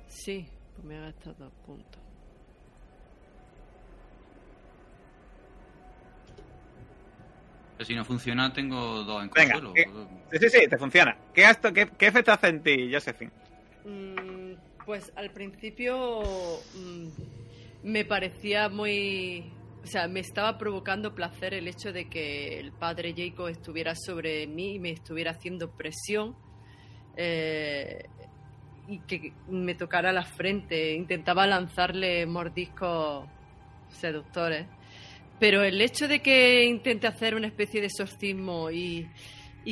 Sí, 0.06 0.46
pues 0.74 0.84
me 0.86 0.96
ha 0.96 1.00
gastado 1.00 1.34
dos 1.38 1.52
puntos. 1.64 2.02
Pero 7.76 7.86
si 7.86 7.94
no 7.94 8.04
funciona, 8.04 8.52
tengo 8.52 9.04
dos 9.04 9.22
en 9.22 9.30
Venga, 9.30 9.60
consuelo. 9.60 9.72
¿qué? 9.72 10.38
Sí, 10.38 10.48
sí, 10.50 10.58
sí, 10.58 10.68
te 10.68 10.76
funciona. 10.76 11.16
¿Qué, 11.32 11.42
gasto, 11.42 11.72
qué, 11.72 11.88
qué 11.96 12.08
efecto 12.08 12.32
hace 12.32 12.48
en 12.48 12.62
ti, 12.62 12.92
Josephine? 12.92 13.30
Mm, 13.84 14.54
pues 14.84 15.12
al 15.14 15.30
principio 15.30 16.58
mm, 16.74 17.08
me 17.84 18.04
parecía 18.04 18.68
muy... 18.68 19.52
O 19.82 19.86
sea, 19.86 20.08
me 20.08 20.20
estaba 20.20 20.58
provocando 20.58 21.14
placer 21.14 21.54
el 21.54 21.68
hecho 21.68 21.92
de 21.92 22.08
que 22.08 22.58
el 22.58 22.72
padre 22.72 23.14
Jacob 23.16 23.48
estuviera 23.48 23.94
sobre 23.94 24.46
mí 24.46 24.74
y 24.74 24.78
me 24.78 24.90
estuviera 24.90 25.30
haciendo 25.30 25.70
presión 25.70 26.36
eh, 27.16 28.08
y 28.86 28.98
que 29.00 29.32
me 29.48 29.74
tocara 29.74 30.12
la 30.12 30.24
frente. 30.24 30.94
Intentaba 30.94 31.46
lanzarle 31.46 32.26
mordiscos 32.26 33.26
seductores. 33.88 34.66
Pero 35.38 35.62
el 35.62 35.80
hecho 35.80 36.08
de 36.08 36.20
que 36.20 36.64
intente 36.64 37.06
hacer 37.06 37.34
una 37.34 37.46
especie 37.46 37.80
de 37.80 37.86
exorcismo 37.86 38.70
y, 38.70 39.08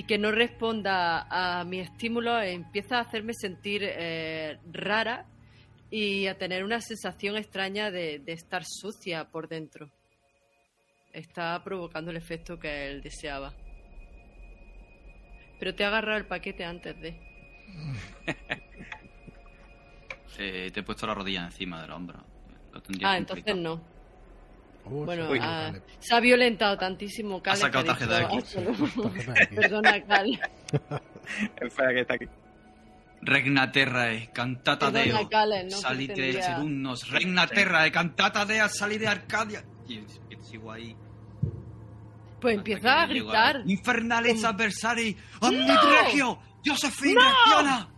que 0.07 0.19
no 0.19 0.31
responda 0.31 1.27
a 1.31 1.65
mi 1.65 1.81
estímulo 1.81 2.41
empieza 2.41 2.99
a 2.99 3.01
hacerme 3.01 3.33
sentir 3.33 3.83
eh, 3.83 4.59
rara 4.71 5.27
y 5.91 6.27
a 6.27 6.37
tener 6.37 6.65
una 6.65 6.81
sensación 6.81 7.37
extraña 7.37 7.91
de 7.91 8.23
estar 8.27 8.63
sucia 8.65 9.25
por 9.31 9.49
dentro. 9.49 9.91
Está 11.17 11.65
provocando 11.65 12.11
el 12.11 12.19
efecto 12.19 12.59
que 12.59 12.91
él 12.91 13.01
deseaba. 13.01 13.55
Pero 15.59 15.75
te 15.75 15.83
ha 15.83 15.89
agarrado 15.89 16.19
el 16.19 16.27
paquete 16.27 16.63
antes 16.65 17.01
de. 17.01 17.19
Eh, 20.39 20.71
te 20.71 20.81
he 20.81 20.83
puesto 20.83 21.07
la 21.07 21.15
rodilla 21.15 21.47
encima 21.47 21.81
del 21.81 21.91
hombro. 21.93 22.23
Lo 22.71 22.83
Ah, 23.05 23.17
entonces 23.17 23.57
no. 23.57 23.83
Oh, 24.85 25.07
Bueno, 25.07 25.29
ah, 25.41 25.71
vale. 25.73 25.83
se 25.99 26.15
ha 26.15 26.21
violentado 26.21 26.77
tantísimo 26.77 27.43
Cal. 27.43 27.57
sacado 27.57 27.85
que 27.85 27.91
ha 27.91 27.95
tarjeta 27.95 28.19
de 28.29 28.37
dicho, 28.37 28.59
aquí. 28.61 28.69
"Ah, 28.69 29.03
Tarjeta 29.03 29.33
de 29.33 29.43
aquí. 29.43 29.55
Perdona, 29.57 30.05
Cal. 30.05 30.41
Espera 31.63 31.89
que 31.95 32.01
está 32.01 32.15
aquí. 32.17 32.27
Regna 33.23 33.73
terrae, 33.73 34.31
cantata 34.31 34.93
Perdona, 34.93 35.19
deo, 35.21 35.29
Cale, 35.31 35.65
no 35.65 35.71
salite 35.71 36.43
serunnos, 36.43 37.09
regna 37.11 37.47
terrae, 37.47 37.91
cantata 37.91 38.45
dea, 38.45 38.69
sali 38.69 38.99
de 38.99 39.09
Arcadia. 39.09 39.65
Y 39.89 40.05
sigo 40.45 40.71
ahí. 40.71 40.95
Pues 42.41 42.57
empieza 42.57 43.03
a 43.03 43.07
gritar. 43.07 43.63
Infernales 43.67 44.45
adversari, 44.45 45.17
omnit 45.41 45.81
regio, 46.03 46.39
Josephine 46.65 47.15
¡No! 47.15 47.89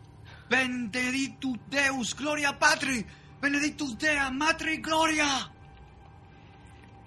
Benedictus 0.48 1.58
Deus, 1.68 2.14
gloria 2.16 2.58
patri, 2.58 3.04
benedictus 3.40 3.98
Dea, 3.98 4.30
matri 4.30 4.78
gloria. 4.78 5.50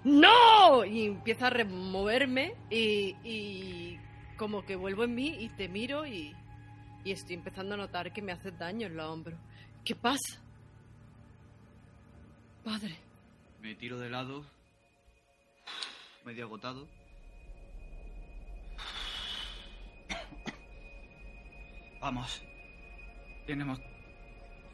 ¡No! 0.03 0.83
Y 0.85 1.05
empieza 1.07 1.47
a 1.47 1.49
removerme 1.51 2.53
y, 2.69 3.15
y 3.23 3.99
como 4.37 4.65
que 4.65 4.75
vuelvo 4.75 5.03
en 5.05 5.15
mí 5.15 5.35
y 5.39 5.49
te 5.49 5.67
miro 5.69 6.05
y, 6.05 6.35
y 7.03 7.11
estoy 7.11 7.35
empezando 7.35 7.75
a 7.75 7.77
notar 7.77 8.11
que 8.11 8.21
me 8.21 8.31
haces 8.31 8.57
daño 8.57 8.87
en 8.87 8.97
los 8.97 9.05
hombros. 9.07 9.39
¿Qué 9.85 9.95
pasa? 9.95 10.41
Padre, 12.63 12.95
Me 13.61 13.73
tiro 13.75 13.97
de 13.97 14.09
lado, 14.09 14.45
medio 16.25 16.45
agotado. 16.45 16.87
Vamos. 22.01 22.43
Tenemos... 23.45 23.79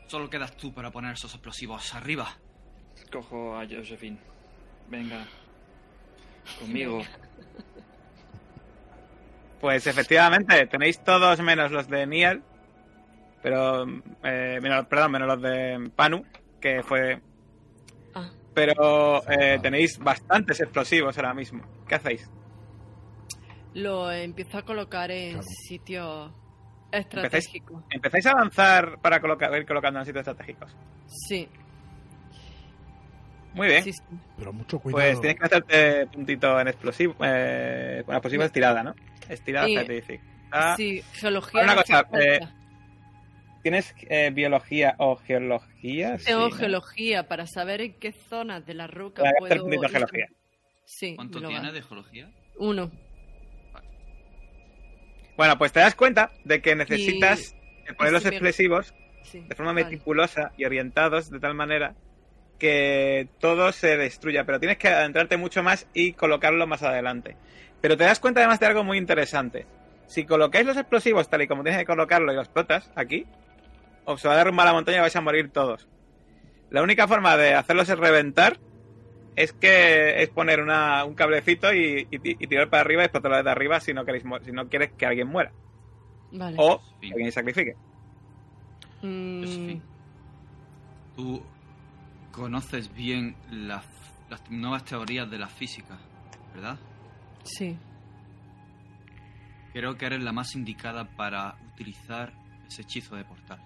Solo 0.08 0.30
quedas 0.30 0.56
tú 0.56 0.74
para 0.74 0.90
poner 0.92 1.14
esos 1.14 1.34
explosivos 1.34 1.94
arriba. 1.94 2.28
Cojo 3.12 3.58
a 3.58 3.66
Josephine. 3.68 4.18
Venga. 4.90 5.26
Conmigo. 6.60 7.02
Pues 9.60 9.88
efectivamente, 9.88 10.68
tenéis 10.68 11.04
todos 11.04 11.40
menos 11.42 11.72
los 11.72 11.88
de 11.90 12.06
Niel, 12.06 12.44
pero 13.42 13.84
eh, 14.24 14.60
menos- 14.62 14.86
perdón, 14.86 15.12
menos 15.12 15.28
los 15.28 15.42
de 15.42 15.92
Panu, 15.96 16.24
que 16.62 16.84
fue. 16.84 17.20
Ah. 18.14 18.30
Pero 18.54 19.22
eh, 19.30 19.60
tenéis 19.62 19.98
bastantes 19.98 20.60
explosivos 20.62 21.18
ahora 21.18 21.34
mismo. 21.34 21.64
¿Qué 21.88 21.96
hacéis? 21.96 22.30
lo 23.74 24.12
empiezo 24.12 24.58
a 24.58 24.64
colocar 24.64 25.12
en 25.12 25.34
Claro. 25.34 25.48
sitios 25.68 26.32
estratégicos. 26.92 27.84
¿Empezáis 27.90 28.26
a 28.28 28.32
avanzar 28.32 29.00
para 29.02 29.20
colocar, 29.20 29.56
ir 29.58 29.66
colocando 29.66 30.00
en 30.00 30.06
sitios 30.06 30.28
estratégicos? 30.28 30.76
Sí, 31.08 31.48
Muy 33.54 33.68
bien. 33.68 33.84
sí, 33.84 33.94
sí. 33.94 34.02
Pero 34.38 34.54
mucho 34.54 34.80
Pues 34.80 34.94
cuidado. 34.94 35.22
tienes 35.22 35.40
que 35.40 35.46
hacerte 35.46 36.08
puntito 36.08 36.60
en 36.60 36.68
explosivo. 36.68 37.16
Eh, 37.24 38.04
bueno, 38.06 38.18
explosivo 38.18 38.44
es 38.44 38.52
tirada, 38.52 38.84
¿no? 38.84 38.94
Es 39.30 39.42
tirada 39.42 39.66
Sí. 39.68 39.74
científica. 39.74 40.76
Sí, 40.78 41.02
geología. 41.14 41.64
Una 41.64 41.76
cosa, 41.76 42.06
eh, 42.14 42.40
¿Tienes 43.64 43.94
eh, 44.10 44.30
biología 44.32 44.96
o 45.00 45.16
geología? 45.18 46.18
Tengo 46.24 46.46
Sí, 46.46 46.52
¿no? 46.52 46.58
geología 46.58 47.28
para 47.28 47.48
saber 47.48 47.82
en 47.82 48.00
qué 48.00 48.12
zonas 48.14 48.66
de 48.66 48.74
la 48.76 48.88
roca 48.88 49.24
Voy 49.24 49.28
a 49.28 49.32
gastar 49.32 49.48
puedo. 49.50 49.64
puntito 49.64 49.84
en 49.86 49.92
geología. 49.92 50.28
Sí, 50.86 51.16
¿Cuánto 51.16 51.40
me 51.40 51.42
lo 51.44 51.48
tiene 51.50 51.64
gasto. 51.64 51.76
de 51.76 51.82
geología? 51.84 52.32
Uno. 52.60 52.92
Bueno, 55.38 55.58
pues 55.58 55.72
te 55.72 55.80
das 55.80 55.96
cuenta 55.96 56.32
de 56.44 56.62
que 56.62 56.76
necesitas 56.76 57.56
poner 57.98 58.12
los 58.12 58.26
explosivos 58.26 58.94
Sí, 59.24 59.44
de 59.48 59.56
forma 59.56 59.74
vale. 59.74 59.86
meticulosa 59.86 60.52
y 60.58 60.64
orientados 60.66 61.30
de 61.30 61.40
tal 61.40 61.54
manera 61.54 61.96
que 62.60 63.28
todo 63.40 63.72
se 63.72 63.98
destruya, 63.98 64.46
pero 64.46 64.60
tienes 64.60 64.78
que 64.78 64.88
adentrarte 64.88 65.38
mucho 65.38 65.64
más 65.64 65.86
y 65.94 66.14
colocarlo 66.14 66.66
más 66.66 66.82
adelante. 66.82 67.36
Pero 67.82 67.98
te 67.98 68.06
das 68.06 68.20
cuenta 68.20 68.40
además 68.40 68.60
de 68.60 68.66
algo 68.68 68.84
muy 68.84 68.98
interesante. 68.98 69.68
Si 70.08 70.26
colocáis 70.26 70.66
los 70.66 70.78
explosivos 70.78 71.30
tal 71.30 71.42
y 71.42 71.48
como 71.48 71.64
tienes 71.64 71.80
que 71.80 71.86
colocarlo 71.86 72.32
y 72.32 72.36
los 72.36 72.46
explotas 72.46 72.90
aquí, 72.96 73.26
os 74.06 74.26
va 74.26 74.34
a 74.34 74.38
derrumbar 74.38 74.66
la 74.66 74.74
montaña 74.74 75.00
y 75.00 75.02
vais 75.02 75.16
a 75.16 75.22
morir 75.22 75.52
todos. 75.52 75.88
La 76.70 76.82
única 76.82 77.08
forma 77.08 77.36
de 77.38 77.54
hacerlos 77.54 77.90
es 77.90 78.00
reventar 78.00 78.58
es 79.38 79.54
que 79.54 80.22
es 80.22 80.30
poner 80.30 80.60
una- 80.60 81.06
un 81.06 81.14
cablecito 81.16 81.74
y, 81.74 82.08
y- 82.12 82.20
y 82.44 82.48
tirar 82.48 82.70
para 82.70 82.82
arriba 82.82 83.04
y 83.04 83.06
explotarlo 83.06 83.38
desde 83.38 83.50
arriba 83.52 83.80
si 83.80 83.94
no 83.94 84.04
queréis 84.04 84.24
si 84.44 84.52
no 84.52 84.68
quieres 84.68 84.92
que 84.98 85.06
alguien 85.06 85.28
muera. 85.30 85.54
Vale. 86.34 86.58
O 86.60 86.82
que 87.00 87.08
alguien 87.08 87.32
sacrifique. 87.32 87.76
Mm, 89.02 89.78
Tú 91.16 91.42
conoces 92.32 92.94
bien 92.94 93.36
las, 93.50 93.86
las 94.30 94.42
nuevas 94.52 94.84
teorías 94.84 95.30
de 95.32 95.38
la 95.40 95.48
física, 95.48 95.98
¿verdad? 96.54 96.78
sí. 97.44 97.78
Creo 99.74 99.96
que 99.96 100.08
eres 100.08 100.24
la 100.24 100.32
más 100.32 100.56
indicada 100.56 101.06
para 101.16 101.56
utilizar 101.74 102.34
ese 102.68 102.82
hechizo 102.82 103.16
de 103.16 103.24
portal. 103.24 103.60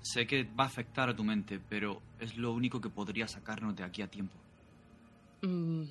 Sé 0.00 0.26
que 0.26 0.44
va 0.44 0.64
a 0.64 0.68
afectar 0.68 1.10
a 1.10 1.14
tu 1.16 1.22
mente, 1.24 1.60
pero 1.68 2.00
es 2.18 2.36
lo 2.36 2.52
único 2.52 2.80
que 2.80 2.88
podría 2.88 3.26
sacarnos 3.28 3.76
de 3.76 3.84
aquí 3.84 4.00
a 4.00 4.06
tiempo. 4.08 4.34
Mm. 5.44 5.84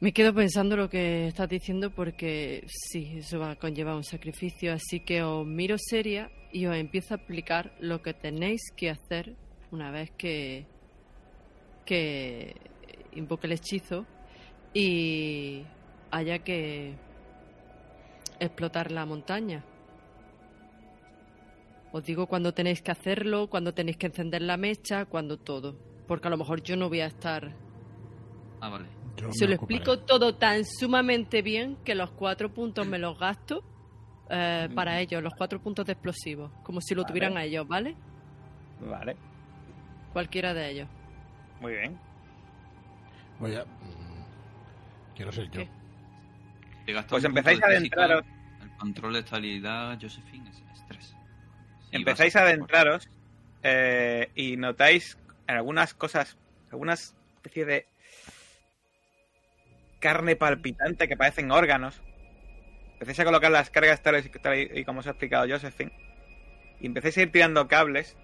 Me 0.00 0.12
quedo 0.12 0.34
pensando 0.34 0.76
lo 0.76 0.88
que 0.88 1.28
estás 1.28 1.48
diciendo 1.48 1.90
porque 1.94 2.64
sí, 2.66 3.18
eso 3.18 3.38
va 3.38 3.52
a 3.52 3.56
conllevar 3.56 3.94
un 3.94 4.02
sacrificio, 4.02 4.72
así 4.72 4.98
que 4.98 5.22
os 5.22 5.46
miro 5.46 5.76
seria 5.78 6.32
y 6.52 6.66
os 6.66 6.74
empiezo 6.74 7.14
a 7.14 7.18
explicar 7.18 7.72
lo 7.78 8.02
que 8.02 8.12
tenéis 8.12 8.60
que 8.76 8.90
hacer 8.90 9.36
una 9.70 9.92
vez 9.92 10.10
que, 10.18 10.66
que 11.86 12.56
invoque 13.12 13.46
el 13.46 13.52
hechizo 13.52 14.04
y 14.74 15.62
haya 16.10 16.40
que 16.40 16.96
explotar 18.40 18.90
la 18.90 19.06
montaña. 19.06 19.64
Os 21.92 22.02
digo 22.02 22.26
cuándo 22.26 22.52
tenéis 22.52 22.82
que 22.82 22.90
hacerlo, 22.90 23.48
cuándo 23.48 23.72
tenéis 23.72 23.98
que 23.98 24.06
encender 24.06 24.42
la 24.42 24.56
mecha, 24.56 25.04
cuándo 25.04 25.38
todo. 25.38 25.91
Porque 26.06 26.26
a 26.28 26.30
lo 26.30 26.36
mejor 26.36 26.62
yo 26.62 26.76
no 26.76 26.88
voy 26.88 27.00
a 27.00 27.06
estar. 27.06 27.52
Ah, 28.60 28.68
vale. 28.68 28.86
Yo 29.16 29.30
Se 29.32 29.46
lo 29.46 29.54
ocuparé. 29.56 29.76
explico 29.76 29.98
todo 30.04 30.34
tan 30.36 30.64
sumamente 30.64 31.42
bien 31.42 31.76
que 31.84 31.94
los 31.94 32.10
cuatro 32.12 32.52
puntos 32.52 32.86
me 32.86 32.98
los 32.98 33.18
gasto 33.18 33.62
eh, 34.30 34.68
para 34.74 35.00
ellos, 35.00 35.22
los 35.22 35.34
cuatro 35.34 35.60
puntos 35.60 35.84
de 35.86 35.92
explosivos. 35.92 36.50
Como 36.62 36.80
si 36.80 36.94
lo 36.94 37.02
Vale. 37.02 37.08
tuvieran 37.12 37.36
a 37.36 37.44
ellos, 37.44 37.66
¿vale? 37.68 37.94
Vale, 38.80 39.16
Cualquiera 40.12 40.52
de 40.54 40.70
ellos. 40.70 40.88
muy 41.60 41.72
bien. 41.72 41.98
Voy 43.38 43.54
a. 43.54 43.64
mm, 43.64 45.14
Quiero 45.14 45.30
ser 45.32 45.50
yo. 45.50 45.62
Pues 47.08 47.24
empezáis 47.24 47.62
a 47.62 47.66
adentraros. 47.66 48.24
El 48.62 48.70
control 48.76 49.12
de 49.14 49.18
estabilidad, 49.20 49.98
Josephine, 50.00 50.48
es 50.50 50.62
estrés. 50.74 51.04
Sí, 51.08 51.88
Empezáis 51.92 52.34
a 52.36 52.42
adentraros 52.42 53.08
eh, 53.62 54.30
y 54.34 54.56
notáis 54.56 55.16
algunas 55.56 55.94
cosas, 55.94 56.36
algunas 56.70 57.14
especie 57.36 57.64
de 57.64 57.86
carne 60.00 60.36
palpitante 60.36 61.08
que 61.08 61.16
parecen 61.16 61.50
órganos. 61.50 62.00
Empecéis 62.94 63.20
a 63.20 63.24
colocar 63.24 63.50
las 63.50 63.70
cargas 63.70 64.02
tal 64.02 64.16
y, 64.16 64.84
como 64.84 65.00
os 65.00 65.06
ha 65.06 65.10
explicado 65.10 65.48
Josephine. 65.48 65.92
Y 66.80 66.86
empecéis 66.86 67.18
a 67.18 67.22
ir 67.22 67.32
tirando 67.32 67.66
cables 67.68 68.16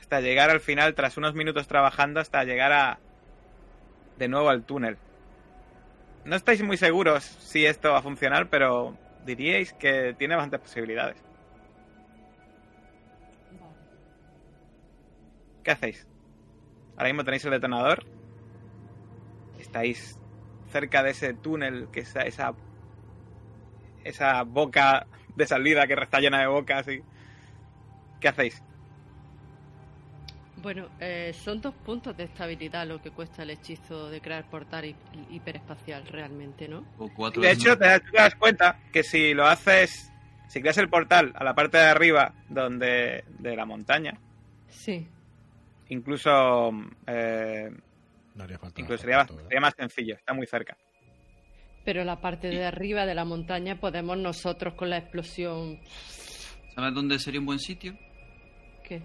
hasta 0.00 0.20
llegar 0.20 0.50
al 0.50 0.60
final, 0.60 0.94
tras 0.94 1.16
unos 1.16 1.34
minutos 1.34 1.66
trabajando, 1.66 2.20
hasta 2.20 2.44
llegar 2.44 2.72
a 2.72 2.98
de 4.16 4.28
nuevo 4.28 4.48
al 4.48 4.64
túnel. 4.64 4.98
No 6.24 6.36
estáis 6.36 6.62
muy 6.62 6.76
seguros 6.76 7.24
si 7.24 7.64
esto 7.64 7.92
va 7.92 7.98
a 7.98 8.02
funcionar, 8.02 8.48
pero 8.48 8.96
diríais 9.24 9.72
que 9.72 10.14
tiene 10.18 10.34
bastantes 10.36 10.60
posibilidades. 10.60 11.16
¿Qué 15.62 15.70
hacéis? 15.70 16.06
Ahora 16.98 17.10
mismo 17.10 17.24
tenéis 17.24 17.44
el 17.44 17.52
detonador. 17.52 18.04
Estáis 19.58 20.18
cerca 20.72 21.02
de 21.02 21.10
ese 21.12 21.32
túnel, 21.32 21.88
que 21.92 22.00
es 22.00 22.14
esa, 22.16 22.52
esa 24.04 24.42
boca 24.42 25.06
de 25.34 25.46
salida 25.46 25.86
que 25.86 25.94
está 25.94 26.18
llena 26.20 26.40
de 26.40 26.48
bocas. 26.48 26.86
Y... 26.88 27.02
¿Qué 28.20 28.28
hacéis? 28.28 28.60
Bueno, 30.60 30.88
eh, 30.98 31.32
son 31.34 31.60
dos 31.60 31.72
puntos 31.72 32.16
de 32.16 32.24
estabilidad 32.24 32.84
lo 32.84 33.00
que 33.00 33.12
cuesta 33.12 33.44
el 33.44 33.50
hechizo 33.50 34.10
de 34.10 34.20
crear 34.20 34.44
portal 34.50 34.86
hi- 34.86 34.96
hiperespacial 35.30 36.04
realmente, 36.08 36.66
¿no? 36.66 36.84
O 36.98 37.08
cuatro 37.14 37.40
De 37.40 37.52
hecho, 37.52 37.78
te 37.78 37.84
das, 37.86 38.02
te 38.02 38.16
das 38.16 38.34
cuenta 38.34 38.80
que 38.92 39.04
si 39.04 39.34
lo 39.34 39.46
haces, 39.46 40.12
si 40.48 40.60
creas 40.60 40.78
el 40.78 40.88
portal 40.88 41.32
a 41.36 41.44
la 41.44 41.54
parte 41.54 41.78
de 41.78 41.84
arriba 41.84 42.34
donde 42.48 43.22
de 43.38 43.54
la 43.56 43.64
montaña, 43.66 44.18
Sí. 44.68 45.06
Incluso 45.88 46.70
eh, 47.06 47.70
No 48.34 48.44
haría 48.44 48.58
falta. 48.58 48.80
incluso 48.80 49.02
sería, 49.02 49.26
más 49.60 49.74
sencillo, 49.76 50.14
está 50.14 50.32
muy 50.34 50.46
cerca. 50.46 50.76
Pero 51.84 52.04
la 52.04 52.20
parte 52.20 52.48
de 52.48 52.64
arriba 52.66 53.06
de 53.06 53.14
la 53.14 53.24
montaña 53.24 53.80
podemos 53.80 54.16
nosotros 54.18 54.74
con 54.74 54.90
la 54.90 54.98
explosión. 54.98 55.80
¿Sabes 56.74 56.94
dónde 56.94 57.18
sería 57.18 57.40
un 57.40 57.46
buen 57.46 57.58
sitio? 57.58 57.96
¿Qué? 58.84 59.02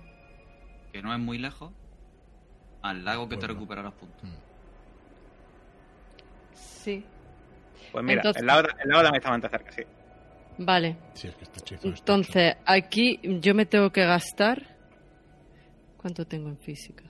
Que 0.91 1.01
no 1.01 1.13
es 1.13 1.19
muy 1.19 1.37
lejos. 1.37 1.71
Al 2.81 3.05
lago 3.05 3.29
que 3.29 3.35
te 3.35 3.41
Pueblo. 3.41 3.53
recupera 3.55 3.81
los 3.83 3.93
puntos. 3.93 4.23
Mm. 4.23 4.35
Sí. 6.53 7.05
Pues 7.91 8.03
mira, 8.03 8.19
Entonces- 8.21 8.41
el, 8.41 8.47
lago, 8.47 8.67
el 8.83 8.89
lago 8.89 9.03
también 9.03 9.15
está 9.15 9.29
bastante 9.29 9.49
cerca, 9.57 9.71
sí. 9.71 9.83
Vale. 10.57 10.97
Sí, 11.13 11.27
es 11.29 11.35
que 11.35 11.43
este 11.45 11.87
Entonces, 11.87 12.55
aquí 12.65 13.19
yo 13.41 13.55
me 13.55 13.65
tengo 13.65 13.91
que 13.91 14.05
gastar. 14.05 14.72
¿Cuánto 16.03 16.27
tengo 16.27 16.49
en 16.49 16.57
física? 16.57 17.05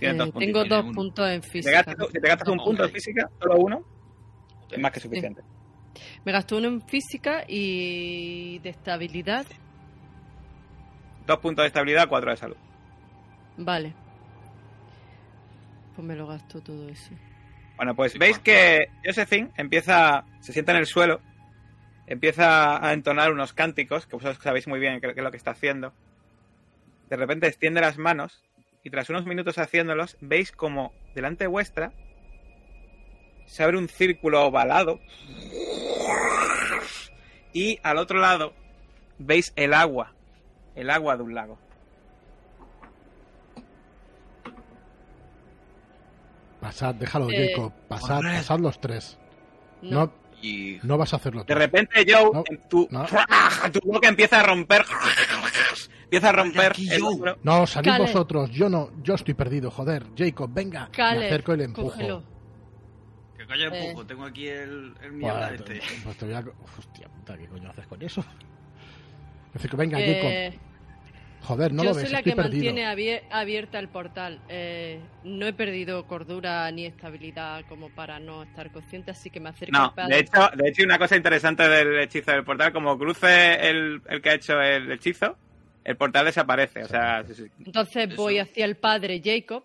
Eh, 0.00 0.12
dos 0.12 0.30
tengo 0.34 0.64
dos 0.64 0.84
uno. 0.84 0.92
puntos 0.92 1.28
en 1.30 1.42
Si 1.42 1.48
te 1.48 1.52
física. 1.52 1.82
gastas, 1.82 2.06
si 2.12 2.20
te 2.20 2.28
gastas 2.28 2.48
un 2.48 2.58
punto 2.58 2.82
hombre. 2.84 2.88
física, 2.90 3.30
solo 3.40 3.56
uno, 3.56 3.82
es 4.70 4.78
más 4.78 4.92
que 4.92 5.00
suficiente. 5.00 5.42
Me 6.24 6.32
gasto 6.32 6.58
uno 6.58 6.68
en 6.68 6.82
física 6.82 7.44
y 7.48 8.58
de 8.60 8.68
estabilidad. 8.68 9.46
Dos 11.26 11.38
puntos 11.38 11.62
de 11.62 11.66
estabilidad, 11.68 12.08
cuatro 12.10 12.30
de 12.30 12.36
salud. 12.36 12.56
Vale. 13.56 13.94
Pues 15.96 16.06
me 16.06 16.14
lo 16.14 16.26
gasto 16.26 16.60
todo 16.60 16.88
eso. 16.90 17.10
Bueno, 17.76 17.94
pues 17.96 18.18
veis 18.18 18.38
que 18.38 18.88
Josephine 19.04 19.50
empieza, 19.56 20.24
se 20.40 20.52
sienta 20.52 20.72
en 20.72 20.78
el 20.78 20.86
suelo, 20.86 21.20
empieza 22.08 22.84
a 22.84 22.92
entonar 22.92 23.32
unos 23.32 23.52
cánticos, 23.52 24.06
que 24.06 24.16
vosotros 24.16 24.38
sabéis 24.42 24.66
muy 24.66 24.80
bien 24.80 25.00
qué 25.00 25.08
es 25.08 25.16
lo 25.16 25.30
que 25.30 25.36
está 25.36 25.52
haciendo. 25.52 25.92
De 27.10 27.16
repente 27.16 27.46
extiende 27.46 27.80
las 27.80 27.98
manos 27.98 28.42
y 28.82 28.90
tras 28.90 29.08
unos 29.10 29.26
minutos 29.26 29.58
haciéndolos, 29.58 30.16
veis 30.20 30.52
como 30.52 30.92
delante 31.14 31.46
vuestra 31.46 31.92
se 33.46 33.62
abre 33.62 33.78
un 33.78 33.88
círculo 33.88 34.44
ovalado 34.44 35.00
y 37.54 37.78
al 37.82 37.96
otro 37.96 38.18
lado 38.20 38.52
veis 39.18 39.52
el 39.56 39.72
agua, 39.72 40.12
el 40.74 40.90
agua 40.90 41.16
de 41.16 41.22
un 41.22 41.34
lago. 41.34 41.58
Pasad, 46.60 46.94
déjalo, 46.96 47.30
Eh, 47.30 47.50
Jacob. 47.54 47.72
Pasad, 47.88 48.20
pasad 48.20 48.58
los 48.58 48.80
tres. 48.80 49.18
No. 49.82 50.06
No, 50.06 50.12
Y 50.40 50.78
no 50.84 50.96
vas 50.96 51.12
a 51.12 51.16
hacerlo 51.16 51.42
De 51.44 51.52
tú. 51.52 51.58
repente, 51.58 52.04
Joe, 52.08 52.30
No, 52.32 52.44
en 52.48 52.68
tu, 52.68 52.86
no. 52.90 53.04
tu 53.72 53.80
boca 53.84 54.08
empieza 54.08 54.40
a 54.40 54.42
romper. 54.44 54.84
Empieza 56.04 56.28
a 56.28 56.32
romper. 56.32 56.72
aquí, 56.72 56.88
el. 56.90 57.02
No, 57.42 57.66
salid 57.66 57.90
Cale. 57.90 58.04
vosotros. 58.04 58.50
Yo 58.50 58.68
no, 58.68 58.90
yo 59.02 59.14
estoy 59.14 59.34
perdido, 59.34 59.70
joder. 59.70 60.06
Jacob, 60.16 60.50
venga. 60.52 60.88
me 60.96 61.26
acerco 61.26 61.54
y 61.54 61.56
le 61.58 61.64
empujo. 61.64 61.88
cógelo. 61.90 62.22
que 63.36 63.46
calla 63.46 63.66
Eh. 63.68 63.84
empujo, 63.88 64.06
tengo 64.06 64.24
aquí 64.24 64.46
el, 64.48 64.94
el 65.02 65.12
mierda 65.12 65.48
Pues, 65.48 65.60
este. 65.60 65.80
pues 66.04 66.16
te 66.16 66.24
voy 66.24 66.34
a... 66.34 66.44
Hostia 66.78 67.08
puta, 67.08 67.36
¿qué 67.36 67.46
coño 67.46 67.70
haces 67.70 67.86
con 67.86 68.02
eso? 68.02 68.24
Dice 69.54 69.68
que 69.68 69.76
venga, 69.76 69.98
Eh, 70.00 70.50
Jacob. 70.52 70.67
Joder, 71.42 71.72
no 71.72 71.82
yo 71.82 71.90
lo 71.90 71.94
soy 71.94 72.02
ves, 72.04 72.12
la 72.12 72.22
que 72.22 72.32
perdido. 72.36 72.72
mantiene 72.72 72.84
abie- 72.86 73.22
abierta 73.30 73.78
el 73.78 73.88
portal. 73.88 74.40
Eh, 74.48 75.00
no 75.24 75.46
he 75.46 75.52
perdido 75.52 76.06
cordura 76.06 76.70
ni 76.72 76.84
estabilidad 76.84 77.64
como 77.68 77.88
para 77.90 78.18
no 78.20 78.42
estar 78.42 78.70
consciente, 78.72 79.12
así 79.12 79.30
que 79.30 79.40
me 79.40 79.48
acerco 79.50 79.72
No, 79.72 79.92
al 79.96 80.08
de 80.10 80.18
hecho, 80.18 80.50
de 80.56 80.68
hecho, 80.68 80.82
una 80.84 80.98
cosa 80.98 81.16
interesante 81.16 81.68
del 81.68 81.98
hechizo 82.00 82.32
del 82.32 82.44
portal, 82.44 82.72
como 82.72 82.98
cruce 82.98 83.68
el, 83.70 84.02
el 84.08 84.20
que 84.20 84.30
ha 84.30 84.34
hecho 84.34 84.60
el 84.60 84.90
hechizo, 84.92 85.36
el 85.84 85.96
portal 85.96 86.26
desaparece. 86.26 86.82
O 86.84 86.88
sea, 86.88 87.24
sí, 87.24 87.34
sí. 87.34 87.44
Entonces 87.64 88.08
Eso. 88.08 88.16
voy 88.16 88.38
hacia 88.40 88.64
el 88.64 88.76
padre 88.76 89.22
Jacob 89.24 89.64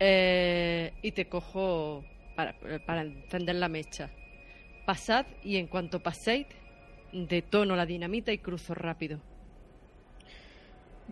eh, 0.00 0.92
y 1.02 1.12
te 1.12 1.26
cojo 1.28 2.04
para, 2.34 2.54
para 2.86 3.02
encender 3.02 3.56
la 3.56 3.68
mecha. 3.68 4.10
Pasad 4.86 5.26
y 5.44 5.56
en 5.58 5.68
cuanto 5.68 6.02
paséis, 6.02 6.46
detono 7.12 7.76
la 7.76 7.86
dinamita 7.86 8.32
y 8.32 8.38
cruzo 8.38 8.74
rápido. 8.74 9.20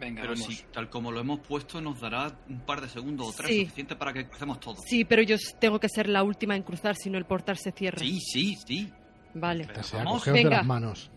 Venga, 0.00 0.22
Pero 0.22 0.32
vamos. 0.34 0.46
si 0.56 0.62
tal 0.72 0.88
como 0.88 1.12
lo 1.12 1.20
hemos 1.20 1.40
puesto 1.40 1.80
nos 1.80 2.00
dará 2.00 2.32
un 2.48 2.60
par 2.60 2.80
de 2.80 2.88
segundos 2.88 3.28
o 3.28 3.32
tres 3.32 3.48
Sí. 3.50 3.60
suficiente 3.60 3.96
para 3.96 4.12
que 4.14 4.26
crucemos 4.26 4.58
todo. 4.58 4.76
Sí, 4.86 5.04
pero 5.04 5.20
yo 5.22 5.36
tengo 5.60 5.78
que 5.78 5.88
ser 5.90 6.08
la 6.08 6.22
última 6.22 6.56
en 6.56 6.62
cruzar, 6.62 6.96
si 6.96 7.10
no 7.10 7.18
el 7.18 7.26
portal 7.26 7.58
se 7.58 7.70
cierra. 7.70 7.98
Sí, 7.98 8.18
sí, 8.20 8.56
sí. 8.66 8.90
Vale. 9.34 9.66
Pero 9.66 9.80
O 9.80 9.82
sea, 9.84 9.98
vamos, 10.02 10.20
cogeos 10.20 10.34
de 10.36 10.42
venga. 10.44 10.56
las 10.56 10.66
manos. 10.66 11.10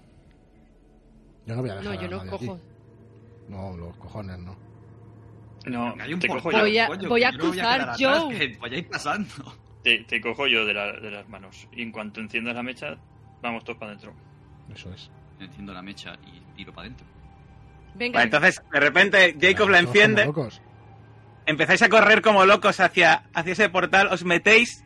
Yo 1.45 1.55
no 1.55 1.61
voy 1.61 1.69
a 1.71 1.75
dejar 1.75 1.93
No, 1.95 2.01
yo 2.01 2.07
a 2.07 2.09
no 2.09 2.17
nadie 2.17 2.29
cojo. 2.29 2.53
aquí. 2.55 2.63
No, 3.49 3.77
los 3.77 3.97
cojones 3.97 4.39
no. 4.39 4.55
No, 5.65 5.95
Hay 6.01 6.13
un 6.13 6.19
te 6.19 6.27
cojo 6.27 6.51
yo. 6.51 6.59
Voy 6.59 6.77
a- 6.77 6.87
coño, 6.87 7.09
voy 7.09 7.23
a 7.23 7.31
no 7.31 7.37
cruzar 7.39 7.97
yo. 7.97 8.09
atrás, 8.09 8.37
que 8.37 8.57
vayáis 8.59 8.85
pasando. 8.87 9.33
te, 9.83 10.03
te 10.03 10.19
cojo 10.21 10.47
yo 10.47 10.65
de, 10.65 10.73
la- 10.73 10.91
de 10.99 11.09
las 11.11 11.27
manos. 11.29 11.67
Y 11.71 11.81
en 11.83 11.91
cuanto 11.91 12.19
enciendas 12.19 12.53
la 12.55 12.63
mecha, 12.63 12.97
vamos 13.41 13.63
todos 13.63 13.79
para 13.79 13.91
adentro. 13.93 14.13
Eso 14.73 14.91
es. 14.93 15.09
Enciendo 15.39 15.73
la 15.73 15.81
mecha 15.81 16.17
y 16.25 16.39
tiro 16.55 16.73
para 16.73 16.87
adentro. 16.87 17.07
Venga, 17.95 18.23
entonces, 18.23 18.61
de 18.71 18.79
repente, 18.79 19.37
Jacob 19.39 19.69
la 19.69 19.79
enciende. 19.79 20.31
empezáis 21.45 21.81
a 21.81 21.89
correr 21.89 22.21
como 22.21 22.45
locos 22.45 22.79
hacia, 22.79 23.23
hacia 23.33 23.53
ese 23.53 23.69
portal, 23.69 24.07
os 24.11 24.23
metéis 24.23 24.83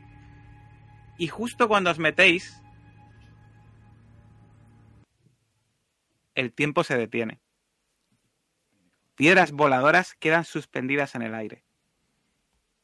y 1.18 1.28
justo 1.28 1.68
cuando 1.68 1.90
os 1.90 1.98
metéis, 1.98 2.62
el 6.36 6.54
tiempo 6.54 6.84
se 6.84 6.98
detiene. 6.98 7.42
Piedras 9.16 9.52
voladoras 9.52 10.14
quedan 10.14 10.46
suspendidas 10.46 11.16
en 11.16 11.24
el 11.24 11.34
aire. 11.34 11.64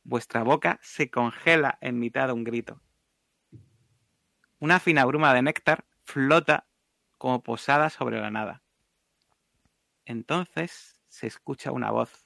Vuestra 0.04 0.41
boca 0.41 0.80
se 0.82 1.12
congela 1.12 1.78
en 1.80 2.00
mitad 2.00 2.28
de 2.28 2.34
un 2.34 2.44
grito. 2.44 2.82
Una 4.58 4.80
fina 4.80 5.06
bruma 5.06 5.34
de 5.34 5.44
néctar 5.44 5.86
flota 6.04 6.66
como 7.20 7.44
posada 7.44 7.91
sobre 7.91 8.20
la 8.20 8.32
nada. 8.32 8.62
Entonces 10.06 11.00
se 11.08 11.28
escucha 11.28 11.72
una 11.72 11.92
voz 11.92 12.26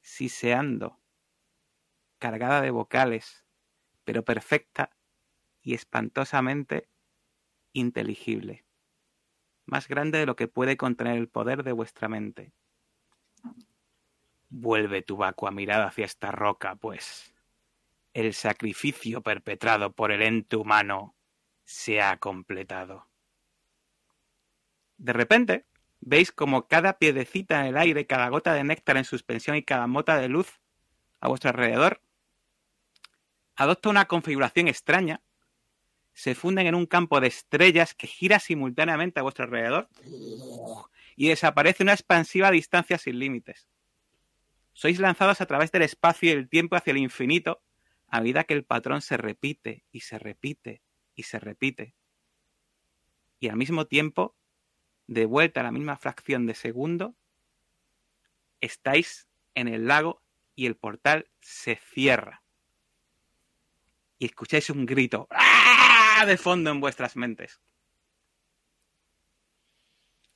siseando, 0.00 1.00
cargada 2.18 2.60
de 2.60 2.70
vocales, 2.70 3.44
pero 4.04 4.24
perfecta 4.24 4.90
y 5.62 5.74
espantosamente 5.74 6.88
inteligible, 7.72 8.64
más 9.64 9.88
grande 9.88 10.18
de 10.18 10.26
lo 10.26 10.36
que 10.36 10.48
puede 10.48 10.76
contener 10.76 11.16
el 11.16 11.28
poder 11.28 11.62
de 11.62 11.72
vuestra 11.72 12.08
mente. 12.08 12.52
Vuelve 14.50 15.02
tu 15.02 15.16
vacua 15.16 15.50
mirada 15.50 15.86
hacia 15.86 16.04
esta 16.04 16.30
roca, 16.30 16.74
pues 16.76 17.32
el 18.12 18.34
sacrificio 18.34 19.22
perpetrado 19.22 19.92
por 19.92 20.12
el 20.12 20.22
ente 20.22 20.56
humano 20.56 21.14
se 21.64 22.02
ha 22.02 22.18
completado. 22.18 23.08
De 24.98 25.12
repente, 25.12 25.66
veis 26.02 26.32
como 26.32 26.66
cada 26.66 26.98
piedecita 26.98 27.60
en 27.60 27.66
el 27.66 27.78
aire, 27.78 28.06
cada 28.06 28.28
gota 28.28 28.52
de 28.52 28.64
néctar 28.64 28.96
en 28.96 29.04
suspensión 29.04 29.56
y 29.56 29.62
cada 29.62 29.86
mota 29.86 30.18
de 30.18 30.28
luz 30.28 30.60
a 31.20 31.28
vuestro 31.28 31.50
alrededor 31.50 32.02
adopta 33.54 33.88
una 33.88 34.06
configuración 34.06 34.66
extraña, 34.68 35.22
se 36.14 36.34
funden 36.34 36.66
en 36.66 36.74
un 36.74 36.86
campo 36.86 37.20
de 37.20 37.28
estrellas 37.28 37.94
que 37.94 38.06
gira 38.06 38.38
simultáneamente 38.38 39.20
a 39.20 39.22
vuestro 39.22 39.44
alrededor 39.44 39.88
y 41.16 41.28
desaparece 41.28 41.82
una 41.82 41.92
expansiva 41.92 42.50
distancia 42.50 42.98
sin 42.98 43.18
límites. 43.18 43.68
Sois 44.72 44.98
lanzados 44.98 45.40
a 45.40 45.46
través 45.46 45.70
del 45.70 45.82
espacio 45.82 46.30
y 46.30 46.32
el 46.32 46.48
tiempo 46.48 46.76
hacia 46.76 46.90
el 46.90 46.98
infinito 46.98 47.62
a 48.08 48.20
medida 48.20 48.44
que 48.44 48.54
el 48.54 48.64
patrón 48.64 49.00
se 49.00 49.16
repite 49.16 49.84
y 49.92 50.00
se 50.00 50.18
repite 50.18 50.82
y 51.14 51.22
se 51.22 51.38
repite. 51.38 51.94
Y 53.38 53.48
al 53.48 53.56
mismo 53.56 53.86
tiempo 53.86 54.36
de 55.06 55.26
vuelta 55.26 55.60
a 55.60 55.64
la 55.64 55.72
misma 55.72 55.96
fracción 55.96 56.46
de 56.46 56.54
segundo, 56.54 57.14
estáis 58.60 59.28
en 59.54 59.68
el 59.68 59.86
lago 59.86 60.22
y 60.54 60.66
el 60.66 60.76
portal 60.76 61.30
se 61.40 61.76
cierra. 61.76 62.42
Y 64.18 64.26
escucháis 64.26 64.70
un 64.70 64.86
grito 64.86 65.26
¡ah! 65.30 66.24
de 66.26 66.36
fondo 66.36 66.70
en 66.70 66.80
vuestras 66.80 67.16
mentes. 67.16 67.60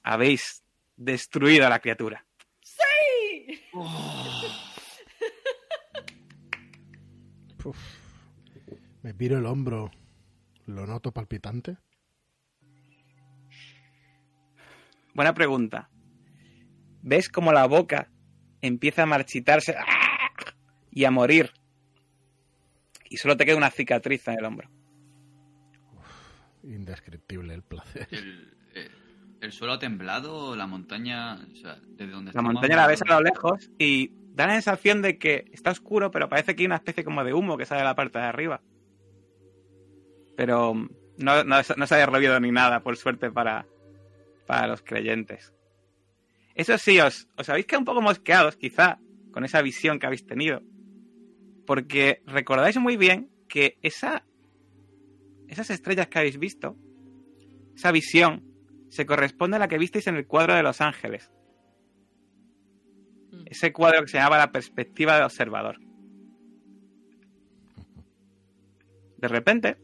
Habéis 0.03 0.65
destruido 0.97 1.67
a 1.67 1.71
la 1.71 1.81
criatura. 1.81 2.27
Uf. 7.65 7.79
Me 9.03 9.15
piro 9.15 9.39
el 9.39 9.47
hombro. 9.47 9.91
¿Lo 10.67 10.87
noto 10.87 11.13
palpitante? 11.13 11.79
Buena 15.17 15.33
pregunta. 15.33 15.89
¿Ves 17.01 17.31
cómo 17.31 17.51
la 17.51 17.67
boca 17.67 18.11
empieza 18.61 19.05
a 19.05 19.07
marchitarse 19.07 19.75
¡ah! 19.79 19.85
y 20.91 21.05
a 21.07 21.11
morir? 21.11 21.53
Y 23.09 23.17
solo 23.17 23.35
te 23.35 23.47
queda 23.47 23.57
una 23.57 23.71
cicatriz 23.71 24.29
en 24.29 24.39
el 24.39 24.45
hombro. 24.45 24.69
Indescriptible 26.63 27.55
el 27.55 27.63
placer. 27.63 28.07
El, 28.11 28.55
el- 28.75 28.91
el 29.41 29.53
suelo 29.53 29.73
ha 29.75 29.79
temblado, 29.79 30.55
la 30.55 30.67
montaña, 30.67 31.35
o 31.35 31.57
sea, 31.57 31.79
desde 31.89 32.13
donde 32.13 32.33
La 32.35 32.43
montaña 32.43 32.77
la 32.77 32.87
ves 32.87 33.01
a 33.03 33.15
lo 33.15 33.23
lejos 33.23 33.71
y 33.79 34.11
da 34.35 34.47
la 34.47 34.53
sensación 34.55 35.01
de 35.01 35.17
que 35.19 35.45
está 35.53 35.71
oscuro, 35.71 36.11
pero 36.11 36.29
parece 36.29 36.55
que 36.55 36.63
hay 36.63 36.67
una 36.67 36.77
especie 36.77 37.05
como 37.05 37.25
de 37.25 37.33
humo 37.33 37.57
que 37.57 37.65
sale 37.65 37.81
de 37.81 37.87
la 37.87 37.95
parte 37.95 38.19
de 38.19 38.25
arriba. 38.27 38.61
Pero 40.37 40.75
no, 40.75 41.45
no, 41.45 41.57
no 41.77 41.87
se 41.87 41.95
haya 41.95 42.07
revido 42.07 42.39
ni 42.41 42.51
nada, 42.51 42.81
por 42.81 42.97
suerte, 42.99 43.31
para, 43.31 43.67
para 44.47 44.67
los 44.67 44.83
creyentes. 44.83 45.53
Eso 46.55 46.79
sí, 46.79 46.99
os, 47.01 47.29
os 47.37 47.49
habéis 47.49 47.67
quedado 47.67 47.81
un 47.81 47.85
poco 47.85 48.01
mosqueados, 48.03 48.57
quizá, 48.57 48.99
con 49.31 49.45
esa 49.45 49.61
visión 49.61 49.99
que 49.99 50.07
habéis 50.07 50.27
tenido. 50.27 50.63
Porque 51.67 52.23
recordáis 52.25 52.79
muy 52.79 52.97
bien 52.97 53.31
que 53.49 53.79
esa, 53.83 54.25
esas 55.49 55.71
estrellas 55.71 56.09
que 56.09 56.19
habéis 56.19 56.39
visto, 56.39 56.77
esa 57.75 57.93
visión, 57.93 58.45
se 58.89 59.05
corresponde 59.05 59.57
a 59.57 59.59
la 59.59 59.69
que 59.69 59.79
visteis 59.79 60.07
en 60.07 60.17
el 60.17 60.27
cuadro 60.27 60.55
de 60.55 60.63
Los 60.63 60.81
Ángeles. 60.81 61.31
Mm. 63.33 63.43
Ese 63.47 63.73
cuadro 63.73 64.03
que 64.03 64.09
se 64.09 64.17
llamaba 64.17 64.39
La 64.39 64.53
perspectiva 64.53 65.15
del 65.15 65.25
observador. 65.25 65.79
De 69.19 69.29
repente, 69.29 69.77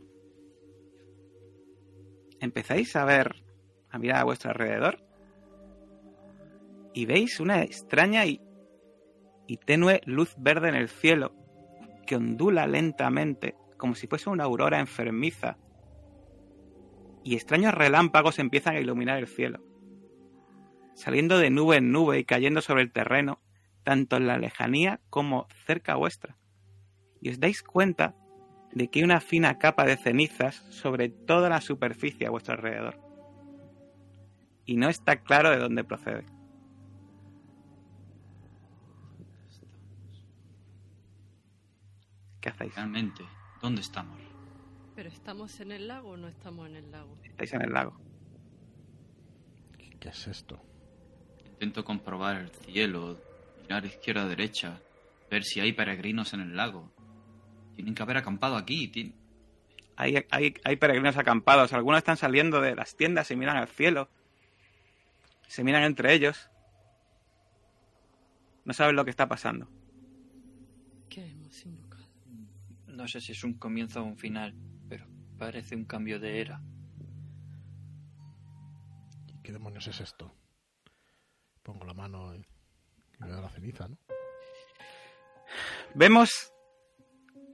empezáis 2.40 2.94
a 2.96 3.04
ver, 3.04 3.41
a 3.92 3.98
mirar 3.98 4.20
a 4.20 4.24
vuestro 4.24 4.50
alrededor, 4.50 4.98
y 6.94 7.06
veis 7.06 7.38
una 7.38 7.62
extraña 7.62 8.26
y, 8.26 8.40
y 9.46 9.58
tenue 9.58 10.00
luz 10.04 10.34
verde 10.38 10.68
en 10.68 10.74
el 10.74 10.88
cielo 10.88 11.34
que 12.06 12.16
ondula 12.16 12.66
lentamente 12.66 13.54
como 13.76 13.94
si 13.94 14.06
fuese 14.06 14.30
una 14.30 14.44
aurora 14.44 14.80
enfermiza 14.80 15.56
y 17.24 17.34
extraños 17.34 17.74
relámpagos 17.74 18.38
empiezan 18.38 18.76
a 18.76 18.80
iluminar 18.80 19.18
el 19.18 19.26
cielo, 19.26 19.60
saliendo 20.94 21.38
de 21.38 21.50
nube 21.50 21.76
en 21.76 21.92
nube 21.92 22.18
y 22.18 22.24
cayendo 22.24 22.60
sobre 22.60 22.82
el 22.82 22.92
terreno, 22.92 23.40
tanto 23.84 24.16
en 24.16 24.26
la 24.26 24.38
lejanía 24.38 25.00
como 25.10 25.46
cerca 25.66 25.96
vuestra. 25.96 26.36
Y 27.20 27.30
os 27.30 27.40
dais 27.40 27.62
cuenta 27.62 28.14
de 28.72 28.88
que 28.88 29.00
hay 29.00 29.04
una 29.04 29.20
fina 29.20 29.58
capa 29.58 29.84
de 29.84 29.96
cenizas 29.96 30.64
sobre 30.70 31.08
toda 31.08 31.48
la 31.48 31.60
superficie 31.60 32.26
a 32.26 32.30
vuestro 32.30 32.54
alrededor. 32.54 33.01
Y 34.64 34.76
no 34.76 34.88
está 34.88 35.16
claro 35.16 35.50
de 35.50 35.58
dónde 35.58 35.84
procede. 35.84 36.24
¿Qué 42.40 42.48
hacéis? 42.48 42.74
Realmente, 42.74 43.24
¿dónde 43.60 43.80
estamos? 43.80 44.18
¿Pero 44.94 45.08
estamos 45.08 45.60
en 45.60 45.72
el 45.72 45.88
lago 45.88 46.10
o 46.10 46.16
no 46.16 46.28
estamos 46.28 46.68
en 46.68 46.76
el 46.76 46.90
lago? 46.90 47.16
Estáis 47.22 47.52
en 47.54 47.62
el 47.62 47.72
lago. 47.72 47.96
¿Qué, 49.78 49.90
qué 49.98 50.08
es 50.08 50.26
esto? 50.26 50.60
Intento 51.46 51.84
comprobar 51.84 52.36
el 52.36 52.50
cielo, 52.50 53.18
mirar 53.62 53.86
izquierda 53.86 54.26
derecha, 54.26 54.80
ver 55.30 55.44
si 55.44 55.60
hay 55.60 55.72
peregrinos 55.72 56.34
en 56.34 56.40
el 56.40 56.56
lago. 56.56 56.92
Tienen 57.76 57.94
que 57.94 58.02
haber 58.02 58.16
acampado 58.16 58.56
aquí. 58.56 59.14
Hay, 59.96 60.26
hay, 60.30 60.54
hay 60.64 60.76
peregrinos 60.76 61.16
acampados. 61.16 61.72
Algunos 61.72 61.98
están 61.98 62.16
saliendo 62.16 62.60
de 62.60 62.74
las 62.74 62.96
tiendas 62.96 63.30
y 63.30 63.36
miran 63.36 63.56
al 63.56 63.68
cielo. 63.68 64.08
Se 65.52 65.62
miran 65.62 65.82
entre 65.82 66.14
ellos. 66.14 66.50
No 68.64 68.72
saben 68.72 68.96
lo 68.96 69.04
que 69.04 69.10
está 69.10 69.28
pasando. 69.28 69.68
¿Qué 71.10 71.26
hemos 71.26 71.66
invocado? 71.66 72.08
No 72.86 73.06
sé 73.06 73.20
si 73.20 73.32
es 73.32 73.44
un 73.44 73.58
comienzo 73.58 74.00
o 74.00 74.04
un 74.04 74.16
final, 74.16 74.54
pero 74.88 75.06
parece 75.36 75.76
un 75.76 75.84
cambio 75.84 76.18
de 76.18 76.40
era. 76.40 76.62
¿Y 79.26 79.42
qué 79.42 79.52
demonios 79.52 79.86
es 79.88 80.00
esto? 80.00 80.34
Pongo 81.62 81.84
la 81.84 81.92
mano 81.92 82.34
y, 82.34 82.38
y 82.38 83.24
veo 83.26 83.42
la 83.42 83.50
ceniza, 83.50 83.88
¿no? 83.88 83.98
Vemos 85.94 86.50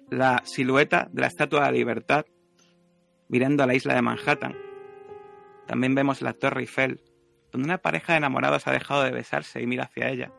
la 0.08 0.44
silueta 0.44 1.08
de 1.10 1.22
la 1.22 1.26
Estatua 1.26 1.62
de 1.62 1.66
la 1.66 1.72
Libertad 1.72 2.26
mirando 3.26 3.64
a 3.64 3.66
la 3.66 3.74
isla 3.74 3.94
de 3.94 4.02
Manhattan. 4.02 4.56
También 5.66 5.96
vemos 5.96 6.22
la 6.22 6.32
Torre 6.32 6.60
Eiffel, 6.60 7.02
donde 7.52 7.66
una 7.66 7.78
pareja 7.78 8.12
de 8.12 8.18
enamorados 8.18 8.66
ha 8.66 8.72
dejado 8.72 9.02
de 9.02 9.10
besarse 9.10 9.62
y 9.62 9.66
mira 9.66 9.84
hacia 9.84 10.08
ella. 10.08 10.32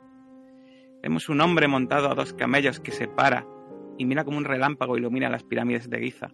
Vemos 1.02 1.30
un 1.30 1.42
hombre 1.42 1.68
montado 1.68 2.12
a 2.12 2.16
dos 2.16 2.34
camellos 2.34 2.80
que 2.80 2.92
se 2.92 3.08
para 3.08 3.46
y 3.98 4.06
mira 4.06 4.24
como 4.24 4.38
un 4.38 4.46
relámpago 4.46 4.98
ilumina 4.98 5.30
las 5.30 5.44
pirámides 5.44 5.90
de 5.90 6.00
Giza. 6.00 6.30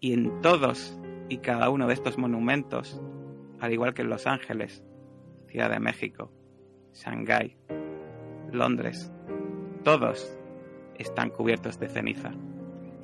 Y 0.00 0.12
en 0.12 0.40
todos 0.40 0.98
y 1.28 1.38
cada 1.38 1.70
uno 1.70 1.86
de 1.86 1.94
estos 1.94 2.18
monumentos, 2.18 3.00
al 3.60 3.72
igual 3.72 3.94
que 3.94 4.02
en 4.02 4.10
Los 4.10 4.26
Ángeles, 4.26 4.84
Ciudad 5.48 5.70
de 5.70 5.80
México, 5.80 6.32
Shanghái, 6.94 7.56
Londres, 8.50 9.12
todos 9.84 10.38
están 10.98 11.30
cubiertos 11.30 11.78
de 11.78 11.88
ceniza. 11.88 12.32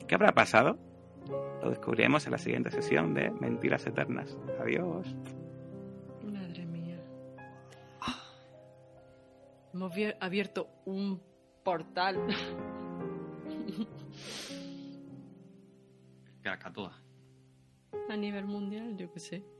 ¿Qué 0.06 0.14
habrá 0.14 0.32
pasado? 0.32 0.78
Lo 1.62 1.70
descubriremos 1.70 2.26
en 2.26 2.32
la 2.32 2.38
siguiente 2.38 2.70
sesión 2.70 3.14
de 3.14 3.30
Mentiras 3.30 3.86
Eternas. 3.86 4.36
Adiós. 4.60 5.16
Hemos 9.72 9.92
abierto 10.20 10.68
un 10.86 11.20
portal. 11.64 12.16
Krakatoa. 16.42 17.02
A 18.08 18.16
nivel 18.16 18.46
mundial, 18.46 18.96
yo 18.96 19.12
qué 19.12 19.20
sé. 19.20 19.57